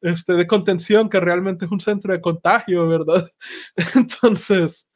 este, 0.00 0.34
de 0.34 0.46
contención 0.46 1.08
que 1.08 1.20
realmente 1.20 1.64
es 1.64 1.70
un 1.70 1.80
centro 1.80 2.12
de 2.12 2.20
contagio, 2.20 2.86
¿verdad? 2.86 3.28
Entonces, 3.96 4.88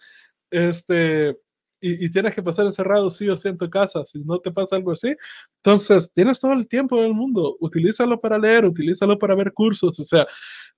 este, 0.51 1.37
y, 1.83 2.09
tienes 2.11 2.35
que 2.35 2.43
pasar 2.43 2.67
encerrado 2.67 3.11
sí 3.11 3.29
o 3.29 3.37
sí 3.37 3.49
en 3.49 3.59
tu 3.59 3.69
casa, 3.69 4.07
si 4.07 4.21
no 4.21 4.39
te 4.39 4.53
pasa 4.53 4.77
algo 4.77 4.93
así, 4.93 5.17
entonces 5.57 6.13
tienes 6.15 6.39
todo 6.39 6.53
el 6.53 6.69
tiempo 6.69 7.01
del 7.01 7.13
mundo, 7.13 7.57
utilízalo 7.59 8.21
para 8.21 8.39
leer, 8.39 8.65
utilízalo 8.65 9.19
para 9.19 9.35
ver 9.35 9.53
cursos, 9.53 9.99
o 9.99 10.05
sea, 10.05 10.27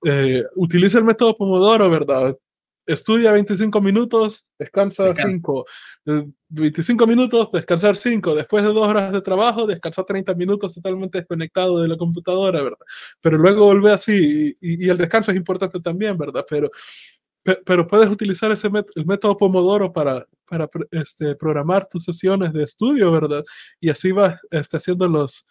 eh, 0.03 0.43
utiliza 0.55 0.97
el 0.97 1.03
método 1.03 1.37
Pomodoro, 1.37 1.89
¿verdad? 1.91 2.35
Estudia 2.85 3.31
25 3.31 3.81
minutos, 3.81 4.45
descansa 4.59 5.13
5, 5.15 5.65
25 6.49 7.03
eh, 7.03 7.07
minutos, 7.07 7.51
descansar 7.51 7.97
5, 7.97 8.35
después 8.35 8.63
de 8.63 8.73
dos 8.73 8.87
horas 8.87 9.11
de 9.11 9.21
trabajo, 9.21 9.65
descansar 9.65 10.05
30 10.05 10.35
minutos 10.35 10.75
totalmente 10.75 11.17
desconectado 11.17 11.81
de 11.81 11.87
la 11.87 11.97
computadora, 11.97 12.61
¿verdad? 12.61 12.85
Pero 13.21 13.37
luego 13.37 13.65
vuelve 13.65 13.91
así, 13.91 14.55
y, 14.61 14.85
y 14.85 14.89
el 14.89 14.97
descanso 14.97 15.31
es 15.31 15.37
importante 15.37 15.79
también, 15.79 16.17
¿verdad? 16.17 16.45
Pero 16.49 16.69
pero 17.65 17.87
puedes 17.87 18.09
utilizar 18.09 18.51
ese 18.51 18.69
el 18.95 19.05
método 19.05 19.37
Pomodoro 19.37 19.93
para, 19.93 20.27
para 20.49 20.67
este, 20.91 21.35
programar 21.35 21.87
tus 21.87 22.03
sesiones 22.03 22.51
de 22.53 22.63
estudio, 22.63 23.11
¿verdad? 23.11 23.43
Y 23.79 23.91
así 23.91 24.11
vas 24.11 24.41
este, 24.49 24.77
haciendo 24.77 25.07
los, 25.07 25.45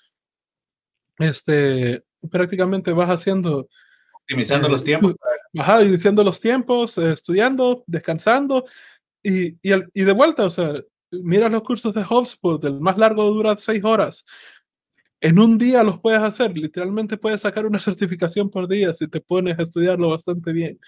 este, 1.18 2.04
prácticamente 2.30 2.92
vas 2.92 3.10
haciendo... 3.10 3.68
Optimizando 4.12 4.68
los 4.68 4.82
eh, 4.82 4.84
tiempos. 4.86 5.14
Ajá, 5.58 5.82
y 5.82 5.90
diciendo 5.90 6.24
los 6.24 6.40
tiempos, 6.40 6.98
eh, 6.98 7.12
estudiando, 7.12 7.84
descansando 7.86 8.64
y, 9.22 9.48
y, 9.62 9.74
y, 9.94 10.02
de 10.02 10.12
vuelta, 10.12 10.44
o 10.44 10.50
sea, 10.50 10.74
mira 11.10 11.48
los 11.48 11.62
cursos 11.62 11.94
de 11.94 12.04
HubSpot, 12.08 12.64
el 12.64 12.80
más 12.80 12.98
largo 12.98 13.24
dura 13.24 13.56
seis 13.56 13.82
horas. 13.84 14.24
En 15.20 15.38
un 15.38 15.56
día 15.56 15.82
los 15.82 16.00
puedes 16.00 16.20
hacer, 16.20 16.56
literalmente 16.56 17.16
puedes 17.16 17.40
sacar 17.40 17.66
una 17.66 17.80
certificación 17.80 18.50
por 18.50 18.68
día 18.68 18.92
si 18.92 19.08
te 19.08 19.20
pones 19.20 19.58
a 19.58 19.62
estudiarlo 19.62 20.10
bastante 20.10 20.52
bien. 20.52 20.78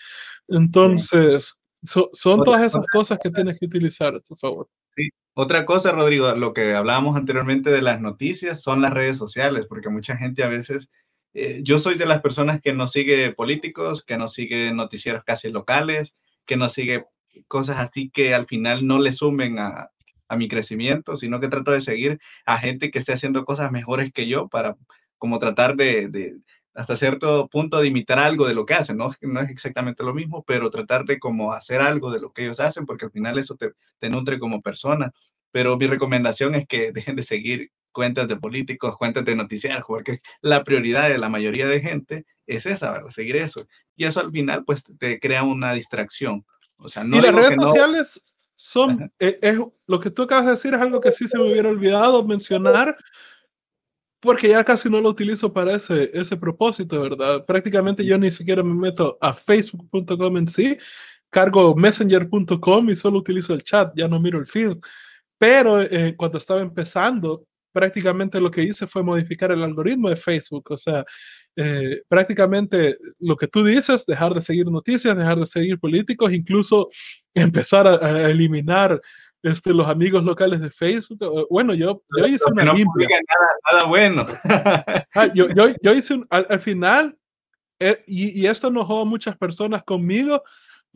Entonces, 0.49 1.59
son 1.83 2.43
todas 2.43 2.63
esas 2.63 2.85
cosas 2.93 3.19
que 3.23 3.31
tienes 3.31 3.59
que 3.59 3.67
utilizar 3.67 4.15
a 4.15 4.21
tu 4.21 4.37
favor. 4.37 4.69
Sí. 4.97 5.09
Otra 5.35 5.67
cosa, 5.67 5.93
Rodrigo, 5.93 6.35
lo 6.35 6.53
que 6.53 6.75
hablábamos 6.75 7.17
anteriormente 7.17 7.71
de 7.71 7.83
las 7.83 8.01
noticias 8.01 8.63
son 8.63 8.81
las 8.83 8.93
redes 8.93 9.19
sociales, 9.19 9.67
porque 9.69 9.91
mucha 9.91 10.17
gente 10.17 10.43
a 10.43 10.49
veces, 10.49 10.91
eh, 11.39 11.61
yo 11.63 11.79
soy 11.79 11.99
de 11.99 12.07
las 12.07 12.23
personas 12.23 12.63
que 12.63 12.73
no 12.73 12.89
sigue 12.89 13.33
políticos, 13.33 14.03
que 14.03 14.17
no 14.17 14.27
sigue 14.27 14.73
noticieros 14.73 15.23
casi 15.23 15.51
locales, 15.51 16.15
que 16.47 16.57
no 16.57 16.71
sigue 16.71 17.05
cosas 17.47 17.79
así 17.79 18.09
que 18.09 18.35
al 18.35 18.47
final 18.47 18.87
no 18.87 18.99
le 18.99 19.13
sumen 19.13 19.59
a, 19.59 19.91
a 20.29 20.37
mi 20.37 20.49
crecimiento, 20.49 21.17
sino 21.19 21.39
que 21.39 21.49
trato 21.49 21.73
de 21.73 21.83
seguir 21.83 22.21
a 22.47 22.57
gente 22.57 22.91
que 22.91 22.99
esté 22.99 23.13
haciendo 23.13 23.45
cosas 23.45 23.71
mejores 23.71 24.13
que 24.13 24.27
yo 24.27 24.49
para 24.49 24.79
como 25.19 25.39
tratar 25.39 25.77
de, 25.77 26.09
de 26.09 26.37
hasta 26.73 26.97
cierto 26.97 27.49
punto 27.49 27.81
de 27.81 27.89
imitar 27.89 28.19
algo 28.19 28.49
de 28.49 28.55
lo 28.55 28.65
que 28.65 28.75
hacen, 28.75 28.97
¿no? 28.97 29.11
No 29.21 29.41
es 29.41 29.51
exactamente 29.51 30.05
lo 30.05 30.15
mismo, 30.15 30.43
pero 30.47 30.71
tratar 30.71 31.05
de 31.05 31.19
como 31.19 31.53
hacer 31.53 31.83
algo 31.83 32.11
de 32.11 32.21
lo 32.21 32.33
que 32.33 32.45
ellos 32.45 32.61
hacen, 32.61 32.87
porque 32.87 33.07
al 33.07 33.11
final 33.11 33.39
eso 33.39 33.57
te, 33.57 33.73
te 33.99 34.09
nutre 34.09 34.39
como 34.39 34.63
persona. 34.63 35.13
Pero 35.53 35.77
mi 35.77 35.87
recomendación 35.87 36.55
es 36.55 36.67
que 36.67 36.93
dejen 36.93 37.17
de 37.17 37.23
seguir 37.23 37.71
cuentas 37.97 38.29
de 38.29 38.37
políticos, 38.37 38.99
cuentas 38.99 39.25
de 39.25 39.35
noticiarios, 39.35 39.87
porque 39.89 40.21
la 40.43 40.63
prioridad 40.65 41.09
de 41.09 41.17
la 41.17 41.31
mayoría 41.31 41.67
de 41.67 41.81
gente 41.81 42.27
es 42.47 42.67
esa, 42.67 42.93
¿verdad? 42.93 43.09
Seguir 43.09 43.37
eso. 43.37 43.67
Y 43.97 44.05
eso 44.05 44.21
al 44.21 44.31
final, 44.31 44.65
pues, 44.67 44.85
te 44.99 45.19
crea 45.19 45.45
una 45.45 45.73
distracción. 45.73 46.45
O 46.77 46.91
sea, 46.91 47.05
no 47.05 47.17
y 47.17 47.23
las 47.23 47.35
redes 47.35 47.57
sociales 47.59 48.23
son, 48.55 49.11
eh, 49.19 49.39
es, 49.41 49.59
lo 49.87 49.99
que 49.99 50.11
tú 50.11 50.23
acabas 50.25 50.45
de 50.45 50.51
decir 50.51 50.75
es 50.75 50.81
algo 50.81 51.01
que 51.01 51.11
sí 51.11 51.27
se 51.27 51.39
me 51.39 51.51
hubiera 51.51 51.71
olvidado 51.71 52.23
mencionar, 52.23 52.99
porque 54.21 54.51
ya 54.51 54.63
casi 54.63 54.91
no 54.91 55.01
lo 55.01 55.09
utilizo 55.09 55.51
para 55.51 55.75
ese, 55.75 56.11
ese 56.13 56.37
propósito, 56.37 57.01
¿verdad? 57.01 57.47
Prácticamente 57.47 58.05
yo 58.05 58.19
ni 58.19 58.31
siquiera 58.31 58.63
me 58.63 58.75
meto 58.75 59.17
a 59.23 59.33
facebook.com 59.33 60.37
en 60.37 60.49
sí, 60.49 60.77
cargo 61.31 61.75
messenger.com 61.75 62.91
y 62.91 62.97
solo 62.97 63.21
utilizo 63.21 63.55
el 63.55 63.65
chat, 63.65 63.91
ya 63.97 64.07
no 64.07 64.21
miro 64.21 64.39
el 64.39 64.47
feed. 64.47 64.77
Pero 65.39 65.81
eh, 65.81 66.15
cuando 66.17 66.39
estaba 66.39 66.61
empezando, 66.61 67.47
prácticamente 67.77 68.41
lo 68.41 68.51
que 68.51 68.63
hice 68.63 68.87
fue 68.87 69.03
modificar 69.03 69.53
el 69.53 69.63
algoritmo 69.63 70.09
de 70.09 70.17
Facebook. 70.17 70.65
O 70.71 70.79
sea, 70.79 71.05
eh, 71.57 72.01
prácticamente 72.09 72.97
lo 73.19 73.37
que 73.37 73.49
tú 73.49 73.63
dices, 73.63 74.07
dejar 74.07 74.33
de 74.33 74.41
seguir 74.41 74.65
noticias, 74.65 75.15
dejar 75.15 75.39
de 75.39 75.45
seguir 75.45 75.79
políticos, 75.79 76.33
incluso 76.33 76.89
empezar 77.35 77.87
a 77.87 78.31
eliminar 78.31 78.99
este, 79.43 79.75
los 79.75 79.87
amigos 79.89 80.25
locales 80.25 80.59
de 80.63 80.71
Facebook. 80.71 81.19
Bueno, 81.51 81.75
yo, 81.75 82.03
yo 82.19 82.27
hice 82.27 82.51
una 82.51 82.65
no 82.65 82.73
limpia. 82.73 83.09
Nada, 83.11 83.49
nada 83.71 83.89
bueno. 83.89 84.27
Ah, 85.15 85.27
yo, 85.35 85.51
yo, 85.51 85.75
yo, 85.83 85.93
hice 85.95 86.15
un, 86.15 86.27
al, 86.31 86.59
final, 86.61 87.15
eh, 87.79 88.03
y, 88.07 88.41
y, 88.41 88.47
esto 88.47 88.69
enojó 88.69 89.03
a 89.03 89.05
muchas 89.05 89.37
personas 89.37 89.85
conmigo, 89.85 90.43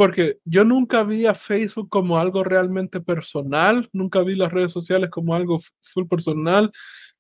porque 0.01 0.39
yo 0.47 0.65
nunca 0.65 1.05
vi 1.05 1.27
a 1.27 1.35
Facebook 1.35 1.91
como 1.91 2.17
algo 2.17 2.43
realmente 2.43 3.03
personal, 3.03 3.87
nunca 3.93 4.23
vi 4.23 4.35
las 4.35 4.51
redes 4.51 4.73
sociales 4.73 5.11
como 5.11 5.35
algo 5.35 5.61
full 5.83 6.07
personal. 6.07 6.73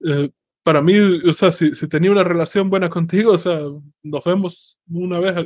Eh, 0.02 0.30
para 0.62 0.80
mí, 0.80 0.94
o 0.98 1.34
sea, 1.34 1.52
si, 1.52 1.72
tenía 1.90 2.10
una 2.10 2.24
relación 2.24 2.70
buena 2.70 2.88
contigo, 2.88 3.32
o 3.32 3.36
sea, 3.36 3.58
nos 4.02 4.24
vemos 4.24 4.78
una 4.88 5.18
vez 5.18 5.36
a, 5.36 5.40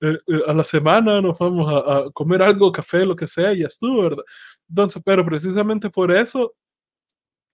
eh, 0.00 0.18
a 0.48 0.52
la 0.54 0.64
semana, 0.64 1.20
nos 1.20 1.38
vamos 1.38 1.72
a, 1.72 2.10
comer 2.14 2.42
algo, 2.42 2.72
café, 2.72 3.06
lo 3.06 3.14
que 3.14 3.28
sea, 3.28 3.52
y 3.52 3.60
ya 3.60 3.68
estuvo, 3.68 4.02
¿verdad? 4.02 4.24
Entonces, 4.68 5.00
pero 5.06 5.24
precisamente 5.24 5.88
por 5.88 6.10
eso, 6.10 6.52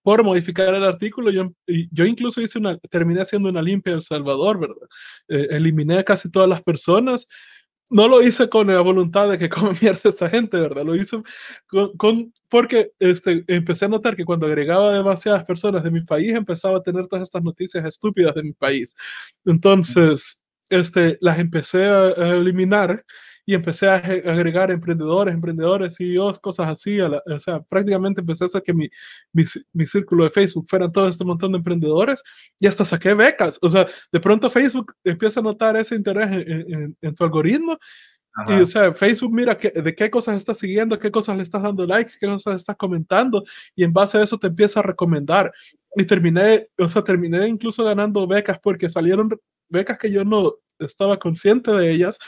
por 0.03 0.25
modificar 0.25 0.75
el 0.75 0.85
artículo, 0.85 1.31
yo, 1.31 1.53
yo 1.67 2.07
incluso 2.07 2.41
hice 2.41 2.59
una, 2.59 2.79
terminé 2.79 3.21
haciendo 3.21 3.51
una 3.51 3.61
limpia 3.61 3.91
en 3.91 3.99
El 3.99 4.03
Salvador, 4.03 4.59
¿verdad? 4.59 4.89
Eh, 5.29 5.49
eliminé 5.51 5.99
a 5.99 6.03
casi 6.03 6.31
todas 6.31 6.49
las 6.49 6.63
personas. 6.63 7.29
No 7.91 8.07
lo 8.07 8.23
hice 8.23 8.49
con 8.49 8.67
la 8.67 8.81
voluntad 8.81 9.31
de 9.31 9.39
que 9.39 9.49
come 9.73 9.77
mierda 9.81 10.01
esta 10.05 10.29
gente, 10.29 10.59
¿verdad? 10.59 10.85
Lo 10.85 10.95
hice 10.95 11.23
con, 11.97 12.33
porque 12.49 12.93
este, 12.99 13.45
empecé 13.49 13.87
a 13.87 13.89
notar 13.89 14.17
que 14.17 14.25
cuando 14.25 14.47
agregaba 14.47 14.93
demasiadas 14.93 15.45
personas 15.45 15.83
de 15.85 15.91
mi 15.91 16.03
país, 16.03 16.35
empezaba 16.35 16.79
a 16.79 16.83
tener 16.83 17.07
todas 17.07 17.25
estas 17.25 17.43
noticias 17.43 17.85
estúpidas 17.85 18.35
de 18.35 18.43
mi 18.43 18.53
país. 18.53 18.95
Entonces, 19.45 20.43
este, 20.71 21.19
las 21.21 21.39
empecé 21.39 21.85
a 21.85 22.11
eliminar 22.35 23.05
y 23.49 23.55
empecé 23.55 23.89
a 23.89 23.95
agregar 23.95 24.71
emprendedores, 24.71 25.35
emprendedores, 25.35 25.97
CEOs, 25.97 26.39
cosas 26.39 26.69
así. 26.69 27.01
o 27.01 27.41
sea, 27.41 27.63
prácticamente 27.63 28.21
empecé 28.21 28.45
a 28.45 28.47
hacer 28.49 28.63
que 28.63 28.75
mi, 28.75 28.91
mi, 29.33 29.43
mi, 29.73 29.87
círculo 29.87 30.25
de 30.25 30.31
Facebook 30.31 30.67
fueran 30.69 30.93
todo 30.93 31.09
este 31.09 31.25
montón 31.25 31.53
de 31.53 31.57
emprendedores 31.57 32.23
y 32.59 32.67
hasta 32.67 32.85
saqué 32.85 33.15
becas. 33.15 33.59
O 33.63 33.71
sea, 33.71 33.87
de 34.13 34.21
pronto 34.21 34.51
Facebook 34.51 34.93
empieza 35.03 35.41
a 35.41 35.45
notar 35.45 35.77
ese 35.77 35.95
interés 35.95 36.31
en, 36.31 36.75
en, 36.75 36.97
en 37.01 37.15
tu 37.15 37.25
algoritmo. 37.25 37.79
Y, 38.49 38.61
o 38.61 38.67
sea, 38.67 38.93
Facebook 38.93 39.33
mira 39.33 39.57
que, 39.57 39.71
de 39.71 39.95
qué 39.95 40.11
cosas 40.11 40.37
estás 40.37 40.59
siguiendo, 40.59 40.99
qué 40.99 41.11
cosas 41.11 41.39
le 41.39 41.43
estás 41.43 41.63
dando 41.63 41.87
likes, 41.87 42.13
qué 42.21 42.27
cosas 42.27 42.57
estás 42.57 42.77
comentando, 42.77 43.45
y 43.75 43.83
en 43.83 43.95
base 43.95 44.19
a 44.19 44.25
eso 44.25 44.37
te 44.37 44.49
empieza 44.49 44.81
a 44.81 44.83
recomendar. 44.83 45.51
Y 45.97 46.05
terminé, 46.05 46.69
o 46.77 46.87
sea, 46.87 47.03
terminé 47.03 47.49
incluso 47.49 47.83
ganando 47.83 48.27
becas 48.27 48.59
porque 48.63 48.91
salieron 48.91 49.31
becas 49.69 49.99
que 49.99 50.11
yo 50.11 50.25
no, 50.25 50.55
estaba 50.79 51.19
consciente 51.19 51.73
de 51.73 51.91
ellas, 51.91 52.19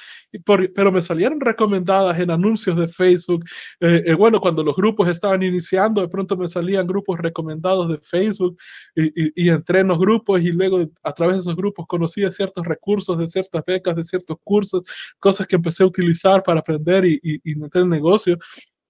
pero 0.44 0.92
me 0.92 1.02
salieron 1.02 1.40
recomendadas 1.40 2.18
en 2.20 2.30
anuncios 2.30 2.76
de 2.76 2.88
Facebook. 2.88 3.44
Eh, 3.80 4.02
eh, 4.06 4.14
bueno, 4.14 4.40
cuando 4.40 4.62
los 4.62 4.76
grupos 4.76 5.08
estaban 5.08 5.42
iniciando, 5.42 6.00
de 6.00 6.08
pronto 6.08 6.36
me 6.36 6.48
salían 6.48 6.86
grupos 6.86 7.18
recomendados 7.18 7.88
de 7.88 7.98
Facebook 7.98 8.56
y, 8.94 9.48
entré 9.48 9.80
en 9.80 9.88
los 9.88 9.98
grupos 9.98 10.40
y 10.40 10.52
luego 10.52 10.88
a 11.02 11.12
través 11.12 11.36
de 11.36 11.40
esos 11.40 11.56
grupos 11.56 11.86
conocía 11.86 12.30
ciertos 12.30 12.66
recursos 12.66 13.18
de 13.18 13.26
ciertas 13.26 13.64
becas, 13.66 13.96
de 13.96 14.04
ciertos 14.04 14.36
cursos, 14.44 14.82
cosas 15.18 15.46
que 15.46 15.56
empecé 15.56 15.82
a 15.82 15.86
utilizar 15.86 16.42
para 16.42 16.60
aprender 16.60 17.04
y, 17.04 17.20
y 17.22 17.54
meter 17.56 17.82
el 17.82 17.88
negocio. 17.88 18.38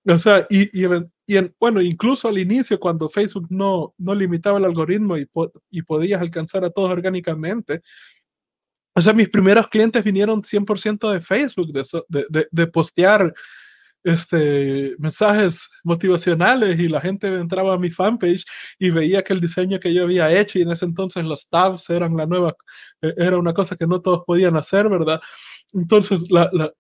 O 0.07 0.19
sea, 0.19 0.47
y, 0.49 0.63
y, 0.73 0.87
y 1.27 1.53
bueno, 1.59 1.81
incluso 1.83 2.29
al 2.29 2.39
inicio, 2.39 2.81
cuando 2.81 3.09
Facebook 3.09 3.47
no, 3.51 3.95
no 3.99 4.15
limitaba 4.15 4.59
el 4.59 4.65
algoritmo 4.65 5.19
y, 5.19 5.29
y 5.71 5.83
podías 5.83 6.21
alcanzar 6.21 6.65
a 6.65 6.71
todos 6.71 6.91
orgánicamente, 6.91 7.83
o 9.01 9.03
sea, 9.03 9.13
mis 9.15 9.31
primeros 9.31 9.67
clientes 9.69 10.05
vinieron 10.05 10.43
100% 10.43 11.11
de 11.11 11.21
Facebook, 11.23 11.73
de, 11.73 12.25
de, 12.29 12.49
de, 12.51 12.67
postear 12.67 13.33
este, 14.05 14.95
mensajes 14.99 15.71
motivacionales 15.85 16.79
y 16.79 16.87
la 16.87 17.01
gente 17.01 17.27
entraba 17.29 17.73
a 17.75 17.79
mi 17.79 17.91
fanpage 17.91 18.45
y 18.79 18.91
veía 18.91 19.23
que 19.23 19.33
el 19.33 19.41
diseño 19.41 19.81
que 19.81 19.95
yo 19.95 20.03
había 20.05 20.31
hecho 20.39 20.59
y 20.59 20.63
en 20.63 20.71
ese 20.71 20.85
entonces 20.85 21.25
los 21.25 21.49
tabs 21.49 21.89
eran 21.89 22.15
la 22.15 22.27
nueva, 22.27 22.55
e, 23.01 23.15
era 23.17 23.39
una 23.39 23.55
cosa 23.55 23.75
que 23.75 23.87
no 23.87 24.03
todos 24.03 24.23
podían 24.27 24.57
hacer, 24.57 24.89
¿verdad? 24.91 25.19
Entonces 25.73 26.31
la, 26.31 26.51
la, 26.53 26.71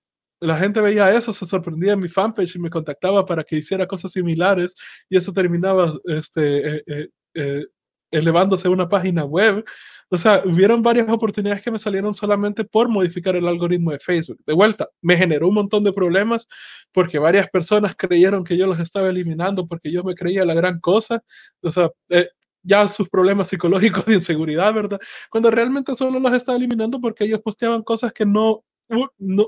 la 0.40 0.56
gente 0.58 0.82
veía 0.82 1.14
eso, 1.14 1.32
se 1.32 1.46
sorprendía 1.46 1.94
en 1.94 2.00
mi 2.00 2.08
fanpage 2.08 2.56
y 2.56 2.58
me 2.58 2.68
contactaba 2.68 3.24
para 3.24 3.44
que 3.44 3.56
hiciera 3.56 3.86
cosas 3.86 4.12
similares 4.12 4.74
y 5.08 5.16
eso 5.16 5.32
terminaba 5.32 5.94
este, 6.04 6.76
eh, 6.76 6.82
eh, 6.86 7.08
eh 7.34 7.64
elevándose 8.10 8.68
a 8.68 8.70
una 8.70 8.88
página 8.88 9.24
web. 9.24 9.64
O 10.12 10.18
sea, 10.18 10.42
hubieron 10.44 10.82
varias 10.82 11.08
oportunidades 11.08 11.62
que 11.62 11.70
me 11.70 11.78
salieron 11.78 12.14
solamente 12.14 12.64
por 12.64 12.88
modificar 12.88 13.36
el 13.36 13.46
algoritmo 13.46 13.92
de 13.92 14.00
Facebook. 14.00 14.40
De 14.44 14.54
vuelta, 14.54 14.88
me 15.00 15.16
generó 15.16 15.46
un 15.48 15.54
montón 15.54 15.84
de 15.84 15.92
problemas 15.92 16.48
porque 16.92 17.20
varias 17.20 17.48
personas 17.48 17.94
creyeron 17.96 18.42
que 18.42 18.56
yo 18.56 18.66
los 18.66 18.80
estaba 18.80 19.08
eliminando 19.08 19.68
porque 19.68 19.92
yo 19.92 20.02
me 20.02 20.14
creía 20.14 20.44
la 20.44 20.54
gran 20.54 20.80
cosa. 20.80 21.22
O 21.62 21.70
sea, 21.70 21.90
eh, 22.08 22.28
ya 22.62 22.88
sus 22.88 23.08
problemas 23.08 23.48
psicológicos 23.48 24.04
de 24.06 24.14
inseguridad, 24.14 24.74
¿verdad? 24.74 24.98
Cuando 25.30 25.50
realmente 25.50 25.94
solo 25.94 26.18
los 26.18 26.32
estaba 26.32 26.58
eliminando 26.58 27.00
porque 27.00 27.24
ellos 27.24 27.40
posteaban 27.40 27.82
cosas 27.82 28.12
que 28.12 28.26
no, 28.26 28.64
no, 28.88 29.06
no, 29.18 29.46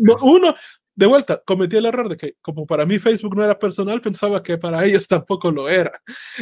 no 0.00 0.16
uno, 0.22 0.54
de 0.94 1.06
vuelta, 1.06 1.42
cometí 1.44 1.76
el 1.76 1.86
error 1.86 2.08
de 2.08 2.16
que 2.16 2.34
como 2.40 2.66
para 2.66 2.84
mí 2.84 2.98
Facebook 2.98 3.36
no 3.36 3.44
era 3.44 3.58
personal, 3.58 4.00
pensaba 4.00 4.42
que 4.42 4.58
para 4.58 4.84
ellos 4.84 5.08
tampoco 5.08 5.50
lo 5.50 5.68
era. 5.68 6.00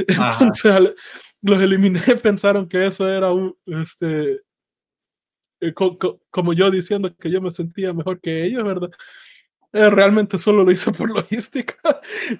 Entonces 0.56 0.94
los 1.42 1.60
eliminé, 1.60 2.00
pensaron 2.22 2.68
que 2.68 2.86
eso 2.86 3.08
era 3.08 3.32
un, 3.32 3.56
este, 3.66 4.40
eh, 5.60 5.74
como 6.30 6.52
yo 6.52 6.70
diciendo 6.70 7.14
que 7.16 7.30
yo 7.30 7.40
me 7.40 7.50
sentía 7.50 7.92
mejor 7.92 8.20
que 8.20 8.44
ellos, 8.44 8.64
¿verdad? 8.64 8.90
Eh, 9.72 9.90
realmente 9.90 10.38
solo 10.38 10.64
lo 10.64 10.72
hice 10.72 10.90
por 10.92 11.10
logística 11.14 11.76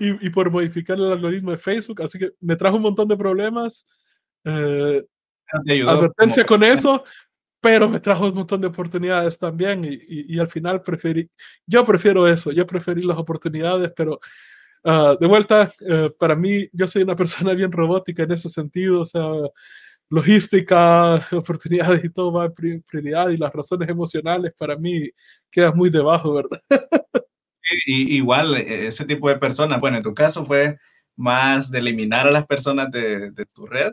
y, 0.01 0.27
y, 0.27 0.31
por 0.31 0.51
modificar 0.51 0.97
el 0.97 1.13
algoritmo 1.13 1.51
de 1.51 1.59
Facebook, 1.59 2.03
así 2.03 2.19
que 2.19 2.33
me 2.41 2.57
trajo 2.57 2.77
un 2.77 2.83
montón 2.83 3.09
de 3.09 3.17
problemas. 3.17 3.87
Eh, 4.45 5.05
advertencia 5.87 6.45
con 6.45 6.63
eso, 6.63 7.05
pero 7.69 7.87
me 7.87 8.01
trajo 8.01 8.27
un 8.27 8.35
montón 8.35 8.63
de 8.63 8.69
oportunidades 8.69 9.39
también 9.39 9.85
y, 9.85 9.99
y, 10.09 10.39
al 10.39 10.49
final 10.49 10.81
preferí, 10.81 11.31
yo 11.67 11.85
prefiero 11.85 12.27
eso, 12.27 12.51
yo 12.51 12.67
preferí 12.67 13.03
las 13.03 13.19
oportunidades, 13.19 13.93
pero 13.95 14.19
uh, 14.85 15.19
de 15.21 15.27
vuelta, 15.27 15.71
uh, 15.83 16.11
para 16.19 16.35
mí, 16.35 16.67
yo 16.73 16.89
soy 16.89 17.03
una 17.03 17.15
persona 17.23 17.53
bien 17.53 17.71
robótica 17.71 18.23
en 18.23 18.33
ese 18.33 18.49
sentido, 18.49 19.03
o 19.03 19.05
sea, 19.05 19.23
logística, 20.09 21.17
oportunidades 21.33 22.03
y 22.05 22.09
todo 22.09 22.33
va 22.33 22.47
en 22.47 22.83
prioridad 22.85 23.29
y 23.29 23.37
las 23.37 23.53
razones 23.53 23.87
emocionales 23.91 24.55
para 24.59 24.75
mí 24.75 25.11
quedan 25.51 25.77
muy 25.77 25.91
debajo, 25.91 26.33
¿verdad? 26.33 26.61
y, 27.85 28.17
igual, 28.17 28.57
e, 28.57 28.87
ese 28.87 29.05
tipo 29.05 29.29
de 29.29 29.37
personas, 29.37 29.79
bueno, 29.79 29.99
en 29.99 30.03
tu 30.03 30.15
caso 30.15 30.47
fue 30.47 30.79
más 31.17 31.71
de 31.71 31.81
eliminar 31.81 32.27
a 32.27 32.31
las 32.31 32.47
personas 32.47 32.91
de, 32.91 33.31
de 33.31 33.45
tu 33.45 33.67
red, 33.67 33.93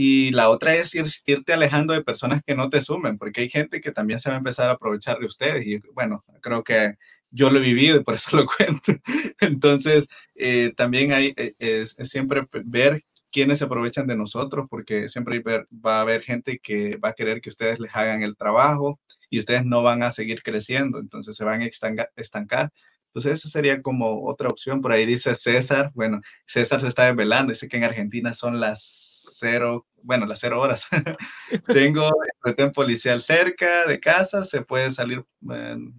y 0.00 0.30
la 0.30 0.48
otra 0.50 0.76
es 0.76 0.94
ir, 0.94 1.06
irte 1.26 1.52
alejando 1.52 1.92
de 1.92 2.04
personas 2.04 2.40
que 2.46 2.54
no 2.54 2.70
te 2.70 2.80
sumen, 2.80 3.18
porque 3.18 3.40
hay 3.40 3.48
gente 3.48 3.80
que 3.80 3.90
también 3.90 4.20
se 4.20 4.28
va 4.28 4.36
a 4.36 4.38
empezar 4.38 4.70
a 4.70 4.74
aprovechar 4.74 5.18
de 5.18 5.26
ustedes. 5.26 5.66
Y 5.66 5.80
bueno, 5.92 6.24
creo 6.40 6.62
que 6.62 6.94
yo 7.32 7.50
lo 7.50 7.58
he 7.58 7.62
vivido 7.62 7.96
y 7.96 8.04
por 8.04 8.14
eso 8.14 8.36
lo 8.36 8.46
cuento. 8.56 8.92
Entonces, 9.40 10.08
eh, 10.36 10.72
también 10.76 11.10
hay, 11.12 11.34
eh, 11.36 11.52
es, 11.58 11.96
siempre 12.04 12.44
ver 12.64 13.02
quiénes 13.32 13.58
se 13.58 13.64
aprovechan 13.64 14.06
de 14.06 14.16
nosotros, 14.16 14.68
porque 14.70 15.08
siempre 15.08 15.42
va 15.42 15.98
a 15.98 16.02
haber 16.02 16.22
gente 16.22 16.60
que 16.60 16.96
va 16.98 17.08
a 17.08 17.14
querer 17.14 17.40
que 17.40 17.48
ustedes 17.48 17.80
les 17.80 17.92
hagan 17.96 18.22
el 18.22 18.36
trabajo 18.36 19.00
y 19.28 19.40
ustedes 19.40 19.64
no 19.64 19.82
van 19.82 20.04
a 20.04 20.12
seguir 20.12 20.44
creciendo, 20.44 21.00
entonces 21.00 21.36
se 21.36 21.42
van 21.42 21.62
a 21.62 21.66
estancar. 22.14 22.70
Entonces, 23.08 23.40
esa 23.40 23.48
sería 23.48 23.82
como 23.82 24.26
otra 24.28 24.48
opción. 24.48 24.80
Por 24.80 24.92
ahí 24.92 25.06
dice 25.06 25.34
César, 25.34 25.90
bueno, 25.94 26.20
César 26.46 26.80
se 26.80 26.88
está 26.88 27.06
desvelando, 27.06 27.52
dice 27.52 27.68
que 27.68 27.76
en 27.76 27.84
Argentina 27.84 28.34
son 28.34 28.60
las 28.60 29.08
cero, 29.38 29.86
bueno, 30.02 30.26
las 30.26 30.40
cero 30.40 30.60
horas. 30.60 30.86
Tengo 31.66 32.10
retén 32.42 32.72
policial 32.72 33.20
cerca 33.20 33.86
de 33.86 34.00
casa, 34.00 34.44
se 34.44 34.62
puede 34.62 34.90
salir, 34.90 35.24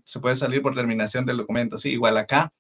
se 0.06 0.20
puede 0.20 0.36
salir 0.36 0.62
por 0.62 0.76
terminación 0.76 1.26
del 1.26 1.38
documento, 1.38 1.78
sí, 1.78 1.90
igual 1.92 2.18
acá. 2.18 2.52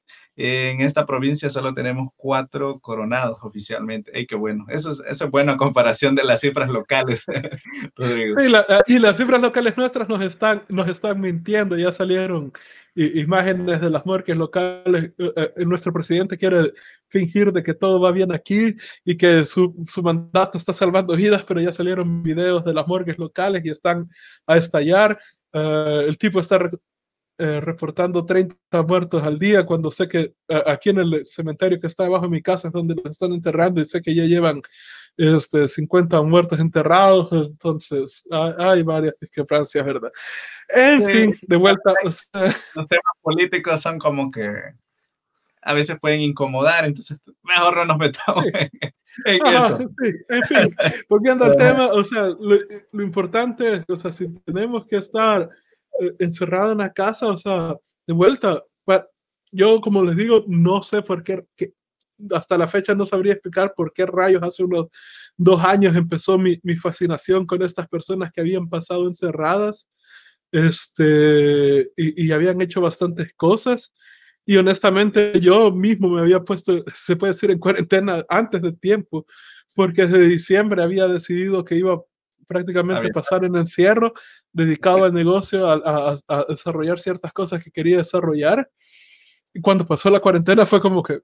En 0.42 0.80
esta 0.80 1.06
provincia 1.06 1.50
solo 1.50 1.74
tenemos 1.74 2.10
cuatro 2.16 2.80
coronados 2.80 3.40
oficialmente. 3.44 4.18
¡Ey, 4.18 4.26
qué 4.26 4.36
bueno! 4.36 4.66
Eso 4.70 4.92
es, 4.92 5.02
eso 5.06 5.26
es 5.26 5.32
bueno 5.32 5.52
a 5.52 5.58
comparación 5.58 6.16
de 6.16 6.24
las 6.24 6.40
cifras 6.40 6.70
locales, 6.70 7.26
Sí, 7.98 8.34
y 8.88 9.00
las 9.00 9.18
cifras 9.18 9.42
locales 9.42 9.76
nuestras 9.76 10.08
nos 10.08 10.22
están, 10.22 10.64
nos 10.70 10.88
están 10.88 11.20
mintiendo. 11.20 11.78
Ya 11.78 11.92
salieron 11.92 12.54
imágenes 12.96 13.82
de 13.82 13.90
las 13.90 14.06
morgues 14.06 14.38
locales. 14.38 15.12
Eh, 15.18 15.34
eh, 15.36 15.66
nuestro 15.66 15.94
presidente 15.94 16.38
quiere 16.38 16.74
fingir 17.08 17.52
de 17.52 17.64
que 17.64 17.74
todo 17.74 18.00
va 18.00 18.12
bien 18.12 18.32
aquí 18.32 18.76
y 19.06 19.18
que 19.18 19.46
su, 19.46 19.86
su, 19.88 20.02
mandato 20.04 20.58
está 20.58 20.74
salvando 20.74 21.16
vidas, 21.16 21.44
pero 21.44 21.62
ya 21.62 21.72
salieron 21.72 22.24
videos 22.24 22.64
de 22.66 22.74
las 22.74 22.88
morgues 22.88 23.18
locales 23.18 23.64
y 23.66 23.70
están 23.70 24.10
a 24.48 24.58
estallar. 24.58 25.20
Uh, 25.54 26.02
el 26.08 26.18
tipo 26.18 26.40
está 26.40 26.60
eh, 27.40 27.62
reportando 27.62 28.26
30 28.26 28.56
muertos 28.88 29.24
al 29.24 29.40
día 29.40 29.66
cuando 29.66 29.90
sé 29.92 30.08
que 30.08 30.36
aquí 30.66 30.90
en 30.90 31.00
el 31.00 31.26
cementerio 31.26 31.80
que 31.80 31.88
está 31.88 32.04
debajo 32.04 32.26
de 32.26 32.32
mi 32.32 32.42
casa 32.42 32.68
es 32.68 32.74
donde 32.74 32.96
los 32.96 33.06
están 33.06 33.32
enterrando 33.32 33.82
y 33.82 33.86
sé 33.86 34.02
que 34.02 34.14
ya 34.14 34.26
llevan 34.26 34.62
este, 35.20 35.68
50 35.68 36.22
muertos 36.22 36.60
enterrados, 36.60 37.30
entonces 37.32 38.24
hay, 38.58 38.84
varias 38.84 39.16
discrepancias, 39.20 39.86
¿verdad? 39.86 40.12
En 40.70 41.04
fin, 41.04 41.36
de 41.48 41.56
vuelta. 41.58 41.94
Los, 42.04 42.30
temas 42.32 43.16
políticos 43.22 43.82
son 43.82 44.00
como 44.00 44.32
que 44.32 44.54
a 45.62 45.74
veces 45.74 45.98
pueden 46.00 46.22
incomodar, 46.22 46.86
entonces 46.86 47.20
mejor 47.44 47.76
no 47.76 47.86
nos 47.86 47.98
metamos 47.98 48.46
en, 49.26 49.46
eso. 49.46 49.80
en 50.30 50.44
fin, 50.44 50.76
volviendo 51.10 51.44
al 51.46 51.56
tema, 51.58 51.88
o 51.88 52.04
sea, 52.04 52.28
lo, 52.28 52.58
lo 52.92 53.04
importante 53.04 53.76
es, 53.76 53.86
o 53.90 53.98
sea, 53.98 54.14
si 54.14 54.34
tenemos 54.46 54.86
que 54.86 54.98
estar 54.98 55.50
eh, 56.00 56.16
encerrado 56.20 56.72
en 56.72 56.78
la 56.78 56.94
casa, 56.94 57.28
o 57.28 57.38
sea, 57.38 57.76
de 58.08 58.14
vuelta. 58.14 58.64
Yo, 59.52 59.82
como 59.82 60.04
les 60.04 60.16
digo, 60.16 60.44
no 60.48 60.84
sé 60.84 61.02
por 61.02 61.24
qué, 61.24 61.44
hasta 62.34 62.58
la 62.58 62.68
fecha 62.68 62.96
no 62.96 63.06
sabría 63.06 63.34
explicar 63.34 63.74
por 63.76 63.94
qué 63.94 64.06
rayos 64.06 64.44
hace 64.44 64.64
unos 64.64 64.88
dos 65.38 65.64
años 65.64 65.96
empezó 65.96 66.38
mi, 66.38 66.60
mi 66.64 66.76
fascinación 66.76 67.46
con 67.46 67.62
estas 67.62 67.88
personas 67.88 68.32
que 68.32 68.42
habían 68.42 68.68
pasado 68.70 69.08
encerradas 69.08 69.88
este, 70.52 71.92
y, 71.96 72.26
y, 72.26 72.32
habían 72.32 72.62
hecho 72.62 72.82
bastantes 72.82 73.34
cosas. 73.36 73.94
Y 74.46 74.58
honestamente 74.58 75.40
yo 75.40 75.72
mismo 75.72 76.10
me 76.10 76.22
había 76.22 76.40
puesto, 76.40 76.84
se 76.96 77.16
puede 77.16 77.34
decir, 77.34 77.52
en 77.52 77.60
cuarentena 77.60 78.24
antes 78.30 78.62
de 78.62 78.74
tiempo, 78.74 79.26
porque 79.74 80.08
desde 80.08 80.28
diciembre 80.28 80.82
había 80.82 81.08
decidido 81.08 81.64
que 81.64 81.76
iba 81.76 82.02
prácticamente 82.48 83.10
pasar 83.10 83.46
en 83.46 83.56
encierro, 83.56 84.12
dedicado 84.52 85.04
al 85.04 85.14
negocio, 85.14 85.70
a, 85.70 86.18
a, 86.28 86.46
desarrollar 86.50 87.00
ciertas 87.00 87.32
cosas 87.32 87.64
que 87.64 87.70
quería 87.70 87.98
desarrollar. 87.98 88.68
Y 89.54 89.62
cuando 89.62 89.86
pasó 89.86 90.10
la 90.10 90.20
cuarentena 90.20 90.66
fue 90.66 90.82
como 90.82 91.04
que, 91.04 91.20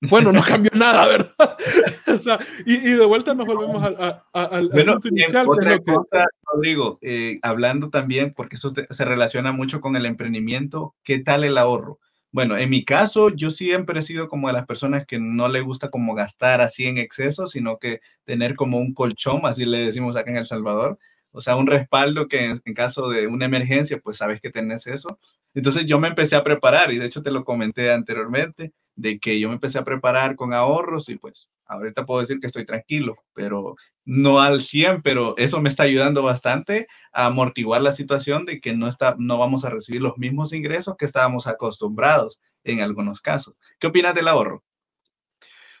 bueno, 0.00 0.32
no 0.32 0.42
cambió 0.46 0.70
nada, 0.74 1.06
¿verdad? 1.06 1.56
o 2.06 2.18
sea, 2.18 2.38
y, 2.64 2.74
y, 2.76 2.92
de 2.92 3.04
vuelta 3.04 3.34
nos 3.34 3.46
volvemos 3.46 3.82
al, 3.82 4.22
al 4.32 4.68
bueno, 4.68 4.92
punto 4.94 5.08
inicial. 5.08 5.48
Otra 5.48 5.78
que... 5.78 5.84
cosa, 5.84 6.26
Rodrigo, 6.52 6.98
eh, 7.02 7.38
hablando 7.42 7.90
también, 7.90 8.32
porque 8.36 8.56
eso 8.56 8.70
se 8.70 9.04
relaciona 9.04 9.52
mucho 9.52 9.80
con 9.80 9.96
el 9.96 10.06
emprendimiento, 10.06 10.94
¿qué 11.02 11.18
tal 11.18 11.44
el 11.44 11.58
ahorro? 11.58 11.98
Bueno, 12.30 12.58
en 12.58 12.68
mi 12.68 12.84
caso, 12.84 13.30
yo 13.30 13.50
siempre 13.50 14.00
he 14.00 14.02
sido 14.02 14.28
como 14.28 14.48
de 14.48 14.52
las 14.52 14.66
personas 14.66 15.06
que 15.06 15.18
no 15.18 15.48
le 15.48 15.62
gusta 15.62 15.90
como 15.90 16.14
gastar 16.14 16.60
así 16.60 16.86
en 16.86 16.98
exceso, 16.98 17.46
sino 17.46 17.78
que 17.78 18.00
tener 18.24 18.54
como 18.54 18.78
un 18.78 18.92
colchón, 18.92 19.40
así 19.44 19.64
le 19.64 19.78
decimos 19.78 20.14
acá 20.14 20.30
en 20.30 20.36
El 20.36 20.46
Salvador, 20.46 20.98
o 21.30 21.40
sea, 21.40 21.56
un 21.56 21.66
respaldo 21.66 22.28
que 22.28 22.44
en, 22.44 22.60
en 22.64 22.74
caso 22.74 23.08
de 23.08 23.26
una 23.26 23.46
emergencia, 23.46 23.98
pues 24.02 24.18
sabes 24.18 24.40
que 24.40 24.50
tenés 24.50 24.86
eso. 24.86 25.18
Entonces 25.54 25.86
yo 25.86 25.98
me 25.98 26.08
empecé 26.08 26.36
a 26.36 26.44
preparar 26.44 26.92
y 26.92 26.98
de 26.98 27.06
hecho 27.06 27.22
te 27.22 27.30
lo 27.30 27.44
comenté 27.44 27.90
anteriormente, 27.92 28.72
de 28.98 29.20
que 29.20 29.38
yo 29.38 29.48
me 29.48 29.54
empecé 29.54 29.78
a 29.78 29.84
preparar 29.84 30.34
con 30.34 30.52
ahorros 30.52 31.08
y 31.08 31.16
pues 31.16 31.48
ahorita 31.66 32.04
puedo 32.04 32.20
decir 32.20 32.40
que 32.40 32.48
estoy 32.48 32.66
tranquilo, 32.66 33.16
pero 33.32 33.76
no 34.04 34.40
al 34.40 34.62
100, 34.62 35.02
pero 35.02 35.36
eso 35.36 35.60
me 35.60 35.68
está 35.68 35.84
ayudando 35.84 36.22
bastante 36.22 36.88
a 37.12 37.26
amortiguar 37.26 37.80
la 37.80 37.92
situación 37.92 38.44
de 38.44 38.60
que 38.60 38.74
no, 38.74 38.88
está, 38.88 39.14
no 39.16 39.38
vamos 39.38 39.64
a 39.64 39.70
recibir 39.70 40.02
los 40.02 40.18
mismos 40.18 40.52
ingresos 40.52 40.96
que 40.96 41.04
estábamos 41.04 41.46
acostumbrados 41.46 42.40
en 42.64 42.80
algunos 42.80 43.20
casos. 43.20 43.54
¿Qué 43.78 43.86
opinas 43.86 44.16
del 44.16 44.26
ahorro? 44.26 44.64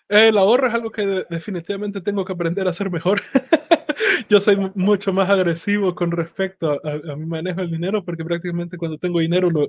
El 0.08 0.38
ahorro 0.38 0.68
es 0.68 0.74
algo 0.74 0.90
que 0.90 1.26
definitivamente 1.28 2.00
tengo 2.00 2.24
que 2.24 2.32
aprender 2.32 2.68
a 2.68 2.70
hacer 2.70 2.88
mejor. 2.88 3.20
yo 4.28 4.40
soy 4.40 4.56
mucho 4.74 5.12
más 5.12 5.28
agresivo 5.28 5.94
con 5.94 6.10
respecto 6.10 6.80
a, 6.84 7.16
mi 7.16 7.26
manejo 7.26 7.60
del 7.60 7.70
dinero 7.70 8.04
porque 8.04 8.24
prácticamente 8.24 8.76
cuando 8.76 8.98
tengo 8.98 9.20
dinero 9.20 9.50
lo, 9.50 9.68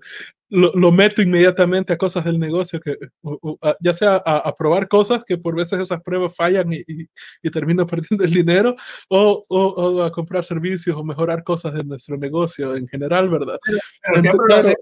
lo, 0.50 0.72
lo 0.74 0.92
meto 0.92 1.22
inmediatamente 1.22 1.94
a 1.94 1.98
cosas 1.98 2.26
del 2.26 2.40
negocio, 2.40 2.80
que, 2.80 2.98
ya 3.82 3.94
sea 3.94 4.16
a, 4.26 4.54
probar 4.56 4.88
cosas 4.88 5.24
que 5.26 5.38
por 5.38 5.56
veces 5.56 5.80
esas 5.80 6.02
pruebas 6.02 6.36
fallan 6.36 6.72
y, 6.72 6.80
y, 6.88 7.08
y 7.42 7.52
termino 7.52 7.86
perdiendo 7.88 8.24
el 8.24 8.32
dinero, 8.32 8.76
o, 9.10 9.46
o, 9.48 10.04
a 10.04 10.12
comprar 10.12 10.46
servicios 10.46 10.96
o 10.96 11.04
mejorar 11.04 11.44
cosas 11.44 11.74
de 11.74 11.84
nuestro 11.84 12.18
negocio 12.18 12.76
en 12.76 12.88
general, 12.88 13.30
¿verdad? 13.30 13.58
Entonces, 14.14 14.76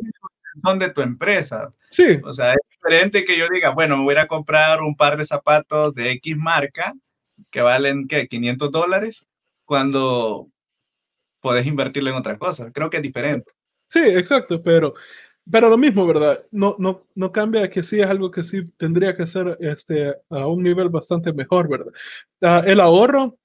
son 0.64 0.80
de 0.80 0.90
tu 0.90 1.02
empresa. 1.02 1.72
Sí. 1.90 2.19
O 2.24 2.34
sea, 2.34 2.52
es 2.52 2.60
diferente 2.72 3.26
que 3.26 3.38
yo 3.38 3.45
diga, 3.52 3.72
bueno, 3.72 3.98
me 3.98 4.03
voy 4.03 4.15
a 4.15 4.28
comprar 4.28 4.82
un 4.82 4.95
par 4.95 5.18
de 5.18 5.26
zapatos 5.26 5.94
de 5.94 6.11
X 6.11 6.36
marca 6.38 6.94
que 7.52 7.61
valen, 7.61 8.07
¿qué? 8.07 8.28
500 8.28 8.72
dólares, 8.72 9.26
cuando 9.68 10.49
puedes 11.41 11.68
invertirlo 11.68 12.10
en 12.10 12.15
otra 12.15 12.39
cosa. 12.39 12.72
Creo 12.72 12.89
que 12.89 12.98
es 12.98 13.03
diferente. 13.03 13.52
Sí, 13.88 13.99
exacto, 13.99 14.64
pero, 14.64 14.95
pero 15.49 15.69
lo 15.69 15.77
mismo, 15.77 16.07
¿verdad? 16.07 16.39
No, 16.52 16.76
no, 16.80 17.06
no 17.15 17.31
cambia 17.31 17.69
que 17.69 17.84
sí 17.84 17.99
es 17.99 18.07
algo 18.07 18.31
que 18.31 18.44
sí 18.44 18.64
tendría 18.77 19.15
que 19.15 19.27
ser 19.27 19.57
este, 19.61 20.15
a 20.30 20.48
un 20.48 20.64
nivel 20.64 20.89
bastante 20.89 21.34
mejor, 21.34 21.69
¿verdad? 21.69 21.94
Uh, 22.41 22.68
el 22.68 22.80
ahorro 22.80 23.38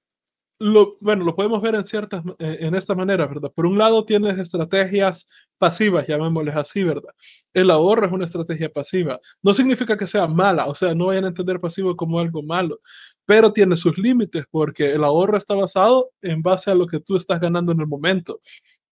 lo, 0.63 0.97
bueno, 1.01 1.25
lo 1.25 1.35
podemos 1.35 1.61
ver 1.61 1.75
en 1.75 1.85
ciertas, 1.85 2.23
eh, 2.39 2.59
en 2.61 2.77
esta 2.77 2.95
manera, 2.95 3.27
¿verdad? 3.27 3.51
Por 3.53 3.67
un 3.67 3.79
lado 3.79 4.05
tienes 4.05 4.39
estrategias 4.39 5.27
pasivas, 5.59 6.07
llamémosles 6.07 6.55
así, 6.55 6.85
¿verdad? 6.85 7.13
El 7.53 7.69
ahorro 7.71 8.07
es 8.07 8.13
una 8.13 8.27
estrategia 8.27 8.69
pasiva. 8.69 9.19
No 9.43 9.55
significa 9.55 9.97
que 9.97 10.07
sea 10.07 10.29
mala, 10.29 10.67
o 10.67 10.75
sea, 10.77 10.95
no 10.95 11.07
vayan 11.07 11.25
a 11.25 11.29
entender 11.29 11.61
pasivo 11.61 11.97
como 11.97 12.21
algo 12.21 12.45
malo, 12.45 12.79
pero 13.27 13.53
tiene 13.53 13.77
sus 13.77 13.97
límites 13.99 14.45
porque 14.51 14.93
el 14.93 15.05
ahorro 15.05 15.37
está 15.37 15.55
basado 15.55 16.11
en 16.23 16.43
base 16.43 16.71
a 16.71 16.75
lo 16.75 16.87
que 16.87 17.01
tú 17.01 17.17
estás 17.17 17.41
ganando 17.41 17.73
en 17.73 17.81
el 17.81 17.87
momento. 17.87 18.41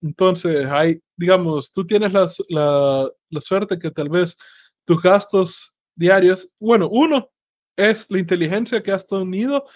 Entonces, 0.03 0.67
hay, 0.71 1.01
digamos, 1.17 1.73
tú 1.73 1.87
tienes 1.87 2.13
la, 2.13 2.29
la, 2.49 3.41
suerte 3.41 3.79
que 3.79 3.91
tal 3.91 4.09
vez 4.09 4.37
tus 4.87 5.03
gastos 5.03 5.75
diarios, 5.95 6.51
bueno, 6.59 6.89
uno 6.91 7.29
es 7.77 8.11
la 8.11 8.19
inteligencia 8.19 8.83
que 8.83 8.93
has 8.93 9.07
tenido 9.07 9.67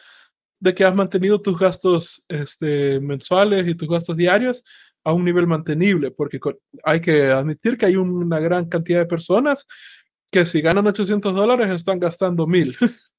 de 0.61 0.75
que 0.75 0.85
has 0.85 0.95
mantenido 0.95 1.41
tus 1.43 1.59
gastos 1.59 2.25
este, 2.29 3.01
mensuales 3.01 3.67
y 3.69 3.75
tus 3.75 3.89
gastos 3.89 4.17
diarios 4.17 4.65
a 5.05 5.13
un 5.13 5.25
nivel 5.25 5.47
mantenible, 5.47 6.11
porque 6.11 6.41
hay 6.83 7.01
que 7.01 7.27
admitir 7.27 7.77
que 7.77 7.87
hay 7.87 7.97
una 7.97 8.41
gran 8.41 8.67
cantidad 8.69 9.01
de 9.01 9.07
personas 9.07 9.67
que 10.33 10.47
si 10.47 10.63
ganan 10.63 10.87
800 10.87 11.35
dólares 11.35 11.71
están 11.71 11.99
gastando 11.99 12.47
mil. 12.47 12.77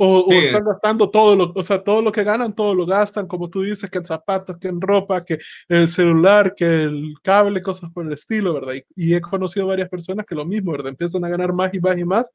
o, 0.00 0.32
están 0.32 0.64
gastando 0.64 1.10
todo 1.10 1.34
lo, 1.34 1.52
o 1.54 1.62
sea, 1.64 1.82
todo 1.82 2.00
lo 2.00 2.12
que 2.12 2.22
ganan, 2.22 2.54
todo 2.54 2.72
lo 2.72 2.86
gastan, 2.86 3.26
como 3.26 3.50
tú 3.50 3.62
dices, 3.62 3.90
que 3.90 3.98
en 3.98 4.04
zapatos, 4.04 4.56
que 4.58 4.68
en 4.68 4.80
ropa, 4.80 5.24
que 5.24 5.38
el 5.68 5.90
celular, 5.90 6.54
que 6.54 6.82
el 6.82 7.14
cable, 7.20 7.62
cosas 7.62 7.90
por 7.92 8.06
el 8.06 8.12
estilo, 8.12 8.54
¿verdad? 8.54 8.74
Y, 8.74 8.84
y 8.94 9.14
he 9.14 9.20
conocido 9.20 9.66
varias 9.66 9.88
personas 9.88 10.24
que 10.24 10.36
lo 10.36 10.44
mismo, 10.44 10.70
¿verdad? 10.70 10.90
Empiezan 10.90 11.24
a 11.24 11.28
ganar 11.28 11.52
más 11.52 11.74
y 11.74 11.80
más 11.80 11.98
y 11.98 12.04
más, 12.04 12.30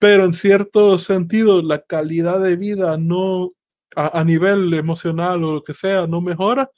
pero 0.00 0.24
en 0.24 0.34
cierto 0.34 0.98
sentido 0.98 1.62
la 1.62 1.80
calidad 1.80 2.40
de 2.40 2.56
vida 2.56 2.96
no, 2.98 3.50
a, 3.94 4.24
nivel 4.24 4.74
emocional 4.74 5.44
o 5.44 5.54
lo 5.54 5.64
que 5.64 5.74
sea, 5.74 6.08
no 6.08 6.20
mejora, 6.20 6.70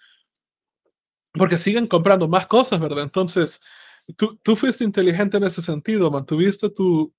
porque 1.32 1.56
siguen 1.56 1.86
comprando 1.86 2.28
más 2.28 2.46
cosas, 2.46 2.80
¿verdad? 2.80 3.04
Entonces, 3.04 3.60
tú, 4.16 4.36
tú 4.42 4.56
fuiste 4.56 4.84
inteligente 4.84 5.38
en 5.38 5.44
ese 5.44 5.62
sentido, 5.62 6.10
mantuviste 6.10 6.68
tu, 6.68 7.14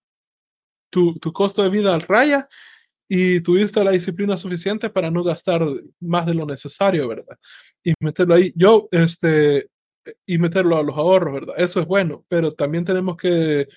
tu, 0.92 1.16
tu 1.16 1.34
costo 1.34 1.64
de 1.64 1.70
vida 1.70 1.96
al 1.96 2.02
raya 2.02 2.48
y 3.16 3.42
tuviste 3.42 3.84
la 3.84 3.92
disciplina 3.92 4.36
suficiente 4.38 4.90
para 4.90 5.12
no 5.12 5.24
gastar 5.24 5.62
más 6.00 6.26
de 6.26 6.34
lo 6.34 6.48
necesario, 6.48 7.08
¿verdad? 7.08 7.38
Y 7.84 7.94
meterlo 8.00 8.34
ahí. 8.34 8.52
Yo, 8.56 8.88
este, 8.90 9.70
y 10.26 10.40
meterlo 10.40 10.78
a 10.78 10.82
los 10.82 10.98
ahorros, 10.98 11.32
¿verdad? 11.32 11.54
Eso 11.60 11.80
es 11.80 11.86
bueno, 11.86 12.26
pero 12.28 12.54
también 12.54 12.86
tenemos 12.86 13.16
que 13.16 13.68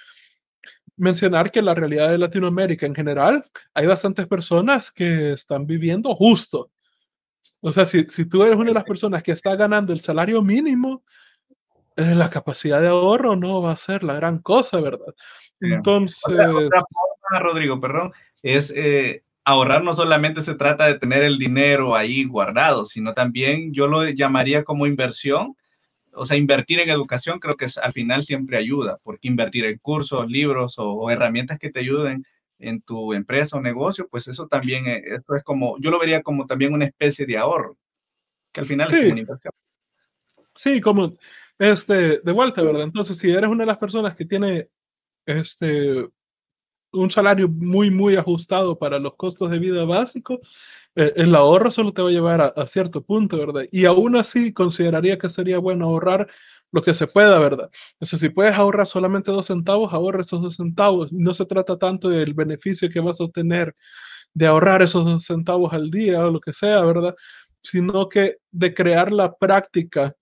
mencionar 0.96 1.50
que 1.50 1.60
la 1.60 1.74
realidad 1.74 2.08
de 2.08 2.16
Latinoamérica 2.16 2.86
en 2.86 2.94
general, 2.94 3.44
hay 3.74 3.86
bastantes 3.86 4.26
personas 4.26 4.90
que 4.90 5.32
están 5.32 5.66
viviendo 5.66 6.14
justo. 6.14 6.70
O 7.60 7.72
sea, 7.72 7.84
si, 7.84 8.06
si 8.08 8.24
tú 8.24 8.42
eres 8.42 8.56
una 8.56 8.70
de 8.70 8.74
las 8.74 8.84
personas 8.84 9.22
que 9.22 9.32
está 9.32 9.54
ganando 9.54 9.92
el 9.92 10.00
salario 10.00 10.40
mínimo, 10.40 11.04
eh, 11.96 12.14
la 12.14 12.30
capacidad 12.30 12.80
de 12.80 12.88
ahorro 12.88 13.36
no 13.36 13.60
va 13.60 13.72
a 13.72 13.76
ser 13.76 14.02
la 14.02 14.14
gran 14.14 14.38
cosa, 14.38 14.80
¿verdad? 14.80 15.14
Entonces... 15.60 16.38
Rodrigo, 17.40 17.78
perdón, 17.80 18.12
es 18.42 18.72
eh, 18.74 19.24
ahorrar 19.46 19.82
no 19.82 19.94
solamente 19.94 20.42
se 20.42 20.54
trata 20.54 20.86
de 20.86 20.98
tener 20.98 21.22
el 21.22 21.38
dinero 21.38 21.96
ahí 21.96 22.24
guardado, 22.24 22.84
sino 22.84 23.14
también 23.14 23.72
yo 23.72 23.86
lo 23.86 24.06
llamaría 24.10 24.64
como 24.64 24.86
inversión 24.86 25.56
o 26.16 26.24
sea, 26.24 26.36
invertir 26.36 26.80
en 26.80 26.88
educación 26.88 27.38
creo 27.38 27.56
que 27.56 27.66
al 27.82 27.92
final 27.92 28.24
siempre 28.24 28.56
ayuda, 28.56 28.98
porque 29.02 29.28
invertir 29.28 29.64
en 29.66 29.78
cursos, 29.78 30.28
libros 30.28 30.74
o, 30.78 31.10
herramientas 31.10 31.58
que 31.58 31.70
te 31.70 31.80
ayuden 31.80 32.24
en 32.58 32.80
tu 32.80 33.12
empresa 33.12 33.58
o 33.58 33.60
negocio, 33.60 34.08
pues 34.08 34.26
eso 34.28 34.48
también 34.48 34.86
es, 34.86 35.02
es 35.04 35.44
como, 35.44 35.78
yo 35.78 35.90
lo 35.90 35.98
vería 35.98 36.22
como 36.22 36.46
también 36.46 36.72
una 36.72 36.86
especie 36.86 37.26
de 37.26 37.36
ahorro, 37.36 37.76
que 38.50 38.60
al 38.60 38.66
final 38.66 38.86
es 38.86 38.96
como 38.96 39.12
una 39.12 39.20
inversión. 39.20 39.52
Sí, 40.54 40.80
como, 40.80 41.14
este, 41.58 42.20
de 42.20 42.32
vuelta, 42.32 42.62
¿verdad? 42.62 42.82
Entonces, 42.82 43.18
si 43.18 43.30
eres 43.30 43.50
una 43.50 43.64
de 43.64 43.66
las 43.66 43.78
personas 43.78 44.14
que 44.14 44.24
tiene, 44.24 44.70
este, 45.26 46.08
un 46.96 47.10
salario 47.10 47.48
muy, 47.48 47.90
muy 47.90 48.16
ajustado 48.16 48.78
para 48.78 48.98
los 48.98 49.14
costos 49.16 49.50
de 49.50 49.58
vida 49.58 49.84
básicos, 49.84 50.40
eh, 50.96 51.12
el 51.16 51.34
ahorro 51.34 51.70
solo 51.70 51.92
te 51.92 52.02
va 52.02 52.08
a 52.08 52.12
llevar 52.12 52.40
a, 52.56 52.66
cierto 52.66 53.02
punto, 53.04 53.38
¿verdad? 53.38 53.64
Y 53.70 53.84
aún 53.84 54.16
así 54.16 54.52
consideraría 54.52 55.18
que 55.18 55.28
sería 55.30 55.58
bueno 55.58 55.86
ahorrar 55.86 56.28
lo 56.72 56.82
que 56.82 56.94
se 56.94 57.06
pueda, 57.06 57.38
¿verdad? 57.38 57.70
Sea, 58.00 58.18
si 58.18 58.28
puedes 58.30 58.54
ahorrar 58.54 58.86
solamente 58.86 59.30
dos 59.30 59.46
centavos, 59.46 59.92
ahorra 59.92 60.22
esos 60.22 60.42
dos 60.42 60.56
centavos. 60.56 61.12
No 61.12 61.34
se 61.34 61.46
trata 61.46 61.78
tanto 61.78 62.08
del 62.08 62.34
beneficio 62.34 62.90
que 62.90 63.00
vas 63.00 63.20
a 63.20 63.24
obtener 63.24 63.74
de 64.34 64.46
ahorrar 64.46 64.82
esos 64.82 65.04
dos 65.04 65.24
centavos 65.24 65.72
al 65.72 65.90
día 65.90 66.26
o 66.26 66.30
lo 66.30 66.40
que 66.40 66.52
sea, 66.52 66.82
¿verdad? 66.82 67.14
Sino 67.62 68.08
que 68.08 68.38
de 68.50 68.74
crear 68.74 69.12
la 69.12 69.34
práctica 69.36 70.14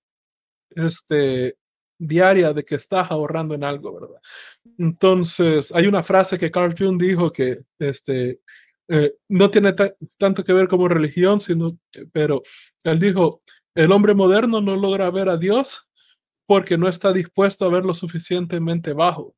este, 0.71 1.57
diaria 1.99 2.53
de 2.53 2.65
que 2.65 2.75
estás 2.75 3.11
ahorrando 3.11 3.55
en 3.55 3.65
algo, 3.65 4.01
¿verdad? 4.01 4.21
Entonces, 4.79 5.73
hay 5.75 5.87
una 5.87 6.03
frase 6.03 6.39
que 6.39 6.51
Carl 6.51 6.75
Jung 6.77 7.01
dijo 7.01 7.33
que 7.33 7.59
este, 7.79 8.41
eh, 8.89 9.15
no 9.29 9.51
tiene 9.51 9.75
tanto 10.19 10.45
que 10.45 10.53
ver 10.53 10.69
como 10.69 10.89
religión, 10.89 11.41
sino, 11.41 11.79
pero 12.13 12.43
él 12.83 12.99
dijo, 12.99 13.43
el 13.75 13.93
hombre 13.93 14.15
moderno 14.15 14.61
no 14.61 14.77
logra 14.77 15.11
ver 15.11 15.29
a 15.29 15.37
Dios 15.37 15.89
porque 16.47 16.77
no 16.77 16.89
está 16.89 17.13
dispuesto 17.13 17.65
a 17.65 17.71
verlo 17.71 17.95
suficientemente 17.95 18.93
bajo. 18.93 19.35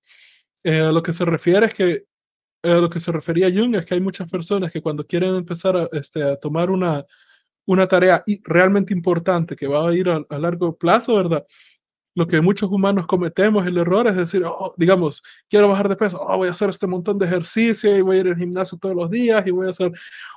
Eh, 0.64 0.90
lo 0.92 1.02
que 1.02 1.12
se 1.12 1.24
refiere 1.24 1.66
es 1.66 1.74
que 1.74 2.04
a 2.62 2.80
lo 2.80 2.90
que 2.90 2.98
se 2.98 3.12
refería 3.12 3.52
Jung 3.52 3.76
es 3.76 3.84
que 3.86 3.94
hay 3.94 4.00
muchas 4.00 4.28
personas 4.28 4.72
que 4.72 4.82
cuando 4.82 5.06
quieren 5.06 5.36
empezar 5.36 5.76
a, 5.76 5.88
este, 5.92 6.36
tomar 6.38 6.70
una, 6.70 7.04
una 7.66 7.86
tarea 7.86 8.24
realmente 8.42 8.92
importante 8.92 9.54
que 9.54 9.68
va 9.68 9.88
a 9.88 9.94
ir 9.94 10.08
a, 10.08 10.24
a 10.28 10.38
largo 10.38 10.76
plazo, 10.76 11.14
¿verdad? 11.16 11.46
Lo 12.16 12.26
que 12.26 12.40
muchos 12.40 12.70
humanos 12.70 13.06
cometemos, 13.06 13.66
el 13.66 13.76
error 13.76 14.06
es 14.06 14.16
decir, 14.16 14.42
oh, 14.42 14.74
digamos, 14.78 15.22
quiero 15.50 15.68
bajar 15.68 15.90
de 15.90 15.96
peso, 15.96 16.18
oh, 16.18 16.38
voy 16.38 16.48
a 16.48 16.52
hacer 16.52 16.70
este 16.70 16.86
montón 16.86 17.18
de 17.18 17.26
ejercicio 17.26 17.94
y 17.94 18.00
voy 18.00 18.16
a 18.16 18.20
ir 18.20 18.28
al 18.28 18.36
gimnasio 18.36 18.78
todos 18.78 18.96
los 18.96 19.10
días 19.10 19.46
y 19.46 19.50
voy 19.50 19.66
a 19.66 19.70
hacer 19.70 19.92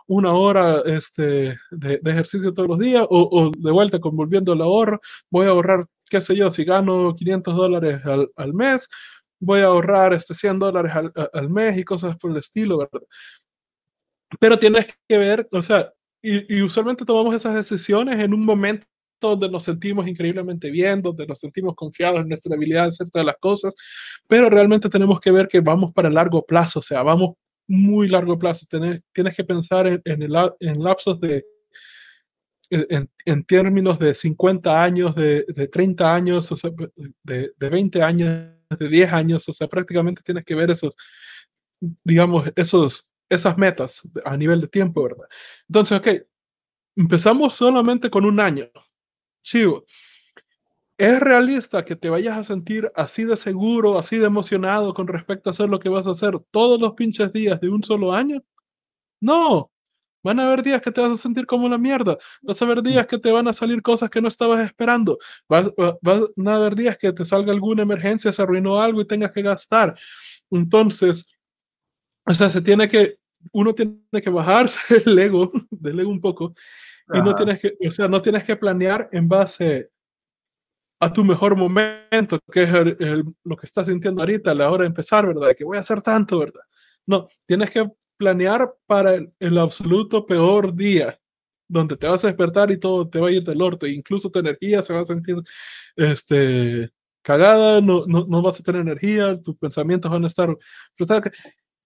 una 0.05 0.33
hora 0.33 0.81
este, 0.85 1.57
de, 1.71 2.01
ejercicio 2.05 2.53
todos 2.53 2.67
los 2.67 2.79
días 2.79 3.05
o, 3.09 3.29
o, 3.31 3.51
de 3.57 3.71
vuelta 3.71 3.97
con 3.97 4.13
volviendo 4.17 4.51
al 4.51 4.61
ahorro, 4.61 4.99
voy 5.31 5.47
a 5.47 5.51
ahorrar, 5.51 5.85
qué 6.09 6.21
sé 6.21 6.35
yo, 6.35 6.49
si 6.49 6.65
gano 6.65 7.15
500 7.15 7.55
dólares 7.55 8.05
al, 8.05 8.29
al 8.35 8.53
mes, 8.53 8.89
voy 9.39 9.61
a 9.61 9.67
ahorrar 9.67 10.11
este 10.11 10.35
100 10.35 10.59
dólares 10.59 10.91
al, 10.93 11.13
al, 11.31 11.49
mes 11.49 11.77
y 11.77 11.85
cosas 11.85 12.17
por 12.17 12.31
el 12.31 12.37
estilo, 12.37 12.79
¿verdad? 12.79 13.01
Pero 14.37 14.59
tienes 14.59 14.87
que 15.07 15.17
ver, 15.17 15.47
o 15.53 15.61
sea, 15.61 15.93
y, 16.21 16.57
y 16.57 16.61
usualmente 16.61 17.05
tomamos 17.05 17.33
esas 17.33 17.55
decisiones 17.55 18.19
en 18.19 18.33
un 18.33 18.43
momento 18.43 18.85
donde 19.19 19.49
nos 19.49 19.63
sentimos 19.63 20.07
increíblemente 20.07 20.71
bien, 20.71 21.01
donde 21.01 21.27
nos 21.27 21.39
sentimos 21.39 21.75
confiados 21.75 22.21
en 22.21 22.29
nuestra 22.29 22.55
habilidad 22.55 22.83
de 22.83 22.89
hacer 22.89 23.09
todas 23.09 23.25
las 23.25 23.37
cosas, 23.39 23.73
pero 24.27 24.49
realmente 24.49 24.89
tenemos 24.89 25.19
que 25.19 25.31
ver 25.31 25.47
que 25.47 25.59
vamos 25.59 25.93
para 25.93 26.09
largo 26.09 26.45
plazo, 26.45 26.79
o 26.79 26.83
sea, 26.83 27.03
vamos 27.03 27.35
muy 27.69 28.09
largo 28.09 28.37
plazo. 28.37 28.65
Tienes, 28.69 29.01
tienes 29.13 29.35
que 29.35 29.43
pensar 29.43 29.87
en, 29.87 30.01
en, 30.03 30.23
el, 30.23 30.35
en 30.59 30.83
lapsos 30.83 31.19
de, 31.21 31.45
en, 32.69 33.09
en, 33.25 33.43
términos 33.45 33.99
de 33.99 34.13
50 34.13 34.83
años, 34.83 35.15
de, 35.15 35.45
de 35.47 35.67
30 35.67 36.15
años, 36.15 36.51
o 36.51 36.55
sea, 36.55 36.71
de, 37.23 37.51
de 37.55 37.69
20 37.69 38.01
años, 38.01 38.49
de 38.77 38.89
10 38.89 39.13
años, 39.13 39.47
o 39.47 39.53
sea, 39.53 39.67
prácticamente 39.67 40.21
tienes 40.23 40.43
que 40.43 40.55
ver 40.55 40.71
esos, 40.71 40.95
digamos, 42.03 42.51
esos, 42.55 43.13
esas 43.29 43.57
metas 43.57 44.07
a 44.25 44.35
nivel 44.35 44.61
de 44.61 44.67
tiempo, 44.67 45.03
¿verdad? 45.03 45.27
Entonces, 45.67 45.97
ok, 45.97 46.07
empezamos 46.95 47.53
solamente 47.53 48.09
con 48.09 48.25
un 48.25 48.39
año, 48.39 48.67
Chivo, 49.43 49.85
¿es 50.97 51.19
realista 51.19 51.85
que 51.85 51.95
te 51.95 52.09
vayas 52.09 52.37
a 52.37 52.43
sentir 52.43 52.91
así 52.95 53.23
de 53.23 53.37
seguro, 53.37 53.97
así 53.97 54.17
de 54.17 54.25
emocionado 54.25 54.93
con 54.93 55.07
respecto 55.07 55.49
a 55.49 55.51
hacer 55.51 55.69
lo 55.69 55.79
que 55.79 55.89
vas 55.89 56.07
a 56.07 56.11
hacer 56.11 56.39
todos 56.51 56.79
los 56.79 56.93
pinches 56.93 57.33
días 57.33 57.59
de 57.61 57.69
un 57.69 57.83
solo 57.83 58.13
año? 58.13 58.43
No, 59.21 59.71
Van 60.23 60.39
a 60.39 60.45
haber 60.45 60.63
días 60.63 60.81
que 60.81 60.91
te 60.91 61.01
vas 61.01 61.11
a 61.11 61.17
sentir 61.17 61.45
como 61.45 61.69
la 61.69 61.77
mierda. 61.77 62.17
Vas 62.41 62.61
a 62.61 62.65
haber 62.65 62.83
días 62.83 63.07
que 63.07 63.17
te 63.17 63.31
van 63.31 63.47
a 63.47 63.53
salir 63.53 63.81
cosas 63.81 64.09
que 64.09 64.21
no 64.21 64.27
estabas 64.27 64.59
esperando. 64.65 65.17
Van 65.47 65.71
a 66.47 66.55
haber 66.55 66.75
días 66.75 66.97
que 66.97 67.13
te 67.13 67.25
salga 67.25 67.53
alguna 67.53 67.83
emergencia, 67.83 68.33
se 68.33 68.41
arruinó 68.41 68.81
algo 68.81 69.01
y 69.01 69.07
tengas 69.07 69.31
que 69.31 69.41
gastar. 69.41 69.97
Entonces, 70.51 71.25
o 72.25 72.33
sea, 72.33 72.49
se 72.49 72.61
tiene 72.61 72.89
que, 72.89 73.17
uno 73.53 73.73
tiene 73.73 74.01
que 74.21 74.29
bajarse 74.29 74.79
el 75.05 75.17
ego, 75.17 75.51
del 75.71 76.01
ego 76.01 76.09
un 76.09 76.21
poco, 76.21 76.53
y 77.13 77.21
no 77.21 77.35
tienes 77.35 77.59
que, 77.59 77.75
o 77.87 77.91
sea, 77.91 78.07
no 78.07 78.21
tienes 78.21 78.43
que 78.43 78.55
planear 78.55 79.09
en 79.11 79.27
base 79.27 79.89
a 80.99 81.13
tu 81.13 81.23
mejor 81.23 81.55
momento, 81.55 82.39
que 82.51 82.63
es 82.63 82.69
lo 83.43 83.55
que 83.55 83.65
estás 83.65 83.87
sintiendo 83.87 84.21
ahorita, 84.21 84.51
a 84.51 84.55
la 84.55 84.69
hora 84.69 84.83
de 84.83 84.87
empezar, 84.87 85.25
¿verdad? 85.25 85.55
Que 85.57 85.63
voy 85.63 85.77
a 85.77 85.81
hacer 85.81 86.01
tanto, 86.01 86.39
¿verdad? 86.39 86.61
No, 87.05 87.29
tienes 87.45 87.71
que 87.71 87.89
planear 88.17 88.73
para 88.85 89.15
el, 89.15 89.57
absoluto 89.57 90.25
peor 90.25 90.75
día, 90.75 91.17
donde 91.67 91.95
te 91.95 92.07
vas 92.07 92.23
a 92.23 92.27
despertar 92.27 92.69
y 92.69 92.77
todo 92.77 93.09
te 93.09 93.19
va 93.19 93.29
a 93.29 93.31
ir 93.31 93.43
del 93.43 93.61
orto, 93.61 93.85
e 93.85 93.91
incluso 93.91 94.29
tu 94.29 94.39
energía 94.39 94.81
se 94.81 94.93
va 94.93 94.99
a 94.99 95.05
sentir 95.05 95.37
este, 95.95 96.91
cagada, 97.21 97.79
no, 97.79 98.05
no, 98.05 98.25
no 98.27 98.41
vas 98.41 98.59
a 98.59 98.63
tener 98.63 98.81
energía, 98.81 99.41
tus 99.41 99.55
pensamientos 99.57 100.11
van 100.11 100.25
a 100.25 100.27
estar. 100.27 100.55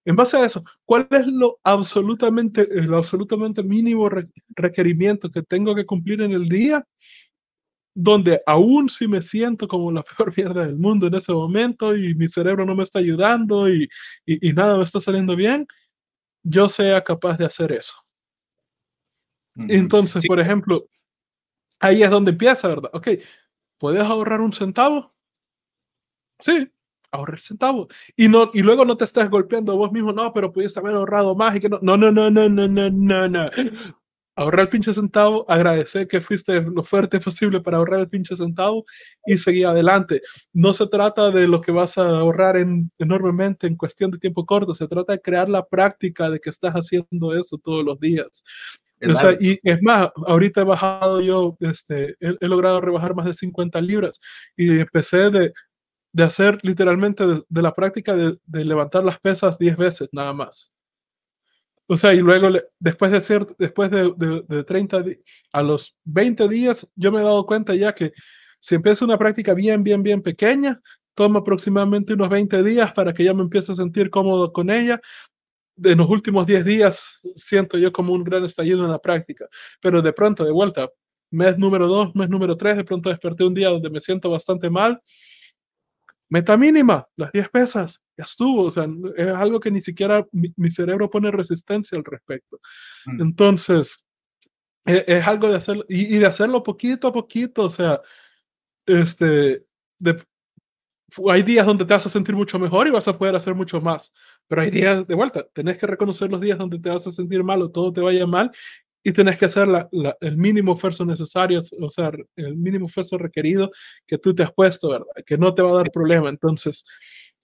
En 0.06 0.16
base 0.16 0.36
a 0.36 0.44
eso, 0.44 0.62
¿cuál 0.84 1.08
es 1.10 1.26
lo 1.26 1.58
absolutamente, 1.64 2.66
lo 2.82 2.98
absolutamente 2.98 3.62
mínimo 3.62 4.08
requerimiento 4.50 5.30
que 5.30 5.42
tengo 5.42 5.74
que 5.74 5.86
cumplir 5.86 6.20
en 6.22 6.32
el 6.32 6.48
día? 6.48 6.84
Donde 7.96 8.42
aún 8.46 8.88
si 8.88 9.06
me 9.08 9.22
siento 9.22 9.68
como 9.68 9.90
la 9.92 10.02
peor 10.18 10.32
mierda 10.36 10.66
del 10.66 10.76
mundo 10.76 11.06
en 11.06 11.14
ese 11.14 11.32
momento 11.32 11.96
y 11.96 12.14
mi 12.14 12.28
cerebro 12.28 12.64
no 12.66 12.74
me 12.74 12.82
está 12.82 12.98
ayudando 12.98 13.68
y, 13.68 13.88
y, 14.26 14.48
y 14.50 14.52
nada 14.52 14.76
me 14.76 14.84
está 14.84 15.00
saliendo 15.00 15.36
bien, 15.36 15.66
yo 16.44 16.68
sea 16.68 17.04
capaz 17.04 17.38
de 17.38 17.46
hacer 17.46 17.72
eso. 17.72 17.94
Entonces, 19.56 20.24
por 20.26 20.40
ejemplo, 20.40 20.88
ahí 21.80 22.02
es 22.02 22.10
donde 22.10 22.32
empieza, 22.32 22.68
¿verdad? 22.68 22.90
Ok, 22.94 23.08
¿puedes 23.78 24.02
ahorrar 24.02 24.40
un 24.40 24.52
centavo? 24.52 25.14
Sí, 26.40 26.70
ahorrar 27.14 27.40
centavo. 27.40 27.88
Y, 28.16 28.28
no, 28.28 28.50
y 28.52 28.62
luego 28.62 28.84
no 28.84 28.96
te 28.96 29.04
estás 29.04 29.30
golpeando 29.30 29.76
vos 29.76 29.92
mismo, 29.92 30.12
no, 30.12 30.32
pero 30.32 30.52
pudiste 30.52 30.80
haber 30.80 30.94
ahorrado 30.94 31.34
más 31.34 31.56
y 31.56 31.60
que 31.60 31.68
no. 31.68 31.78
No, 31.82 31.96
no, 31.96 32.10
no, 32.10 32.30
no, 32.30 32.48
no, 32.48 32.68
no, 32.68 32.90
no, 32.90 33.28
no. 33.28 33.50
Ahorrar 34.36 34.62
el 34.62 34.68
pinche 34.68 34.92
centavo, 34.92 35.48
agradecer 35.48 36.08
que 36.08 36.20
fuiste 36.20 36.60
lo 36.60 36.82
fuerte 36.82 37.20
posible 37.20 37.60
para 37.60 37.76
ahorrar 37.76 38.00
el 38.00 38.08
pinche 38.08 38.34
centavo 38.34 38.84
y 39.26 39.38
seguir 39.38 39.66
adelante. 39.66 40.22
No 40.52 40.72
se 40.72 40.88
trata 40.88 41.30
de 41.30 41.46
lo 41.46 41.60
que 41.60 41.70
vas 41.70 41.96
a 41.98 42.18
ahorrar 42.18 42.56
en, 42.56 42.90
enormemente 42.98 43.68
en 43.68 43.76
cuestión 43.76 44.10
de 44.10 44.18
tiempo 44.18 44.44
corto, 44.44 44.74
se 44.74 44.88
trata 44.88 45.12
de 45.12 45.20
crear 45.20 45.48
la 45.48 45.64
práctica 45.64 46.30
de 46.30 46.40
que 46.40 46.50
estás 46.50 46.74
haciendo 46.74 47.32
eso 47.32 47.58
todos 47.58 47.84
los 47.84 48.00
días. 48.00 48.42
O 49.08 49.14
sea, 49.14 49.36
y 49.38 49.58
es 49.62 49.82
más, 49.82 50.10
ahorita 50.26 50.62
he 50.62 50.64
bajado 50.64 51.20
yo, 51.20 51.56
este, 51.60 52.16
he, 52.20 52.48
logrado 52.48 52.80
rebajar 52.80 53.14
más 53.14 53.26
de 53.26 53.34
50 53.34 53.80
libras 53.82 54.18
y 54.56 54.80
empecé 54.80 55.30
de, 55.30 55.52
de 56.14 56.22
hacer 56.22 56.58
literalmente 56.62 57.26
de, 57.26 57.62
la 57.62 57.74
práctica 57.74 58.14
de, 58.14 58.38
levantar 58.64 59.04
las 59.04 59.18
pesas 59.18 59.58
10 59.58 59.76
veces 59.76 60.08
nada 60.12 60.32
más. 60.32 60.72
O 61.86 61.98
sea, 61.98 62.14
y 62.14 62.18
luego 62.18 62.48
después 62.78 63.10
de 63.10 63.18
hacer, 63.18 63.44
después 63.58 63.90
de, 63.90 64.14
de 64.48 64.64
30 64.64 65.04
a 65.52 65.62
los 65.62 65.96
20 66.04 66.48
días, 66.48 66.88
yo 66.94 67.10
me 67.10 67.20
he 67.20 67.24
dado 67.24 67.44
cuenta 67.44 67.74
ya 67.74 67.94
que 67.94 68.12
si 68.60 68.76
empiezo 68.76 69.04
una 69.04 69.18
práctica 69.18 69.54
bien, 69.54 69.82
bien, 69.82 70.04
bien 70.04 70.22
pequeña, 70.22 70.80
toma 71.14 71.40
aproximadamente 71.40 72.14
unos 72.14 72.30
20 72.30 72.62
días 72.62 72.92
para 72.92 73.12
que 73.12 73.24
ya 73.24 73.34
me 73.34 73.42
empiece 73.42 73.72
a 73.72 73.74
sentir 73.74 74.08
cómodo 74.08 74.52
con 74.52 74.70
ella, 74.70 75.00
en 75.82 75.98
los 75.98 76.08
últimos 76.08 76.46
10 76.46 76.64
días 76.64 77.20
siento 77.34 77.76
yo 77.76 77.92
como 77.92 78.12
un 78.12 78.22
gran 78.22 78.44
estallido 78.44 78.84
en 78.84 78.92
la 78.92 79.00
práctica, 79.00 79.48
pero 79.80 80.00
de 80.00 80.12
pronto, 80.12 80.44
de 80.44 80.52
vuelta, 80.52 80.88
mes 81.32 81.58
número 81.58 81.88
2, 81.88 82.14
mes 82.14 82.28
número 82.28 82.56
3, 82.56 82.76
de 82.76 82.84
pronto 82.84 83.08
desperté 83.08 83.42
un 83.42 83.54
día 83.54 83.68
donde 83.68 83.90
me 83.90 84.00
siento 84.00 84.30
bastante 84.30 84.70
mal. 84.70 85.02
Meta 86.34 86.56
mínima, 86.56 87.06
las 87.14 87.30
10 87.30 87.48
pesas, 87.50 88.02
ya 88.18 88.24
estuvo, 88.24 88.64
o 88.64 88.70
sea, 88.70 88.88
es 89.16 89.28
algo 89.28 89.60
que 89.60 89.70
ni 89.70 89.80
siquiera 89.80 90.26
mi, 90.32 90.68
cerebro 90.72 91.08
pone 91.08 91.30
resistencia 91.30 91.96
al 91.96 92.04
respecto. 92.04 92.58
Mm. 93.06 93.22
Entonces, 93.22 94.04
es, 94.84 95.04
es, 95.06 95.24
algo 95.28 95.48
de 95.48 95.58
hacerlo, 95.58 95.84
y, 95.88 96.16
y, 96.16 96.18
de 96.18 96.26
hacerlo 96.26 96.64
poquito 96.64 97.06
a 97.06 97.12
poquito, 97.12 97.62
o 97.62 97.70
sea, 97.70 98.00
este, 98.84 99.64
de, 100.00 100.24
hay 101.30 101.42
días 101.44 101.66
donde 101.66 101.84
te 101.84 101.94
vas 101.94 102.06
a 102.06 102.10
sentir 102.10 102.34
mucho 102.34 102.58
mejor 102.58 102.88
y 102.88 102.90
vas 102.90 103.06
a 103.06 103.16
poder 103.16 103.36
hacer 103.36 103.54
mucho 103.54 103.80
más, 103.80 104.12
pero 104.48 104.62
hay 104.62 104.72
días 104.72 105.06
de 105.06 105.14
vuelta, 105.14 105.46
tenés 105.52 105.78
que 105.78 105.86
reconocer 105.86 106.32
los 106.32 106.40
días 106.40 106.58
donde 106.58 106.80
te 106.80 106.90
vas 106.90 107.06
a 107.06 107.12
sentir 107.12 107.44
mal 107.44 107.62
o 107.62 107.70
todo 107.70 107.92
te 107.92 108.00
vaya 108.00 108.26
mal 108.26 108.50
y 109.04 109.12
tenés 109.12 109.38
que 109.38 109.44
hacer 109.44 109.68
la, 109.68 109.86
la, 109.92 110.16
el 110.22 110.38
mínimo 110.38 110.72
esfuerzo 110.72 111.04
necesario, 111.04 111.60
o 111.78 111.90
sea, 111.90 112.10
el 112.36 112.56
mínimo 112.56 112.86
esfuerzo 112.86 113.18
requerido 113.18 113.70
que 114.06 114.16
tú 114.16 114.34
te 114.34 114.42
has 114.42 114.52
puesto, 114.52 114.88
¿verdad? 114.88 115.06
Que 115.26 115.36
no 115.36 115.54
te 115.54 115.62
va 115.62 115.70
a 115.70 115.76
dar 115.76 115.90
problema. 115.92 116.30
Entonces, 116.30 116.86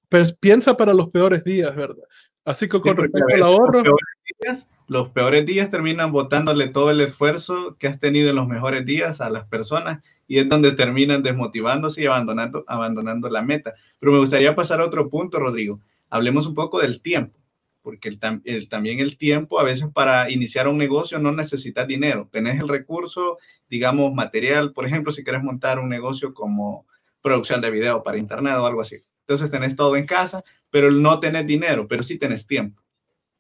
pues, 0.08 0.32
piensa 0.32 0.76
para 0.76 0.94
los 0.94 1.10
peores 1.10 1.44
días, 1.44 1.76
¿verdad? 1.76 2.02
Así 2.46 2.66
que 2.68 2.80
con 2.80 2.96
respecto 2.96 3.34
al 3.34 3.42
ahorro... 3.42 3.82
Los 3.82 3.84
peores, 3.84 4.38
días, 4.40 4.66
los 4.88 5.08
peores 5.10 5.46
días 5.46 5.68
terminan 5.68 6.12
botándole 6.12 6.68
todo 6.68 6.90
el 6.90 7.00
esfuerzo 7.02 7.76
que 7.78 7.88
has 7.88 8.00
tenido 8.00 8.30
en 8.30 8.36
los 8.36 8.48
mejores 8.48 8.86
días 8.86 9.20
a 9.20 9.28
las 9.28 9.46
personas 9.46 10.02
y 10.26 10.38
es 10.38 10.48
donde 10.48 10.72
terminan 10.72 11.22
desmotivándose 11.22 12.02
y 12.02 12.06
abandonando, 12.06 12.64
abandonando 12.68 13.28
la 13.28 13.42
meta. 13.42 13.74
Pero 13.98 14.12
me 14.12 14.18
gustaría 14.18 14.54
pasar 14.54 14.80
a 14.80 14.86
otro 14.86 15.10
punto, 15.10 15.38
Rodrigo. 15.38 15.80
Hablemos 16.08 16.46
un 16.46 16.54
poco 16.54 16.80
del 16.80 17.02
tiempo, 17.02 17.38
porque 17.82 18.08
el, 18.08 18.68
también 18.68 19.00
el 19.00 19.16
tiempo, 19.16 19.58
a 19.58 19.64
veces 19.64 19.88
para 19.92 20.30
iniciar 20.30 20.68
un 20.68 20.78
negocio 20.78 21.18
no 21.18 21.32
necesitas 21.32 21.86
dinero. 21.86 22.28
Tenés 22.30 22.60
el 22.60 22.68
recurso, 22.68 23.38
digamos, 23.68 24.12
material, 24.12 24.72
por 24.72 24.86
ejemplo, 24.86 25.12
si 25.12 25.24
quieres 25.24 25.42
montar 25.42 25.78
un 25.78 25.88
negocio 25.88 26.34
como 26.34 26.86
producción 27.22 27.60
de 27.60 27.70
video 27.70 28.02
para 28.02 28.18
internet 28.18 28.54
o 28.58 28.66
algo 28.66 28.80
así. 28.80 28.96
Entonces 29.20 29.50
tenés 29.50 29.76
todo 29.76 29.96
en 29.96 30.06
casa, 30.06 30.42
pero 30.70 30.90
no 30.90 31.20
tenés 31.20 31.46
dinero, 31.46 31.86
pero 31.86 32.02
sí 32.02 32.18
tenés 32.18 32.46
tiempo. 32.46 32.82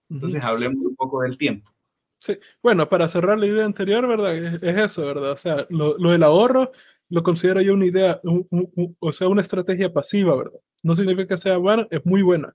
Entonces 0.08 0.42
hablemos 0.42 0.84
un 0.84 0.96
poco 0.96 1.22
del 1.22 1.36
tiempo. 1.36 1.70
Sí, 2.20 2.38
bueno, 2.62 2.88
para 2.88 3.08
cerrar 3.08 3.38
la 3.38 3.46
idea 3.46 3.64
anterior, 3.64 4.06
¿verdad? 4.06 4.36
Es, 4.36 4.62
eso, 4.62 5.06
¿verdad? 5.06 5.32
O 5.32 5.36
sea, 5.36 5.66
lo, 5.70 5.96
lo, 5.98 6.10
del 6.10 6.22
ahorro 6.22 6.70
lo 7.08 7.22
considero 7.22 7.62
yo 7.62 7.74
una 7.74 7.86
idea, 7.86 8.20
o 8.98 9.12
sea, 9.12 9.28
una 9.28 9.40
estrategia 9.40 9.92
pasiva, 9.92 10.36
¿verdad? 10.36 10.60
No 10.82 10.94
significa 10.96 11.26
que 11.26 11.38
sea 11.38 11.56
buena, 11.56 11.86
es 11.90 12.04
muy 12.04 12.22
buena, 12.22 12.54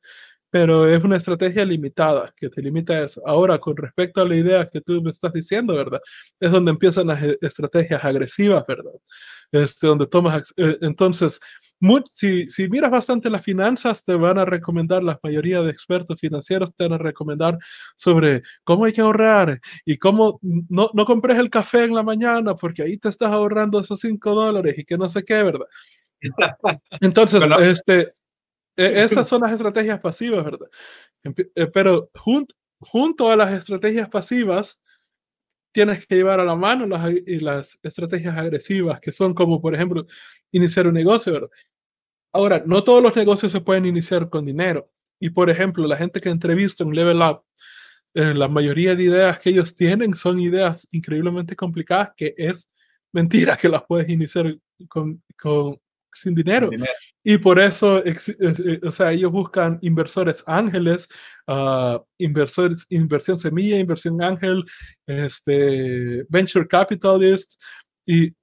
pero 0.55 0.87
es 0.87 1.03
una 1.03 1.17
estrategia 1.17 1.65
limitada, 1.65 2.33
que 2.37 2.47
te 2.47 2.61
limita 2.61 2.93
a 2.93 3.01
eso. 3.03 3.21
Ahora, 3.25 3.57
con 3.59 3.75
respecto 3.75 4.21
a 4.21 4.25
la 4.25 4.37
idea 4.37 4.69
que 4.69 4.79
tú 4.79 5.01
me 5.01 5.11
estás 5.11 5.33
diciendo, 5.33 5.75
¿verdad? 5.75 5.99
Es 6.39 6.49
donde 6.49 6.71
empiezan 6.71 7.07
las 7.07 7.21
e, 7.21 7.37
estrategias 7.41 8.01
agresivas, 8.05 8.63
¿verdad? 8.65 8.93
Este, 9.51 9.85
donde 9.85 10.07
tomas, 10.07 10.53
eh, 10.55 10.77
entonces, 10.79 11.41
si, 12.09 12.47
si, 12.47 12.69
miras 12.69 12.89
bastante 12.89 13.29
las 13.29 13.43
finanzas, 13.43 14.01
te 14.05 14.15
van 14.15 14.37
a 14.37 14.45
recomendar, 14.45 15.03
la 15.03 15.19
mayoría 15.21 15.61
de 15.61 15.71
expertos 15.71 16.21
financieros 16.21 16.73
te 16.73 16.85
van 16.85 16.93
a 16.93 17.03
recomendar 17.03 17.57
sobre 17.97 18.41
cómo 18.63 18.85
hay 18.85 18.93
que 18.93 19.01
ahorrar 19.01 19.59
y 19.83 19.97
cómo 19.97 20.39
no, 20.41 20.89
no 20.93 21.03
compres 21.03 21.37
el 21.37 21.49
café 21.49 21.83
en 21.83 21.95
la 21.95 22.03
mañana 22.03 22.55
porque 22.55 22.83
ahí 22.83 22.97
te 22.97 23.09
estás 23.09 23.31
ahorrando 23.33 23.81
esos 23.81 23.99
5 23.99 24.33
dólares 24.33 24.75
y 24.77 24.85
que 24.85 24.97
no 24.97 25.09
sé 25.09 25.25
qué, 25.25 25.43
¿verdad? 25.43 25.67
Entonces, 27.01 27.43
este, 27.59 28.01
e, 28.01 28.13
esas 29.23 29.27
son 29.27 29.41
las 29.41 29.51
estrategias 29.51 29.99
pasivas, 29.99 30.43
¿verdad? 30.43 30.69
Eh, 31.55 31.67
pero 31.67 32.09
junto 32.79 33.29
a 33.29 33.35
las 33.35 33.51
estrategias 33.53 34.09
pasivas, 34.09 34.81
tienes 35.71 36.07
que 36.07 36.15
llevar 36.15 36.39
a 36.39 36.45
la 36.45 36.55
mano 36.55 36.87
las, 36.87 37.03
las 37.25 37.79
estrategias 37.83 38.37
agresivas, 38.37 38.99
que 39.01 39.11
son 39.11 39.33
como, 39.33 39.61
por 39.61 39.75
ejemplo, 39.75 40.05
iniciar 40.51 40.87
un 40.87 40.93
negocio, 40.93 41.33
¿verdad? 41.33 41.49
Ahora, 42.31 42.63
no 42.65 42.83
todos 42.83 43.03
los 43.03 43.15
negocios 43.15 43.51
se 43.51 43.61
pueden 43.61 43.85
iniciar 43.85 44.29
con 44.29 44.45
dinero. 44.45 44.89
Y, 45.19 45.29
por 45.31 45.49
ejemplo, 45.49 45.85
la 45.87 45.97
gente 45.97 46.21
que 46.21 46.29
entrevisto 46.29 46.83
en 46.83 46.91
Level 46.91 47.21
Up, 47.21 47.43
eh, 48.13 48.33
la 48.33 48.47
mayoría 48.47 48.95
de 48.95 49.03
ideas 49.03 49.39
que 49.39 49.49
ellos 49.49 49.75
tienen 49.75 50.13
son 50.13 50.39
ideas 50.39 50.87
increíblemente 50.91 51.55
complicadas, 51.55 52.11
que 52.15 52.33
es 52.37 52.69
mentira 53.11 53.57
que 53.57 53.69
las 53.69 53.83
puedes 53.83 54.07
iniciar 54.09 54.57
con, 54.87 55.21
con 55.37 55.77
sin 56.15 56.33
dinero. 56.33 56.69
Y 57.23 57.37
por 57.37 57.59
eso, 57.59 58.03
eh, 58.05 58.15
o 58.83 58.91
sea, 58.91 59.11
ellos 59.11 59.31
buscan 59.31 59.77
inversores 59.81 60.43
ángeles, 60.47 61.07
uh, 61.47 61.99
inversores, 62.17 62.85
inversión 62.89 63.37
semilla, 63.37 63.77
inversión 63.77 64.21
ángel, 64.21 64.63
este, 65.05 66.25
venture 66.29 66.67
capitalist, 66.67 67.61
y, 68.05 68.33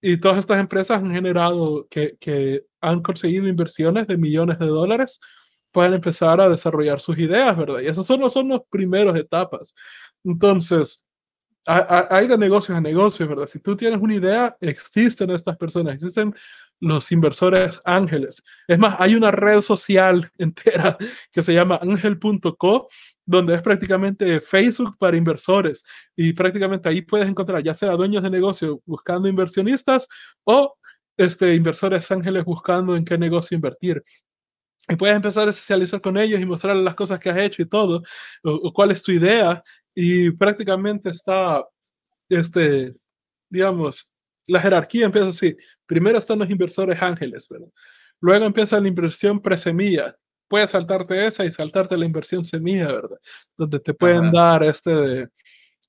y 0.00 0.16
todas 0.18 0.38
estas 0.38 0.60
empresas 0.60 1.02
han 1.02 1.12
generado 1.12 1.86
que, 1.90 2.16
que 2.20 2.64
han 2.80 3.02
conseguido 3.02 3.48
inversiones 3.48 4.06
de 4.06 4.16
millones 4.16 4.58
de 4.58 4.66
dólares 4.66 5.18
pueden 5.72 5.92
empezar 5.92 6.40
a 6.40 6.48
desarrollar 6.48 7.00
sus 7.00 7.18
ideas, 7.18 7.54
¿verdad? 7.54 7.80
Y 7.80 7.86
esas 7.86 8.06
son, 8.06 8.30
son 8.30 8.48
las 8.48 8.60
primeras 8.70 9.14
etapas. 9.14 9.74
Entonces, 10.24 11.04
hay 11.66 12.28
de 12.28 12.38
negocios 12.38 12.78
a 12.78 12.80
negocios, 12.80 13.28
¿verdad? 13.28 13.46
Si 13.46 13.58
tú 13.58 13.76
tienes 13.76 14.00
una 14.00 14.14
idea, 14.14 14.56
existen 14.60 15.30
estas 15.30 15.56
personas, 15.56 15.94
existen 15.94 16.32
los 16.80 17.10
inversores 17.12 17.80
ángeles. 17.84 18.42
Es 18.68 18.78
más, 18.78 18.96
hay 18.98 19.14
una 19.14 19.30
red 19.30 19.60
social 19.60 20.30
entera 20.38 20.96
que 21.32 21.42
se 21.42 21.54
llama 21.54 21.78
angel.co, 21.82 22.88
donde 23.24 23.54
es 23.54 23.62
prácticamente 23.62 24.40
Facebook 24.40 24.96
para 24.98 25.16
inversores 25.16 25.82
y 26.14 26.32
prácticamente 26.32 26.88
ahí 26.88 27.02
puedes 27.02 27.28
encontrar 27.28 27.62
ya 27.62 27.74
sea 27.74 27.92
dueños 27.92 28.22
de 28.22 28.30
negocio 28.30 28.80
buscando 28.86 29.28
inversionistas 29.28 30.06
o 30.44 30.76
este, 31.16 31.54
inversores 31.54 32.10
ángeles 32.10 32.44
buscando 32.44 32.94
en 32.96 33.04
qué 33.04 33.18
negocio 33.18 33.54
invertir. 33.54 34.04
Y 34.88 34.94
puedes 34.96 35.16
empezar 35.16 35.48
a 35.48 35.52
socializar 35.52 36.00
con 36.00 36.16
ellos 36.16 36.40
y 36.40 36.46
mostrarles 36.46 36.84
las 36.84 36.94
cosas 36.94 37.18
que 37.18 37.30
has 37.30 37.38
hecho 37.38 37.62
y 37.62 37.66
todo, 37.66 38.02
o 38.44 38.72
cuál 38.72 38.92
es 38.92 39.02
tu 39.02 39.10
idea, 39.10 39.62
y 39.94 40.30
prácticamente 40.30 41.10
está, 41.10 41.64
este, 42.28 42.94
digamos, 43.48 44.08
la 44.46 44.60
jerarquía 44.60 45.06
empieza 45.06 45.28
así. 45.28 45.56
Primero 45.86 46.18
están 46.18 46.38
los 46.38 46.50
inversores 46.50 47.00
ángeles, 47.00 47.48
¿verdad? 47.48 47.68
Luego 48.20 48.46
empieza 48.46 48.80
la 48.80 48.88
inversión 48.88 49.40
presemilla. 49.40 50.16
Puedes 50.48 50.70
saltarte 50.70 51.26
esa 51.26 51.44
y 51.44 51.50
saltarte 51.50 51.96
la 51.96 52.04
inversión 52.06 52.44
semilla, 52.44 52.86
¿verdad? 52.86 53.18
Donde 53.56 53.80
te 53.80 53.94
pueden 53.94 54.30
dar 54.32 54.62
este, 54.62 55.28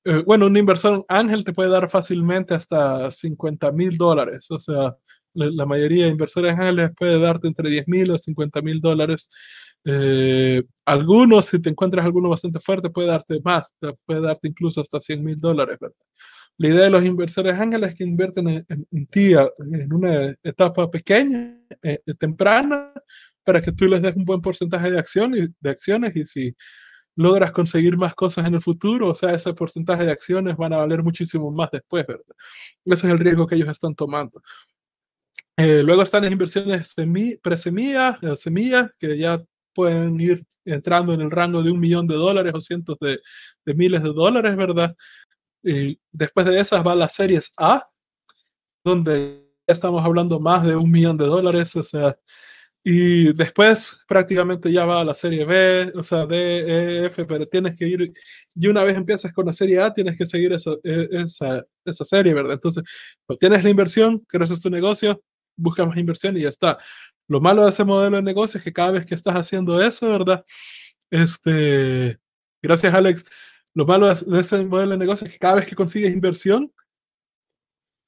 eh, 0.06 0.24
bueno, 0.26 0.48
un 0.48 0.58
inversor 0.58 1.06
ángel 1.10 1.44
te 1.44 1.54
puede 1.54 1.70
dar 1.70 1.90
fácilmente 1.90 2.54
hasta 2.54 3.12
50 3.12 3.72
mil 3.72 3.98
dólares. 3.98 4.50
O 4.52 4.60
sea, 4.60 4.96
la, 5.34 5.48
la, 5.52 5.66
mayoría 5.66 6.06
de 6.06 6.12
inversores 6.12 6.54
ángeles 6.54 6.92
puede 6.98 7.20
darte 7.20 7.48
entre 7.48 7.70
10 7.70 7.88
mil 7.88 8.12
o 8.12 8.18
50 8.18 8.62
mil 8.62 8.82
dólares 8.82 9.30
Eh, 9.86 10.64
algunos, 10.86 11.48
si 11.48 11.62
te 11.62 11.70
encuentras 11.70 12.06
alguno 12.06 12.30
bastante 12.30 12.60
fuerte, 12.60 12.90
puede 12.90 13.08
darte 13.10 13.40
más, 13.44 13.74
puede 14.06 14.22
darte 14.22 14.50
incluso 14.50 14.82
hasta 14.82 15.00
100 15.00 15.24
mil 15.24 15.38
dólares, 15.38 15.78
¿verdad? 15.80 15.96
La 16.58 16.70
idea 16.70 16.84
de 16.86 16.90
los 16.90 17.06
inversores 17.06 17.54
ángeles 17.60 17.90
es 17.90 17.96
que 17.96 18.04
invierten 18.04 18.66
en, 18.68 19.08
ti 19.08 19.34
en 19.34 19.94
una 19.94 20.36
etapa 20.44 20.90
pequeña, 20.90 21.60
eh, 21.84 22.00
temprana, 22.18 22.92
para 23.44 23.62
que 23.62 23.72
tú 23.72 23.86
les 23.86 24.02
des 24.02 24.16
un 24.16 24.26
buen 24.26 24.42
porcentaje 24.42 24.92
de, 24.92 25.00
acciones, 25.00 25.50
de 25.60 25.70
acciones 25.70 26.16
y 26.16 26.26
si 26.26 26.56
logras 27.16 27.52
conseguir 27.52 27.98
más 27.98 28.14
cosas 28.16 28.46
en 28.46 28.56
el 28.56 28.62
futuro, 28.62 29.10
o 29.10 29.16
sea, 29.16 29.32
ese 29.34 29.54
porcentaje 29.54 30.06
de 30.06 30.12
acciones 30.12 30.58
van 30.58 30.74
a 30.74 30.78
valer 30.78 31.04
muchísimo 31.04 31.52
más 31.52 31.70
después, 31.72 32.06
¿verdad? 32.08 32.36
Ese 32.86 33.08
es 33.08 33.14
el 33.14 33.20
riesgo 33.20 33.48
que 33.48 33.56
ellos 33.56 33.70
están 33.70 33.96
tomando. 33.96 34.42
Eh, 35.58 35.82
luego 35.84 36.04
están 36.04 36.24
las 36.24 36.32
inversiones 36.32 36.94
pre-semillas, 37.42 38.18
eh, 38.22 38.36
semillas, 38.38 38.90
que 39.00 39.18
ya 39.18 39.44
pueden 39.74 40.20
ir 40.20 40.44
entrando 40.66 41.14
en 41.14 41.22
el 41.22 41.32
rango 41.32 41.64
de 41.64 41.72
un 41.72 41.80
millón 41.80 42.08
de 42.08 42.16
dólares 42.16 42.54
o 42.56 42.62
cientos 42.62 42.98
de, 43.00 43.20
de 43.66 43.74
miles 43.74 44.04
de 44.04 44.10
dólares, 44.10 44.56
¿verdad? 44.56 44.96
Y 45.64 46.00
después 46.12 46.46
de 46.46 46.60
esas 46.60 46.86
va 46.86 46.96
las 46.96 47.14
series 47.14 47.52
A, 47.58 47.90
donde 48.84 49.46
ya 49.68 49.74
estamos 49.74 50.04
hablando 50.06 50.40
más 50.40 50.64
de 50.64 50.76
un 50.76 50.90
millón 50.90 51.18
de 51.18 51.26
dólares, 51.26 51.76
o 51.76 51.84
sea, 51.84 52.18
y 52.84 53.34
después 53.34 54.00
prácticamente 54.08 54.72
ya 54.72 54.86
va 54.86 55.02
a 55.02 55.04
la 55.04 55.14
serie 55.14 55.44
B, 55.44 55.92
o 55.94 56.04
sea, 56.04 56.26
D, 56.26 56.60
E, 56.60 57.06
F, 57.08 57.26
pero 57.26 57.46
tienes 57.46 57.76
que 57.76 57.86
ir, 57.86 58.14
y 58.56 58.68
una 58.68 58.84
vez 58.86 58.96
empiezas 58.96 59.34
con 59.34 59.46
la 59.46 59.52
serie 59.52 59.82
A, 59.82 59.94
tienes 59.94 60.18
que 60.18 60.26
seguir 60.26 60.54
esa, 60.54 60.72
e, 60.84 61.10
esa, 61.12 61.66
esa 61.84 62.06
serie, 62.06 62.34
¿verdad? 62.34 62.54
Entonces, 62.54 62.84
pues 63.26 63.40
tienes 63.40 63.62
la 63.64 63.70
inversión, 63.70 64.20
creces 64.30 64.62
tu 64.62 64.70
negocio, 64.70 65.22
buscas 65.58 65.86
más 65.86 65.98
inversión 65.98 66.38
y 66.38 66.42
ya 66.42 66.50
está. 66.50 66.78
Lo 67.28 67.42
malo 67.42 67.64
de 67.64 67.72
ese 67.72 67.84
modelo 67.84 68.16
de 68.16 68.24
negocio 68.24 68.58
es 68.58 68.64
que 68.64 68.72
cada 68.72 68.92
vez 68.92 69.06
que 69.06 69.16
estás 69.16 69.36
haciendo 69.36 69.82
eso, 69.82 70.08
¿verdad? 70.08 70.46
Este, 71.12 72.18
gracias 72.62 72.94
Alex, 72.94 73.26
lo 73.78 73.86
malo 73.86 74.12
de 74.12 74.40
ese 74.40 74.66
modelo 74.66 74.94
de 74.94 74.98
negocio 74.98 75.28
es 75.28 75.34
que 75.34 75.40
cada 75.40 75.58
vez 75.58 75.68
que 75.68 75.76
consigues 75.76 76.12
inversión, 76.12 76.74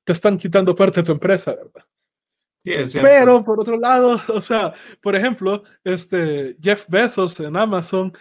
te 0.04 0.14
están 0.14 0.36
quitando 0.36 0.74
parte 0.74 1.02
de 1.02 1.06
tu 1.06 1.12
empresa, 1.12 1.54
¿verdad? 1.54 1.86
Pero 3.04 3.46
por 3.46 3.60
otro 3.60 3.78
lado, 3.78 4.20
o 4.34 4.42
sea, 4.42 4.74
por 5.00 5.16
ejemplo, 5.16 5.64
este 5.84 6.58
Jeff 6.60 6.88
Bezos 6.90 7.40
en 7.40 7.56
Amazon, 7.56 8.12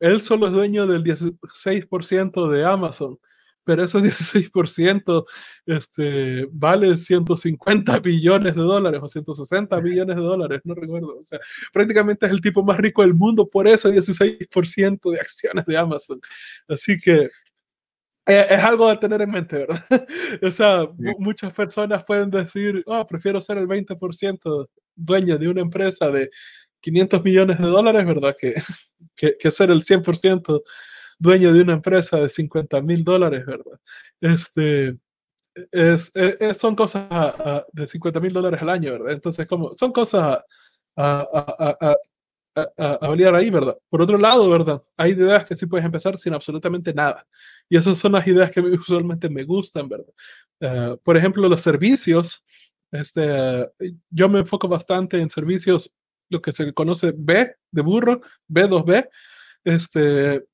él 0.00 0.20
solo 0.20 0.48
es 0.48 0.52
dueño 0.52 0.88
del 0.88 1.04
16% 1.04 2.50
de 2.50 2.64
Amazon, 2.64 3.20
pero 3.66 3.82
ese 3.82 3.98
16% 4.52 5.26
este, 5.66 6.46
vale 6.52 6.96
150 6.96 7.98
billones 7.98 8.54
de 8.54 8.62
dólares 8.62 9.00
o 9.02 9.08
160 9.08 9.80
billones 9.80 10.16
de 10.16 10.22
dólares, 10.22 10.60
no 10.64 10.74
recuerdo. 10.74 11.18
O 11.18 11.24
sea, 11.24 11.40
prácticamente 11.72 12.26
es 12.26 12.32
el 12.32 12.40
tipo 12.40 12.62
más 12.62 12.78
rico 12.78 13.02
del 13.02 13.14
mundo 13.14 13.48
por 13.48 13.66
ese 13.66 13.88
16% 13.88 15.10
de 15.10 15.20
acciones 15.20 15.66
de 15.66 15.76
Amazon. 15.76 16.20
Así 16.68 16.96
que 16.96 17.28
eh, 18.26 18.46
es 18.50 18.58
algo 18.60 18.88
a 18.88 19.00
tener 19.00 19.20
en 19.20 19.30
mente, 19.30 19.58
¿verdad? 19.58 19.84
o 20.42 20.50
sea, 20.50 20.88
muchas 21.18 21.52
personas 21.52 22.04
pueden 22.04 22.30
decir, 22.30 22.84
oh, 22.86 23.04
prefiero 23.06 23.40
ser 23.40 23.58
el 23.58 23.66
20% 23.66 24.68
dueño 24.94 25.38
de 25.38 25.48
una 25.48 25.60
empresa 25.60 26.08
de 26.10 26.30
500 26.80 27.24
millones 27.24 27.58
de 27.58 27.66
dólares, 27.66 28.06
¿verdad? 28.06 28.36
Que, 28.38 28.54
que, 29.16 29.36
que 29.36 29.50
ser 29.50 29.70
el 29.70 29.82
100% 29.82 30.62
dueño 31.18 31.52
de 31.52 31.62
una 31.62 31.74
empresa 31.74 32.18
de 32.18 32.28
50 32.28 32.80
mil 32.82 33.04
dólares, 33.04 33.44
¿verdad? 33.46 33.78
Este, 34.20 34.98
es, 35.72 36.12
es, 36.14 36.56
son 36.58 36.76
cosas 36.76 37.08
de 37.72 37.86
50 37.86 38.20
mil 38.20 38.32
dólares 38.32 38.60
al 38.60 38.70
año, 38.70 38.92
¿verdad? 38.92 39.12
Entonces, 39.12 39.46
como, 39.46 39.76
son 39.76 39.92
cosas 39.92 40.40
a, 40.96 41.20
a, 41.20 41.76
a, 41.76 41.96
ahí, 43.36 43.50
¿verdad? 43.50 43.76
Por 43.88 44.02
otro 44.02 44.18
lado, 44.18 44.48
¿verdad? 44.48 44.82
Hay 44.96 45.12
ideas 45.12 45.44
que 45.44 45.56
sí 45.56 45.66
puedes 45.66 45.84
empezar 45.84 46.18
sin 46.18 46.34
absolutamente 46.34 46.92
nada. 46.94 47.26
Y 47.68 47.76
esas 47.76 47.98
son 47.98 48.12
las 48.12 48.26
ideas 48.26 48.50
que 48.50 48.60
usualmente 48.60 49.28
me 49.28 49.44
gustan, 49.44 49.88
¿verdad? 49.88 50.12
Eh, 50.60 50.96
por 51.02 51.16
ejemplo, 51.16 51.48
los 51.48 51.60
servicios. 51.60 52.44
Este, 52.92 53.68
yo 54.10 54.28
me 54.28 54.40
enfoco 54.40 54.68
bastante 54.68 55.18
en 55.20 55.28
servicios, 55.28 55.94
lo 56.30 56.40
que 56.40 56.52
se 56.52 56.72
conoce 56.72 57.12
B 57.14 57.54
de 57.70 57.82
burro, 57.82 58.20
B2B, 58.48 59.08
este, 59.64 60.44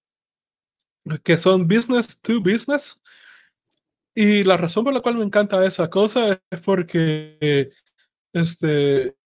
que 1.23 1.39
son 1.39 1.67
business 1.67 2.21
to 2.21 2.41
business. 2.41 3.01
Y 4.15 4.45
la 4.45 4.57
razón 4.57 4.85
por 4.85 4.93
la 4.93 5.01
cual 5.01 5.17
me 5.17 5.25
encanta 5.25 5.65
esa 5.65 5.89
cosa 5.89 6.41
es 6.51 6.61
porque 6.61 7.71
este, 8.33 9.17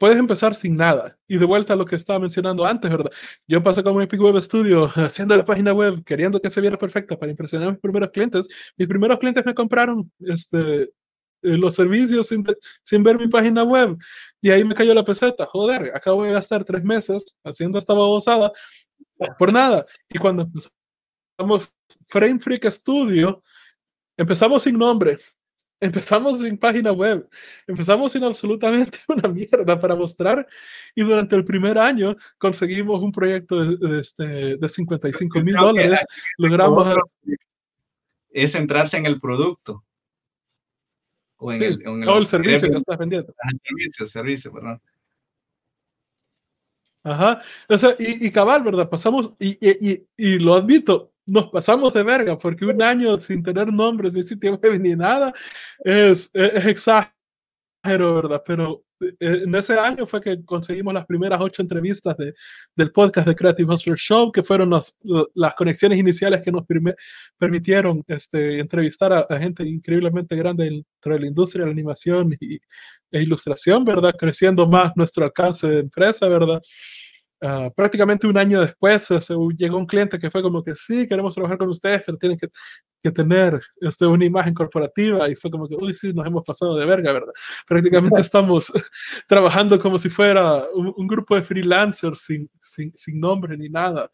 puedes 0.00 0.18
empezar 0.18 0.54
sin 0.54 0.76
nada. 0.76 1.18
Y 1.28 1.38
de 1.38 1.44
vuelta 1.44 1.74
a 1.74 1.76
lo 1.76 1.84
que 1.84 1.96
estaba 1.96 2.18
mencionando 2.18 2.64
antes, 2.64 2.90
¿verdad? 2.90 3.10
Yo 3.46 3.62
pasé 3.62 3.82
con 3.84 4.00
Epic 4.00 4.20
Web 4.20 4.40
Studio 4.42 4.86
haciendo 4.96 5.36
la 5.36 5.44
página 5.44 5.72
web, 5.74 6.02
queriendo 6.04 6.40
que 6.40 6.50
se 6.50 6.60
viera 6.60 6.78
perfecta 6.78 7.18
para 7.18 7.30
impresionar 7.30 7.68
a 7.68 7.72
mis 7.72 7.80
primeros 7.80 8.10
clientes. 8.10 8.48
Mis 8.76 8.88
primeros 8.88 9.18
clientes 9.18 9.44
me 9.44 9.54
compraron 9.54 10.10
este, 10.20 10.82
eh, 10.82 10.88
los 11.42 11.74
servicios 11.74 12.28
sin, 12.28 12.44
sin, 12.82 13.02
ver 13.02 13.18
mi 13.18 13.28
página 13.28 13.62
web. 13.62 13.96
Y 14.40 14.50
ahí 14.50 14.64
me 14.64 14.74
cayó 14.74 14.94
la 14.94 15.04
peseta. 15.04 15.46
Joder, 15.46 15.92
acabo 15.94 16.24
de 16.24 16.32
gastar 16.32 16.64
tres 16.64 16.82
meses 16.82 17.36
haciendo 17.44 17.78
esta 17.78 17.92
babosada 17.94 18.52
por 19.38 19.52
nada. 19.52 19.84
Y 20.08 20.18
cuando 20.18 20.50
empezamos 21.40 21.74
Frame 22.08 22.38
Freak 22.38 22.66
Studio, 22.70 23.42
empezamos 24.16 24.62
sin 24.64 24.78
nombre 24.78 25.18
Empezamos 25.82 26.40
sin 26.40 26.58
página 26.58 26.92
web, 26.92 27.26
empezamos 27.66 28.12
sin 28.12 28.22
absolutamente 28.22 28.98
una 29.08 29.28
mierda 29.28 29.80
para 29.80 29.96
mostrar 29.96 30.46
y 30.94 31.02
durante 31.02 31.34
el 31.36 31.44
primer 31.46 31.78
año 31.78 32.14
conseguimos 32.36 33.00
un 33.00 33.10
proyecto 33.10 33.64
de, 33.64 33.88
de, 33.88 34.00
este, 34.00 34.56
de 34.58 34.68
55 34.68 35.40
mil 35.40 35.54
dólares. 35.54 36.04
Logramos... 36.36 36.86
Es 38.28 38.52
centrarse 38.52 38.98
en 38.98 39.06
el 39.06 39.18
producto. 39.18 39.82
O 41.38 41.50
en, 41.50 41.62
el, 41.62 41.82
en 41.82 42.02
el, 42.06 42.26
servicio 42.26 42.70
que 42.70 42.76
estás 42.76 42.98
vendiendo. 42.98 43.34
El 43.50 43.60
servicio, 43.64 44.06
servicio, 44.06 44.52
perdón. 44.52 44.82
Ajá, 47.02 47.40
o 47.68 47.78
sea, 47.78 47.96
y, 47.98 48.26
y 48.26 48.30
cabal, 48.30 48.62
¿verdad? 48.62 48.90
Pasamos, 48.90 49.30
y, 49.38 49.56
y, 49.66 50.06
y, 50.18 50.38
lo 50.38 50.54
admito, 50.54 51.14
nos 51.30 51.50
pasamos 51.50 51.94
de 51.94 52.02
verga, 52.02 52.36
porque 52.38 52.64
un 52.64 52.82
año 52.82 53.18
sin 53.20 53.42
tener 53.42 53.72
nombres, 53.72 54.14
ni 54.14 54.22
sitio 54.22 54.56
web, 54.56 54.80
ni 54.80 54.96
nada, 54.96 55.32
es, 55.84 56.28
es, 56.34 56.66
exagero, 56.66 57.12
¿verdad? 58.16 58.42
Pero 58.44 58.84
eh, 59.00 59.14
en 59.44 59.54
ese 59.54 59.78
año 59.78 60.06
fue 60.06 60.20
que 60.20 60.44
conseguimos 60.44 60.92
las 60.92 61.06
primeras 61.06 61.40
ocho 61.40 61.62
entrevistas 61.62 62.16
de, 62.16 62.34
del 62.74 62.90
podcast 62.90 63.28
de 63.28 63.36
Creative 63.36 63.72
Hustler 63.72 63.96
Show, 63.96 64.32
que 64.32 64.42
fueron 64.42 64.70
las, 64.70 64.96
las 65.34 65.54
conexiones 65.54 65.98
iniciales 65.98 66.42
que 66.42 66.50
nos 66.50 66.64
permitieron 67.38 68.02
este, 68.08 68.58
entrevistar 68.58 69.12
a, 69.12 69.38
gente 69.38 69.62
increíblemente 69.62 70.34
grande 70.34 70.64
dentro 70.64 71.14
de 71.14 71.20
la 71.20 71.26
industria 71.26 71.62
de 71.62 71.66
la 71.66 71.72
animación 71.72 72.36
y, 72.40 72.56
e 73.12 73.22
ilustración, 73.22 73.84
¿verdad? 73.84 74.14
Creciendo 74.18 74.66
más 74.66 74.92
nuestro 74.96 75.24
alcance 75.24 75.68
de 75.68 75.78
empresa, 75.78 76.28
¿verdad? 76.28 76.60
Uh, 77.42 77.72
prácticamente 77.74 78.26
un 78.26 78.36
año 78.36 78.60
después 78.60 79.04
se, 79.04 79.34
llegó 79.56 79.78
un 79.78 79.86
cliente 79.86 80.18
que 80.18 80.30
fue 80.30 80.42
como 80.42 80.62
que 80.62 80.74
sí, 80.74 81.06
queremos 81.06 81.34
trabajar 81.34 81.56
con 81.56 81.70
ustedes, 81.70 82.02
pero 82.04 82.18
tienen 82.18 82.36
que, 82.38 82.48
que 83.02 83.10
tener 83.10 83.58
este, 83.80 84.04
una 84.04 84.26
imagen 84.26 84.52
corporativa 84.52 85.26
y 85.28 85.34
fue 85.34 85.50
como 85.50 85.66
que, 85.66 85.74
uy, 85.74 85.94
sí, 85.94 86.12
nos 86.12 86.26
hemos 86.26 86.44
pasado 86.44 86.76
de 86.76 86.84
verga, 86.84 87.14
¿verdad? 87.14 87.32
Prácticamente 87.66 88.20
estamos 88.20 88.70
trabajando 89.26 89.78
como 89.78 89.98
si 89.98 90.10
fuera 90.10 90.66
un, 90.74 90.92
un 90.94 91.06
grupo 91.06 91.34
de 91.34 91.42
freelancers 91.42 92.20
sin, 92.20 92.50
sin, 92.60 92.92
sin 92.94 93.18
nombre 93.18 93.56
ni 93.56 93.70
nada. 93.70 94.10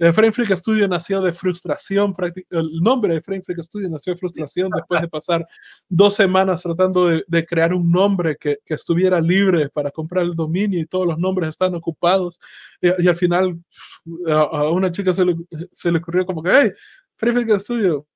El 0.00 0.14
Frame 0.14 0.32
Freak 0.32 0.56
Studio 0.56 0.88
nació 0.88 1.20
de 1.20 1.30
frustración, 1.30 2.14
el 2.48 2.80
nombre 2.80 3.12
de 3.12 3.20
Frame 3.20 3.42
Freak 3.42 3.62
Studio 3.62 3.90
nació 3.90 4.14
de 4.14 4.18
frustración 4.18 4.70
después 4.74 5.02
de 5.02 5.08
pasar 5.08 5.46
dos 5.90 6.14
semanas 6.14 6.62
tratando 6.62 7.08
de, 7.08 7.22
de 7.28 7.44
crear 7.44 7.74
un 7.74 7.92
nombre 7.92 8.34
que, 8.40 8.56
que, 8.64 8.72
estuviera 8.72 9.20
libre 9.20 9.68
para 9.68 9.90
comprar 9.90 10.24
el 10.24 10.34
dominio 10.34 10.80
y 10.80 10.86
todos 10.86 11.06
los 11.06 11.18
nombres 11.18 11.50
están 11.50 11.74
ocupados. 11.74 12.40
Y, 12.80 13.04
y 13.04 13.08
al 13.08 13.16
final 13.16 13.60
a, 14.26 14.32
a, 14.32 14.70
una 14.70 14.90
chica 14.90 15.12
se 15.12 15.26
le, 15.26 15.36
se 15.70 15.92
le 15.92 15.98
ocurrió 15.98 16.24
como 16.24 16.42
que, 16.42 16.50
hey, 16.50 16.70
Frame 17.16 17.44
Freak 17.44 17.60
Studio. 17.60 18.06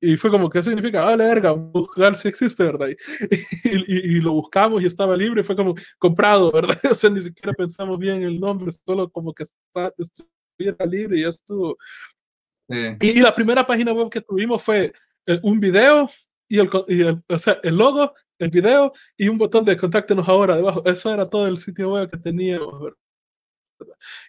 Y 0.00 0.16
fue 0.16 0.32
como, 0.32 0.50
¿qué 0.50 0.64
significa? 0.64 1.08
Ah, 1.08 1.16
verga, 1.16 1.52
buscar 1.52 2.16
si 2.16 2.26
existe, 2.26 2.64
¿verdad? 2.64 2.88
Y, 2.88 3.68
y, 3.70 4.16
y, 4.16 4.20
lo 4.20 4.32
buscamos 4.32 4.82
y 4.82 4.86
estaba 4.86 5.16
libre, 5.16 5.44
fue 5.44 5.54
como 5.54 5.76
comprado, 5.98 6.50
¿verdad? 6.50 6.76
O 6.90 6.94
sea, 6.94 7.08
ni 7.08 7.22
siquiera 7.22 7.52
pensamos 7.52 8.00
bien 8.00 8.24
el 8.24 8.40
nombre, 8.40 8.72
solo 8.84 9.08
como 9.08 9.32
que 9.32 9.44
está, 9.44 9.92
era 10.58 10.86
libre 10.86 11.18
y 11.18 11.22
ya 11.22 11.28
estuvo. 11.28 11.76
Y, 13.00 13.20
la 13.20 13.34
primera 13.34 13.66
página 13.66 13.92
web 13.92 14.10
que 14.10 14.20
tuvimos 14.20 14.62
fue 14.62 14.92
eh, 15.26 15.40
un 15.42 15.60
video 15.60 16.10
y, 16.48 16.58
el, 16.58 16.68
y 16.88 17.02
el, 17.02 17.22
o 17.28 17.38
sea, 17.38 17.58
el 17.62 17.76
logo, 17.76 18.12
el 18.38 18.50
video 18.50 18.92
y 19.16 19.28
un 19.28 19.38
botón 19.38 19.64
de 19.64 19.76
contáctenos 19.76 20.28
ahora 20.28 20.56
debajo. 20.56 20.82
Eso 20.84 21.12
era 21.12 21.28
todo 21.28 21.46
el 21.46 21.58
sitio 21.58 21.92
web 21.92 22.10
que 22.10 22.18
teníamos. 22.18 22.94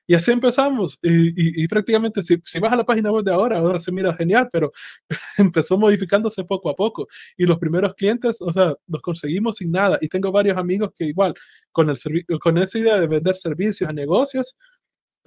Y 0.05 0.15
así 0.15 0.31
empezamos. 0.31 0.99
Y, 1.01 1.63
y, 1.63 1.67
prácticamente, 1.67 2.21
si, 2.23 2.37
si, 2.43 2.59
vas 2.59 2.73
a 2.73 2.75
la 2.75 2.83
página 2.85 3.11
web 3.11 3.23
de 3.23 3.31
ahora, 3.33 3.57
ahora 3.57 3.79
se 3.79 3.91
mira 3.91 4.15
genial, 4.15 4.49
pero 4.51 4.71
empezó 5.37 5.77
modificándose 5.77 6.43
poco 6.43 6.69
a 6.69 6.75
poco. 6.75 7.07
Y 7.37 7.45
los 7.45 7.57
primeros 7.57 7.93
clientes, 7.95 8.41
o 8.41 8.51
sea, 8.53 8.75
los 8.87 9.01
conseguimos 9.01 9.57
sin 9.57 9.71
nada. 9.71 9.97
Y 10.01 10.07
tengo 10.09 10.31
varios 10.31 10.57
amigos 10.57 10.91
que 10.95 11.05
igual, 11.05 11.33
con, 11.71 11.89
el 11.89 11.97
con 12.39 12.57
esa 12.57 12.77
idea 12.77 12.99
de 12.99 13.07
vender 13.07 13.37
servicios 13.37 13.89
a 13.89 13.93
negocios, 13.93 14.57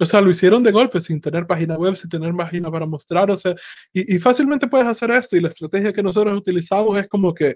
o 0.01 0.05
sea, 0.05 0.19
lo 0.19 0.31
hicieron 0.31 0.63
de 0.63 0.71
golpe, 0.71 0.99
sin 0.99 1.21
tener 1.21 1.45
página 1.45 1.77
web, 1.77 1.95
sin 1.95 2.09
tener 2.09 2.35
página 2.35 2.71
para 2.71 2.87
mostrar, 2.87 3.29
o 3.29 3.37
sea, 3.37 3.53
y, 3.93 4.15
y 4.15 4.19
fácilmente 4.19 4.67
puedes 4.67 4.87
hacer 4.87 5.11
esto. 5.11 5.37
Y 5.37 5.41
la 5.41 5.49
estrategia 5.49 5.93
que 5.93 6.01
nosotros 6.01 6.35
utilizamos 6.35 6.97
es 6.97 7.07
como 7.07 7.33
que, 7.35 7.55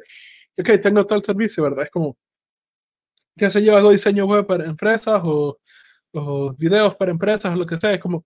ok, 0.58 0.80
tengo 0.82 1.04
tal 1.06 1.24
servicio, 1.24 1.64
¿verdad? 1.64 1.86
Es 1.86 1.90
como, 1.92 2.16
qué 3.36 3.50
sé 3.50 3.64
yo, 3.64 3.76
hago 3.76 3.90
diseño 3.90 4.26
web 4.28 4.46
para 4.46 4.66
empresas 4.66 5.22
o, 5.24 5.60
o 6.14 6.54
videos 6.54 6.96
para 6.96 7.12
empresas 7.12 7.52
o 7.52 7.56
lo 7.58 7.66
que 7.66 7.78
sea. 7.78 7.94
Es 7.96 8.00
como, 8.00 8.24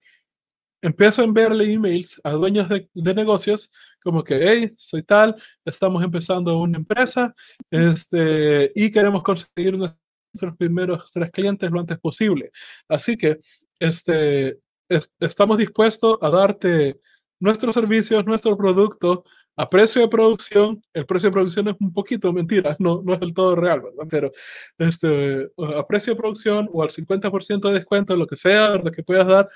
empiezo 0.82 1.22
a 1.22 1.26
enviarle 1.26 1.72
emails 1.74 2.20
a 2.26 2.32
dueños 2.32 2.68
de, 2.68 2.90
de, 2.94 3.14
negocios 3.14 3.72
como 4.04 4.22
que, 4.22 4.40
hey, 4.42 4.74
soy 4.78 5.04
tal, 5.04 5.36
estamos 5.64 6.04
empezando 6.04 6.60
una 6.60 6.78
empresa 6.78 7.34
este, 7.72 8.72
y 8.76 8.92
queremos 8.92 9.24
conseguir 9.24 9.78
nuestros 9.78 10.58
primeros 10.58 11.10
tres 11.12 11.32
clientes 11.32 11.72
lo 11.72 11.80
antes 11.80 11.98
posible. 12.00 12.52
Así 12.90 13.16
que 13.16 13.40
este, 13.80 14.60
es, 14.88 15.16
estamos 15.20 15.58
dispuestos 15.58 16.18
a 16.22 16.30
darte 16.30 17.00
nuestros 17.40 17.76
servicios, 17.76 18.26
nuestro 18.26 18.58
producto 18.58 19.24
a 19.56 19.70
precio 19.70 20.02
de 20.02 20.08
producción, 20.08 20.82
el 20.94 21.06
precio 21.06 21.30
de 21.30 21.34
producción 21.34 21.68
es 21.68 21.76
un 21.82 21.92
poquito 21.92 22.32
mentira, 22.32 22.78
no, 22.80 23.02
no 23.04 23.14
es 23.14 23.20
del 23.20 23.34
todo 23.34 23.58
real, 23.58 23.82
¿verdad? 23.82 24.08
Pero 24.10 24.32
este, 24.78 25.50
a 25.76 25.86
precio 25.86 26.14
de 26.14 26.20
producción 26.20 26.70
o 26.72 26.82
al 26.82 26.92
50% 26.92 27.68
de 27.68 27.74
descuento, 27.74 28.16
lo 28.16 28.26
que 28.26 28.38
sea, 28.38 28.70
¿verdad? 28.70 28.92
Que 28.94 29.04
puedas 29.04 29.28
dar. 29.28 29.50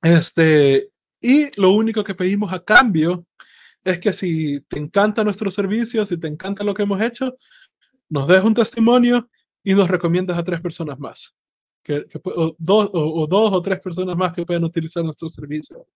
Este, 0.00 0.90
y 1.20 1.60
lo 1.60 1.72
único 1.72 2.04
que 2.04 2.14
pedimos 2.14 2.52
a 2.52 2.62
cambio 2.62 3.26
es 3.82 3.98
que 3.98 4.12
si 4.12 4.60
te 4.68 4.78
encanta 4.78 5.24
nuestro 5.24 5.50
servicio, 5.50 6.06
si 6.06 6.16
te 6.16 6.28
encanta 6.28 6.62
lo 6.62 6.72
que 6.74 6.82
hemos 6.84 7.02
hecho, 7.02 7.36
nos 8.08 8.28
des 8.28 8.44
un 8.44 8.54
testimonio 8.54 9.28
y 9.64 9.74
nos 9.74 9.88
recomiendas 9.88 10.38
a 10.38 10.44
tres 10.44 10.60
personas 10.60 11.00
más. 11.00 11.34
Que, 11.88 12.04
que 12.04 12.20
o, 12.22 12.54
dos, 12.58 12.90
o, 12.92 13.22
o, 13.22 13.26
dos 13.26 13.50
o 13.50 13.62
tres 13.62 13.80
personas 13.80 14.14
más 14.14 14.34
que 14.34 14.44
puedan 14.44 14.64
utilizar 14.64 15.02
nuestro 15.02 15.30
servicio. 15.30 15.86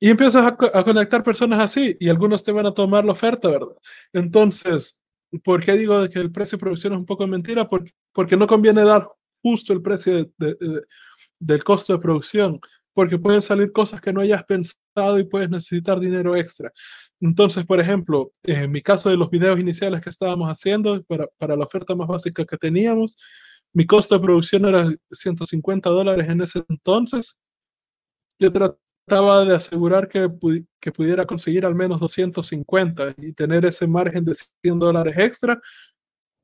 Y 0.00 0.08
empiezas 0.08 0.42
a, 0.42 0.56
a, 0.78 0.84
conectar 0.84 1.22
personas 1.22 1.60
así 1.60 1.94
y 2.00 2.08
algunos 2.08 2.42
te 2.42 2.50
van 2.50 2.64
a 2.64 2.72
tomar 2.72 3.04
la 3.04 3.12
oferta, 3.12 3.50
¿verdad? 3.50 3.76
Entonces, 4.14 5.02
¿por 5.44 5.62
qué 5.62 5.76
digo 5.76 6.08
que 6.08 6.18
el 6.18 6.32
precio 6.32 6.56
de 6.56 6.60
producción 6.60 6.94
es 6.94 6.98
un 7.00 7.04
poco 7.04 7.26
mentira? 7.26 7.68
Porque, 7.68 7.92
porque 8.14 8.38
no 8.38 8.46
conviene 8.46 8.84
dar 8.84 9.06
justo 9.42 9.74
el 9.74 9.82
precio 9.82 10.14
de, 10.14 10.30
de, 10.38 10.54
de, 10.54 10.80
del 11.38 11.62
costo 11.62 11.92
de 11.92 11.98
producción, 11.98 12.58
porque 12.94 13.18
pueden 13.18 13.42
salir 13.42 13.70
cosas 13.70 14.00
que 14.00 14.14
no 14.14 14.22
hayas 14.22 14.44
pensado 14.44 15.18
y 15.18 15.24
puedes 15.24 15.50
necesitar 15.50 16.00
dinero 16.00 16.34
extra. 16.36 16.72
Entonces, 17.20 17.66
por 17.66 17.80
ejemplo, 17.80 18.32
en 18.44 18.72
mi 18.72 18.80
caso 18.80 19.10
de 19.10 19.18
los 19.18 19.28
videos 19.28 19.60
iniciales 19.60 20.00
que 20.00 20.10
estábamos 20.10 20.48
haciendo 20.48 21.02
para, 21.04 21.26
para 21.36 21.54
la 21.54 21.66
oferta 21.66 21.94
más 21.94 22.08
básica 22.08 22.46
que 22.46 22.56
teníamos, 22.56 23.18
mi 23.72 23.86
costo 23.86 24.14
de 24.14 24.20
producción 24.20 24.66
era 24.66 24.88
150 25.10 25.88
dólares 25.90 26.28
en 26.28 26.40
ese 26.40 26.62
entonces. 26.68 27.38
Yo 28.38 28.52
trataba 28.52 29.44
de 29.44 29.56
asegurar 29.56 30.08
que, 30.08 30.28
pudiera 30.28 31.26
conseguir 31.26 31.64
al 31.64 31.74
menos 31.74 32.00
250 32.00 33.14
y 33.18 33.32
tener 33.32 33.64
ese 33.64 33.86
margen 33.86 34.24
de 34.24 34.34
100 34.34 34.78
dólares 34.78 35.14
extra 35.18 35.60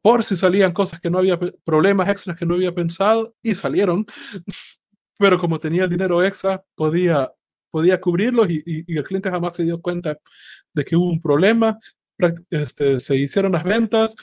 por 0.00 0.24
si 0.24 0.36
salían 0.36 0.72
cosas 0.72 1.00
que 1.00 1.10
no 1.10 1.18
había, 1.18 1.38
problemas 1.64 2.08
extras 2.08 2.36
que 2.36 2.46
no 2.46 2.54
había 2.54 2.74
pensado 2.74 3.34
y 3.42 3.54
salieron. 3.54 4.06
Pero 5.18 5.38
como 5.38 5.58
tenía 5.58 5.84
el 5.84 5.90
dinero 5.90 6.22
extra, 6.22 6.64
podía, 6.76 7.32
podía 7.70 8.00
cubrirlos 8.00 8.48
y 8.48 8.84
el 8.96 9.02
cliente 9.02 9.30
jamás 9.30 9.56
se 9.56 9.64
dio 9.64 9.80
cuenta 9.82 10.16
de 10.72 10.84
que 10.84 10.96
hubo 10.96 11.10
un 11.10 11.20
problema. 11.20 11.78
Este, 12.50 12.98
se 12.98 13.16
hicieron 13.16 13.52
las 13.52 13.64
ventas 13.64 14.16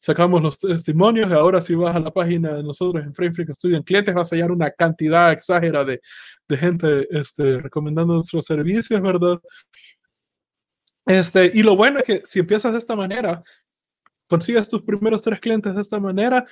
sacamos 0.00 0.42
los 0.42 0.58
testimonios 0.58 1.30
y 1.30 1.34
ahora 1.34 1.60
si 1.60 1.74
vas 1.74 1.94
a 1.94 2.00
la 2.00 2.10
página 2.10 2.54
de 2.54 2.62
nosotros 2.62 3.04
en 3.04 3.14
Frame 3.14 3.32
Freak 3.32 3.54
Studio 3.54 3.76
en 3.76 3.82
clientes 3.82 4.14
vas 4.14 4.32
a 4.32 4.36
hallar 4.36 4.50
una 4.50 4.70
cantidad 4.70 5.30
exagerada 5.30 5.84
de, 5.84 6.00
de 6.48 6.56
gente 6.56 7.06
este, 7.10 7.60
recomendando 7.60 8.14
nuestros 8.14 8.46
servicios, 8.46 9.00
¿verdad? 9.00 9.38
Este, 11.06 11.50
y 11.54 11.62
lo 11.62 11.76
bueno 11.76 11.98
es 11.98 12.04
que 12.04 12.22
si 12.24 12.40
empiezas 12.40 12.72
de 12.72 12.78
esta 12.78 12.96
manera, 12.96 13.42
consigues 14.26 14.68
tus 14.68 14.82
primeros 14.82 15.22
tres 15.22 15.40
clientes 15.40 15.74
de 15.74 15.80
esta 15.82 16.00
manera 16.00 16.46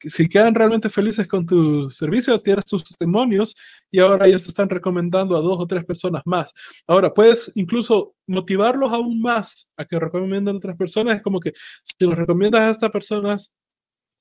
si 0.00 0.28
quedan 0.28 0.54
realmente 0.54 0.88
felices 0.88 1.26
con 1.26 1.46
tu 1.46 1.90
servicio, 1.90 2.38
tienes 2.40 2.64
tus 2.64 2.84
testimonios 2.84 3.56
y 3.90 4.00
ahora 4.00 4.26
ellos 4.26 4.46
están 4.46 4.68
recomendando 4.68 5.36
a 5.36 5.40
dos 5.40 5.58
o 5.58 5.66
tres 5.66 5.84
personas 5.84 6.22
más. 6.24 6.52
Ahora, 6.86 7.12
puedes 7.12 7.52
incluso 7.54 8.14
motivarlos 8.26 8.92
aún 8.92 9.20
más 9.20 9.68
a 9.76 9.84
que 9.84 9.98
recomienden 9.98 10.56
a 10.56 10.58
otras 10.58 10.76
personas. 10.76 11.16
Es 11.16 11.22
como 11.22 11.40
que 11.40 11.52
si 11.82 11.94
los 12.06 12.16
recomiendas 12.16 12.62
a 12.62 12.70
estas 12.70 12.90
personas 12.90 13.52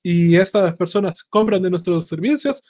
y 0.04 0.36
estas 0.38 0.76
personas 0.76 1.24
compran 1.24 1.62
de 1.62 1.70
nuestros 1.72 2.08
servicios, 2.08 2.62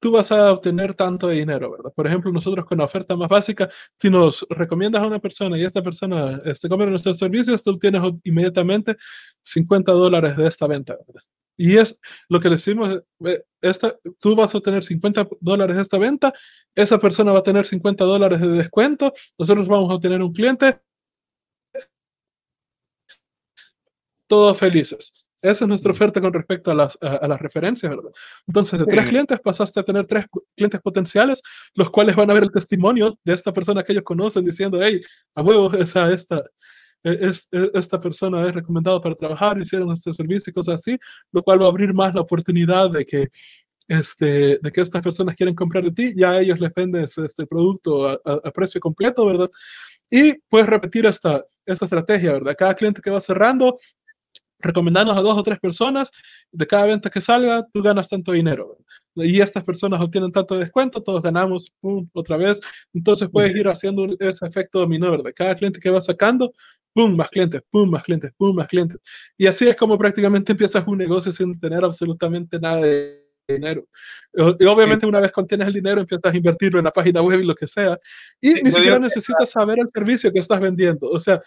tú 0.00 0.10
vas 0.12 0.32
a 0.32 0.52
obtener 0.52 0.94
tanto 0.94 1.28
dinero, 1.28 1.70
¿verdad? 1.70 1.92
Por 1.94 2.06
ejemplo, 2.06 2.32
nosotros 2.32 2.66
con 2.66 2.78
la 2.78 2.84
oferta 2.84 3.16
más 3.16 3.28
básica, 3.28 3.70
si 3.98 4.10
nos 4.10 4.44
recomiendas 4.50 5.02
a 5.02 5.06
una 5.06 5.20
persona 5.20 5.56
y 5.56 5.64
esta 5.64 5.82
persona 5.82 6.40
este, 6.44 6.68
compra 6.68 6.88
nuestros 6.88 7.18
servicios, 7.18 7.62
tú 7.62 7.78
tienes 7.78 8.02
inmediatamente 8.24 8.96
50 9.44 9.92
dólares 9.92 10.36
de 10.36 10.48
esta 10.48 10.66
venta, 10.66 10.96
¿verdad? 11.06 11.22
Y 11.56 11.76
es 11.76 11.98
lo 12.28 12.40
que 12.40 12.48
decimos, 12.48 13.02
eh, 13.26 13.44
esta, 13.60 13.96
tú 14.20 14.34
vas 14.34 14.54
a 14.54 14.60
tener 14.60 14.84
50 14.84 15.28
dólares 15.40 15.76
de 15.76 15.82
esta 15.82 15.98
venta, 15.98 16.32
esa 16.74 16.98
persona 16.98 17.32
va 17.32 17.40
a 17.40 17.42
tener 17.42 17.66
50 17.66 18.04
dólares 18.04 18.40
de 18.40 18.48
descuento, 18.48 19.12
nosotros 19.38 19.68
vamos 19.68 19.96
a 19.96 20.00
tener 20.00 20.22
un 20.22 20.32
cliente, 20.32 20.80
todos 24.26 24.58
felices. 24.58 25.26
Esa 25.42 25.64
es 25.64 25.68
nuestra 25.68 25.90
oferta 25.90 26.20
con 26.20 26.32
respecto 26.32 26.70
a 26.70 26.74
las, 26.74 26.96
a, 27.02 27.16
a 27.16 27.28
las 27.28 27.40
referencias, 27.40 27.90
¿verdad? 27.90 28.12
Entonces, 28.46 28.78
de 28.78 28.86
tres 28.86 29.08
clientes 29.08 29.40
pasaste 29.40 29.80
a 29.80 29.82
tener 29.82 30.06
tres 30.06 30.26
clientes 30.56 30.80
potenciales, 30.80 31.42
los 31.74 31.90
cuales 31.90 32.14
van 32.14 32.30
a 32.30 32.34
ver 32.34 32.44
el 32.44 32.52
testimonio 32.52 33.18
de 33.24 33.34
esta 33.34 33.52
persona 33.52 33.82
que 33.82 33.92
ellos 33.92 34.04
conocen 34.04 34.44
diciendo, 34.44 34.78
hey, 34.80 35.00
a 35.34 35.42
huevo, 35.42 35.72
esa, 35.74 36.12
esta, 36.12 36.44
es, 37.02 37.48
es, 37.50 37.70
esta 37.74 38.00
persona 38.00 38.46
es 38.46 38.54
recomendado 38.54 39.00
para 39.00 39.14
trabajar, 39.14 39.60
hicieron 39.60 39.88
nuestro 39.88 40.14
servicio 40.14 40.50
y 40.50 40.54
cosas 40.54 40.76
así, 40.76 40.98
lo 41.32 41.42
cual 41.42 41.60
va 41.60 41.66
a 41.66 41.68
abrir 41.68 41.92
más 41.94 42.14
la 42.14 42.20
oportunidad 42.20 42.90
de 42.90 43.04
que, 43.04 43.28
este, 43.88 44.58
de 44.58 44.72
que 44.72 44.80
estas 44.80 45.02
personas 45.02 45.36
quieren 45.36 45.54
comprar 45.54 45.84
de 45.84 45.92
ti, 45.92 46.14
ya 46.16 46.32
a 46.32 46.40
ellos 46.40 46.60
les 46.60 46.72
vendes 46.74 47.18
este 47.18 47.46
producto 47.46 48.08
a, 48.08 48.12
a, 48.24 48.40
a 48.44 48.50
precio 48.50 48.80
completo, 48.80 49.26
¿verdad? 49.26 49.50
Y 50.10 50.34
puedes 50.48 50.68
repetir 50.68 51.06
esta, 51.06 51.42
esta 51.64 51.86
estrategia, 51.86 52.34
¿verdad? 52.34 52.54
Cada 52.56 52.74
cliente 52.74 53.00
que 53.00 53.10
va 53.10 53.20
cerrando, 53.20 53.78
recomendarnos 54.62 55.16
a 55.16 55.20
dos 55.20 55.36
o 55.36 55.42
tres 55.42 55.58
personas, 55.58 56.10
de 56.50 56.66
cada 56.66 56.86
venta 56.86 57.10
que 57.10 57.20
salga, 57.20 57.66
tú 57.72 57.82
ganas 57.82 58.08
tanto 58.08 58.32
dinero. 58.32 58.78
Y 59.14 59.40
estas 59.40 59.62
personas 59.62 60.00
obtienen 60.00 60.32
tanto 60.32 60.58
descuento, 60.58 61.02
todos 61.02 61.20
ganamos 61.22 61.72
pum, 61.80 62.08
otra 62.12 62.36
vez. 62.36 62.60
Entonces 62.94 63.28
puedes 63.30 63.54
ir 63.54 63.68
haciendo 63.68 64.06
ese 64.18 64.46
efecto 64.46 64.80
dominó, 64.80 65.10
¿verdad? 65.10 65.32
Cada 65.34 65.54
cliente 65.54 65.80
que 65.80 65.90
va 65.90 66.00
sacando, 66.00 66.52
pum, 66.94 67.14
más 67.16 67.28
clientes, 67.28 67.60
pum, 67.70 67.90
más 67.90 68.02
clientes, 68.02 68.32
pum, 68.36 68.56
más 68.56 68.66
clientes. 68.68 68.98
Y 69.36 69.46
así 69.46 69.68
es 69.68 69.76
como 69.76 69.98
prácticamente 69.98 70.52
empiezas 70.52 70.86
un 70.86 70.98
negocio 70.98 71.32
sin 71.32 71.58
tener 71.60 71.84
absolutamente 71.84 72.58
nada 72.58 72.80
de 72.80 73.22
dinero. 73.48 73.86
Y 74.58 74.64
obviamente 74.64 75.04
una 75.04 75.20
vez 75.20 75.32
contienes 75.32 75.68
el 75.68 75.74
dinero 75.74 76.00
empiezas 76.00 76.32
a 76.32 76.36
invertirlo 76.36 76.78
en 76.78 76.86
la 76.86 76.92
página 76.92 77.20
web 77.22 77.40
y 77.40 77.44
lo 77.44 77.54
que 77.54 77.66
sea. 77.66 77.98
Y 78.40 78.52
sí, 78.52 78.60
ni 78.62 78.72
siquiera 78.72 78.98
necesitas 78.98 79.50
saber 79.50 79.78
el 79.78 79.90
servicio 79.92 80.32
que 80.32 80.38
estás 80.40 80.60
vendiendo. 80.60 81.10
O 81.10 81.18
sea, 81.18 81.40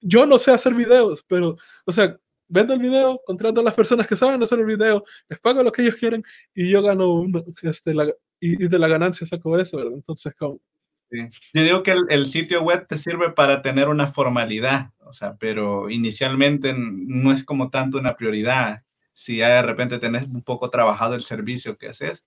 yo 0.00 0.26
no 0.26 0.38
sé 0.38 0.52
hacer 0.52 0.74
videos, 0.74 1.24
pero, 1.26 1.56
o 1.84 1.92
sea, 1.92 2.16
vendo 2.50 2.74
el 2.74 2.80
video, 2.80 3.20
contrato 3.24 3.60
a 3.60 3.64
las 3.64 3.74
personas 3.74 4.06
que 4.06 4.16
saben 4.16 4.42
hacer 4.42 4.58
el 4.58 4.66
video, 4.66 5.04
les 5.28 5.40
pago 5.40 5.62
lo 5.62 5.72
que 5.72 5.82
ellos 5.82 5.94
quieren 5.94 6.22
y 6.54 6.68
yo 6.68 6.82
gano 6.82 7.14
uno, 7.14 7.42
este, 7.62 7.94
la, 7.94 8.06
y, 8.40 8.64
y, 8.64 8.68
de 8.68 8.78
la 8.78 8.88
ganancia 8.88 9.26
saco 9.26 9.58
eso, 9.58 9.78
¿verdad? 9.78 9.94
Entonces, 9.94 10.34
como... 10.34 10.60
Sí. 11.10 11.28
Yo 11.54 11.64
digo 11.64 11.82
que 11.82 11.92
el, 11.92 12.04
el, 12.08 12.28
sitio 12.28 12.62
web 12.62 12.86
te 12.86 12.96
sirve 12.96 13.32
para 13.32 13.62
tener 13.62 13.88
una 13.88 14.06
formalidad, 14.06 14.90
o 15.00 15.12
sea, 15.12 15.36
pero 15.38 15.90
inicialmente 15.90 16.72
no 16.76 17.32
es 17.32 17.44
como 17.44 17.70
tanto 17.70 17.98
una 17.98 18.16
prioridad. 18.16 18.84
Si 19.12 19.38
ya 19.38 19.48
de 19.56 19.62
repente 19.62 19.98
tenés 19.98 20.28
un 20.28 20.42
poco 20.42 20.70
trabajado 20.70 21.16
el 21.16 21.22
servicio 21.22 21.78
que 21.78 21.88
haces 21.88 22.26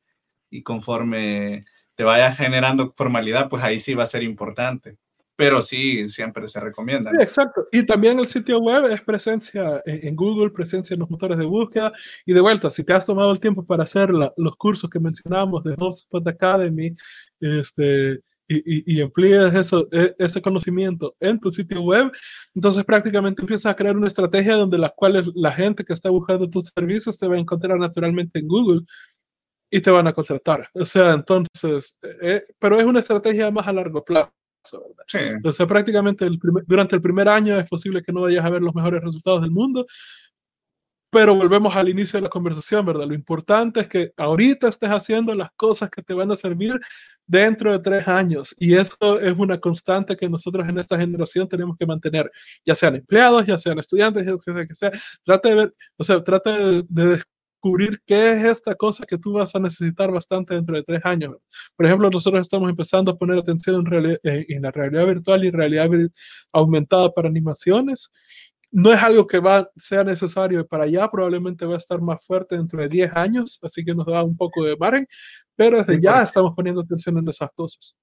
y 0.49 0.63
conforme 0.63 1.63
te 1.95 2.03
vaya 2.03 2.33
generando 2.33 2.91
formalidad, 2.91 3.47
pues 3.47 3.63
ahí 3.63 3.79
sí 3.79 3.93
va 3.93 4.03
a 4.03 4.07
ser 4.07 4.23
importante 4.23 4.97
pero 5.43 5.61
sí, 5.61 6.09
siempre 6.09 6.47
se 6.47 6.59
recomienda. 6.59 7.11
Sí, 7.11 7.17
exacto. 7.21 7.67
Y 7.71 7.85
también 7.85 8.19
el 8.19 8.27
sitio 8.27 8.59
web 8.59 8.85
es 8.85 9.01
presencia 9.01 9.81
en, 9.85 10.15
Google, 10.15 10.51
presencia 10.51 10.93
en 10.93 11.01
los 11.01 11.09
motores 11.09 11.37
de 11.37 11.45
búsqueda. 11.45 11.91
Y 12.25 12.33
de 12.33 12.41
vuelta, 12.41 12.69
si 12.69 12.83
te 12.83 12.93
has 12.93 13.05
tomado 13.05 13.31
el 13.31 13.39
tiempo 13.39 13.65
para 13.65 13.83
hacer 13.83 14.11
la, 14.11 14.33
los 14.37 14.55
cursos 14.55 14.89
que 14.89 14.99
mencionamos 14.99 15.63
de 15.63 15.75
HubSpot 15.77 16.27
Academy, 16.27 16.95
este, 17.39 18.21
y, 18.47 18.57
y, 18.57 18.97
y 18.97 19.01
empleas 19.01 19.53
eso, 19.55 19.87
e, 19.91 20.13
ese 20.17 20.41
conocimiento 20.41 21.15
en 21.19 21.39
tu 21.39 21.51
sitio 21.51 21.81
web, 21.81 22.11
entonces 22.53 22.83
prácticamente 22.85 23.41
empiezas 23.41 23.71
a 23.71 23.75
crear 23.75 23.97
una 23.97 24.07
estrategia 24.07 24.55
donde 24.55 24.77
la 24.77 24.89
cual 24.89 25.31
la 25.35 25.51
gente 25.51 25.83
que 25.83 25.93
está 25.93 26.09
buscando 26.09 26.49
tus 26.49 26.71
servicios 26.75 27.17
te 27.17 27.27
va 27.27 27.35
a 27.35 27.39
encontrar 27.39 27.77
naturalmente 27.77 28.39
en 28.39 28.47
Google 28.47 28.81
y 29.71 29.81
te 29.81 29.89
van 29.91 30.07
a 30.07 30.13
contratar. 30.13 30.69
O 30.73 30.85
sea, 30.85 31.13
entonces, 31.13 31.97
eh, 32.21 32.41
pero 32.59 32.79
es 32.79 32.85
una 32.85 32.99
estrategia 32.99 33.49
más 33.49 33.67
a 33.67 33.73
largo 33.73 34.03
plazo. 34.03 34.31
¿Verdad? 34.71 35.41
Sí. 35.43 35.51
Sea, 35.51 35.67
prácticamente 35.67 36.25
el 36.25 36.39
durante 36.65 36.95
el 36.95 37.01
primer 37.01 37.27
año 37.27 37.59
es 37.59 37.67
posible 37.67 38.01
que 38.01 38.11
no 38.11 38.21
vayas 38.21 38.45
a 38.45 38.49
ver 38.49 38.61
los 38.61 38.73
mejores 38.75 39.01
resultados 39.01 39.41
del 39.41 39.51
mundo, 39.51 39.85
pero 41.13 41.35
volvemos 41.35 41.75
al 41.75 41.89
inicio 41.89 42.17
de 42.17 42.23
la 42.23 42.29
conversación, 42.29 42.85
¿verdad? 42.85 43.05
Lo 43.05 43.13
importante 43.13 43.81
es 43.81 43.87
que 43.87 44.11
ahorita 44.17 44.67
estés 44.67 44.89
haciendo 44.89 45.35
las 45.35 45.51
cosas 45.55 45.91
que 45.91 46.01
te 46.01 46.13
van 46.15 46.31
a 46.31 46.35
servir 46.35 46.79
dentro 47.27 47.71
de 47.71 47.79
tres 47.79 48.07
años. 48.07 48.55
Y 48.57 48.73
eso 48.73 49.19
es 49.19 49.33
una 49.37 49.59
constante 49.59 50.17
que 50.17 50.27
nosotros 50.27 50.67
en 50.67 50.79
esta 50.79 50.97
generación 50.97 51.47
tenemos 51.47 51.77
que 51.77 51.85
mantener, 51.85 52.31
ya 52.65 52.73
sean 52.73 52.95
empleados, 52.95 53.45
ya 53.45 53.59
sean 53.59 53.77
estudiantes, 53.77 54.25
ya 54.25 54.53
sea 54.53 54.65
que 54.65 54.75
sea. 54.75 54.91
Trata 55.23 55.49
de 55.49 55.55
ver, 55.55 55.75
o 55.97 56.03
sea, 56.03 56.23
trata 56.23 56.57
de, 56.81 57.21
descubrir 57.63 58.01
qué 58.05 58.31
es 58.31 58.43
esta 58.43 58.75
cosa 58.75 59.05
que 59.05 59.17
tú 59.17 59.33
vas 59.33 59.55
a 59.55 59.59
necesitar 59.59 60.11
bastante 60.11 60.53
dentro 60.53 60.75
de 60.75 60.83
tres 60.83 61.01
años. 61.05 61.37
Por 61.77 61.85
ejemplo, 61.85 62.09
nosotros 62.09 62.41
estamos 62.41 62.69
empezando 62.69 63.11
a 63.11 63.17
poner 63.17 63.37
atención 63.37 63.85
en, 63.93 64.17
en 64.23 64.61
la 64.61 64.71
realidad 64.71 65.07
virtual 65.07 65.45
y 65.45 65.51
realidad 65.51 65.89
aumentada 66.51 67.09
para 67.11 67.29
animaciones 67.29 68.11
no 68.75 68.91
es 68.91 68.99
algo 69.03 69.27
que 69.27 69.39
va, 69.39 69.69
sea 69.75 70.03
necesario 70.03 70.67
para 70.67 70.85
allá, 70.85 71.07
probablemente 71.07 71.63
va 71.63 71.75
a 71.75 71.77
estar 71.77 72.01
más 72.01 72.25
fuerte 72.25 72.57
dentro 72.57 72.81
de 72.81 72.89
10 72.89 73.15
años, 73.15 73.59
así 73.61 73.85
que 73.85 73.93
nos 73.93 74.07
da 74.07 74.23
un 74.23 74.35
poco 74.35 74.65
de 74.65 74.75
margen, 74.75 75.05
pero 75.55 75.77
desde 75.77 76.01
ya 76.01 76.23
estamos 76.23 76.53
poniendo 76.55 76.81
atención 76.81 77.19
en 77.19 77.29
esas 77.29 77.51
cosas. 77.51 77.95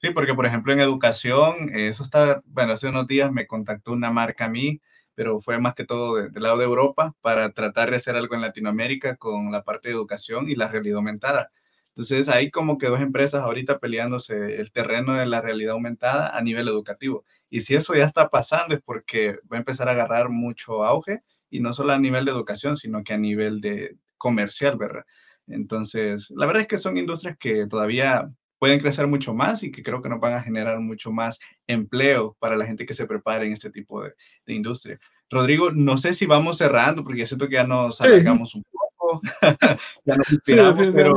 Sí, 0.00 0.08
porque 0.14 0.32
por 0.32 0.46
ejemplo 0.46 0.72
en 0.72 0.80
educación, 0.80 1.68
eso 1.74 2.02
está, 2.02 2.40
bueno, 2.46 2.72
hace 2.72 2.88
unos 2.88 3.06
días 3.06 3.30
me 3.30 3.46
contactó 3.46 3.92
una 3.92 4.10
marca 4.10 4.46
a 4.46 4.48
mí, 4.48 4.80
pero 5.18 5.40
fue 5.40 5.58
más 5.58 5.74
que 5.74 5.84
todo 5.84 6.14
del 6.14 6.42
lado 6.44 6.58
de 6.58 6.64
Europa 6.64 7.12
para 7.22 7.50
tratar 7.50 7.90
de 7.90 7.96
hacer 7.96 8.14
algo 8.14 8.36
en 8.36 8.40
Latinoamérica 8.40 9.16
con 9.16 9.50
la 9.50 9.64
parte 9.64 9.88
de 9.88 9.94
educación 9.96 10.48
y 10.48 10.54
la 10.54 10.68
realidad 10.68 10.98
aumentada. 10.98 11.50
Entonces, 11.88 12.28
hay 12.28 12.52
como 12.52 12.78
que 12.78 12.86
dos 12.86 13.00
empresas 13.00 13.42
ahorita 13.42 13.80
peleándose 13.80 14.60
el 14.60 14.70
terreno 14.70 15.14
de 15.14 15.26
la 15.26 15.40
realidad 15.40 15.72
aumentada 15.72 16.38
a 16.38 16.40
nivel 16.40 16.68
educativo. 16.68 17.24
Y 17.50 17.62
si 17.62 17.74
eso 17.74 17.96
ya 17.96 18.04
está 18.04 18.28
pasando 18.28 18.76
es 18.76 18.80
porque 18.80 19.40
va 19.52 19.56
a 19.56 19.58
empezar 19.58 19.88
a 19.88 19.90
agarrar 19.90 20.28
mucho 20.28 20.84
auge 20.84 21.24
y 21.50 21.58
no 21.58 21.72
solo 21.72 21.94
a 21.94 21.98
nivel 21.98 22.24
de 22.24 22.30
educación, 22.30 22.76
sino 22.76 23.02
que 23.02 23.14
a 23.14 23.18
nivel 23.18 23.60
de 23.60 23.96
comercial, 24.18 24.78
¿verdad? 24.78 25.04
Entonces, 25.48 26.30
la 26.30 26.46
verdad 26.46 26.62
es 26.62 26.68
que 26.68 26.78
son 26.78 26.96
industrias 26.96 27.36
que 27.40 27.66
todavía 27.66 28.30
pueden 28.58 28.80
crecer 28.80 29.06
mucho 29.06 29.34
más 29.34 29.62
y 29.62 29.70
que 29.70 29.82
creo 29.82 30.02
que 30.02 30.08
nos 30.08 30.20
van 30.20 30.34
a 30.34 30.42
generar 30.42 30.80
mucho 30.80 31.10
más 31.10 31.38
empleo 31.66 32.36
para 32.38 32.56
la 32.56 32.66
gente 32.66 32.86
que 32.86 32.94
se 32.94 33.06
prepare 33.06 33.46
en 33.46 33.52
este 33.52 33.70
tipo 33.70 34.02
de, 34.02 34.14
industria. 34.46 34.98
Rodrigo, 35.30 35.70
no 35.70 35.98
sé 35.98 36.14
si 36.14 36.26
vamos 36.26 36.58
cerrando 36.58 37.04
porque 37.04 37.26
siento 37.26 37.48
que 37.48 37.54
ya 37.54 37.64
nos 37.64 38.00
alargamos 38.00 38.54
un 38.54 38.64
poco, 38.70 39.20
ya 40.04 40.16
nos 40.16 40.30
inspiramos, 40.32 40.86
pero 40.94 41.12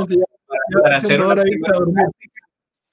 para 0.84 0.98
hacer 0.98 1.22
una 1.22 1.44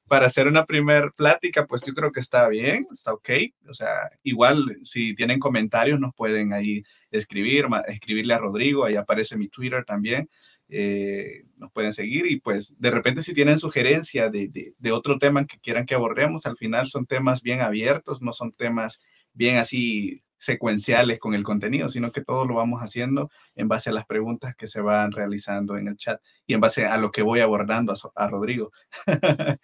para 0.08 0.26
hacer 0.26 0.48
una 0.48 0.64
primer 0.64 1.12
plática, 1.12 1.66
pues 1.66 1.82
yo 1.82 1.92
creo 1.92 2.10
que 2.10 2.20
está 2.20 2.48
bien, 2.48 2.86
está 2.90 3.12
ok. 3.12 3.28
O 3.68 3.74
sea, 3.74 4.10
igual 4.22 4.78
si 4.82 5.14
tienen 5.14 5.38
comentarios 5.38 6.00
nos 6.00 6.14
pueden 6.14 6.54
ahí 6.54 6.82
escribir, 7.10 7.66
escribirle 7.86 8.34
a 8.34 8.38
Rodrigo, 8.38 8.84
ahí 8.84 8.96
aparece 8.96 9.36
mi 9.36 9.48
Twitter 9.48 9.84
también. 9.84 10.28
Eh, 10.70 11.44
nos 11.56 11.72
pueden 11.72 11.94
seguir 11.94 12.26
y 12.26 12.40
pues 12.40 12.74
de 12.78 12.90
repente 12.90 13.22
si 13.22 13.32
tienen 13.32 13.58
sugerencia 13.58 14.28
de, 14.28 14.48
de, 14.48 14.74
de, 14.78 14.92
otro 14.92 15.18
tema 15.18 15.46
que 15.46 15.58
quieran 15.58 15.86
que 15.86 15.94
abordemos, 15.94 16.44
al 16.44 16.58
final 16.58 16.88
son 16.88 17.06
temas 17.06 17.42
bien 17.42 17.60
abiertos, 17.60 18.20
no 18.20 18.34
son 18.34 18.52
temas 18.52 19.00
bien 19.32 19.56
así 19.56 20.22
secuenciales 20.38 21.18
con 21.18 21.34
el 21.34 21.42
contenido, 21.42 21.88
sino 21.88 22.12
que 22.12 22.22
todo 22.22 22.46
lo 22.46 22.54
vamos 22.54 22.80
haciendo 22.80 23.30
en 23.56 23.68
base 23.68 23.90
a 23.90 23.92
las 23.92 24.06
preguntas 24.06 24.54
que 24.56 24.68
se 24.68 24.80
van 24.80 25.12
realizando 25.12 25.76
en 25.76 25.88
el 25.88 25.96
chat 25.96 26.20
y 26.46 26.54
en 26.54 26.60
base 26.60 26.86
a 26.86 26.96
lo 26.96 27.10
que 27.10 27.22
voy 27.22 27.40
abordando 27.40 27.92
a, 28.14 28.28
Rodrigo. 28.28 28.70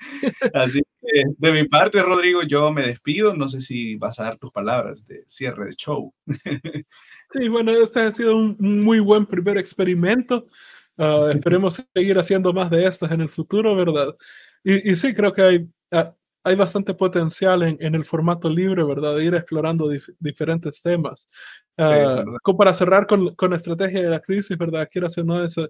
Así 0.54 0.82
que 1.00 1.22
de 1.38 1.52
mi 1.52 1.68
parte, 1.68 2.02
Rodrigo, 2.02 2.42
yo 2.42 2.72
me 2.72 2.86
despido. 2.86 3.34
No 3.34 3.48
sé 3.48 3.60
si 3.60 3.96
vas 3.96 4.18
a 4.18 4.24
dar 4.24 4.38
tus 4.38 4.50
palabras 4.50 5.06
de 5.06 5.24
cierre 5.28 5.66
de 5.66 5.74
show. 5.76 6.12
sí, 7.32 7.48
bueno, 7.48 7.70
este 7.72 8.00
ha 8.00 8.12
sido 8.12 8.36
un 8.36 8.56
muy 8.58 8.98
buen 8.98 9.26
primer 9.26 9.56
experimento. 9.56 10.46
Ah, 10.96 11.30
esperemos 11.32 11.82
seguir 11.94 12.18
haciendo 12.18 12.52
más 12.52 12.70
de 12.70 12.86
estos 12.86 13.10
en 13.10 13.20
el 13.20 13.28
futuro, 13.28 13.74
¿verdad? 13.74 14.14
Y, 14.62 14.92
y 14.92 14.96
sí, 14.96 15.14
creo 15.14 15.32
que 15.32 15.42
hay, 15.42 15.68
ah, 15.92 16.14
hay 16.44 16.56
bastante 16.56 16.94
potencial 16.94 17.62
en, 17.62 17.76
en, 17.80 17.94
el 17.94 18.04
formato 18.04 18.48
libre, 18.48 18.84
¿verdad? 18.84 19.16
De 19.16 19.24
ir 19.24 19.34
explorando 19.34 19.90
diferentes 20.20 20.82
temas. 20.82 21.28
Uh, 21.76 22.36
como 22.42 22.58
para 22.58 22.74
cerrar 22.74 23.06
con, 23.06 23.34
con, 23.34 23.50
la 23.50 23.56
estrategia 23.56 24.02
de 24.02 24.10
la 24.10 24.20
crisis, 24.20 24.56
¿verdad? 24.56 24.88
Quiero 24.90 25.08
hacer, 25.08 25.24
¿no? 25.24 25.42
Es, 25.42 25.56
eh, 25.58 25.68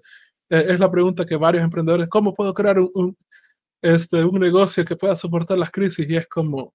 es 0.49 0.79
la 0.79 0.91
pregunta 0.91 1.25
que 1.25 1.35
varios 1.37 1.63
emprendedores, 1.63 2.07
¿cómo 2.09 2.33
puedo 2.33 2.53
crear 2.53 2.77
un, 2.79 2.91
un, 2.93 3.17
este, 3.81 4.23
un 4.23 4.39
negocio 4.39 4.85
que 4.85 4.95
pueda 4.95 5.15
soportar 5.15 5.57
las 5.57 5.71
crisis? 5.71 6.07
Y 6.09 6.17
es 6.17 6.27
como, 6.27 6.73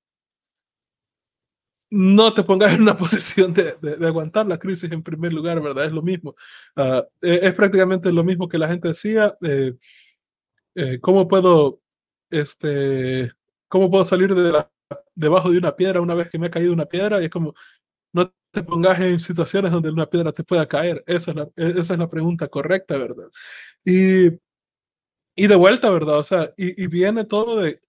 no 1.90 2.32
te 2.32 2.44
pongas 2.44 2.74
en 2.74 2.82
una 2.82 2.96
posición 2.96 3.52
de, 3.52 3.74
de, 3.80 4.06
aguantar 4.06 4.46
la 4.46 4.58
crisis 4.58 4.90
en 4.90 5.02
primer 5.02 5.32
lugar, 5.32 5.60
¿verdad? 5.60 5.86
Es 5.86 5.92
lo 5.92 6.02
mismo. 6.02 6.34
Uh, 6.76 7.02
es, 7.20 7.52
prácticamente 7.54 8.12
lo 8.12 8.24
mismo 8.24 8.48
que 8.48 8.58
la 8.58 8.68
gente 8.68 8.88
decía. 8.88 9.36
Eh, 9.42 9.74
eh, 10.76 11.00
¿Cómo 11.00 11.26
puedo 11.26 11.80
este, 12.30 13.32
¿cómo 13.68 13.90
puedo 13.90 14.04
salir 14.04 14.34
de 14.34 14.52
la, 14.52 14.70
debajo 15.14 15.50
de 15.50 15.58
una 15.58 15.76
piedra 15.76 16.00
una 16.00 16.14
vez 16.14 16.30
que 16.30 16.38
me 16.38 16.46
ha 16.46 16.50
caído 16.50 16.72
una 16.72 16.86
piedra? 16.86 17.20
Y 17.20 17.24
es 17.26 17.30
como, 17.30 17.54
no 18.12 18.32
te 18.52 18.62
pongas 18.62 19.00
en 19.00 19.20
situaciones 19.20 19.72
donde 19.72 19.90
una 19.90 20.08
piedra 20.08 20.32
te 20.32 20.44
pueda 20.44 20.66
caer. 20.66 21.02
Esa 21.06 21.32
es 21.32 21.36
la, 21.36 21.42
e, 21.56 21.70
esa 21.80 21.94
es 21.94 21.98
la 21.98 22.10
pregunta 22.10 22.48
correcta, 22.48 22.98
¿verdad? 22.98 23.28
Y, 23.84 24.28
y 25.36 25.46
de 25.46 25.56
vuelta, 25.56 25.90
¿verdad? 25.90 26.18
O 26.18 26.24
sea, 26.24 26.52
y, 26.56 26.82
y 26.82 26.86
viene 26.86 27.24
todo 27.24 27.60
de, 27.60 27.80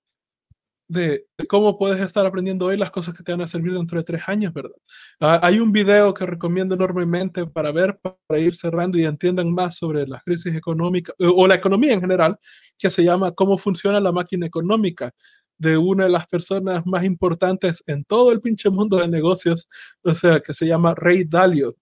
de, 0.91 1.25
cómo 1.47 1.77
puedes 1.77 2.01
estar 2.01 2.25
aprendiendo 2.25 2.65
hoy 2.65 2.77
las 2.77 2.91
cosas 2.91 3.15
que 3.15 3.23
te 3.23 3.31
van 3.31 3.41
a 3.41 3.47
servir 3.47 3.73
dentro 3.73 3.97
de 3.97 4.03
tres 4.03 4.21
años, 4.27 4.53
¿verdad? 4.53 4.75
Uh, 5.21 5.39
hay 5.41 5.59
un 5.59 5.71
video 5.71 6.13
que 6.13 6.25
recomiendo 6.25 6.75
enormemente 6.75 7.47
para 7.47 7.71
ver, 7.71 7.97
para 8.27 8.39
ir 8.39 8.55
cerrando 8.55 8.97
y 8.97 9.05
entiendan 9.05 9.53
más 9.53 9.77
sobre 9.77 10.05
las 10.05 10.21
crisis 10.23 10.53
económicas 10.53 11.15
o 11.17 11.47
la 11.47 11.55
economía 11.55 11.93
en 11.93 12.01
general, 12.01 12.37
que 12.77 12.89
se 12.89 13.03
llama 13.03 13.31
Cómo 13.31 13.57
funciona 13.57 14.01
la 14.01 14.11
máquina 14.11 14.45
económica 14.45 15.13
de 15.57 15.77
una 15.77 16.05
de 16.05 16.09
las 16.09 16.27
personas 16.27 16.85
más 16.85 17.05
importantes 17.05 17.83
en 17.87 18.03
todo 18.03 18.33
el 18.33 18.41
pinche 18.41 18.69
mundo 18.69 18.97
de 18.97 19.07
negocios, 19.07 19.69
o 20.03 20.13
sea, 20.13 20.41
que 20.41 20.53
se 20.53 20.67
llama 20.67 20.93
Ray 20.95 21.23
Dalio. 21.23 21.77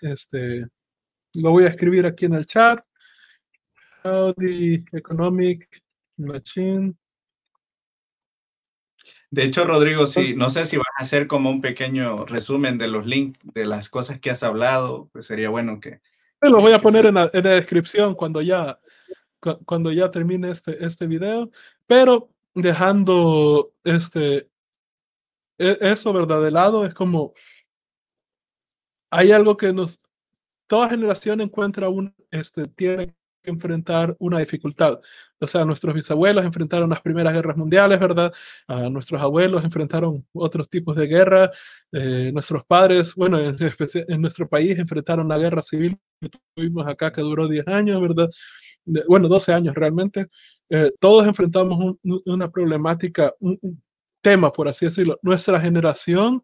Este, 0.00 0.66
lo 1.34 1.50
voy 1.50 1.64
a 1.64 1.68
escribir 1.68 2.06
aquí 2.06 2.24
en 2.24 2.34
el 2.34 2.46
chat. 2.46 2.80
How 4.04 4.32
the 4.32 4.84
Economic 4.92 5.68
Machine. 6.16 6.94
De 9.30 9.44
hecho, 9.44 9.64
Rodrigo, 9.64 10.06
sí, 10.06 10.34
no 10.36 10.50
sé 10.50 10.66
si 10.66 10.76
vas 10.76 10.88
a 10.98 11.04
hacer 11.04 11.28
como 11.28 11.50
un 11.50 11.60
pequeño 11.60 12.26
resumen 12.26 12.78
de 12.78 12.88
los 12.88 13.06
links 13.06 13.38
de 13.54 13.64
las 13.64 13.88
cosas 13.88 14.18
que 14.18 14.30
has 14.30 14.42
hablado, 14.42 15.08
pues 15.12 15.26
sería 15.26 15.50
bueno 15.50 15.78
que... 15.78 16.00
Lo 16.40 16.60
voy 16.60 16.72
a 16.72 16.80
poner 16.80 17.06
en 17.06 17.14
la, 17.14 17.30
en 17.32 17.44
la, 17.44 17.50
descripción 17.50 18.14
cuando 18.14 18.42
ya, 18.42 18.80
cuando 19.66 19.92
ya 19.92 20.10
termine 20.10 20.50
este, 20.50 20.84
este 20.84 21.06
video, 21.06 21.50
pero 21.86 22.28
dejando 22.54 23.72
este, 23.84 24.48
e, 25.58 25.78
eso, 25.80 26.12
¿verdad? 26.12 26.42
De 26.42 26.50
lado, 26.50 26.84
es 26.84 26.94
como, 26.94 27.34
hay 29.10 29.30
algo 29.30 29.56
que 29.56 29.72
nos, 29.72 30.00
toda 30.66 30.88
generación 30.88 31.40
encuentra 31.40 31.88
un, 31.88 32.14
este, 32.32 32.66
tiene 32.66 33.14
que 33.42 33.50
enfrentar 33.50 34.16
una 34.18 34.38
dificultad. 34.38 35.00
O 35.38 35.46
sea, 35.46 35.64
nuestros 35.64 35.94
bisabuelos 35.94 36.44
enfrentaron 36.44 36.90
las 36.90 37.00
primeras 37.00 37.32
guerras 37.32 37.56
mundiales, 37.56 37.98
¿verdad? 37.98 38.32
Uh, 38.68 38.90
nuestros 38.90 39.20
abuelos 39.20 39.64
enfrentaron 39.64 40.26
otros 40.32 40.68
tipos 40.68 40.96
de 40.96 41.06
guerra. 41.06 41.50
Eh, 41.92 42.30
nuestros 42.32 42.64
padres, 42.64 43.14
bueno, 43.14 43.38
en, 43.40 43.56
en, 43.58 44.20
nuestro 44.20 44.48
país 44.48 44.78
enfrentaron 44.78 45.28
la 45.28 45.38
guerra 45.38 45.62
civil 45.62 45.98
que 46.20 46.30
tuvimos 46.54 46.86
acá 46.86 47.12
que 47.12 47.22
duró 47.22 47.48
10 47.48 47.66
años, 47.68 48.00
¿verdad? 48.00 48.28
bueno, 49.08 49.28
12 49.28 49.52
años 49.52 49.74
realmente, 49.74 50.26
eh, 50.70 50.90
todos 50.98 51.26
enfrentamos 51.26 51.78
un, 52.02 52.22
una 52.26 52.50
problemática, 52.50 53.34
un, 53.40 53.58
un, 53.62 53.82
tema, 54.22 54.52
por 54.52 54.68
así 54.68 54.84
decirlo. 54.84 55.18
Nuestra 55.22 55.58
generación, 55.58 56.42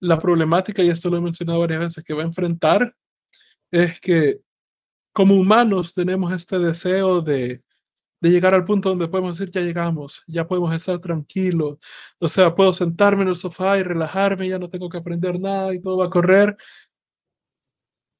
la 0.00 0.18
problemática, 0.18 0.82
y 0.82 0.90
esto 0.90 1.08
lo 1.08 1.16
he 1.16 1.20
mencionado 1.20 1.60
varias 1.60 1.80
veces, 1.80 2.04
que 2.04 2.12
va 2.12 2.22
a 2.22 2.26
enfrentar 2.26 2.94
es 3.72 3.98
que 4.00 4.40
como 5.12 5.34
humanos 5.34 5.94
tenemos 5.94 6.32
este 6.32 6.58
deseo 6.58 7.20
de, 7.22 7.62
de 8.20 8.30
llegar 8.30 8.54
al 8.54 8.64
punto 8.64 8.88
donde 8.90 9.08
podemos 9.08 9.38
decir, 9.38 9.52
ya 9.52 9.60
llegamos, 9.60 10.22
ya 10.26 10.46
podemos 10.46 10.74
estar 10.74 10.98
tranquilos, 11.00 11.78
o 12.18 12.28
sea, 12.28 12.54
puedo 12.54 12.72
sentarme 12.72 13.22
en 13.22 13.28
el 13.28 13.36
sofá 13.36 13.78
y 13.78 13.82
relajarme, 13.82 14.48
ya 14.48 14.58
no 14.58 14.68
tengo 14.70 14.88
que 14.88 14.98
aprender 14.98 15.40
nada 15.40 15.74
y 15.74 15.80
todo 15.80 15.98
va 15.98 16.06
a 16.06 16.10
correr. 16.10 16.56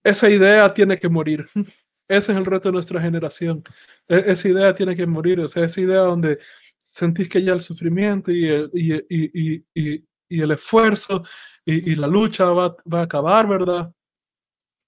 Esa 0.04 0.28
idea 0.28 0.74
tiene 0.74 0.98
que 0.98 1.08
morir. 1.08 1.46
Ese 2.08 2.32
es 2.32 2.38
el 2.38 2.44
reto 2.44 2.68
de 2.68 2.72
nuestra 2.72 3.00
generación. 3.00 3.62
E 4.08 4.16
esa 4.32 4.48
idea 4.48 4.74
tiene 4.74 4.96
que 4.96 5.06
morir, 5.06 5.40
o 5.40 5.48
sea, 5.48 5.64
esa 5.64 5.80
idea 5.80 6.00
donde 6.00 6.38
sentís 6.78 7.28
que 7.28 7.42
ya 7.42 7.52
el 7.54 7.62
sufrimiento 7.62 8.30
y 8.32 8.48
el, 8.48 8.70
y, 8.74 8.94
y, 8.94 9.64
y, 9.74 10.04
y 10.28 10.40
el 10.40 10.50
esfuerzo 10.50 11.22
y, 11.64 11.94
la 11.94 12.06
lucha 12.08 12.50
va, 12.50 12.76
va, 12.92 13.00
a 13.00 13.02
acabar, 13.04 13.46
¿verdad? 13.48 13.92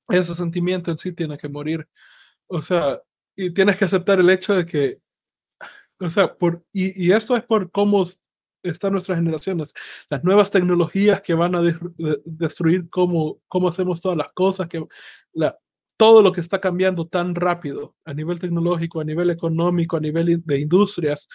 Ese 0.08 0.34
sentimiento 0.34 0.90
en 0.90 0.98
sí 0.98 1.12
tiene 1.12 1.38
que 1.38 1.48
morir. 1.48 1.88
O 2.46 2.62
sea, 2.62 3.00
y 3.36 3.52
tienes 3.52 3.76
que 3.76 3.86
aceptar 3.86 4.20
el 4.20 4.30
hecho 4.30 4.54
de 4.54 4.66
que, 4.66 5.00
o 5.98 6.10
sea, 6.10 6.34
por, 6.34 6.64
y, 6.72 7.06
y 7.06 7.12
eso 7.12 7.36
es 7.36 7.42
por 7.42 7.70
cómo 7.70 8.04
están 8.64 8.92
nuestras 8.92 9.18
generaciones, 9.18 9.74
las 10.08 10.24
nuevas 10.24 10.50
tecnologías 10.50 11.22
que 11.22 11.34
van 11.34 11.54
a 11.54 11.62
destruir 12.24 12.88
cómo, 12.90 13.40
cómo 13.46 13.68
hacemos 13.68 14.00
todas 14.00 14.16
las 14.16 14.32
cosas, 14.34 14.68
que 14.68 14.84
todo 15.96 16.22
lo 16.22 16.32
que 16.32 16.40
está 16.40 16.60
cambiando 16.60 17.06
tan 17.06 17.34
rápido 17.34 17.94
a 18.04 18.12
nivel 18.14 18.40
tecnológico, 18.40 19.00
a 19.00 19.04
nivel 19.04 19.30
económico, 19.30 19.96
a 19.96 20.00
nivel 20.00 20.42
de 20.44 20.58
industrias. 20.58 21.28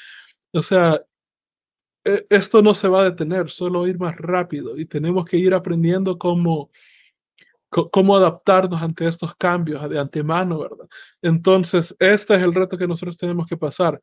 O 0.51 0.61
sea, 0.61 1.01
e, 2.03 2.25
esto 2.29 2.61
no 2.61 2.73
se 2.73 2.89
va 2.89 3.01
a 3.01 3.09
detener, 3.11 3.49
solo 3.49 3.87
ir 3.87 3.97
más 3.99 4.17
rápido 4.17 4.77
y 4.77 4.85
tenemos 4.85 5.25
que 5.25 5.37
ir 5.37 5.53
aprendiendo 5.53 6.17
cómo, 6.17 6.71
cómo 7.69 8.17
adaptarnos 8.17 8.81
ante 8.81 9.07
estos 9.07 9.35
cambios 9.35 9.87
de 9.89 9.99
antemano, 9.99 10.59
¿verdad? 10.59 10.87
Entonces, 11.21 11.95
este 11.99 12.35
es 12.35 12.41
el 12.41 12.53
reto 12.53 12.77
que 12.77 12.87
nosotros 12.87 13.17
tenemos 13.17 13.47
que 13.47 13.57
pasar. 13.57 14.01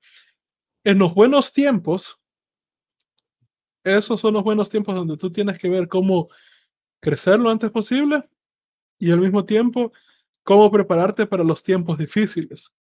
En 0.85 0.99
los 0.99 1.13
buenos 1.15 1.53
tiempos, 1.53 2.21
esos 3.85 4.21
son 4.21 4.35
los 4.35 4.45
buenos 4.45 4.71
tiempos 4.71 4.95
donde 4.95 5.17
tú 5.17 5.33
tienes 5.33 5.59
que 5.59 5.69
ver 5.69 5.89
cómo 5.89 6.29
crecer 7.01 7.39
lo 7.39 7.51
antes 7.51 7.71
posible 7.71 8.29
y 8.99 9.11
al 9.11 9.21
mismo 9.21 9.45
tiempo 9.45 9.93
cómo 10.43 10.71
prepararte 10.71 11.27
para 11.27 11.45
los 11.45 11.63
tiempos 11.63 11.99
difíciles. 11.99 12.73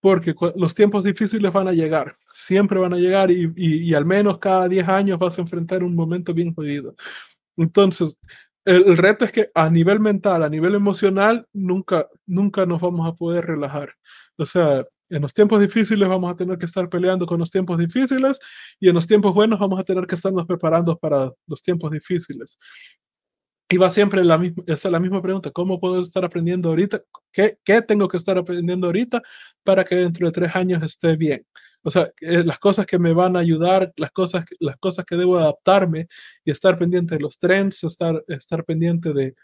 Porque 0.00 0.34
los 0.54 0.74
tiempos 0.74 1.04
difíciles 1.04 1.52
van 1.52 1.68
a 1.68 1.72
llegar, 1.72 2.16
siempre 2.32 2.78
van 2.78 2.94
a 2.94 2.98
llegar 2.98 3.30
y, 3.30 3.52
y, 3.56 3.94
al 3.94 4.04
menos 4.04 4.38
cada 4.38 4.68
10 4.68 4.86
años 4.88 5.18
vas 5.18 5.38
a 5.38 5.40
enfrentar 5.40 5.82
un 5.82 5.94
momento 5.94 6.32
bien 6.32 6.54
jodido. 6.54 6.94
Entonces, 7.56 8.18
el, 8.66 8.96
reto 8.96 9.24
es 9.24 9.32
que 9.32 9.50
a 9.54 9.70
nivel 9.70 10.00
mental, 10.00 10.42
a 10.42 10.48
nivel 10.48 10.74
emocional, 10.74 11.46
nunca, 11.52 12.08
nunca 12.26 12.66
nos 12.66 12.80
vamos 12.80 13.08
a 13.08 13.14
poder 13.14 13.46
relajar. 13.46 13.94
O 14.36 14.44
sea, 14.44 14.84
en 15.08 15.22
los 15.22 15.32
tiempos 15.32 15.60
difíciles 15.60 16.08
vamos 16.08 16.32
a 16.32 16.36
tener 16.36 16.58
que 16.58 16.66
estar 16.66 16.88
peleando 16.88 17.26
con 17.26 17.38
los 17.38 17.50
tiempos 17.50 17.78
difíciles 17.78 18.38
y 18.80 18.88
en 18.88 18.94
los 18.96 19.06
tiempos 19.06 19.34
buenos 19.34 19.60
vamos 19.60 19.78
a 19.78 19.84
tener 19.84 20.06
que 20.06 20.16
estarnos 20.16 20.46
preparando 20.46 20.98
para 20.98 21.30
los 21.46 21.62
tiempos 21.62 21.92
difíciles. 21.92 22.58
Y 23.68 23.76
va 23.78 23.88
siempre 23.88 24.24
la 24.24 24.38
misma, 24.38 24.62
es 24.66 24.84
la 24.84 25.00
misma 25.00 25.22
pregunta, 25.22 25.50
¿cómo 25.50 25.80
puedo 25.80 26.00
estar 26.00 26.24
aprendiendo 26.24 26.68
ahorita? 26.68 27.02
¿Qué, 27.32 27.58
¿Qué, 27.64 27.82
tengo 27.82 28.08
que 28.08 28.16
estar 28.16 28.36
aprendiendo 28.36 28.86
ahorita 28.86 29.22
para 29.64 29.84
que 29.84 29.96
dentro 29.96 30.26
de 30.26 30.32
tres 30.32 30.54
años 30.54 30.82
esté 30.82 31.16
bien? 31.16 31.40
O 31.86 31.90
sea, 31.90 32.08
eh, 32.20 32.42
las 32.44 32.58
cosas 32.58 32.84
que 32.84 32.98
me 32.98 33.12
van 33.12 33.36
a 33.36 33.38
ayudar, 33.38 33.92
las 33.96 34.10
cosas, 34.10 34.44
las 34.58 34.76
cosas 34.78 35.04
que 35.04 35.14
debo 35.14 35.38
adaptarme 35.38 36.08
y 36.44 36.50
estar 36.50 36.76
pendiente 36.76 37.14
de 37.14 37.20
los 37.20 37.38
trends, 37.38 37.84
estar, 37.84 38.24
estar 38.26 38.64
pendiente 38.64 39.12
de, 39.12 39.36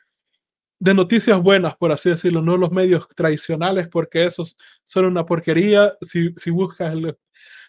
de 0.81 0.93
noticias 0.93 1.40
buenas, 1.40 1.77
por 1.77 1.93
así 1.93 2.10
decirlo, 2.10 2.43
no 2.43 2.56
los 2.56 2.73
medios 2.73 3.06
tradicionales, 3.14 3.86
porque 3.86 4.24
esos 4.24 4.56
son 4.82 5.05
una 5.05 5.24
porquería. 5.24 5.97
Si, 6.01 6.32
si 6.36 6.51
buscas 6.51 6.93
el, 6.94 7.16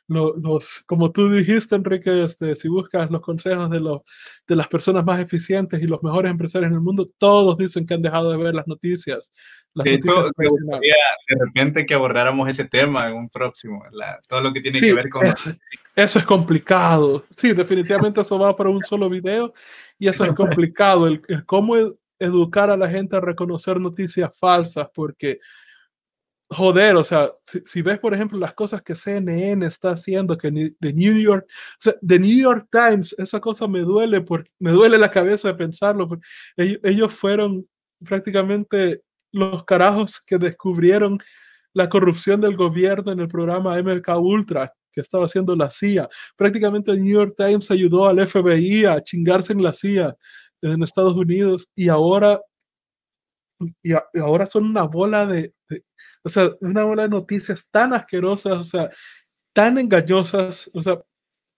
los, 0.07 0.83
como 0.85 1.11
tú 1.11 1.31
dijiste, 1.31 1.75
Enrique, 1.75 2.23
este, 2.23 2.55
si 2.55 2.67
buscas 2.67 3.09
los 3.09 3.21
consejos 3.21 3.69
de, 3.69 3.79
los, 3.79 4.01
de 4.47 4.55
las 4.55 4.67
personas 4.67 5.05
más 5.05 5.19
eficientes 5.19 5.81
y 5.81 5.87
los 5.87 6.03
mejores 6.03 6.31
empresarios 6.31 6.69
en 6.69 6.75
el 6.75 6.81
mundo, 6.81 7.09
todos 7.17 7.57
dicen 7.57 7.85
que 7.85 7.93
han 7.93 8.01
dejado 8.01 8.31
de 8.31 8.37
ver 8.37 8.53
las 8.53 8.67
noticias. 8.67 9.31
de, 9.75 9.97
de 9.97 11.35
repente 11.39 11.85
que 11.85 11.93
abordáramos 11.93 12.49
ese 12.49 12.65
tema 12.65 13.09
en 13.09 13.15
un 13.15 13.29
próximo, 13.29 13.83
todo 14.27 14.41
lo 14.41 14.53
que 14.53 14.61
tiene 14.61 14.79
que 14.79 14.93
ver 14.93 15.09
con... 15.09 15.25
Eso, 15.25 15.51
eso, 15.95 16.19
es 16.19 16.25
complicado. 16.25 17.25
Sí, 17.35 17.53
definitivamente 17.53 18.21
eso 18.21 18.37
va 18.37 18.55
para 18.55 18.69
un 18.69 18.83
solo 18.83 19.09
video 19.09 19.53
y 19.97 20.07
eso 20.07 20.25
es 20.25 20.33
complicado, 20.35 21.07
el, 21.07 21.21
el 21.27 21.45
cómo 21.45 21.75
educar 22.19 22.69
a 22.69 22.77
la 22.77 22.89
gente 22.89 23.15
a 23.15 23.21
reconocer 23.21 23.79
noticias 23.79 24.37
falsas, 24.37 24.89
porque 24.93 25.39
joder, 26.53 26.95
o 26.95 27.03
sea, 27.03 27.31
si, 27.65 27.81
ves, 27.81 27.99
por 27.99 28.13
ejemplo, 28.13 28.37
las 28.37 28.53
cosas 28.53 28.81
que 28.81 28.95
CNN 28.95 29.65
está 29.65 29.91
haciendo, 29.91 30.37
que 30.37 30.51
de 30.51 30.93
New 30.93 31.17
York, 31.17 31.45
o 31.85 31.91
New 32.01 32.37
York 32.37 32.67
Times, 32.71 33.15
esa 33.17 33.39
cosa 33.39 33.67
me 33.67 33.81
duele, 33.81 34.21
porque 34.21 34.49
me 34.59 34.71
duele 34.71 34.97
la 34.97 35.11
cabeza 35.11 35.49
de 35.49 35.55
pensarlo, 35.55 36.07
porque 36.07 36.25
ellos, 36.57 37.13
fueron 37.13 37.67
prácticamente 38.05 39.01
los 39.31 39.63
carajos 39.65 40.21
que 40.25 40.37
descubrieron 40.37 41.19
la 41.73 41.89
corrupción 41.89 42.41
del 42.41 42.55
gobierno 42.55 43.11
en 43.11 43.19
el 43.19 43.27
programa 43.27 43.81
MK 43.81 44.07
Ultra 44.19 44.73
que 44.91 45.01
estaba 45.01 45.25
haciendo 45.25 45.55
la 45.55 45.69
CIA. 45.71 46.07
Prácticamente 46.35 46.91
el 46.91 46.99
New 47.03 47.13
York 47.13 47.33
Times 47.35 47.71
ayudó 47.71 48.07
al 48.07 48.25
FBI 48.27 48.85
a 48.85 49.01
chingarse 49.01 49.53
en 49.53 49.63
la 49.63 49.73
CIA 49.73 50.15
en 50.61 50.83
Estados 50.83 51.15
Unidos 51.15 51.67
y 51.75 51.89
ahora 51.89 52.39
y, 53.83 53.93
ahora 54.19 54.45
son 54.45 54.65
una 54.65 54.83
bola 54.83 55.25
de, 55.25 55.53
o 56.23 56.29
sea, 56.29 56.49
una 56.61 56.83
bola 56.83 57.03
de 57.03 57.09
noticias 57.09 57.65
tan 57.71 57.93
asquerosas, 57.93 58.53
o 58.53 58.63
sea, 58.63 58.89
tan 59.53 59.77
engañosas, 59.77 60.69
o 60.73 60.81
sea, 60.81 61.01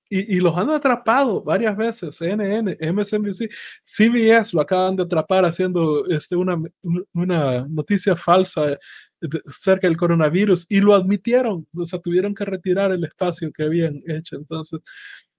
y, 0.10 0.38
y, 0.38 0.40
los 0.40 0.56
han 0.56 0.70
atrapado 0.70 1.42
varias 1.44 1.76
veces, 1.76 2.16
CNN, 2.18 2.78
MSNBC, 2.80 3.50
CBS 3.84 4.54
lo 4.54 4.62
acaban 4.62 4.96
de 4.96 5.04
atrapar 5.04 5.46
haciendo 5.46 6.06
este, 6.08 6.36
una, 6.36 6.62
una 7.14 7.68
noticia 7.68 8.16
falsa 8.16 8.78
cerca 9.48 9.88
del 9.88 9.98
coronavirus 9.98 10.68
y 10.70 10.80
lo 10.80 10.94
admitieron, 10.94 11.68
o 11.76 11.86
sea, 11.86 12.00
tuvieron 12.00 12.36
que 12.36 12.46
retirar 12.46 12.92
el 12.92 13.04
espacio 13.04 13.52
que 13.52 13.64
habían 13.64 14.02
hecho. 14.08 14.36
Entonces, 14.36 14.80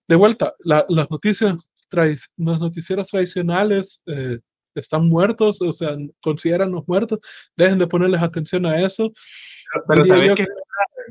de 0.09 0.17
vuelta, 0.17 0.55
las 0.61 1.11
noticias, 1.11 1.57
los 2.37 2.61
noticieros 2.61 3.09
tradicionales 3.09 4.03
eh, 4.07 4.39
están 4.81 5.09
muertos, 5.09 5.61
o 5.63 5.73
sea, 5.73 5.97
consideran 6.23 6.73
los 6.73 6.87
muertos, 6.87 7.21
dejen 7.57 7.79
de 7.79 7.87
ponerles 7.87 8.23
atención 8.23 8.67
a 8.67 8.81
eso. 8.81 9.13
Pero, 9.89 10.05
pero 10.05 10.35
que, 10.35 10.47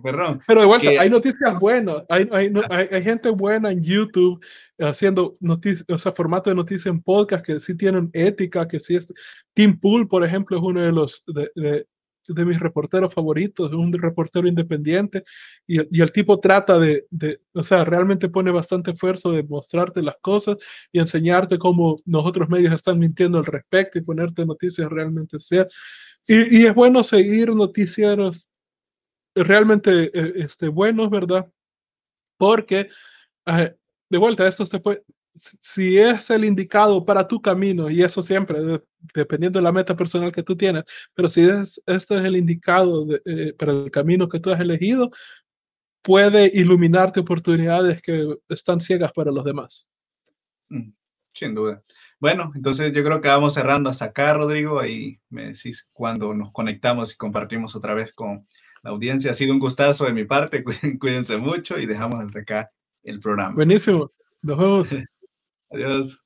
perdón, 0.01 0.41
pero 0.47 0.61
de 0.61 0.67
vuelta, 0.67 0.89
hay 0.89 1.09
noticias 1.09 1.59
buenas, 1.59 2.03
hay, 2.09 2.27
hay, 2.31 2.51
hay, 2.69 3.03
gente 3.03 3.29
buena 3.29 3.71
en 3.71 3.83
YouTube 3.83 4.43
haciendo 4.79 5.33
noticias, 5.39 5.85
o 5.89 5.97
sea, 5.97 6.11
formato 6.11 6.49
de 6.49 6.55
noticias 6.55 6.87
en 6.87 7.01
podcast 7.01 7.45
que 7.45 7.59
sí 7.59 7.75
tienen 7.75 8.09
ética, 8.13 8.67
que 8.67 8.79
sí 8.79 8.95
es. 8.95 9.13
Tim 9.53 9.79
Pool, 9.79 10.07
por 10.07 10.23
ejemplo, 10.23 10.57
es 10.57 10.63
uno 10.63 10.81
de 10.81 10.91
los 10.91 11.23
de, 11.27 11.51
de 11.55 11.87
mis 12.27 12.59
reporteros 12.59 13.13
favoritos, 13.13 13.71
un 13.73 13.93
reportero 13.93 14.47
independiente, 14.47 15.23
y, 15.67 15.97
y 15.97 16.01
el 16.01 16.11
tipo 16.11 16.39
trata 16.39 16.79
de, 16.79 17.05
de, 17.09 17.41
o 17.53 17.63
sea, 17.63 17.83
realmente 17.83 18.29
pone 18.29 18.51
bastante 18.51 18.91
esfuerzo 18.91 19.31
de 19.31 19.43
mostrarte 19.43 20.01
las 20.01 20.15
cosas 20.21 20.57
y 20.91 20.99
enseñarte 20.99 21.57
cómo 21.57 21.97
los 22.05 22.25
otros 22.25 22.49
medios 22.49 22.73
están 22.73 22.99
mintiendo 22.99 23.37
al 23.37 23.45
respecto 23.45 23.97
y 23.97 24.01
ponerte 24.01 24.45
noticias 24.45 24.89
realmente 24.89 25.39
ser. 25.39 25.67
Y, 26.27 26.61
y 26.61 26.65
es 26.65 26.73
bueno 26.73 27.03
seguir 27.03 27.53
noticieros 27.53 28.49
realmente 29.35 30.11
eh, 30.13 30.33
este, 30.37 30.69
buenos, 30.69 31.09
¿verdad? 31.09 31.51
Porque, 32.37 32.89
eh, 33.45 33.75
de 34.09 34.17
vuelta, 34.17 34.47
esto 34.47 34.65
se 34.65 34.79
puede, 34.79 35.03
si 35.35 35.97
es 35.97 36.29
el 36.29 36.45
indicado 36.45 37.03
para 37.03 37.27
tu 37.27 37.41
camino, 37.41 37.89
y 37.89 38.01
eso 38.01 38.21
siempre, 38.21 38.57
dependiendo 39.13 39.59
de 39.59 39.63
la 39.63 39.71
meta 39.71 39.95
personal 39.95 40.31
que 40.31 40.43
tú 40.43 40.55
tienes, 40.55 40.83
pero 41.13 41.29
si 41.29 41.41
es, 41.41 41.81
este 41.85 42.17
es 42.17 42.23
el 42.23 42.37
indicado 42.37 43.07
eh, 43.25 43.53
para 43.57 43.71
el 43.71 43.91
camino 43.91 44.29
que 44.29 44.39
tú 44.39 44.51
has 44.51 44.59
elegido, 44.59 45.11
puede 46.01 46.51
iluminarte 46.53 47.19
oportunidades 47.19 48.01
que 48.01 48.35
están 48.49 48.79
ciegas 48.79 49.11
para 49.11 49.31
los 49.31 49.43
demás. 49.43 49.87
Mm, 50.69 50.91
sin 51.33 51.55
duda. 51.55 51.83
Bueno, 52.19 52.51
entonces 52.55 52.93
yo 52.93 53.03
creo 53.03 53.19
que 53.21 53.27
vamos 53.27 53.53
cerrando 53.53 53.89
hasta 53.89 54.05
acá, 54.05 54.33
Rodrigo, 54.33 54.79
ahí 54.79 55.19
me 55.29 55.47
decís 55.47 55.87
cuando 55.91 56.33
nos 56.33 56.51
conectamos 56.51 57.13
y 57.13 57.17
compartimos 57.17 57.75
otra 57.75 57.93
vez 57.93 58.13
con 58.13 58.47
la 58.83 58.91
audiencia. 58.91 59.31
Ha 59.31 59.33
sido 59.33 59.53
un 59.53 59.59
gustazo 59.59 60.05
de 60.05 60.13
mi 60.13 60.25
parte, 60.25 60.63
cuídense 60.99 61.37
mucho 61.37 61.77
y 61.77 61.85
dejamos 61.85 62.23
hasta 62.23 62.39
acá 62.39 62.71
el 63.03 63.19
programa. 63.19 63.55
Buenísimo, 63.55 64.11
nos 64.41 64.57
vemos. 64.57 64.95
Adiós. 65.71 66.24